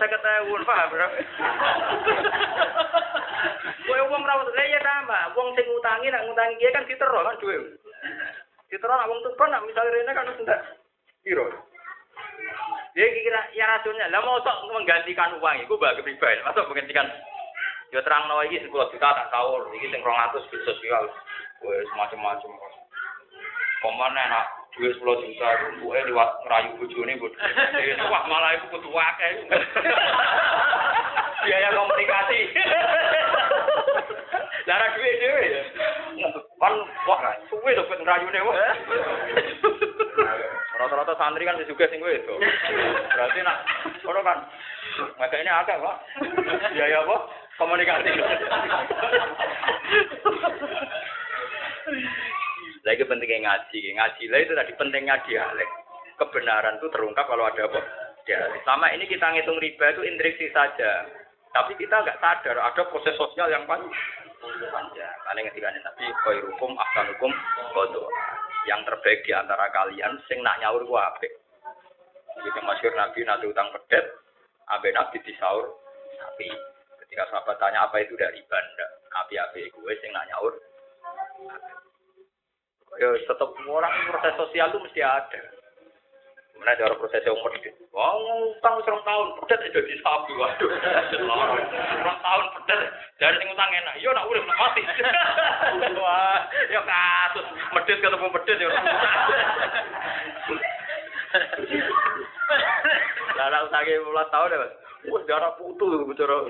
50.000 0.00 0.64
paham 0.64 0.88
bro? 0.88 1.08
Kowe 3.84 4.00
wong 4.16 4.22
ra 4.24 4.34
lha 4.40 4.64
ya 4.64 4.80
tambah, 4.80 5.22
wong 5.36 5.48
sing 5.52 5.66
ngutangi 5.68 6.08
nak 6.08 6.24
ngutangi 6.24 6.56
dia 6.56 6.72
kan 6.72 6.88
ditero 6.88 7.20
kan 7.20 7.36
duwe. 7.42 7.56
Ditero 8.68 8.94
nak 8.94 9.08
wong 9.08 9.20
tuban 9.24 9.48
nak 9.50 9.64
misalnya 9.64 9.94
rene 9.94 10.12
kan 10.12 10.28
ndak 10.28 10.60
piro. 11.24 11.46
Dia 12.96 13.06
kira 13.14 13.40
ya 13.54 13.64
rasulnya, 13.68 14.10
lah 14.10 14.20
mau 14.24 14.42
sok 14.42 14.74
menggantikan 14.74 15.38
uang 15.38 15.62
itu 15.62 15.74
bagi 15.78 16.02
pribadi, 16.02 16.42
masuk 16.42 16.66
menggantikan 16.66 17.06
Ya 17.88 18.04
terang 18.04 18.28
nawa 18.28 18.44
iki 18.44 18.60
10 18.60 18.68
juta 18.68 19.08
tak 19.16 19.32
tahu, 19.32 19.64
iki 19.72 19.88
sing 19.88 20.04
200 20.04 20.44
di 20.52 20.56
sosial. 20.60 21.08
Wes 21.64 21.88
macam-macam. 21.96 22.52
Pemane 23.80 24.22
nak 24.28 24.46
duit 24.76 24.92
10 24.92 25.24
juta 25.24 25.48
gue 25.80 25.98
lewat 26.12 26.30
ngerayu 26.44 26.76
bojone 26.76 27.16
bodoh. 27.16 27.40
Wah 28.12 28.22
malah 28.28 28.60
itu 28.60 28.66
kudu 28.76 28.92
akeh. 28.92 29.30
Biaya 31.48 31.68
komunikasi. 31.72 32.40
Lara 34.68 34.86
duit 34.92 35.14
dhewe 35.16 35.44
ya. 35.48 35.62
Kan 36.58 36.74
wah 37.06 37.20
suwe 37.46 37.70
to 37.74 37.82
ben 37.86 38.02
ngrayune 38.02 38.40
wah. 38.42 38.54
Rata-rata 40.78 41.14
santri 41.18 41.46
kan 41.46 41.58
juga 41.66 41.86
sing 41.90 42.02
itu. 42.02 42.34
Berarti 43.14 43.38
nak 43.42 43.58
ono 44.06 44.20
kan. 44.22 44.38
Maka 45.18 45.38
ini 45.38 45.50
akeh, 45.50 45.78
Pak. 45.78 45.96
Biaya 46.74 47.06
apa? 47.06 47.16
komunikasi. 47.58 48.10
Lagi 52.86 53.04
pentingnya 53.04 53.38
ngaji, 53.44 53.78
ngaji 53.98 54.24
lah 54.30 54.38
itu 54.40 54.52
tadi 54.54 54.72
pentingnya 54.78 55.20
dialek. 55.26 55.68
Kebenaran 56.16 56.78
itu 56.78 56.88
terungkap 56.94 57.26
kalau 57.26 57.50
ada 57.50 57.66
apa? 57.66 57.80
Dialek. 58.24 58.62
Sama 58.62 58.94
ini 58.94 59.04
kita 59.10 59.26
ngitung 59.34 59.58
riba 59.58 59.92
itu 59.92 60.06
intriksi 60.06 60.48
saja. 60.54 61.04
Tapi 61.52 61.74
kita 61.76 62.06
nggak 62.06 62.22
sadar 62.22 62.56
ada 62.62 62.82
proses 62.88 63.18
sosial 63.18 63.50
yang 63.50 63.66
panjang. 63.66 63.92
Panjang. 64.42 65.16
Karena 65.26 65.40
ketika 65.50 65.68
nanti 65.74 66.06
koi 66.22 66.38
hukum, 66.46 66.72
ahsan 66.78 67.10
hukum, 67.14 67.32
bodoh. 67.74 68.08
yang 68.68 68.84
terbaik 68.84 69.24
di 69.24 69.32
antara 69.32 69.72
kalian 69.72 70.20
sing 70.28 70.44
nak 70.44 70.60
nyaur 70.60 70.84
ku 70.84 70.92
apik. 70.92 71.32
Jadi 72.36 72.60
masyhur 72.60 72.92
Nabi 72.92 73.24
nanti 73.24 73.48
utang 73.48 73.72
pedet, 73.72 74.04
abe 74.68 74.92
Nabi 74.92 75.16
disaur 75.24 75.72
sapi. 76.20 76.52
Ketika 77.00 77.24
sahabat 77.32 77.56
tanya 77.56 77.88
apa 77.88 78.04
itu 78.04 78.12
dari 78.20 78.44
banda, 78.44 78.86
api-api 79.24 79.72
gue 79.72 79.92
sing 80.04 80.12
nak 80.12 80.28
nyaur. 80.28 80.52
Ya 83.00 83.08
tetap 83.24 83.50
orang 83.64 83.94
proses 84.12 84.36
sosial 84.36 84.68
itu 84.68 84.78
mesti 84.84 85.00
ada. 85.00 85.42
Mana 86.58 86.74
ada 86.74 86.98
proses 86.98 87.22
yang 87.22 87.38
medit. 87.38 87.70
Wah, 87.94 88.18
utang 88.50 88.82
serong 88.82 89.02
tahun 89.06 89.26
pedet 89.42 89.70
jadi 89.70 89.94
sapi. 90.02 90.32
Waduh, 90.34 90.70
serong 91.14 92.18
tahun 92.18 92.44
pedet. 92.58 92.80
Dari 93.22 93.38
sing 93.38 93.48
utang 93.54 93.70
enak. 93.70 93.94
Yo 94.02 94.10
nak 94.10 94.26
urip 94.26 94.42
nak 94.42 94.58
mati. 94.58 94.82
Wah, 96.02 96.38
ya 96.66 96.80
kasus 96.82 97.46
medit 97.78 97.96
ketemu 98.02 98.26
medit 98.26 98.56
ya. 98.58 98.68
Lah 103.38 103.46
nak 103.54 103.70
15 103.70 104.34
tahun 104.34 104.50
ya. 104.50 104.68
Wah, 105.14 105.22
darah 105.30 105.54
putu 105.54 106.02
bicara. 106.10 106.42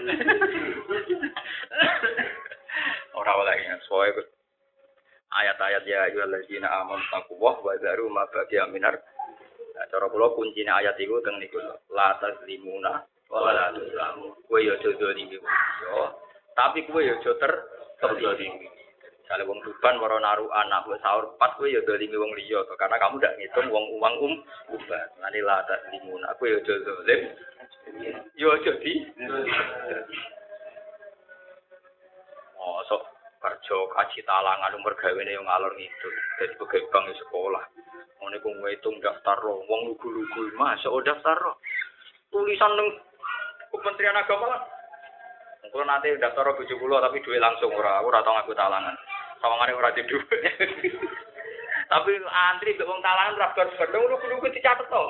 Ora 3.12 3.32
oleh 3.34 3.56
soalnya 3.90 4.24
ayat-ayat 5.28 5.82
ya 5.84 5.98
ayyuhallazina 6.08 6.68
amanu 6.82 7.04
taqwa 7.12 7.52
wa 7.60 7.74
daru 7.76 8.08
ma 8.08 8.24
baqiya 8.32 8.64
Nah, 9.78 9.86
cara 9.86 10.10
kula 10.10 10.34
kuncine 10.34 10.74
ayat 10.74 10.98
iku 10.98 11.22
teng 11.22 11.38
niku 11.38 11.62
la 11.94 12.18
tazlimuna 12.18 12.98
wa 13.30 13.54
la 13.54 13.70
tuzlamu. 13.70 14.34
Kowe 14.50 14.58
yo 14.58 14.74
aja 14.74 14.90
dolimi 14.98 15.38
yo. 15.38 16.18
Tapi 16.58 16.82
kowe 16.90 16.98
yo 16.98 17.14
aja 17.14 17.30
ter 17.38 17.52
terdolimi. 18.02 18.66
Misalnya 19.22 19.46
wong 19.46 19.62
duban 19.62 20.02
waro 20.02 20.18
naruh 20.18 20.50
anak 20.50 20.82
buat 20.82 20.98
sahur 20.98 21.38
pas 21.38 21.54
kowe 21.54 21.70
yo 21.70 21.78
dolimi 21.86 22.18
wong 22.18 22.34
liya 22.34 22.66
karena 22.74 22.98
kamu 22.98 23.22
ndak 23.22 23.38
ngitung 23.38 23.70
wong 23.70 23.86
uang 24.02 24.14
um 24.18 24.34
uban. 24.74 25.06
Nanti 25.22 25.38
la 25.46 25.62
tazlimuna. 25.62 26.34
Kowe 26.42 26.50
yo 26.50 26.58
aja 26.58 26.74
dolim. 26.82 27.20
Yo 28.34 28.50
aja 28.58 28.72
di. 28.82 28.92
Oh, 32.58 32.82
sok 32.90 33.06
kerja 33.38 33.78
kaji 33.94 34.26
talangan 34.26 34.74
umur 34.74 34.98
gawene 34.98 35.38
yang 35.38 35.46
ngalor 35.46 35.70
ngidul. 35.78 36.14
Jadi 36.42 36.58
pegawai 36.58 36.90
bank 36.90 37.14
sekolah. 37.14 37.64
Ngene 38.28 38.44
ku 38.44 38.52
ngitung 38.52 39.00
daftar 39.00 39.40
roh, 39.40 39.64
wong 39.64 39.88
lugu-lugu 39.88 40.52
masuk 40.60 40.92
oh 40.92 41.00
daftar 41.00 41.32
roh. 41.40 41.56
Tulisan 42.28 42.76
neng 42.76 43.00
Kementerian 43.72 44.20
Agama 44.20 44.52
lah. 44.52 44.60
Kalau 45.64 45.88
nanti 45.88 46.12
daftar 46.20 46.44
roh 46.44 46.60
70 46.60 46.76
tapi 46.76 47.24
duit 47.24 47.40
langsung 47.40 47.72
ora, 47.72 48.04
ora 48.04 48.20
tau 48.20 48.36
ngaku 48.36 48.52
talangan. 48.52 48.92
Sawangane 49.40 49.72
ora 49.72 49.96
di 49.96 50.04
duit. 50.04 50.28
tapi 51.92 52.20
antri 52.20 52.76
mbek 52.76 52.84
wong 52.84 53.00
talangan 53.00 53.40
ora 53.40 53.56
bar 53.56 53.68
bedong 53.72 54.04
lugu-lugu 54.12 54.52
dicatet 54.52 54.84
to. 54.92 55.04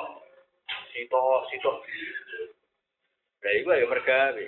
Sito, 0.95 1.23
sito. 1.51 1.71
Lah 3.43 3.51
iku 3.51 3.67
ya 3.75 3.83
mergawe. 3.83 4.45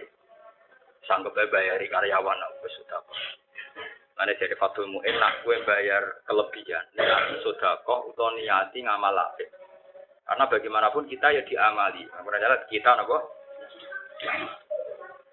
Sanggup 1.11 1.35
bayari 1.35 1.91
karyawan 1.91 2.39
wis 2.64 2.72
sudah. 2.80 3.03
Ane 4.22 4.38
jadi 4.38 4.53
fatul 4.53 4.85
mu'in 4.85 5.18
nak 5.18 5.41
gue 5.41 5.57
bayar 5.65 6.22
kelebihan. 6.30 6.85
Niati 6.93 7.41
sodako 7.41 8.14
atau 8.14 8.30
niati 8.38 8.85
ngamal 8.85 9.18
apik. 9.18 9.49
Karena 10.30 10.45
bagaimanapun 10.45 11.10
kita 11.10 11.34
ya 11.34 11.41
diamali. 11.41 12.06
Makanya 12.06 12.61
kita 12.69 13.02
nopo. 13.02 13.18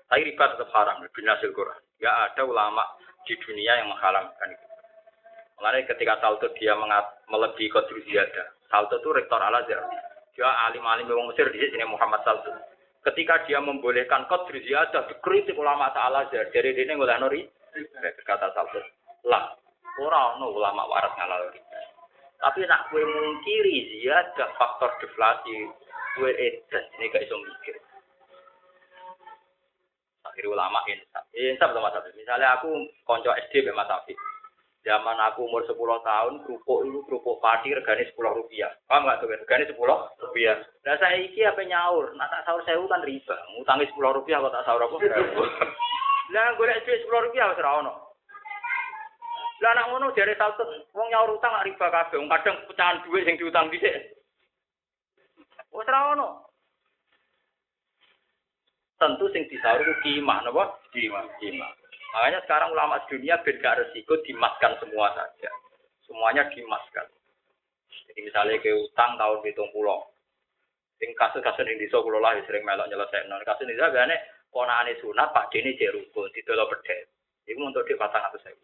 Tapi 0.09 0.25
riba 0.25 0.45
tetap 0.57 0.73
haram. 0.73 1.05
Binasil 1.13 1.53
Quran. 1.53 1.77
Gak 2.01 2.33
ada 2.33 2.43
ulama 2.49 2.81
di 3.29 3.37
dunia 3.37 3.77
yang 3.77 3.93
mengharamkan 3.93 4.57
itu. 4.57 4.67
Mengenai 5.61 5.85
ketika 5.85 6.17
Salto 6.25 6.49
dia 6.57 6.73
mengat, 6.73 7.05
melebihi 7.29 7.69
kodru 7.69 8.01
ziyadah. 8.09 8.57
Salto 8.73 9.05
itu 9.05 9.13
rektor 9.13 9.43
Al 9.43 9.59
Azhar. 9.59 9.85
Dia 10.33 10.49
alim-alim 10.71 11.13
orang 11.13 11.29
Mesir 11.29 11.53
di 11.53 11.61
sini 11.61 11.85
Muhammad 11.85 12.25
Salto. 12.25 12.57
Ketika 13.05 13.45
dia 13.45 13.61
membolehkan 13.61 14.25
kodru 14.33 14.57
ziyadah, 14.65 15.13
dikritik 15.13 15.61
ulama 15.61 15.93
Al 15.93 16.25
Azhar. 16.25 16.49
Jadi 16.49 16.73
dia 16.73 16.97
ngulai 16.97 17.21
nori 17.21 17.58
kata 18.27 18.51
Saltus 18.55 18.87
lah 19.27 19.55
ora 19.99 20.39
ono 20.39 20.55
ulama 20.55 20.87
waras 20.87 21.13
ngalal 21.19 21.51
riba 21.51 21.79
tapi 22.39 22.63
nak 22.71 22.87
kue 22.95 23.03
mungkiri 23.03 23.99
ziyadah 23.99 24.49
faktor 24.55 24.95
deflasi. 25.03 25.67
Kue 26.15 26.31
edan 26.35 26.85
ini 26.99 27.11
gak 27.11 27.27
iso 27.27 27.35
mikir. 27.39 27.77
Akhirnya 30.23 30.55
ulama 30.55 30.79
insaf. 30.87 31.25
Insaf 31.35 31.71
sama 31.75 31.91
Safi 31.91 32.15
misalnya 32.15 32.59
aku 32.59 32.71
konco 33.03 33.35
SD 33.35 33.67
be 33.67 33.75
Mas 33.75 33.91
Safi 33.91 34.15
zaman 34.87 35.19
aku 35.19 35.45
umur 35.51 35.67
10 35.67 35.75
tahun 35.77 36.33
kerupuk 36.47 36.87
itu 36.87 36.99
kerupuk 37.11 37.43
padi 37.43 37.75
regane 37.75 38.07
10 38.07 38.15
rupiah. 38.15 38.71
Paham 38.87 39.11
gak 39.11 39.19
tuh 39.21 39.31
regane 39.35 39.67
10 39.67 39.75
rupiah. 40.23 40.57
Nah 40.87 40.95
saya 41.03 41.19
iki 41.19 41.43
apa 41.43 41.61
nyaur? 41.67 42.15
Nah 42.15 42.31
tak 42.31 42.47
sahur 42.47 42.63
sewu 42.63 42.87
kan 42.87 43.03
riba 43.03 43.35
ngutangi 43.59 43.91
10 43.91 43.99
rupiah 43.99 44.39
kok 44.39 44.55
tak 44.55 44.65
sahur 44.65 44.83
aku 44.87 45.03
lah 46.29 46.53
golek 46.61 46.85
duit 46.85 47.01
10 47.09 47.09
rupiah 47.09 47.49
wis 47.49 47.61
ora 47.65 47.81
ono. 47.81 47.93
Lah 49.59 49.71
anak 49.75 49.89
ngono 49.91 50.15
jare 50.15 50.37
saltut 50.37 50.69
wong 50.93 51.09
nyaur 51.11 51.35
utang 51.35 51.51
gak 51.51 51.67
riba 51.67 51.87
kabeh, 51.91 52.21
kadang 52.21 52.57
pecahan 52.69 53.03
duit 53.09 53.25
sing 53.25 53.35
diutang 53.41 53.73
dhisik. 53.73 53.97
Wis 55.73 55.89
ora 55.89 56.15
ono. 56.15 56.29
Tentu 58.99 59.31
sing 59.33 59.47
disaur 59.49 59.81
ku 59.81 59.95
kimah 60.05 60.43
napa? 60.43 60.75
Kimah, 60.91 61.25
kimah. 61.39 61.71
Makanya 62.09 62.41
sekarang 62.45 62.75
ulama 62.75 62.99
dunia 63.07 63.41
ben 63.47 63.57
gak 63.63 63.79
resiko 63.81 64.21
dimaskan 64.27 64.75
semua 64.83 65.13
saja. 65.17 65.51
Semuanya 66.05 66.49
dimaskan. 66.51 67.07
Jadi 68.09 68.21
misalnya 68.25 68.61
ke 68.61 68.73
utang 68.75 69.17
tahun 69.17 69.45
hitung 69.45 69.71
pulau. 69.71 70.03
Sing 70.99 71.15
kasus-kasus 71.15 71.63
yang 71.63 71.79
di 71.79 71.87
kula 71.87 72.19
lah 72.19 72.35
sering 72.43 72.67
melok 72.67 72.91
nyelesaikan. 72.91 73.31
Kasus 73.47 73.71
ini 73.71 73.79
gane 73.79 74.17
ponane 74.53 74.97
sunat 75.01 75.31
Pak 75.33 75.53
Dene 75.53 75.77
jek 75.77 75.93
rukun 75.95 76.33
didolo 76.33 76.69
pedet. 76.73 77.09
Iku 77.49 77.65
untuk 77.65 77.85
di 77.89 77.97
patang 77.97 78.29
atau 78.29 78.41
saya. 78.45 78.57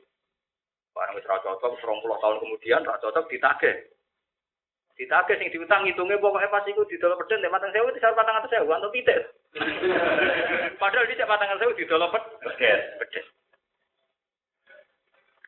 Barang 0.93 1.17
wis 1.17 1.27
ra 1.27 1.41
cocok 1.41 1.81
20 1.81 2.23
tahun 2.23 2.37
kemudian 2.39 2.85
ra 2.85 3.01
cocok 3.01 3.27
ditagih. 3.33 3.77
Ditagih 4.95 5.37
sing 5.41 5.49
diutang 5.51 5.83
ngitungnya 5.83 6.23
pokoknya 6.23 6.53
pas 6.53 6.63
iku 6.69 6.87
didolo 6.87 7.19
pedet 7.19 7.43
nek 7.43 7.51
patang 7.51 7.73
sewu 7.75 7.91
disar 7.91 8.15
sewu 8.47 8.71
atau 8.71 8.93
pitik. 8.95 9.19
Padahal 10.81 11.09
dicek 11.09 11.27
patang 11.27 11.49
atau 11.51 11.61
sewu 11.67 11.73
didolo 11.75 12.07
pedet. 12.13 12.81
Pedet. 13.01 13.25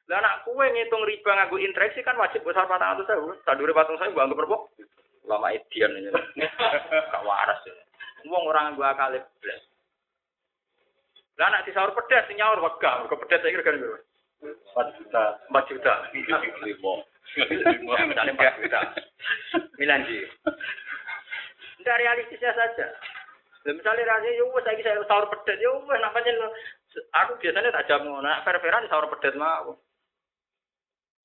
Lah 0.06 0.22
anak 0.22 0.46
kue 0.46 0.66
ngitung 0.70 1.02
riba 1.02 1.34
nganggo 1.34 1.58
interaksi 1.58 1.98
kan 2.02 2.18
wajib 2.18 2.42
besar 2.42 2.66
patang 2.66 2.98
atau 2.98 3.06
sewu. 3.06 3.30
Sadure 3.46 3.70
patang 3.70 4.00
sewu 4.02 4.18
anggap 4.18 4.34
berapa? 4.34 4.58
Lama 5.30 5.50
edian 5.54 5.94
ini. 5.94 6.10
Gak 7.12 7.22
waras 7.26 7.60
ya. 7.66 7.74
Wong 8.26 8.50
orang 8.50 8.74
nganggo 8.74 8.82
akal 8.82 9.14
blas. 9.14 9.62
Lah 11.36 11.46
anak 11.52 11.68
disaur 11.68 11.92
pedas 11.92 12.24
nyaur 12.32 12.64
wegah, 12.64 13.04
mergo 13.04 13.20
pedas 13.20 13.44
saya 13.44 13.52
kira 13.52 13.76
berapa? 13.76 14.00
4 14.40 14.96
juta. 15.00 15.24
4 15.48 15.70
juta. 15.72 15.92
5. 16.12 16.24
Misalnya 18.08 18.32
4 18.36 18.60
juta. 18.60 18.80
Milan 19.76 20.04
ji. 20.08 20.24
Tidak 21.80 22.00
realistisnya 22.00 22.52
saja. 22.56 22.86
Lah 23.66 23.72
misalnya 23.74 24.06
rasanya 24.06 24.38
yo 24.38 24.46
wis 24.54 24.62
saiki 24.62 24.86
saya 24.86 25.02
sahur 25.04 25.26
pedas 25.26 25.58
yo 25.58 25.82
wis 25.84 25.98
nak 25.98 26.14
pancen 26.14 26.38
aku 27.12 27.32
biasanya 27.42 27.74
tak 27.74 27.86
jam 27.90 28.00
ngono, 28.06 28.22
nak 28.22 28.46
fair-fairan 28.46 28.86
sahur 28.86 29.10
pedas 29.10 29.34
mau. 29.34 29.74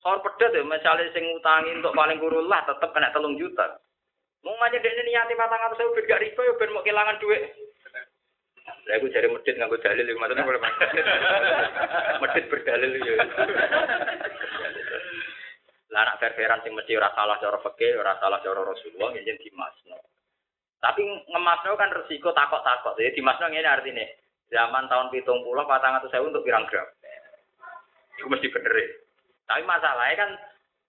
Sahur 0.02 0.20
pedas 0.26 0.50
ya 0.50 0.66
misalnya 0.66 1.06
sing 1.14 1.22
ngutangi 1.22 1.78
untuk 1.78 1.94
paling 1.94 2.18
kurun 2.18 2.50
lah 2.50 2.66
tetep 2.66 2.90
kena 2.90 3.14
telung 3.14 3.38
juta. 3.38 3.78
Mau 4.42 4.58
ngajak 4.58 4.82
dia 4.82 5.02
niati 5.06 5.38
matang 5.38 5.62
atau 5.70 5.78
saya 5.78 6.02
gak 6.02 6.18
riba 6.18 6.40
yo 6.42 6.58
ben 6.58 6.74
mau 6.74 6.82
kehilangan 6.82 7.22
duit. 7.22 7.61
Lah 8.82 8.98
aku 8.98 9.06
cari 9.14 9.30
medit 9.30 9.54
nganggo 9.54 9.78
dalil 9.78 10.06
iki 10.10 10.18
maksudnya 10.18 10.42
boleh 10.42 10.60
medit 12.18 12.44
berdalil 12.50 12.92
ya. 12.98 13.14
Lah 15.94 16.00
anak 16.08 16.18
fair-fairan 16.18 16.64
sing 16.66 16.72
mesti 16.74 16.96
ora 16.98 17.12
salah 17.14 17.36
cara 17.38 17.62
fikih, 17.62 18.00
ora 18.00 18.18
salah 18.18 18.42
cara 18.42 18.64
Rasulullah 18.64 19.14
yen 19.14 19.38
dimasno. 19.38 20.02
Tapi 20.82 21.04
ngemasno 21.30 21.78
kan 21.78 21.94
resiko 21.94 22.34
takok-takok. 22.34 22.98
Jadi 22.98 23.22
dimasno 23.22 23.46
ngene 23.46 23.68
artinya 23.70 24.06
zaman 24.50 24.90
tahun 24.90 25.14
pitung 25.14 25.46
puluh 25.46 25.62
patang 25.68 25.94
atau 26.00 26.10
saya 26.10 26.26
untuk 26.26 26.42
pirang 26.42 26.66
gram. 26.66 26.88
Itu 28.18 28.26
mesti 28.26 28.50
bener 28.50 28.72
ya. 28.74 28.88
Tapi 29.46 29.62
masalahnya 29.62 30.16
kan 30.26 30.30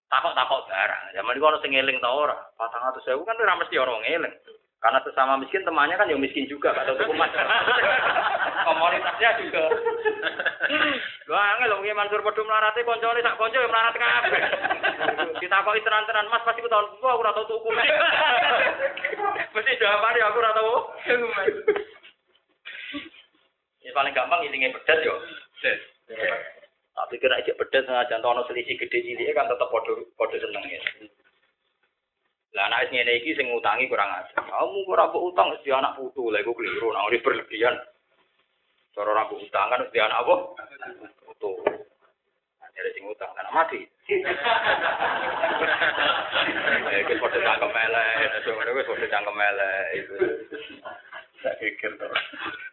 takok-takok 0.10 0.66
barang. 0.66 1.04
Zaman 1.14 1.36
itu 1.38 1.46
orang 1.46 1.62
sing 1.62 1.74
eling 1.78 2.02
ta 2.02 2.10
ora. 2.10 2.38
Patang 2.58 2.82
atau 2.90 3.04
saya 3.06 3.22
kan 3.22 3.38
ora 3.38 3.54
mesti 3.62 3.76
orang 3.78 4.02
eling. 4.02 4.34
Karena 4.84 5.00
sesama 5.00 5.40
miskin 5.40 5.64
temannya 5.64 5.96
kan 5.96 6.12
yang 6.12 6.20
miskin 6.20 6.44
juga, 6.52 6.76
tuku 6.84 7.16
mas. 7.16 7.32
Komunitasnya 8.68 9.40
juga. 9.40 9.64
Gua 11.28 11.40
angel 11.40 11.80
nggih 11.80 11.96
Mansur 11.96 12.20
padha 12.20 12.44
mlarate 12.44 12.84
koncone 12.84 13.24
sak 13.24 13.40
kanca 13.40 13.64
yo 13.64 13.72
mlarat 13.72 13.96
kabeh. 13.96 14.44
Ditakoki 15.40 15.84
tenan-tenan 15.88 16.28
Mas 16.28 16.44
pasti 16.44 16.64
tahun 16.64 17.00
gua 17.00 17.16
aku 17.16 17.24
ora 17.24 17.32
tau 17.32 17.48
tuku. 17.48 17.70
Mesti 19.56 19.80
jawabane 19.80 20.20
aku 20.20 20.40
ora 20.44 20.52
tau. 20.52 20.72
Ini 23.84 23.92
paling 23.96 24.12
gampang 24.16 24.44
ilinge 24.48 24.76
pedet 24.76 25.00
yo. 25.08 25.16
Tapi 26.94 27.16
kena 27.24 27.40
ijek 27.40 27.56
pedes 27.56 27.88
senajan 27.88 28.20
ono 28.20 28.44
selisih 28.52 28.76
gede 28.76 29.00
cilik 29.00 29.32
kan 29.32 29.48
tetep 29.48 29.68
padha 29.72 29.94
padha 30.20 30.38
seneng 30.44 30.64
ya. 30.68 30.80
Lah 32.54 32.70
anak 32.70 32.94
ngene 32.94 33.18
iki 33.18 33.34
sing 33.34 33.50
ngutangi 33.50 33.90
kurang 33.90 34.14
aja. 34.14 34.38
Kamu 34.38 34.86
ora 34.86 35.10
mbok 35.10 35.34
utang 35.34 35.50
mesti 35.50 35.74
anak 35.74 35.98
putu, 35.98 36.30
lha 36.30 36.46
iku 36.46 36.54
keliru, 36.54 36.94
nek 36.94 37.10
ora 37.10 37.18
berlebihan. 37.18 37.76
Cara 38.94 39.10
ora 39.10 39.26
mbok 39.26 39.42
utangan 39.42 39.82
mesti 39.82 39.98
anak 39.98 40.22
apa? 40.22 40.36
Putu. 41.26 41.52
Jadi 42.74 42.90
sing 42.94 43.06
utang 43.10 43.30
anak 43.38 43.54
mati. 43.54 43.82
Ya 46.90 46.98
iki 47.02 47.14
padha 47.18 47.38
cangkem 47.42 47.74
nek 47.74 48.46
ngono 48.46 48.70
wis 48.78 48.90
padha 48.90 49.08
cangkem 49.10 49.38
elek 49.42 49.86
itu. 49.98 50.16
Saya 51.42 51.58
pikir. 51.58 51.92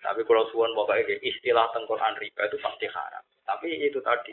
Tapi 0.05 0.21
kalau 0.25 0.45
suwon 0.53 0.77
pokoknya 0.77 1.21
istilah 1.25 1.69
tengkoran 1.73 2.17
riba 2.21 2.49
itu 2.49 2.57
pasti 2.61 2.87
haram. 2.89 3.25
Tapi 3.45 3.67
itu 3.83 3.99
tadi, 4.01 4.33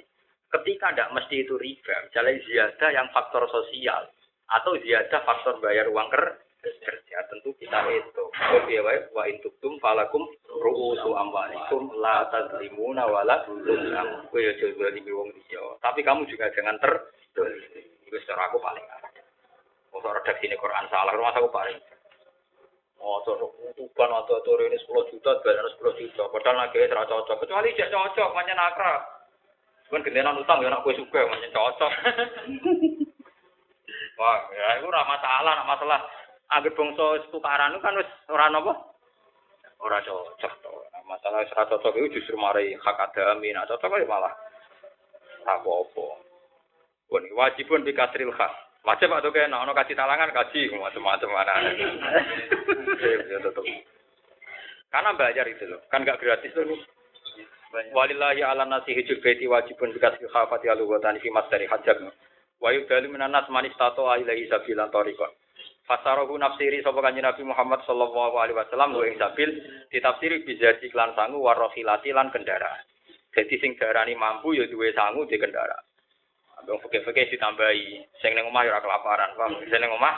ketika 0.54 0.94
tidak 0.94 1.12
mesti 1.12 1.42
itu 1.42 1.58
riba, 1.58 2.06
misalnya 2.06 2.38
ziyadah 2.46 2.90
yang 2.94 3.08
faktor 3.12 3.50
sosial, 3.50 4.06
atau 4.48 4.80
ziyadah 4.80 5.22
faktor 5.28 5.60
bayar 5.60 5.92
uang 5.92 6.08
kerja, 6.12 7.18
tentu 7.32 7.52
kita 7.60 7.80
itu. 7.92 8.24
Oke, 8.32 8.76
baik, 8.80 9.12
wa 9.12 9.24
intuktum 9.28 9.76
falakum 9.84 10.24
ru'usu 10.48 11.12
amwalikum 11.16 11.92
la 12.00 12.28
tadlimuna 12.32 13.08
wala 13.08 13.44
tuzlam. 13.44 14.28
Kowe 14.32 14.40
ya 14.40 14.56
coba 14.56 14.92
di 14.92 15.12
wong 15.12 15.30
dia. 15.48 15.64
Tapi 15.84 16.00
kamu 16.04 16.28
juga 16.32 16.52
jangan 16.56 16.80
ter 16.80 16.94
itu 18.08 18.18
secara 18.24 18.48
aku 18.48 18.60
paling. 18.64 18.84
Kalau 19.98 20.14
redaksi 20.14 20.46
ini 20.46 20.56
Quran 20.56 20.86
salah, 20.94 21.12
rumah 21.12 21.34
aku 21.34 21.50
paling 21.50 21.78
Oh, 22.98 23.22
tuban 23.78 24.10
atau 24.10 24.42
tuh 24.42 24.58
ini 24.58 24.74
10 24.74 25.14
juta, 25.14 25.38
bayar 25.46 25.70
10 25.70 26.02
juta. 26.02 26.24
Padahal 26.34 26.66
lagi 26.66 26.82
serah 26.82 27.06
cocok. 27.06 27.46
Kecuali 27.46 27.78
tidak 27.78 27.94
cocok, 27.94 28.34
makanya 28.34 28.58
nakra. 28.58 29.06
Cuman 29.86 30.02
gendenan 30.02 30.42
utang 30.42 30.66
ya 30.66 30.74
nak 30.74 30.82
kue 30.82 30.98
suka, 30.98 31.22
makanya 31.30 31.54
cocok. 31.54 31.92
Wah, 34.18 34.50
ya 34.50 34.82
itu 34.82 34.90
ramah 34.90 35.14
masalah, 35.14 35.54
nak 35.62 35.70
masalah. 35.70 36.00
Agar 36.48 36.74
bangsa 36.74 37.28
tukaran 37.30 37.78
kan 37.84 37.98
wis 38.02 38.10
ora 38.34 38.50
napa? 38.50 38.74
Ora 39.78 40.02
cocok 40.02 40.54
to. 40.66 40.74
Nah, 40.90 41.04
masalah 41.06 41.46
ora 41.46 41.64
cocok 41.70 41.94
itu 42.02 42.18
justru 42.18 42.34
mari 42.34 42.74
hak 42.74 42.98
adami, 42.98 43.54
nak 43.54 43.70
cocok 43.70 43.94
ya 44.02 44.10
malah 44.10 44.34
apa-apa. 45.48 46.08
Pun 47.08 47.24
wajibun 47.38 47.86
bi 47.86 47.94
kasril 47.94 48.34
hak. 48.34 48.54
Wajib 48.88 49.12
atau 49.12 49.30
kayak 49.36 49.52
nah, 49.52 49.68
kasih 49.76 50.00
talangan 50.00 50.32
kaji 50.32 50.72
macam-macam 50.72 51.30
mana. 51.30 51.54
ya. 51.60 53.38
Karena 54.88 55.12
bayar 55.20 55.46
itu 55.52 55.68
loh, 55.68 55.84
kan 55.92 56.08
nggak 56.08 56.24
gratis 56.24 56.56
loh. 56.56 56.80
Walillahi 57.92 58.42
ala 58.48 58.64
nasi 58.64 58.96
hijul 58.96 59.20
baiti 59.20 59.44
wajibun 59.44 59.92
bi 59.92 60.00
kasril 60.00 60.32
khafati 60.32 60.72
alu 60.72 60.88
wa 60.88 60.98
tani 61.04 61.20
fi 61.20 61.30
dari 61.52 61.68
hajab. 61.68 62.08
Wa 62.58 62.74
yudalu 62.74 63.14
minan 63.14 63.32
nas 63.32 63.46
man 63.54 63.66
istato 63.70 64.06
ilaihi 64.10 64.50
sabilan 64.50 64.90
tariqan. 64.90 65.30
Fasarohu 65.88 66.36
nafsiri 66.36 66.84
sapa 66.84 67.00
kanjeng 67.00 67.24
Nabi 67.24 67.48
Muhammad 67.48 67.80
sallallahu 67.88 68.36
alaihi 68.36 68.60
wasallam 68.60 68.92
wa 68.92 69.08
ing 69.08 69.16
sabil 69.16 69.56
ditafsiri 69.88 70.44
bisa 70.44 70.76
iklan 70.84 71.16
sangu 71.16 71.40
warohilati 71.40 72.12
lan 72.12 72.28
kendaraan. 72.28 72.84
Jadi 73.32 73.56
sing 73.62 73.72
darani 73.80 74.18
mampu 74.18 74.52
ya 74.52 74.68
duwe 74.68 74.92
sangu 74.92 75.24
di 75.24 75.40
kendaraan. 75.40 75.86
Wong 76.68 76.84
fikih-fikih 76.84 77.32
ditambahi, 77.32 78.04
sing 78.20 78.36
ning 78.36 78.44
omah 78.52 78.68
ya 78.68 78.76
ora 78.76 78.84
kelaparan, 78.84 79.32
paham? 79.40 79.56
Sing 79.64 79.80
ning 79.80 79.88
omah 79.88 80.16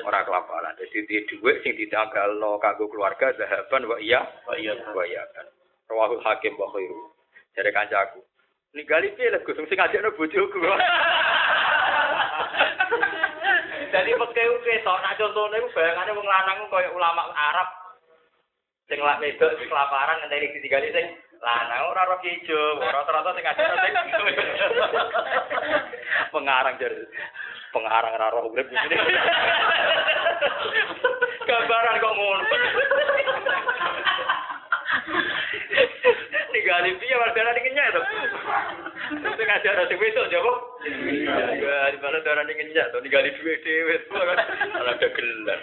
ora 0.00 0.24
kelaparan. 0.24 0.72
Dadi 0.80 1.04
di 1.04 1.28
dhuwit 1.28 1.60
sing 1.60 1.76
ditanggalno 1.76 2.56
kanggo 2.56 2.88
keluarga 2.88 3.36
zahaban 3.36 3.84
wa 3.84 4.00
iya 4.00 4.24
wa 4.48 4.56
iya 4.56 4.72
wa 4.96 5.04
iya 5.04 5.20
kan. 5.36 5.44
Rawahul 5.92 6.24
Hakim 6.24 6.56
wa 6.56 6.72
khairu. 6.72 7.12
Jare 7.52 7.68
kancaku. 7.76 8.24
Ninggali 8.72 9.12
piye 9.12 9.28
lho 9.34 9.44
Gus 9.44 9.60
sing 9.60 9.76
ngajakno 9.76 10.16
bojoku. 10.16 10.64
Jadi 13.90 14.14
pakai 14.14 14.46
uke 14.54 14.86
tok 14.86 15.02
nak 15.02 15.18
contone 15.18 15.58
iku 15.58 15.74
bayangane 15.74 16.14
wong 16.14 16.22
lanang 16.22 16.62
koyo 16.70 16.94
ulama 16.94 17.26
Arab 17.34 17.66
sing 18.86 19.02
lak 19.02 19.18
wedok 19.18 19.58
kelaparan 19.66 20.22
ngenteni 20.22 20.54
ditinggali 20.54 20.94
sing 20.94 21.10
lanang 21.42 21.90
ora 21.90 22.06
roh 22.06 22.22
ijo, 22.22 22.78
rata-rata 22.78 23.34
sing 23.34 23.42
ngajar 23.42 23.74
sing 23.82 23.94
pengarang 26.34 26.78
jar. 26.78 26.94
Pengarang 27.74 28.14
ora 28.14 28.30
roh 28.30 28.54
urip 28.54 28.70
ngene. 28.70 28.94
Gambaran 31.50 31.98
kok 31.98 32.14
ngono. 32.14 32.46
Ningali 36.54 36.94
piye 36.98 37.14
wargane 37.18 37.58
iki 37.58 37.70
nyek 37.74 37.94
to. 39.10 39.30
Sing 39.34 39.46
ngajar 39.50 39.74
sing 39.90 39.98
jowo. 40.30 40.52
Ya, 40.86 41.90
di 41.90 41.98
mana 41.98 42.22
darah 42.22 42.46
ini 42.46 42.54
ngenyak, 42.54 42.94
tuh 42.94 43.00
ningali 43.02 43.34
duit 43.36 43.60
dewe, 43.66 43.96
ada 44.14 45.06
gelar. 45.10 45.60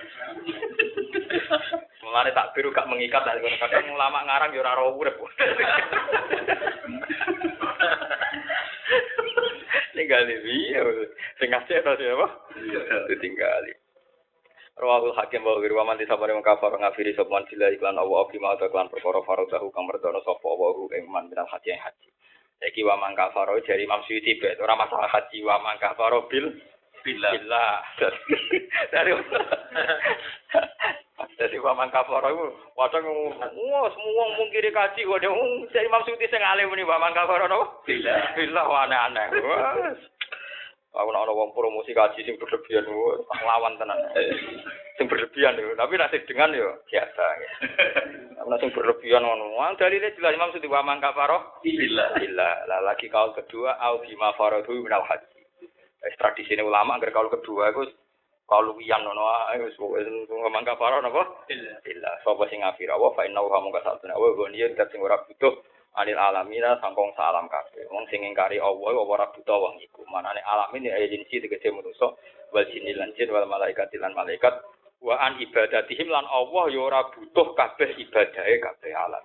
Mulane 2.03 2.31
tak 2.31 2.51
biru 2.55 2.71
gak 2.71 2.87
mengikat 2.87 3.23
lah 3.23 3.35
kadang 3.35 3.95
lama 3.95 4.23
ngarang 4.27 4.51
ya 4.55 4.63
ora 4.63 4.83
urip. 4.91 5.15
Tinggali 9.97 10.35
piye 10.45 10.79
sing 11.41 11.49
ngasih 11.51 11.83
to 11.83 11.91
siapa? 11.97 12.27
Ditinggali. 13.11 13.73
Rawahul 14.77 15.17
Hakim 15.17 15.41
wa 15.41 15.57
ghairu 15.57 15.73
man 15.81 15.97
disabare 15.97 16.37
wong 16.37 16.45
kafir 16.45 16.69
ngafiri 16.69 17.17
sapa 17.17 17.41
sila 17.49 17.73
iklan 17.73 17.97
Allah 17.97 18.23
abi 18.23 18.37
ma 18.37 18.53
iklan 18.53 18.93
perkara 18.93 19.25
faradahu 19.25 19.73
kang 19.73 19.89
merdono 19.89 20.21
sapa 20.21 20.45
wa 20.45 20.69
ing 20.93 21.09
man 21.09 21.25
minal 21.33 21.49
haji 21.49 21.73
haji. 21.73 22.09
Jadi 22.65 22.81
wa 22.81 22.95
mangka 22.97 23.29
faro 23.33 23.53
dari 23.61 23.85
Imam 23.85 24.01
Syuuti 24.09 24.41
bet 24.41 24.57
ora 24.57 24.73
masalah 24.73 25.09
haji 25.13 25.45
wa 25.45 25.61
mangka 25.61 25.93
faro 25.93 26.25
bil 26.25 26.57
bila. 27.05 27.29
bila. 27.37 27.67
dari 28.93 29.13
Jadi 31.37 31.57
wa 31.61 31.73
mangka 31.77 32.01
faro 32.09 32.29
itu 32.33 32.47
wadah 32.73 32.99
ngomong 33.01 33.37
wah 33.37 33.85
semua 33.93 34.23
ngomong 34.25 34.49
kiri 34.49 34.73
kaji 34.73 35.05
wadah 35.05 35.29
ngomong 35.29 35.69
dari 35.69 35.85
Imam 35.85 36.01
Syuuti 36.01 36.25
saya 36.29 36.41
ngalih 36.41 36.73
ini 36.73 36.83
wa 36.85 36.97
mangka 36.97 37.29
faro 37.29 37.45
no 37.45 37.81
bila 37.85 38.15
bila 38.33 38.61
aneh 38.85 38.99
aneh 39.05 39.25
wah 39.45 39.73
Aku 40.97 41.09
nak 41.13 41.29
wong 41.29 41.53
promosi 41.53 41.93
kaji 41.93 42.25
sing 42.25 42.41
berlebihan, 42.41 42.89
lawan 43.45 43.77
tenan. 43.77 44.01
Sing 44.97 45.05
berlebihan 45.05 45.53
itu, 45.61 45.77
tapi 45.77 45.93
nasib 45.93 46.25
dengan 46.25 46.57
yo 46.57 46.81
biasa. 46.89 47.25
Aku 48.41 48.49
sing 48.57 48.73
berlebihan 48.73 49.21
ngono. 49.21 49.53
Wong 49.53 49.77
dalile 49.77 50.09
jelas 50.17 50.33
Imam 50.33 50.49
Suti 50.49 50.65
paman 50.65 50.97
kafaro. 50.97 51.61
Bila, 51.61 52.17
bila. 52.17 52.65
Lah 52.65 52.81
lagi 52.81 53.05
kaul 53.13 53.37
kedua, 53.37 53.77
au 53.77 54.01
bima 54.01 54.33
faradu 54.33 54.73
minal 54.73 55.05
haji. 55.05 55.37
Tradisi 56.17 56.57
ini 56.57 56.65
ulama 56.65 56.97
agar 56.97 57.13
kaul 57.13 57.29
kedua 57.29 57.69
itu 57.69 57.93
kalau 58.47 58.79
wiyan 58.79 59.03
nono 59.03 59.27
ae 59.51 59.59
wis 59.59 59.75
wis 59.75 60.07
ngomong 60.31 60.63
kafaro 60.63 61.03
napa? 61.03 61.45
Illa. 61.51 62.11
Sapa 62.23 62.47
sing 62.47 62.63
ngafira 62.63 62.95
wa 62.95 63.11
fa 63.11 63.27
inna 63.27 63.43
wa 63.43 63.59
mungka 63.59 63.83
satuna 63.83 64.15
wa 64.15 64.31
goniya 64.33 64.71
dat 64.71 64.87
sing 64.89 65.03
ora 65.03 65.19
butuh 65.19 65.51
anil 65.97 66.19
alamina 66.21 66.77
sangkong 66.77 67.11
salam 67.17 67.49
kabeh. 67.49 67.89
Wong 67.89 68.05
sing 68.07 68.21
ngingkari 68.21 68.61
Allah 68.61 68.93
ora 68.93 69.25
butuh 69.33 69.57
wong 69.57 69.81
iku. 69.81 70.05
Manane 70.07 70.39
alamin 70.45 70.87
ya 70.87 70.97
jinsi 71.09 71.41
tegese 71.41 71.73
manusa 71.73 72.13
wal 72.53 72.65
jinni 72.69 72.93
lan 72.93 73.11
jin 73.17 73.33
wal 73.33 73.49
malaikat 73.49 73.89
lan 73.97 74.13
malaikat 74.13 74.53
wa 75.01 75.17
an 75.17 75.41
ibadatihim 75.41 76.07
lan 76.09 76.25
Allah 76.29 76.63
ya 76.69 76.79
ora 76.79 77.01
butuh 77.09 77.57
kabeh 77.57 77.97
ibadahe 77.97 78.55
kabeh 78.61 78.91
alam. 78.93 79.23